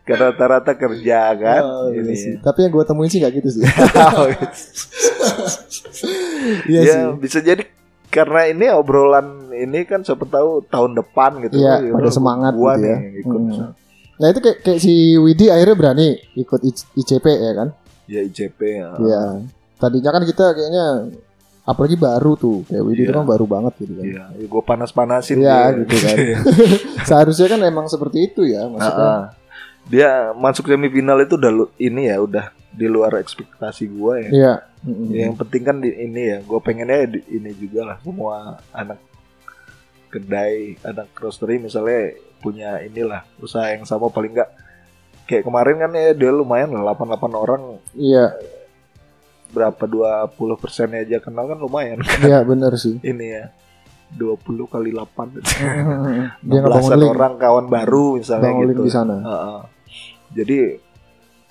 rata-rata 0.07 0.73
kerja 0.73 1.21
kan 1.35 1.63
Oh, 1.63 1.89
iya 1.89 2.01
ini 2.01 2.15
sih. 2.15 2.35
Tapi 2.39 2.59
yang 2.63 2.73
gue 2.73 2.85
temuin 2.85 3.09
sih 3.09 3.19
nggak 3.19 3.35
gitu 3.35 3.49
sih. 3.53 3.63
Oh, 4.17 4.27
gitu. 4.27 4.57
Iya 6.67 6.81
ya 6.81 6.93
sih. 6.93 7.03
bisa 7.19 7.39
jadi 7.41 7.63
karena 8.09 8.49
ini 8.49 8.67
obrolan 8.71 9.27
ini 9.51 9.83
kan 9.83 10.01
siapa 10.01 10.25
tahu 10.25 10.65
tahun 10.65 10.95
depan 10.95 11.43
gitu 11.43 11.59
Iya, 11.59 11.83
Ya 11.83 11.93
pada 11.93 12.09
semangat 12.09 12.53
gua 12.55 12.75
gitu 12.75 12.87
ya. 12.87 12.97
nih 12.97 13.21
ikut 13.21 13.37
Hmm. 13.37 13.73
Nah 14.17 14.33
itu 14.33 14.41
kayak, 14.41 14.59
kayak 14.63 14.81
si 14.81 14.95
Widi 15.15 15.47
akhirnya 15.47 15.77
berani 15.77 16.09
ikut 16.35 16.61
ICP 16.95 17.27
ya 17.29 17.53
kan? 17.53 17.69
ya 18.07 18.21
ICP 18.23 18.59
ya. 18.63 18.89
Iya. 18.97 19.23
Tadinya 19.77 20.11
kan 20.11 20.23
kita 20.25 20.57
kayaknya 20.57 20.87
apalagi 21.67 21.99
baru 21.99 22.33
tuh 22.35 22.63
kayak 22.65 22.81
Widi 22.81 23.03
itu 23.03 23.11
Iya. 23.11 23.19
kan 23.19 23.27
baru 23.27 23.45
banget 23.45 23.75
gitu 23.77 23.93
kan. 23.93 24.05
Iya, 24.07 24.23
ya 24.33 24.47
gue 24.47 24.63
panas-panasin 24.65 25.39
Iya, 25.39 25.57
dia. 25.67 25.79
gitu 25.83 25.97
kan. 25.99 26.17
Seharusnya 27.09 27.47
kan 27.51 27.61
emang 27.61 27.87
seperti 27.87 28.19
itu 28.25 28.47
ya 28.47 28.65
maksudnya. 28.65 29.03
Ah, 29.03 29.19
ah. 29.19 29.25
dia 29.87 30.11
masuk 30.33 30.67
semifinal 30.67 31.19
itu 31.21 31.35
udah 31.35 31.51
ini 31.77 32.07
ya 32.07 32.19
udah 32.19 32.47
di 32.71 32.87
luar 32.87 33.17
ekspektasi 33.17 33.87
gue 33.89 34.15
ya. 34.21 34.31
Iya. 34.31 34.55
Mm-mm. 34.83 35.11
Ya, 35.11 35.27
Yang 35.27 35.35
penting 35.41 35.63
kan 35.65 35.77
di, 35.79 35.91
ini 35.91 36.23
ya, 36.29 36.39
gue 36.41 36.59
pengennya 36.61 36.99
di- 37.09 37.27
ini 37.29 37.51
juga 37.53 37.81
lah 37.85 37.97
semua 37.99 38.37
anak 38.71 39.03
kedai, 40.07 40.79
anak 40.81 41.11
roastery 41.13 41.59
misalnya 41.59 42.15
punya 42.39 42.79
inilah 42.79 43.27
usaha 43.37 43.67
yang 43.69 43.83
sama 43.83 44.07
paling 44.07 44.33
enggak 44.33 44.51
kayak 45.27 45.43
kemarin 45.43 45.77
kan 45.77 45.91
ya 45.91 46.15
dia 46.15 46.31
lumayan 46.31 46.71
lah 46.71 46.95
88 46.95 47.35
orang 47.35 47.63
Iya, 47.93 48.39
berapa 49.57 49.81
20 49.81 50.37
persennya 50.61 51.01
aja 51.01 51.17
kenal 51.19 51.49
kan 51.49 51.57
lumayan 51.57 52.05
iya 52.21 52.45
benar 52.45 52.77
sih. 52.77 53.01
ini 53.11 53.27
ya 53.33 53.49
20 54.13 54.37
kali 54.69 54.93
8 54.93 55.09
Dia 56.47 56.61
ngebangun 56.61 56.91
16 56.93 57.01
link, 57.01 57.11
orang 57.11 57.35
kawan 57.37 57.67
baru 57.67 58.21
misalnya 58.21 58.53
link 58.53 58.71
gitu 58.71 58.83
di 58.85 58.93
sana. 58.93 59.17
Heeh. 59.19 59.61
jadi 60.37 60.59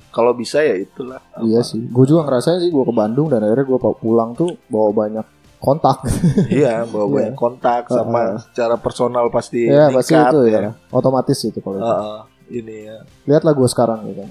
kalau 0.08 0.32
bisa 0.32 0.62
ya 0.62 0.78
itulah 0.78 1.20
apa, 1.20 1.44
Iya 1.44 1.60
sih, 1.60 1.82
gue 1.82 2.06
juga 2.06 2.24
ngerasain 2.24 2.62
sih 2.62 2.72
gue 2.72 2.80
ke 2.82 2.94
Bandung 2.94 3.28
dan 3.28 3.44
akhirnya 3.44 3.66
gue 3.66 3.80
pulang 4.00 4.32
tuh 4.32 4.56
bawa 4.66 4.96
banyak 4.96 5.26
kontak. 5.58 6.08
iya 6.48 6.86
bawa 6.86 7.04
Iya. 7.04 7.12
banyak 7.12 7.36
kontak 7.36 7.84
sama 7.90 8.22
Heeh. 8.22 8.40
secara 8.46 8.76
personal 8.78 9.28
pasti 9.28 9.66
Iya 9.66 9.92
pasti 9.92 10.14
meningkat 10.14 10.32
itu 10.32 10.40
ya, 10.48 10.72
otomatis 10.90 11.36
itu 11.42 11.60
kalau 11.60 11.76
itu. 11.76 11.92
Heeh, 11.92 12.20
ini 12.56 12.76
ya 12.86 12.98
Lihatlah 13.28 13.52
gue 13.52 13.68
sekarang 13.68 14.00
gitu. 14.08 14.24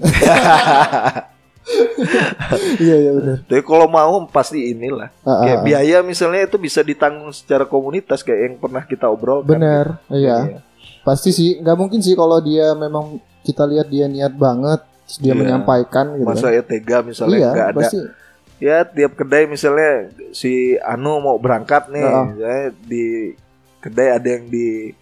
iya 2.79 2.95
iya 2.99 3.11
benar. 3.11 3.37
tapi 3.43 3.61
kalau 3.61 3.87
mau 3.87 4.25
pasti 4.25 4.71
inilah 4.71 5.09
Ah, 5.21 5.41
kayak 5.41 5.57
ah, 5.57 5.63
biaya 5.63 5.97
misalnya 6.01 6.41
itu 6.43 6.57
bisa 6.57 6.81
ditanggung 6.81 7.31
secara 7.31 7.65
komunitas 7.65 8.21
kayak 8.21 8.41
yang 8.43 8.55
pernah 8.55 8.83
kita 8.83 9.05
obrolkan 9.05 9.57
Bener, 9.57 9.97
gitu. 10.05 10.21
iya. 10.21 10.37
Iya. 10.45 10.59
Pasti 11.01 11.29
sih, 11.29 11.57
nggak 11.59 11.75
mungkin 11.75 11.99
sih 11.99 12.13
kalau 12.13 12.37
dia 12.39 12.73
memang 12.73 13.17
kita 13.41 13.61
lihat 13.63 13.85
dia 13.87 14.05
niat 14.05 14.33
banget, 14.33 14.81
terus 15.05 15.17
dia 15.19 15.31
Iya. 15.31 15.37
menyampaikan 15.37 16.05
gitu. 16.15 16.25
masa 16.25 16.41
kan. 16.43 16.51
ya 16.51 16.61
tega 16.63 16.97
misalnya 17.01 17.35
Iya, 17.35 17.49
nggak 17.51 17.67
ada 17.67 17.79
pasti. 17.79 17.97
ya 18.57 18.77
tiap 18.83 19.11
kedai 19.15 19.43
misalnya 19.45 19.91
si 20.31 20.51
Anu 20.79 21.19
mau 21.19 21.37
berangkat 21.37 21.89
nih 21.89 22.01
Heeh. 22.01 22.23
misalnya 22.27 22.63
di 22.83 23.05
kedai 23.79 24.09
ada 24.11 24.27
yang 24.27 24.45
di 24.47 24.93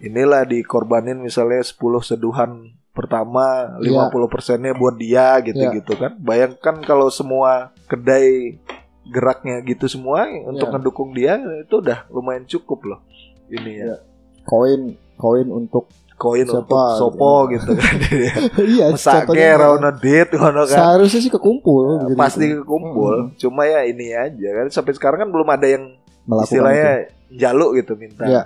inilah 0.00 0.42
dikorbanin 0.42 1.16
misalnya 1.16 1.60
10 1.60 1.74
seduhan 2.02 2.74
pertama 2.94 3.74
Iya. 3.82 4.06
50 4.08 4.30
persennya 4.30 4.72
buat 4.72 4.94
dia 4.94 5.42
gitu 5.42 5.58
Iya. 5.60 5.74
gitu 5.76 5.92
kan 5.94 6.14
bayangkan 6.16 6.78
kalau 6.80 7.10
semua 7.10 7.74
kedai 7.84 8.62
geraknya 9.04 9.60
gitu 9.60 9.84
semua 9.84 10.24
untuk 10.46 10.64
Iya. 10.64 10.72
ngedukung 10.72 11.10
dia 11.12 11.34
itu 11.36 11.74
udah 11.76 12.06
lumayan 12.08 12.46
cukup 12.46 12.80
loh 12.86 13.00
ini 13.46 13.72
ya 13.76 13.84
Iya. 13.84 13.96
Koin, 14.44 14.82
koin 15.16 15.48
untuk 15.48 15.88
koin 16.14 16.44
Siapa, 16.44 16.62
untuk 16.62 16.78
sopo 16.94 17.48
gitu 17.50 17.74
kan. 17.74 17.94
iya, 18.76 18.92
Mesake 18.92 19.24
contohnya 19.26 19.56
rono 19.58 19.90
dit 19.90 20.28
kan. 20.30 20.52
Seharusnya 20.68 21.20
sih 21.20 21.32
kekumpul 21.32 22.06
begitu. 22.06 22.20
Pasti 22.20 22.46
kumpul. 22.60 23.32
Cuma 23.34 23.64
ya 23.64 23.82
ini 23.82 24.12
aja 24.12 24.48
kan 24.54 24.66
sampai 24.68 24.92
sekarang 24.92 25.26
kan 25.26 25.30
belum 25.32 25.48
ada 25.48 25.64
yang 25.66 25.96
Melakukan 26.24 26.44
istilahnya 26.44 26.90
itu. 27.08 27.40
jaluk 27.40 27.70
gitu 27.74 27.92
minta 27.96 28.24
Iya. 28.24 28.42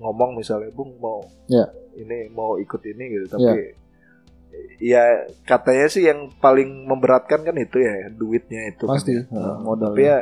ngomong 0.00 0.34
misalnya 0.34 0.72
bung 0.72 0.96
mau 0.98 1.20
Iya. 1.46 1.68
ini 1.94 2.32
mau 2.32 2.56
ikut 2.56 2.80
ini 2.82 3.04
gitu 3.12 3.26
tapi 3.28 3.76
ya 4.78 5.04
katanya 5.42 5.86
sih 5.86 6.02
yang 6.04 6.30
paling 6.38 6.84
memberatkan 6.84 7.40
kan 7.40 7.54
itu 7.54 7.78
ya 7.78 8.10
duitnya 8.10 8.70
itu 8.70 8.84
kan 8.84 8.98
pasti 8.98 9.12
ya. 9.16 9.22
Heeh, 9.26 9.56
modal. 9.60 9.92
tapi 9.92 10.02
ya 10.04 10.18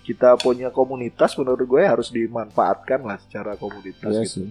kita 0.00 0.34
punya 0.36 0.68
komunitas 0.70 1.36
menurut 1.36 1.62
gue 1.62 1.82
harus 1.82 2.08
dimanfaatkan 2.08 3.00
lah 3.02 3.18
secara 3.20 3.54
komunitas 3.54 4.10
Iya 4.10 4.22
gitu 4.24 4.32
sih. 4.42 4.48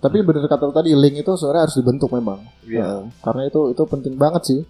Tapi 0.00 0.24
bener 0.24 0.48
kata 0.48 0.72
tadi 0.72 0.96
link 0.96 1.20
itu 1.20 1.32
sebenarnya 1.36 1.68
harus 1.68 1.76
dibentuk 1.76 2.08
memang. 2.10 2.40
Iya. 2.64 2.80
Heeh, 2.80 3.02
karena 3.20 3.42
itu 3.46 3.60
itu 3.68 3.82
penting 3.84 4.14
banget 4.16 4.42
sih. 4.44 4.60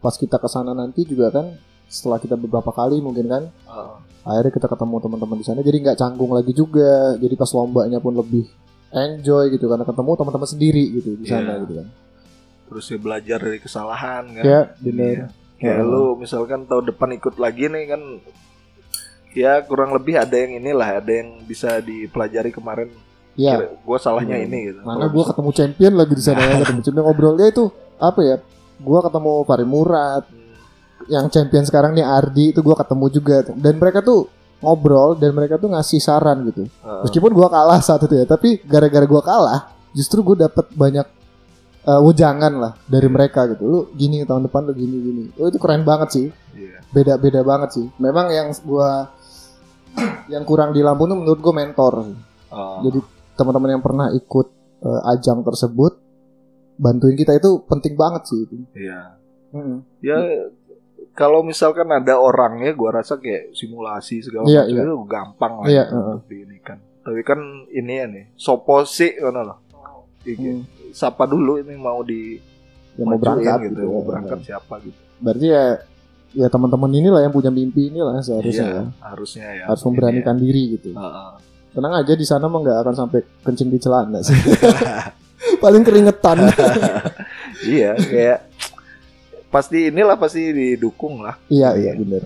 Pas 0.00 0.14
kita 0.14 0.40
ke 0.40 0.48
sana 0.48 0.72
nanti 0.72 1.04
juga 1.04 1.30
kan 1.30 1.54
setelah 1.86 2.18
kita 2.18 2.34
beberapa 2.34 2.70
kali 2.70 2.98
mungkin 2.98 3.26
kan 3.26 3.42
Heeh. 3.46 3.94
akhirnya 4.22 4.52
kita 4.52 4.66
ketemu 4.66 4.96
teman-teman 5.00 5.36
di 5.36 5.44
sana 5.44 5.58
jadi 5.60 5.76
nggak 5.80 5.98
canggung 5.98 6.30
lagi 6.30 6.52
juga 6.54 7.18
jadi 7.18 7.34
pas 7.34 7.50
lombanya 7.50 7.98
pun 7.98 8.14
lebih 8.14 8.46
enjoy 8.90 9.50
gitu 9.50 9.66
karena 9.66 9.82
ketemu 9.82 10.10
teman-teman 10.14 10.48
sendiri 10.48 10.84
gitu 10.94 11.10
di 11.14 11.26
sana 11.26 11.58
Iya. 11.58 11.62
gitu 11.62 11.72
kan 11.82 11.86
terus 12.70 12.86
ya 12.86 12.96
belajar 12.96 13.38
dari 13.38 13.58
kesalahan 13.58 14.24
kan? 14.32 14.44
Ya 14.46 14.60
bener. 14.78 15.04
Iya. 15.10 15.26
kayak 15.58 15.76
Heeh. 15.76 15.84
lu 15.84 16.16
misalkan 16.16 16.64
tahun 16.64 16.88
depan 16.88 17.10
ikut 17.12 17.36
lagi 17.36 17.66
nih 17.66 17.84
kan 17.86 18.00
ya 19.32 19.62
kurang 19.62 19.92
lebih 19.92 20.16
ada 20.16 20.32
yang 20.32 20.56
inilah 20.56 20.98
ada 20.98 21.12
yang 21.12 21.42
bisa 21.44 21.78
dipelajari 21.80 22.50
kemarin. 22.50 22.88
Ya. 23.34 23.60
Gue 23.78 23.96
salahnya 23.96 24.36
Iya. 24.36 24.46
ini 24.46 24.58
gitu. 24.68 24.80
Mana 24.80 25.06
gue 25.06 25.24
ketemu 25.24 25.50
champion 25.50 25.92
lagi 25.94 26.12
di 26.12 26.22
sana 26.22 26.40
ya 26.40 26.54
ketemu 26.62 26.80
champion. 26.82 27.04
Ngobrolnya 27.04 27.46
itu 27.48 27.64
apa 27.96 28.20
ya 28.20 28.36
gue 28.78 28.98
ketemu 29.02 29.32
Fahri 29.44 29.66
Murad. 29.66 30.24
Hmm, 30.24 30.54
yang 31.06 31.26
champion 31.28 31.64
sekarang 31.64 31.92
nih 31.92 32.04
Ardi 32.04 32.44
itu 32.50 32.60
gue 32.60 32.76
ketemu 32.76 33.04
juga. 33.10 33.36
Dan 33.50 33.74
mereka 33.76 34.00
tuh 34.00 34.26
ngobrol 34.60 35.16
dan 35.16 35.32
mereka 35.32 35.56
tuh 35.56 35.68
ngasih 35.68 35.98
saran 35.98 36.44
gitu. 36.46 36.68
Heeh. 36.68 37.00
meskipun 37.02 37.32
gue 37.32 37.48
kalah 37.48 37.80
saat 37.80 38.00
itu 38.02 38.12
ya 38.14 38.24
tapi 38.24 38.60
gara-gara 38.60 39.04
gue 39.04 39.22
kalah 39.22 39.60
justru 39.92 40.20
gue 40.22 40.36
dapet 40.38 40.68
banyak 40.70 41.06
uh, 41.86 42.00
wejangan 42.04 42.52
lah 42.58 42.72
dari 42.84 43.08
mereka 43.08 43.46
gitu. 43.48 43.62
Lu 43.64 43.80
gini 43.94 44.24
tahun 44.24 44.48
depan 44.50 44.68
lu 44.68 44.72
gini 44.76 44.96
gini. 45.00 45.24
Oh, 45.40 45.48
itu 45.48 45.56
keren 45.60 45.84
banget 45.86 46.10
sih. 46.12 46.28
Iya. 46.50 46.82
beda-beda 46.90 47.46
banget 47.46 47.70
sih. 47.78 47.86
Memang 48.02 48.26
yang 48.34 48.50
gue 48.50 48.90
yang 50.34 50.42
kurang 50.42 50.74
di 50.74 50.82
Lampung 50.82 51.06
tuh 51.08 51.18
menurut 51.18 51.40
gue 51.40 51.54
mentor. 51.54 51.94
Sih. 52.10 52.16
Oh, 52.50 52.82
jadi 52.82 52.98
teman-teman 53.38 53.70
yang 53.78 53.82
pernah 53.84 54.06
ikut 54.10 54.46
uh, 54.82 55.12
ajang 55.14 55.46
tersebut 55.46 55.96
bantuin 56.80 57.14
kita 57.14 57.36
itu 57.36 57.62
penting 57.68 57.94
banget 57.94 58.22
sih 58.26 58.40
itu. 58.44 58.54
Iya. 58.74 59.16
Mm-mm. 59.50 59.82
ya 59.98 60.14
kalau 61.10 61.42
misalkan 61.42 61.90
ada 61.90 62.22
orangnya 62.22 62.70
gue 62.70 62.90
rasa 62.90 63.18
kayak 63.18 63.50
simulasi 63.50 64.22
segala 64.22 64.46
Iya, 64.46 64.62
macam 64.62 64.74
iya. 64.78 64.82
itu 64.86 64.94
gampang 65.10 65.52
lah 65.58 65.66
Iya, 65.66 65.82
gitu 65.90 65.98
untuk 65.98 66.30
ini 66.30 66.56
kan. 66.62 66.78
Tapi 67.00 67.20
kan 67.26 67.40
ini 67.72 67.92
ya 67.98 68.06
nih 68.06 68.24
sopo 68.38 68.86
sih 68.86 69.10
kan 69.18 69.34
loh 69.34 69.58
Iki. 70.20 70.48
Hmm. 70.50 70.62
siapa 70.90 71.24
dulu 71.24 71.56
ini 71.58 71.74
mau 71.74 72.00
di 72.00 72.36
yang 72.94 73.08
mau 73.08 73.16
berangkat 73.16 73.58
gitu, 73.62 73.72
gitu 73.72 73.82
mau 73.86 74.02
ya. 74.02 74.06
berangkat 74.06 74.38
siapa 74.42 74.74
gitu 74.80 74.98
berarti 75.18 75.46
ya 75.46 75.64
ya 76.30 76.46
teman-teman 76.46 76.90
inilah 76.92 77.20
yang 77.20 77.30
punya 77.30 77.48
mimpi 77.48 77.88
inilah 77.88 78.20
seharusnya 78.20 78.62
Iya, 78.62 78.76
ya. 78.76 78.84
harusnya 79.02 79.46
ya 79.52 79.64
harus 79.66 79.82
memberanikan 79.82 80.36
diri 80.36 80.76
gitu 80.76 80.92
ya. 80.92 80.98
Heeh. 80.98 81.30
tenang 81.70 81.94
aja 81.96 82.12
di 82.12 82.22
sana 82.24 82.46
mah 82.46 82.58
nggak 82.60 82.78
akan 82.80 82.94
sampai 82.96 83.20
kencing 83.40 83.68
di 83.68 83.78
celana 83.78 84.18
sih 84.20 84.34
paling 85.62 85.82
keringetan 85.82 86.50
iya 87.66 87.94
kayak 87.94 88.38
pasti 89.48 89.88
inilah 89.88 90.14
pasti 90.14 90.50
didukung 90.50 91.22
lah 91.22 91.38
iya 91.46 91.74
iya 91.74 91.94
benar 91.94 92.22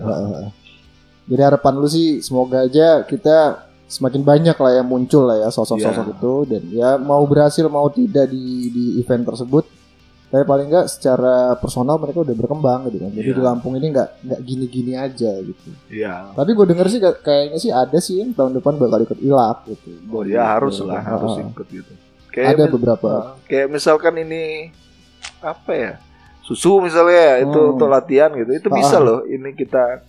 jadi 1.25 1.41
harapan 1.43 1.73
lu 1.75 1.87
sih 1.87 2.19
semoga 2.19 2.61
aja 2.61 3.01
kita 3.01 3.65
semakin 3.87 4.21
banyak 4.21 4.55
lah 4.55 4.71
yang 4.73 4.85
muncul 4.85 5.23
lah 5.23 5.37
ya 5.37 5.47
sosok-sosok 5.47 5.77
Iya. 6.03 6.13
itu 6.13 6.33
dan 6.45 6.63
ya 6.69 6.89
mau 6.95 7.21
berhasil 7.23 7.65
mau 7.67 7.85
tidak 7.87 8.27
di 8.27 8.45
di 8.67 8.85
event 8.97 9.23
tersebut 9.23 9.65
tapi 10.25 10.41
paling 10.43 10.67
nggak 10.67 10.87
secara 10.87 11.35
personal 11.55 11.95
mereka 11.95 12.19
udah 12.19 12.33
berkembang 12.33 12.89
gitu 12.89 12.97
kan 12.99 13.11
jadi 13.11 13.29
Iya. 13.29 13.35
di 13.35 13.41
Lampung 13.41 13.73
ini 13.73 13.87
nggak 13.87 14.09
nggak 14.21 14.41
gini-gini 14.41 14.93
aja 14.93 15.31
gitu 15.37 15.69
iya 15.87 16.33
Tapi 16.33 16.49
gue 16.51 16.65
denger 16.65 16.87
sih 16.87 16.99
kayak- 16.99 17.21
kayaknya 17.21 17.57
sih 17.57 17.71
ada 17.71 17.97
sih 17.99 18.15
yang 18.19 18.31
tahun 18.31 18.51
depan 18.53 18.73
bakal 18.75 18.99
ikut 18.99 19.19
ilap 19.19 19.63
gitu. 19.65 19.95
oh 20.07 20.23
ya 20.23 20.43
harus 20.51 20.81
lah 20.81 20.99
harus 20.99 21.37
ikut 21.37 21.67
gitu 21.69 21.93
kayak 22.27 22.57
Ada 22.57 22.63
beberapa. 22.67 23.37
Kayak 23.45 23.67
misalkan 23.69 24.11
ini 24.17 24.73
apa 25.39 25.71
ya 25.71 25.91
susu 26.41 26.77
misalnya 26.79 27.39
itu 27.39 27.53
Hmm. 27.55 27.71
untuk 27.71 27.87
latihan 27.87 28.29
gitu 28.31 28.49
itu 28.51 28.67
bisa 28.67 28.97
loh 28.99 29.23
ini 29.23 29.49
kita 29.51 30.03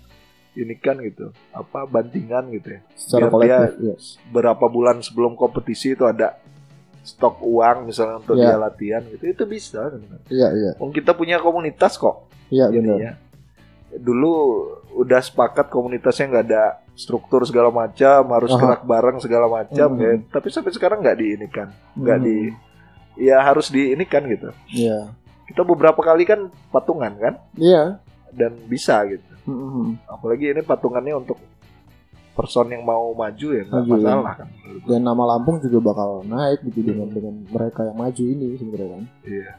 ini 0.57 0.75
kan 0.75 0.97
gitu 0.99 1.31
apa 1.51 1.85
bandingan 1.85 2.49
gitu 2.51 2.69
ya 2.71 2.81
secara 2.93 3.29
kolektif. 3.29 3.73
ya. 3.79 3.95
berapa 4.31 4.65
bulan 4.67 4.99
sebelum 4.99 5.33
kompetisi 5.33 5.93
itu 5.93 6.03
ada 6.03 6.41
stok 7.01 7.39
uang 7.39 7.87
misalnya 7.87 8.19
untuk 8.19 8.35
Iya. 8.35 8.45
dia 8.45 8.57
latihan 8.59 9.03
gitu 9.07 9.25
itu 9.27 9.45
bisa. 9.45 9.93
Iya 10.27 10.49
iya 10.51 10.71
Wong 10.77 10.91
kita 10.91 11.13
punya 11.13 11.39
komunitas 11.39 11.95
kok 11.95 12.27
iya 12.49 12.67
benar. 12.67 12.81
ininya. 12.83 13.13
Dulu 13.93 14.33
udah 14.97 15.21
sepakat 15.21 15.69
komunitasnya 15.69 16.27
nggak 16.29 16.47
ada 16.47 16.65
struktur 16.93 17.45
segala 17.45 17.69
macam, 17.69 18.27
harus 18.31 18.51
Aha. 18.51 18.59
gerak 18.59 18.83
bareng 18.83 19.19
segala 19.19 19.47
macam 19.47 19.89
Hmm. 19.91 20.03
ya. 20.03 20.11
Tapi 20.27 20.49
sampai 20.49 20.73
sekarang 20.73 20.99
nggak 20.99 21.17
diinikan, 21.17 21.69
nggak 21.95 22.19
di, 22.19 22.39
ya 23.19 23.39
harus 23.39 23.69
diinikan 23.69 24.25
gitu. 24.27 24.51
Iya 24.69 25.13
Kita 25.47 25.63
beberapa 25.63 26.01
kali 26.01 26.27
kan 26.27 26.51
patungan 26.69 27.15
kan, 27.15 27.35
iya. 27.55 28.03
dan 28.33 28.51
bisa 28.67 28.99
gitu. 29.07 29.36
Mm-mm. 29.47 29.97
Apalagi 30.11 30.53
ini 30.53 30.63
patungannya 30.63 31.15
untuk 31.17 31.39
person 32.37 32.69
yang 32.69 32.85
mau 32.85 33.17
maju 33.17 33.47
ya 33.57 33.63
nggak 33.65 33.83
ya. 33.83 33.91
masalah 33.97 34.35
kan. 34.37 34.49
Dan 34.85 35.01
nama 35.01 35.23
Lampung 35.35 35.57
juga 35.65 35.81
bakal 35.81 36.21
naik 36.29 36.61
gitu 36.69 36.85
dengan 36.85 37.09
dengan 37.09 37.35
mereka 37.49 37.89
yang 37.89 37.97
maju 37.97 38.23
ini 38.23 38.47
sebenarnya 38.61 38.89
kan. 38.93 39.03
Iya, 39.25 39.51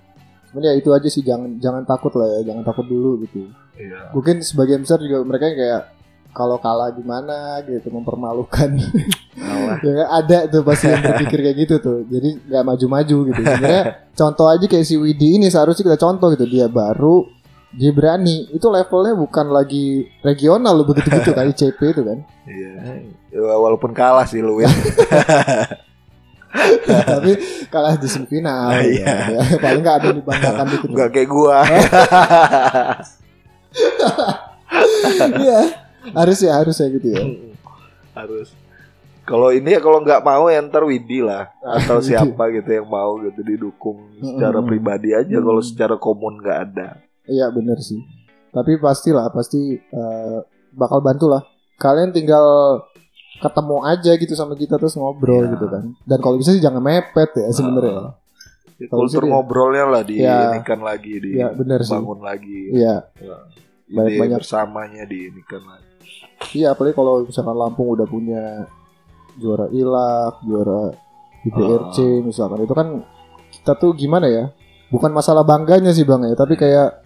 Cuman 0.48 0.62
ya 0.64 0.74
itu 0.78 0.90
aja 0.94 1.08
sih 1.10 1.24
jangan 1.26 1.58
jangan 1.58 1.84
takut 1.84 2.14
lah 2.14 2.28
ya 2.38 2.54
jangan 2.54 2.64
takut 2.64 2.86
dulu 2.86 3.26
gitu. 3.26 3.50
iya. 3.82 4.14
Mungkin 4.14 4.46
sebagian 4.46 4.86
besar 4.86 5.02
juga 5.02 5.26
mereka 5.26 5.50
yang 5.50 5.58
kayak 5.58 5.84
kalau 6.38 6.62
kalah 6.62 6.94
gimana 6.94 7.66
gitu 7.66 7.90
mempermalukan 7.90 8.78
ya 9.82 10.06
ada 10.06 10.46
tuh 10.46 10.62
pasti 10.62 10.86
yang 10.86 11.02
berpikir 11.02 11.40
kayak 11.42 11.58
gitu 11.66 11.76
tuh 11.82 12.00
jadi 12.06 12.38
nggak 12.46 12.64
maju-maju 12.64 13.18
gitu 13.34 13.42
sebenarnya 13.42 13.84
contoh 14.20 14.46
aja 14.46 14.66
kayak 14.70 14.86
si 14.86 15.02
Widi 15.02 15.42
ini 15.42 15.50
seharusnya 15.50 15.82
kita 15.90 15.98
contoh 15.98 16.30
gitu 16.38 16.46
dia 16.46 16.70
baru 16.70 17.26
dia 17.70 17.92
berani 17.92 18.48
itu 18.48 18.64
levelnya 18.64 19.14
bukan 19.14 19.48
lagi 19.48 20.08
regional 20.22 20.72
loh 20.74 20.86
begitu 20.86 21.10
gitu 21.12 21.32
kan 21.32 21.46
ICP 21.48 21.80
itu 21.90 22.02
kan 22.02 22.20
Iya. 22.44 22.74
Ya, 23.28 23.40
walaupun 23.54 23.92
kalah 23.92 24.24
sih 24.24 24.40
lu 24.40 24.64
ya. 24.64 24.72
tapi 26.88 27.36
kalah 27.68 28.00
di 28.00 28.08
semifinal 28.08 28.72
Ah, 28.72 28.80
gitu. 28.82 29.04
iya. 29.04 29.16
Ya, 29.30 29.42
paling 29.58 29.82
nggak 29.82 29.98
ada 30.00 30.10
dibanggakan 30.12 30.66
dikit 30.70 30.88
Enggak 30.90 31.10
kayak 31.12 31.28
gua. 31.28 31.58
iya 35.38 35.60
harus 36.14 36.40
ya 36.40 36.54
harus 36.56 36.76
ya 36.76 36.88
gitu 36.90 37.08
ya 37.10 37.24
Harus. 38.14 38.50
Kalau 39.22 39.52
ini 39.52 39.76
ya 39.76 39.84
kalau 39.84 40.00
nggak 40.00 40.24
mau 40.24 40.48
ya 40.48 40.64
ntar 40.64 40.82
Widi 40.82 41.20
lah 41.22 41.52
atau 41.60 42.00
siapa 42.06 42.48
gitu 42.50 42.66
yang 42.72 42.88
mau 42.88 43.20
gitu 43.22 43.44
didukung 43.44 44.02
secara 44.18 44.64
pribadi 44.64 45.12
aja. 45.12 45.38
Kalau 45.38 45.62
secara 45.62 46.00
komun 46.00 46.40
nggak 46.42 46.60
ada. 46.64 46.98
Iya 47.28 47.48
bener 47.48 47.78
sih 47.78 48.02
tapi 48.50 48.76
pastilah 48.76 49.30
pasti 49.30 49.60
eh, 49.76 50.38
bakal 50.72 51.00
bantu 51.00 51.28
lah 51.28 51.44
kalian 51.76 52.10
tinggal 52.10 52.80
ketemu 53.38 53.78
aja 53.86 54.12
gitu 54.14 54.34
sama 54.34 54.54
kita 54.54 54.76
terus 54.76 54.96
ngobrol 54.96 55.44
Iya. 55.44 55.54
gitu 55.54 55.66
kan 55.68 55.84
dan 56.02 56.18
kalau 56.18 56.36
bisa 56.36 56.50
sih 56.50 56.60
jangan 56.60 56.82
mepet 56.82 57.30
ya 57.36 57.50
sebenarnya. 57.52 58.18
Ya, 58.78 58.86
Kalau 58.88 59.04
Kultur 59.04 59.10
bisa 59.10 59.18
dia- 59.20 59.32
ngobrolnya 59.32 59.86
lah 59.86 60.02
Ya. 60.04 60.54
diinikan 60.54 60.80
lagi, 60.80 61.18
Iya, 61.18 61.50
bener 61.52 61.82
sih. 61.82 61.90
dibangun 61.92 62.20
lagi. 62.20 62.60
iya 62.72 63.10
Ide 63.10 63.34
Banyak-banyak. 63.90 64.38
bersamanya 64.38 65.04
diinikan 65.04 65.62
lagi. 65.64 65.90
Iya, 66.54 66.74
apalagi 66.74 66.94
kalau 66.94 67.26
misalkan 67.26 67.56
Lampung 67.56 67.90
udah 67.90 68.06
punya 68.06 68.70
juara 69.36 69.66
ilak, 69.72 70.42
juara 70.44 70.94
IBRC 71.44 71.98
Ah. 71.98 72.22
misalkan 72.22 72.60
itu 72.60 72.74
kan 72.74 72.88
kita 73.52 73.74
tuh 73.74 73.94
gimana 73.94 74.28
ya? 74.28 74.54
Bukan 74.88 75.10
masalah 75.10 75.42
bangganya 75.42 75.90
sih 75.90 76.04
bang 76.04 76.22
ya, 76.24 76.34
tapi 76.34 76.54
kayak 76.54 77.02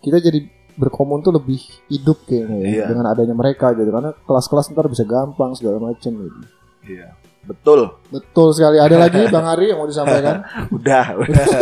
kita 0.00 0.18
jadi 0.18 0.40
berkomun 0.72 1.20
tuh 1.20 1.30
lebih 1.30 1.60
hidup 1.86 2.24
kayaknya 2.24 2.56
ya 2.56 2.66
Iya. 2.66 2.84
dengan 2.88 3.06
adanya 3.06 3.34
mereka 3.34 3.72
gitu 3.72 3.86
karena 3.86 4.16
kelas-kelas 4.18 4.70
ntar 4.70 4.86
bisa 4.86 5.04
gampang 5.04 5.52
segala 5.52 5.76
macam 5.78 6.12
gitu. 6.14 6.38
Iya. 6.86 7.12
Betul. 7.40 7.88
Betul 8.08 8.52
sekali. 8.52 8.76
Ada 8.76 8.96
lagi 9.04 9.28
Bang 9.28 9.44
Ari 9.44 9.70
yang 9.70 9.78
mau 9.78 9.86
disampaikan? 9.86 10.40
Udah, 10.76 11.16
udah. 11.16 11.44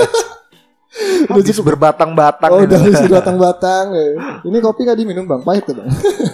Udah 1.19 1.31
Habis 1.31 1.53
cukup. 1.53 1.77
berbatang-batang. 1.77 2.51
Oh, 2.51 2.65
udah 2.65 2.79
habis 2.81 2.99
batang-batang. 3.07 3.93
ya. 3.93 4.07
Ini 4.41 4.57
kopi 4.59 4.83
nggak 4.83 4.99
diminum 4.99 5.25
bang? 5.27 5.43
Pahit 5.43 5.63
tuh 5.63 5.77
bang. 5.77 5.87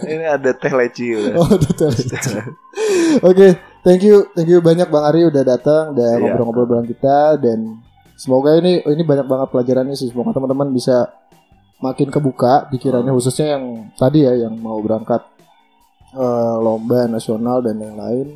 Ini 0.07 0.25
ada 0.31 0.51
teh 0.55 0.71
leci 0.71 1.11
udah. 1.11 1.33
Oh, 1.37 1.49
betul. 1.51 1.91
Oke, 3.21 3.49
thank 3.83 4.01
you, 4.01 4.25
thank 4.33 4.47
you 4.47 4.61
banyak 4.61 4.87
Bang 4.87 5.05
Ari 5.05 5.27
udah 5.27 5.43
datang, 5.43 5.93
udah 5.93 6.07
Iya. 6.07 6.21
ngobrol-ngobrol 6.23 6.67
bareng 6.67 6.89
kita 6.89 7.37
dan 7.39 7.81
Semoga 8.15 8.55
ini 8.55 8.79
ini 8.81 9.03
banyak 9.03 9.27
banget 9.27 9.49
pelajarannya 9.51 9.99
sih. 9.99 10.07
Semoga 10.07 10.31
teman-teman 10.33 10.71
bisa 10.71 11.11
makin 11.79 12.09
kebuka 12.09 12.69
pikirannya 12.69 13.11
khususnya 13.11 13.57
yang 13.57 13.65
tadi 13.93 14.23
ya 14.23 14.35
yang 14.37 14.55
mau 14.57 14.79
berangkat 14.79 15.23
eh, 16.13 16.57
lomba 16.59 17.07
nasional 17.07 17.61
dan 17.61 17.77
yang 17.77 17.95
lain. 17.95 18.29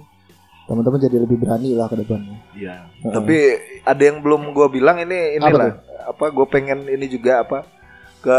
Teman-teman 0.64 1.00
jadi 1.00 1.16
lebih 1.18 1.40
berani 1.40 1.72
lah 1.72 1.88
ke 1.88 1.96
depannya. 1.96 2.36
Iya. 2.52 2.84
Heeh. 3.00 3.12
Tapi 3.14 3.36
ada 3.82 4.02
yang 4.04 4.20
belum 4.20 4.52
gue 4.52 4.68
bilang 4.68 5.00
ini 5.00 5.36
Apa 5.36 5.48
inilah 5.48 5.68
apa, 6.04 6.24
gue 6.28 6.46
pengen 6.46 6.84
ini 6.84 7.08
juga 7.08 7.40
apa 7.40 7.64
ke 8.18 8.38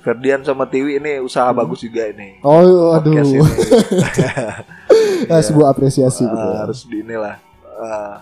Ferdian 0.00 0.40
sama 0.40 0.64
Tiwi 0.64 0.96
ini 0.96 1.16
usaha 1.16 1.48
Hmm. 1.48 1.56
bagus 1.56 1.80
juga 1.80 2.08
ini. 2.08 2.40
Oh, 2.40 2.92
aduh. 2.92 3.08
Podcast 3.12 3.32
ini. 3.32 3.40
Eh, 3.40 5.28
Iya. 5.32 5.40
sebuah 5.40 5.68
apresiasi 5.70 6.24
gitu. 6.24 6.32
Ah, 6.34 6.52
ya. 6.52 6.58
harus 6.64 6.80
di 6.84 7.00
inilah 7.00 7.36
eh, 7.78 8.14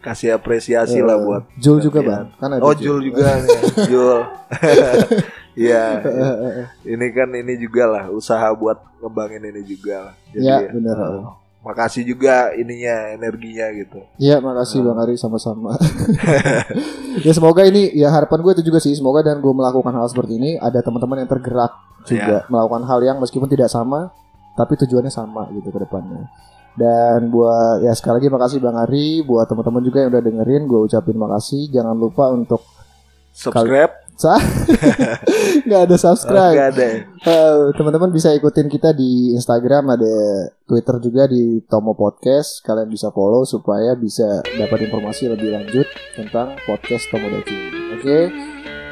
kasih 0.00 0.32
apresiasi 0.32 0.98
lah 0.98 1.16
Eh, 1.16 1.22
buat 1.22 1.42
Jul 1.56 1.78
juga 1.78 2.00
bang. 2.00 2.24
Kan 2.34 2.56
ada 2.56 2.62
Oh 2.62 2.72
Jul 2.72 2.98
juga 3.02 3.36
Jul. 3.90 4.20
Eh. 5.60 6.64
ini 6.88 7.06
kan 7.10 7.28
ini 7.30 7.54
juga 7.56 7.84
lah 7.84 8.04
usaha 8.08 8.48
buat 8.52 8.80
ngembangin 8.98 9.44
ini 9.44 9.60
juga 9.62 10.08
lah. 10.08 10.14
Jadi 10.32 10.46
Ya, 10.46 10.56
benar. 10.66 10.96
eh, 10.96 11.20
makasih 11.60 12.02
juga 12.06 12.54
ininya 12.54 13.12
energinya 13.12 13.68
gitu. 13.74 14.00
Iya, 14.16 14.40
makasih 14.40 14.80
Ah. 14.80 14.84
Bang 14.88 14.98
Ari 15.04 15.14
sama-sama. 15.14 15.76
ya 17.26 17.32
semoga 17.32 17.62
ini 17.62 17.92
ya 17.92 18.08
harapan 18.08 18.40
gue 18.40 18.52
itu 18.54 18.64
juga 18.64 18.78
sih 18.78 18.94
semoga 18.94 19.20
dan 19.20 19.38
gue 19.38 19.52
melakukan 19.52 19.92
hal 19.92 20.06
seperti 20.06 20.38
ini 20.38 20.50
ada 20.56 20.80
teman-teman 20.80 21.20
yang 21.20 21.30
tergerak 21.30 21.72
juga 22.06 22.48
melakukan 22.48 22.82
hal 22.82 23.00
yang 23.02 23.16
meskipun 23.18 23.44
tidak 23.46 23.68
sama 23.68 24.08
tapi 24.56 24.72
tujuannya 24.76 25.12
sama 25.12 25.50
gitu 25.52 25.68
ke 25.68 25.78
depannya. 25.78 26.24
Dan 26.78 27.28
buat 27.28 27.82
ya 27.82 27.92
sekali 27.94 28.22
lagi 28.22 28.28
makasih 28.30 28.58
Bang 28.62 28.78
Ari 28.78 29.26
buat 29.26 29.46
teman-teman 29.50 29.82
juga 29.82 30.06
yang 30.06 30.10
udah 30.14 30.22
dengerin 30.22 30.62
gue 30.66 30.80
ucapin 30.86 31.18
makasih. 31.18 31.70
Jangan 31.70 31.96
lupa 31.98 32.30
untuk 32.30 32.62
Subscribe, 33.30 33.94
nggak 35.66 35.82
ada 35.88 35.96
subscribe. 35.96 36.52
Nggak 36.52 36.70
ada. 36.76 36.88
Eh, 37.24 37.64
teman-teman 37.72 38.12
bisa 38.12 38.34
ikutin 38.36 38.68
kita 38.68 38.92
di 38.92 39.32
Instagram 39.32 39.96
ada 39.96 40.14
Twitter 40.68 41.00
juga 41.00 41.24
di 41.24 41.64
Tomo 41.64 41.96
Podcast. 41.96 42.60
Kalian 42.60 42.92
bisa 42.92 43.08
follow 43.14 43.48
supaya 43.48 43.96
bisa 43.96 44.44
dapat 44.44 44.90
informasi 44.90 45.32
lebih 45.32 45.56
lanjut 45.56 45.88
tentang 46.12 46.52
podcast 46.68 47.08
Tomo 47.08 47.32
oke? 47.32 48.18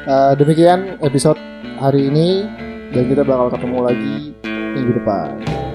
Eh, 0.09 0.33
demikian 0.39 0.97
episode 1.03 1.37
hari 1.77 2.09
ini 2.09 2.49
dan 2.89 3.05
kita 3.05 3.21
bakal 3.21 3.53
ketemu 3.53 3.77
lagi 3.85 4.15
minggu 4.73 4.97
depan 4.97 5.68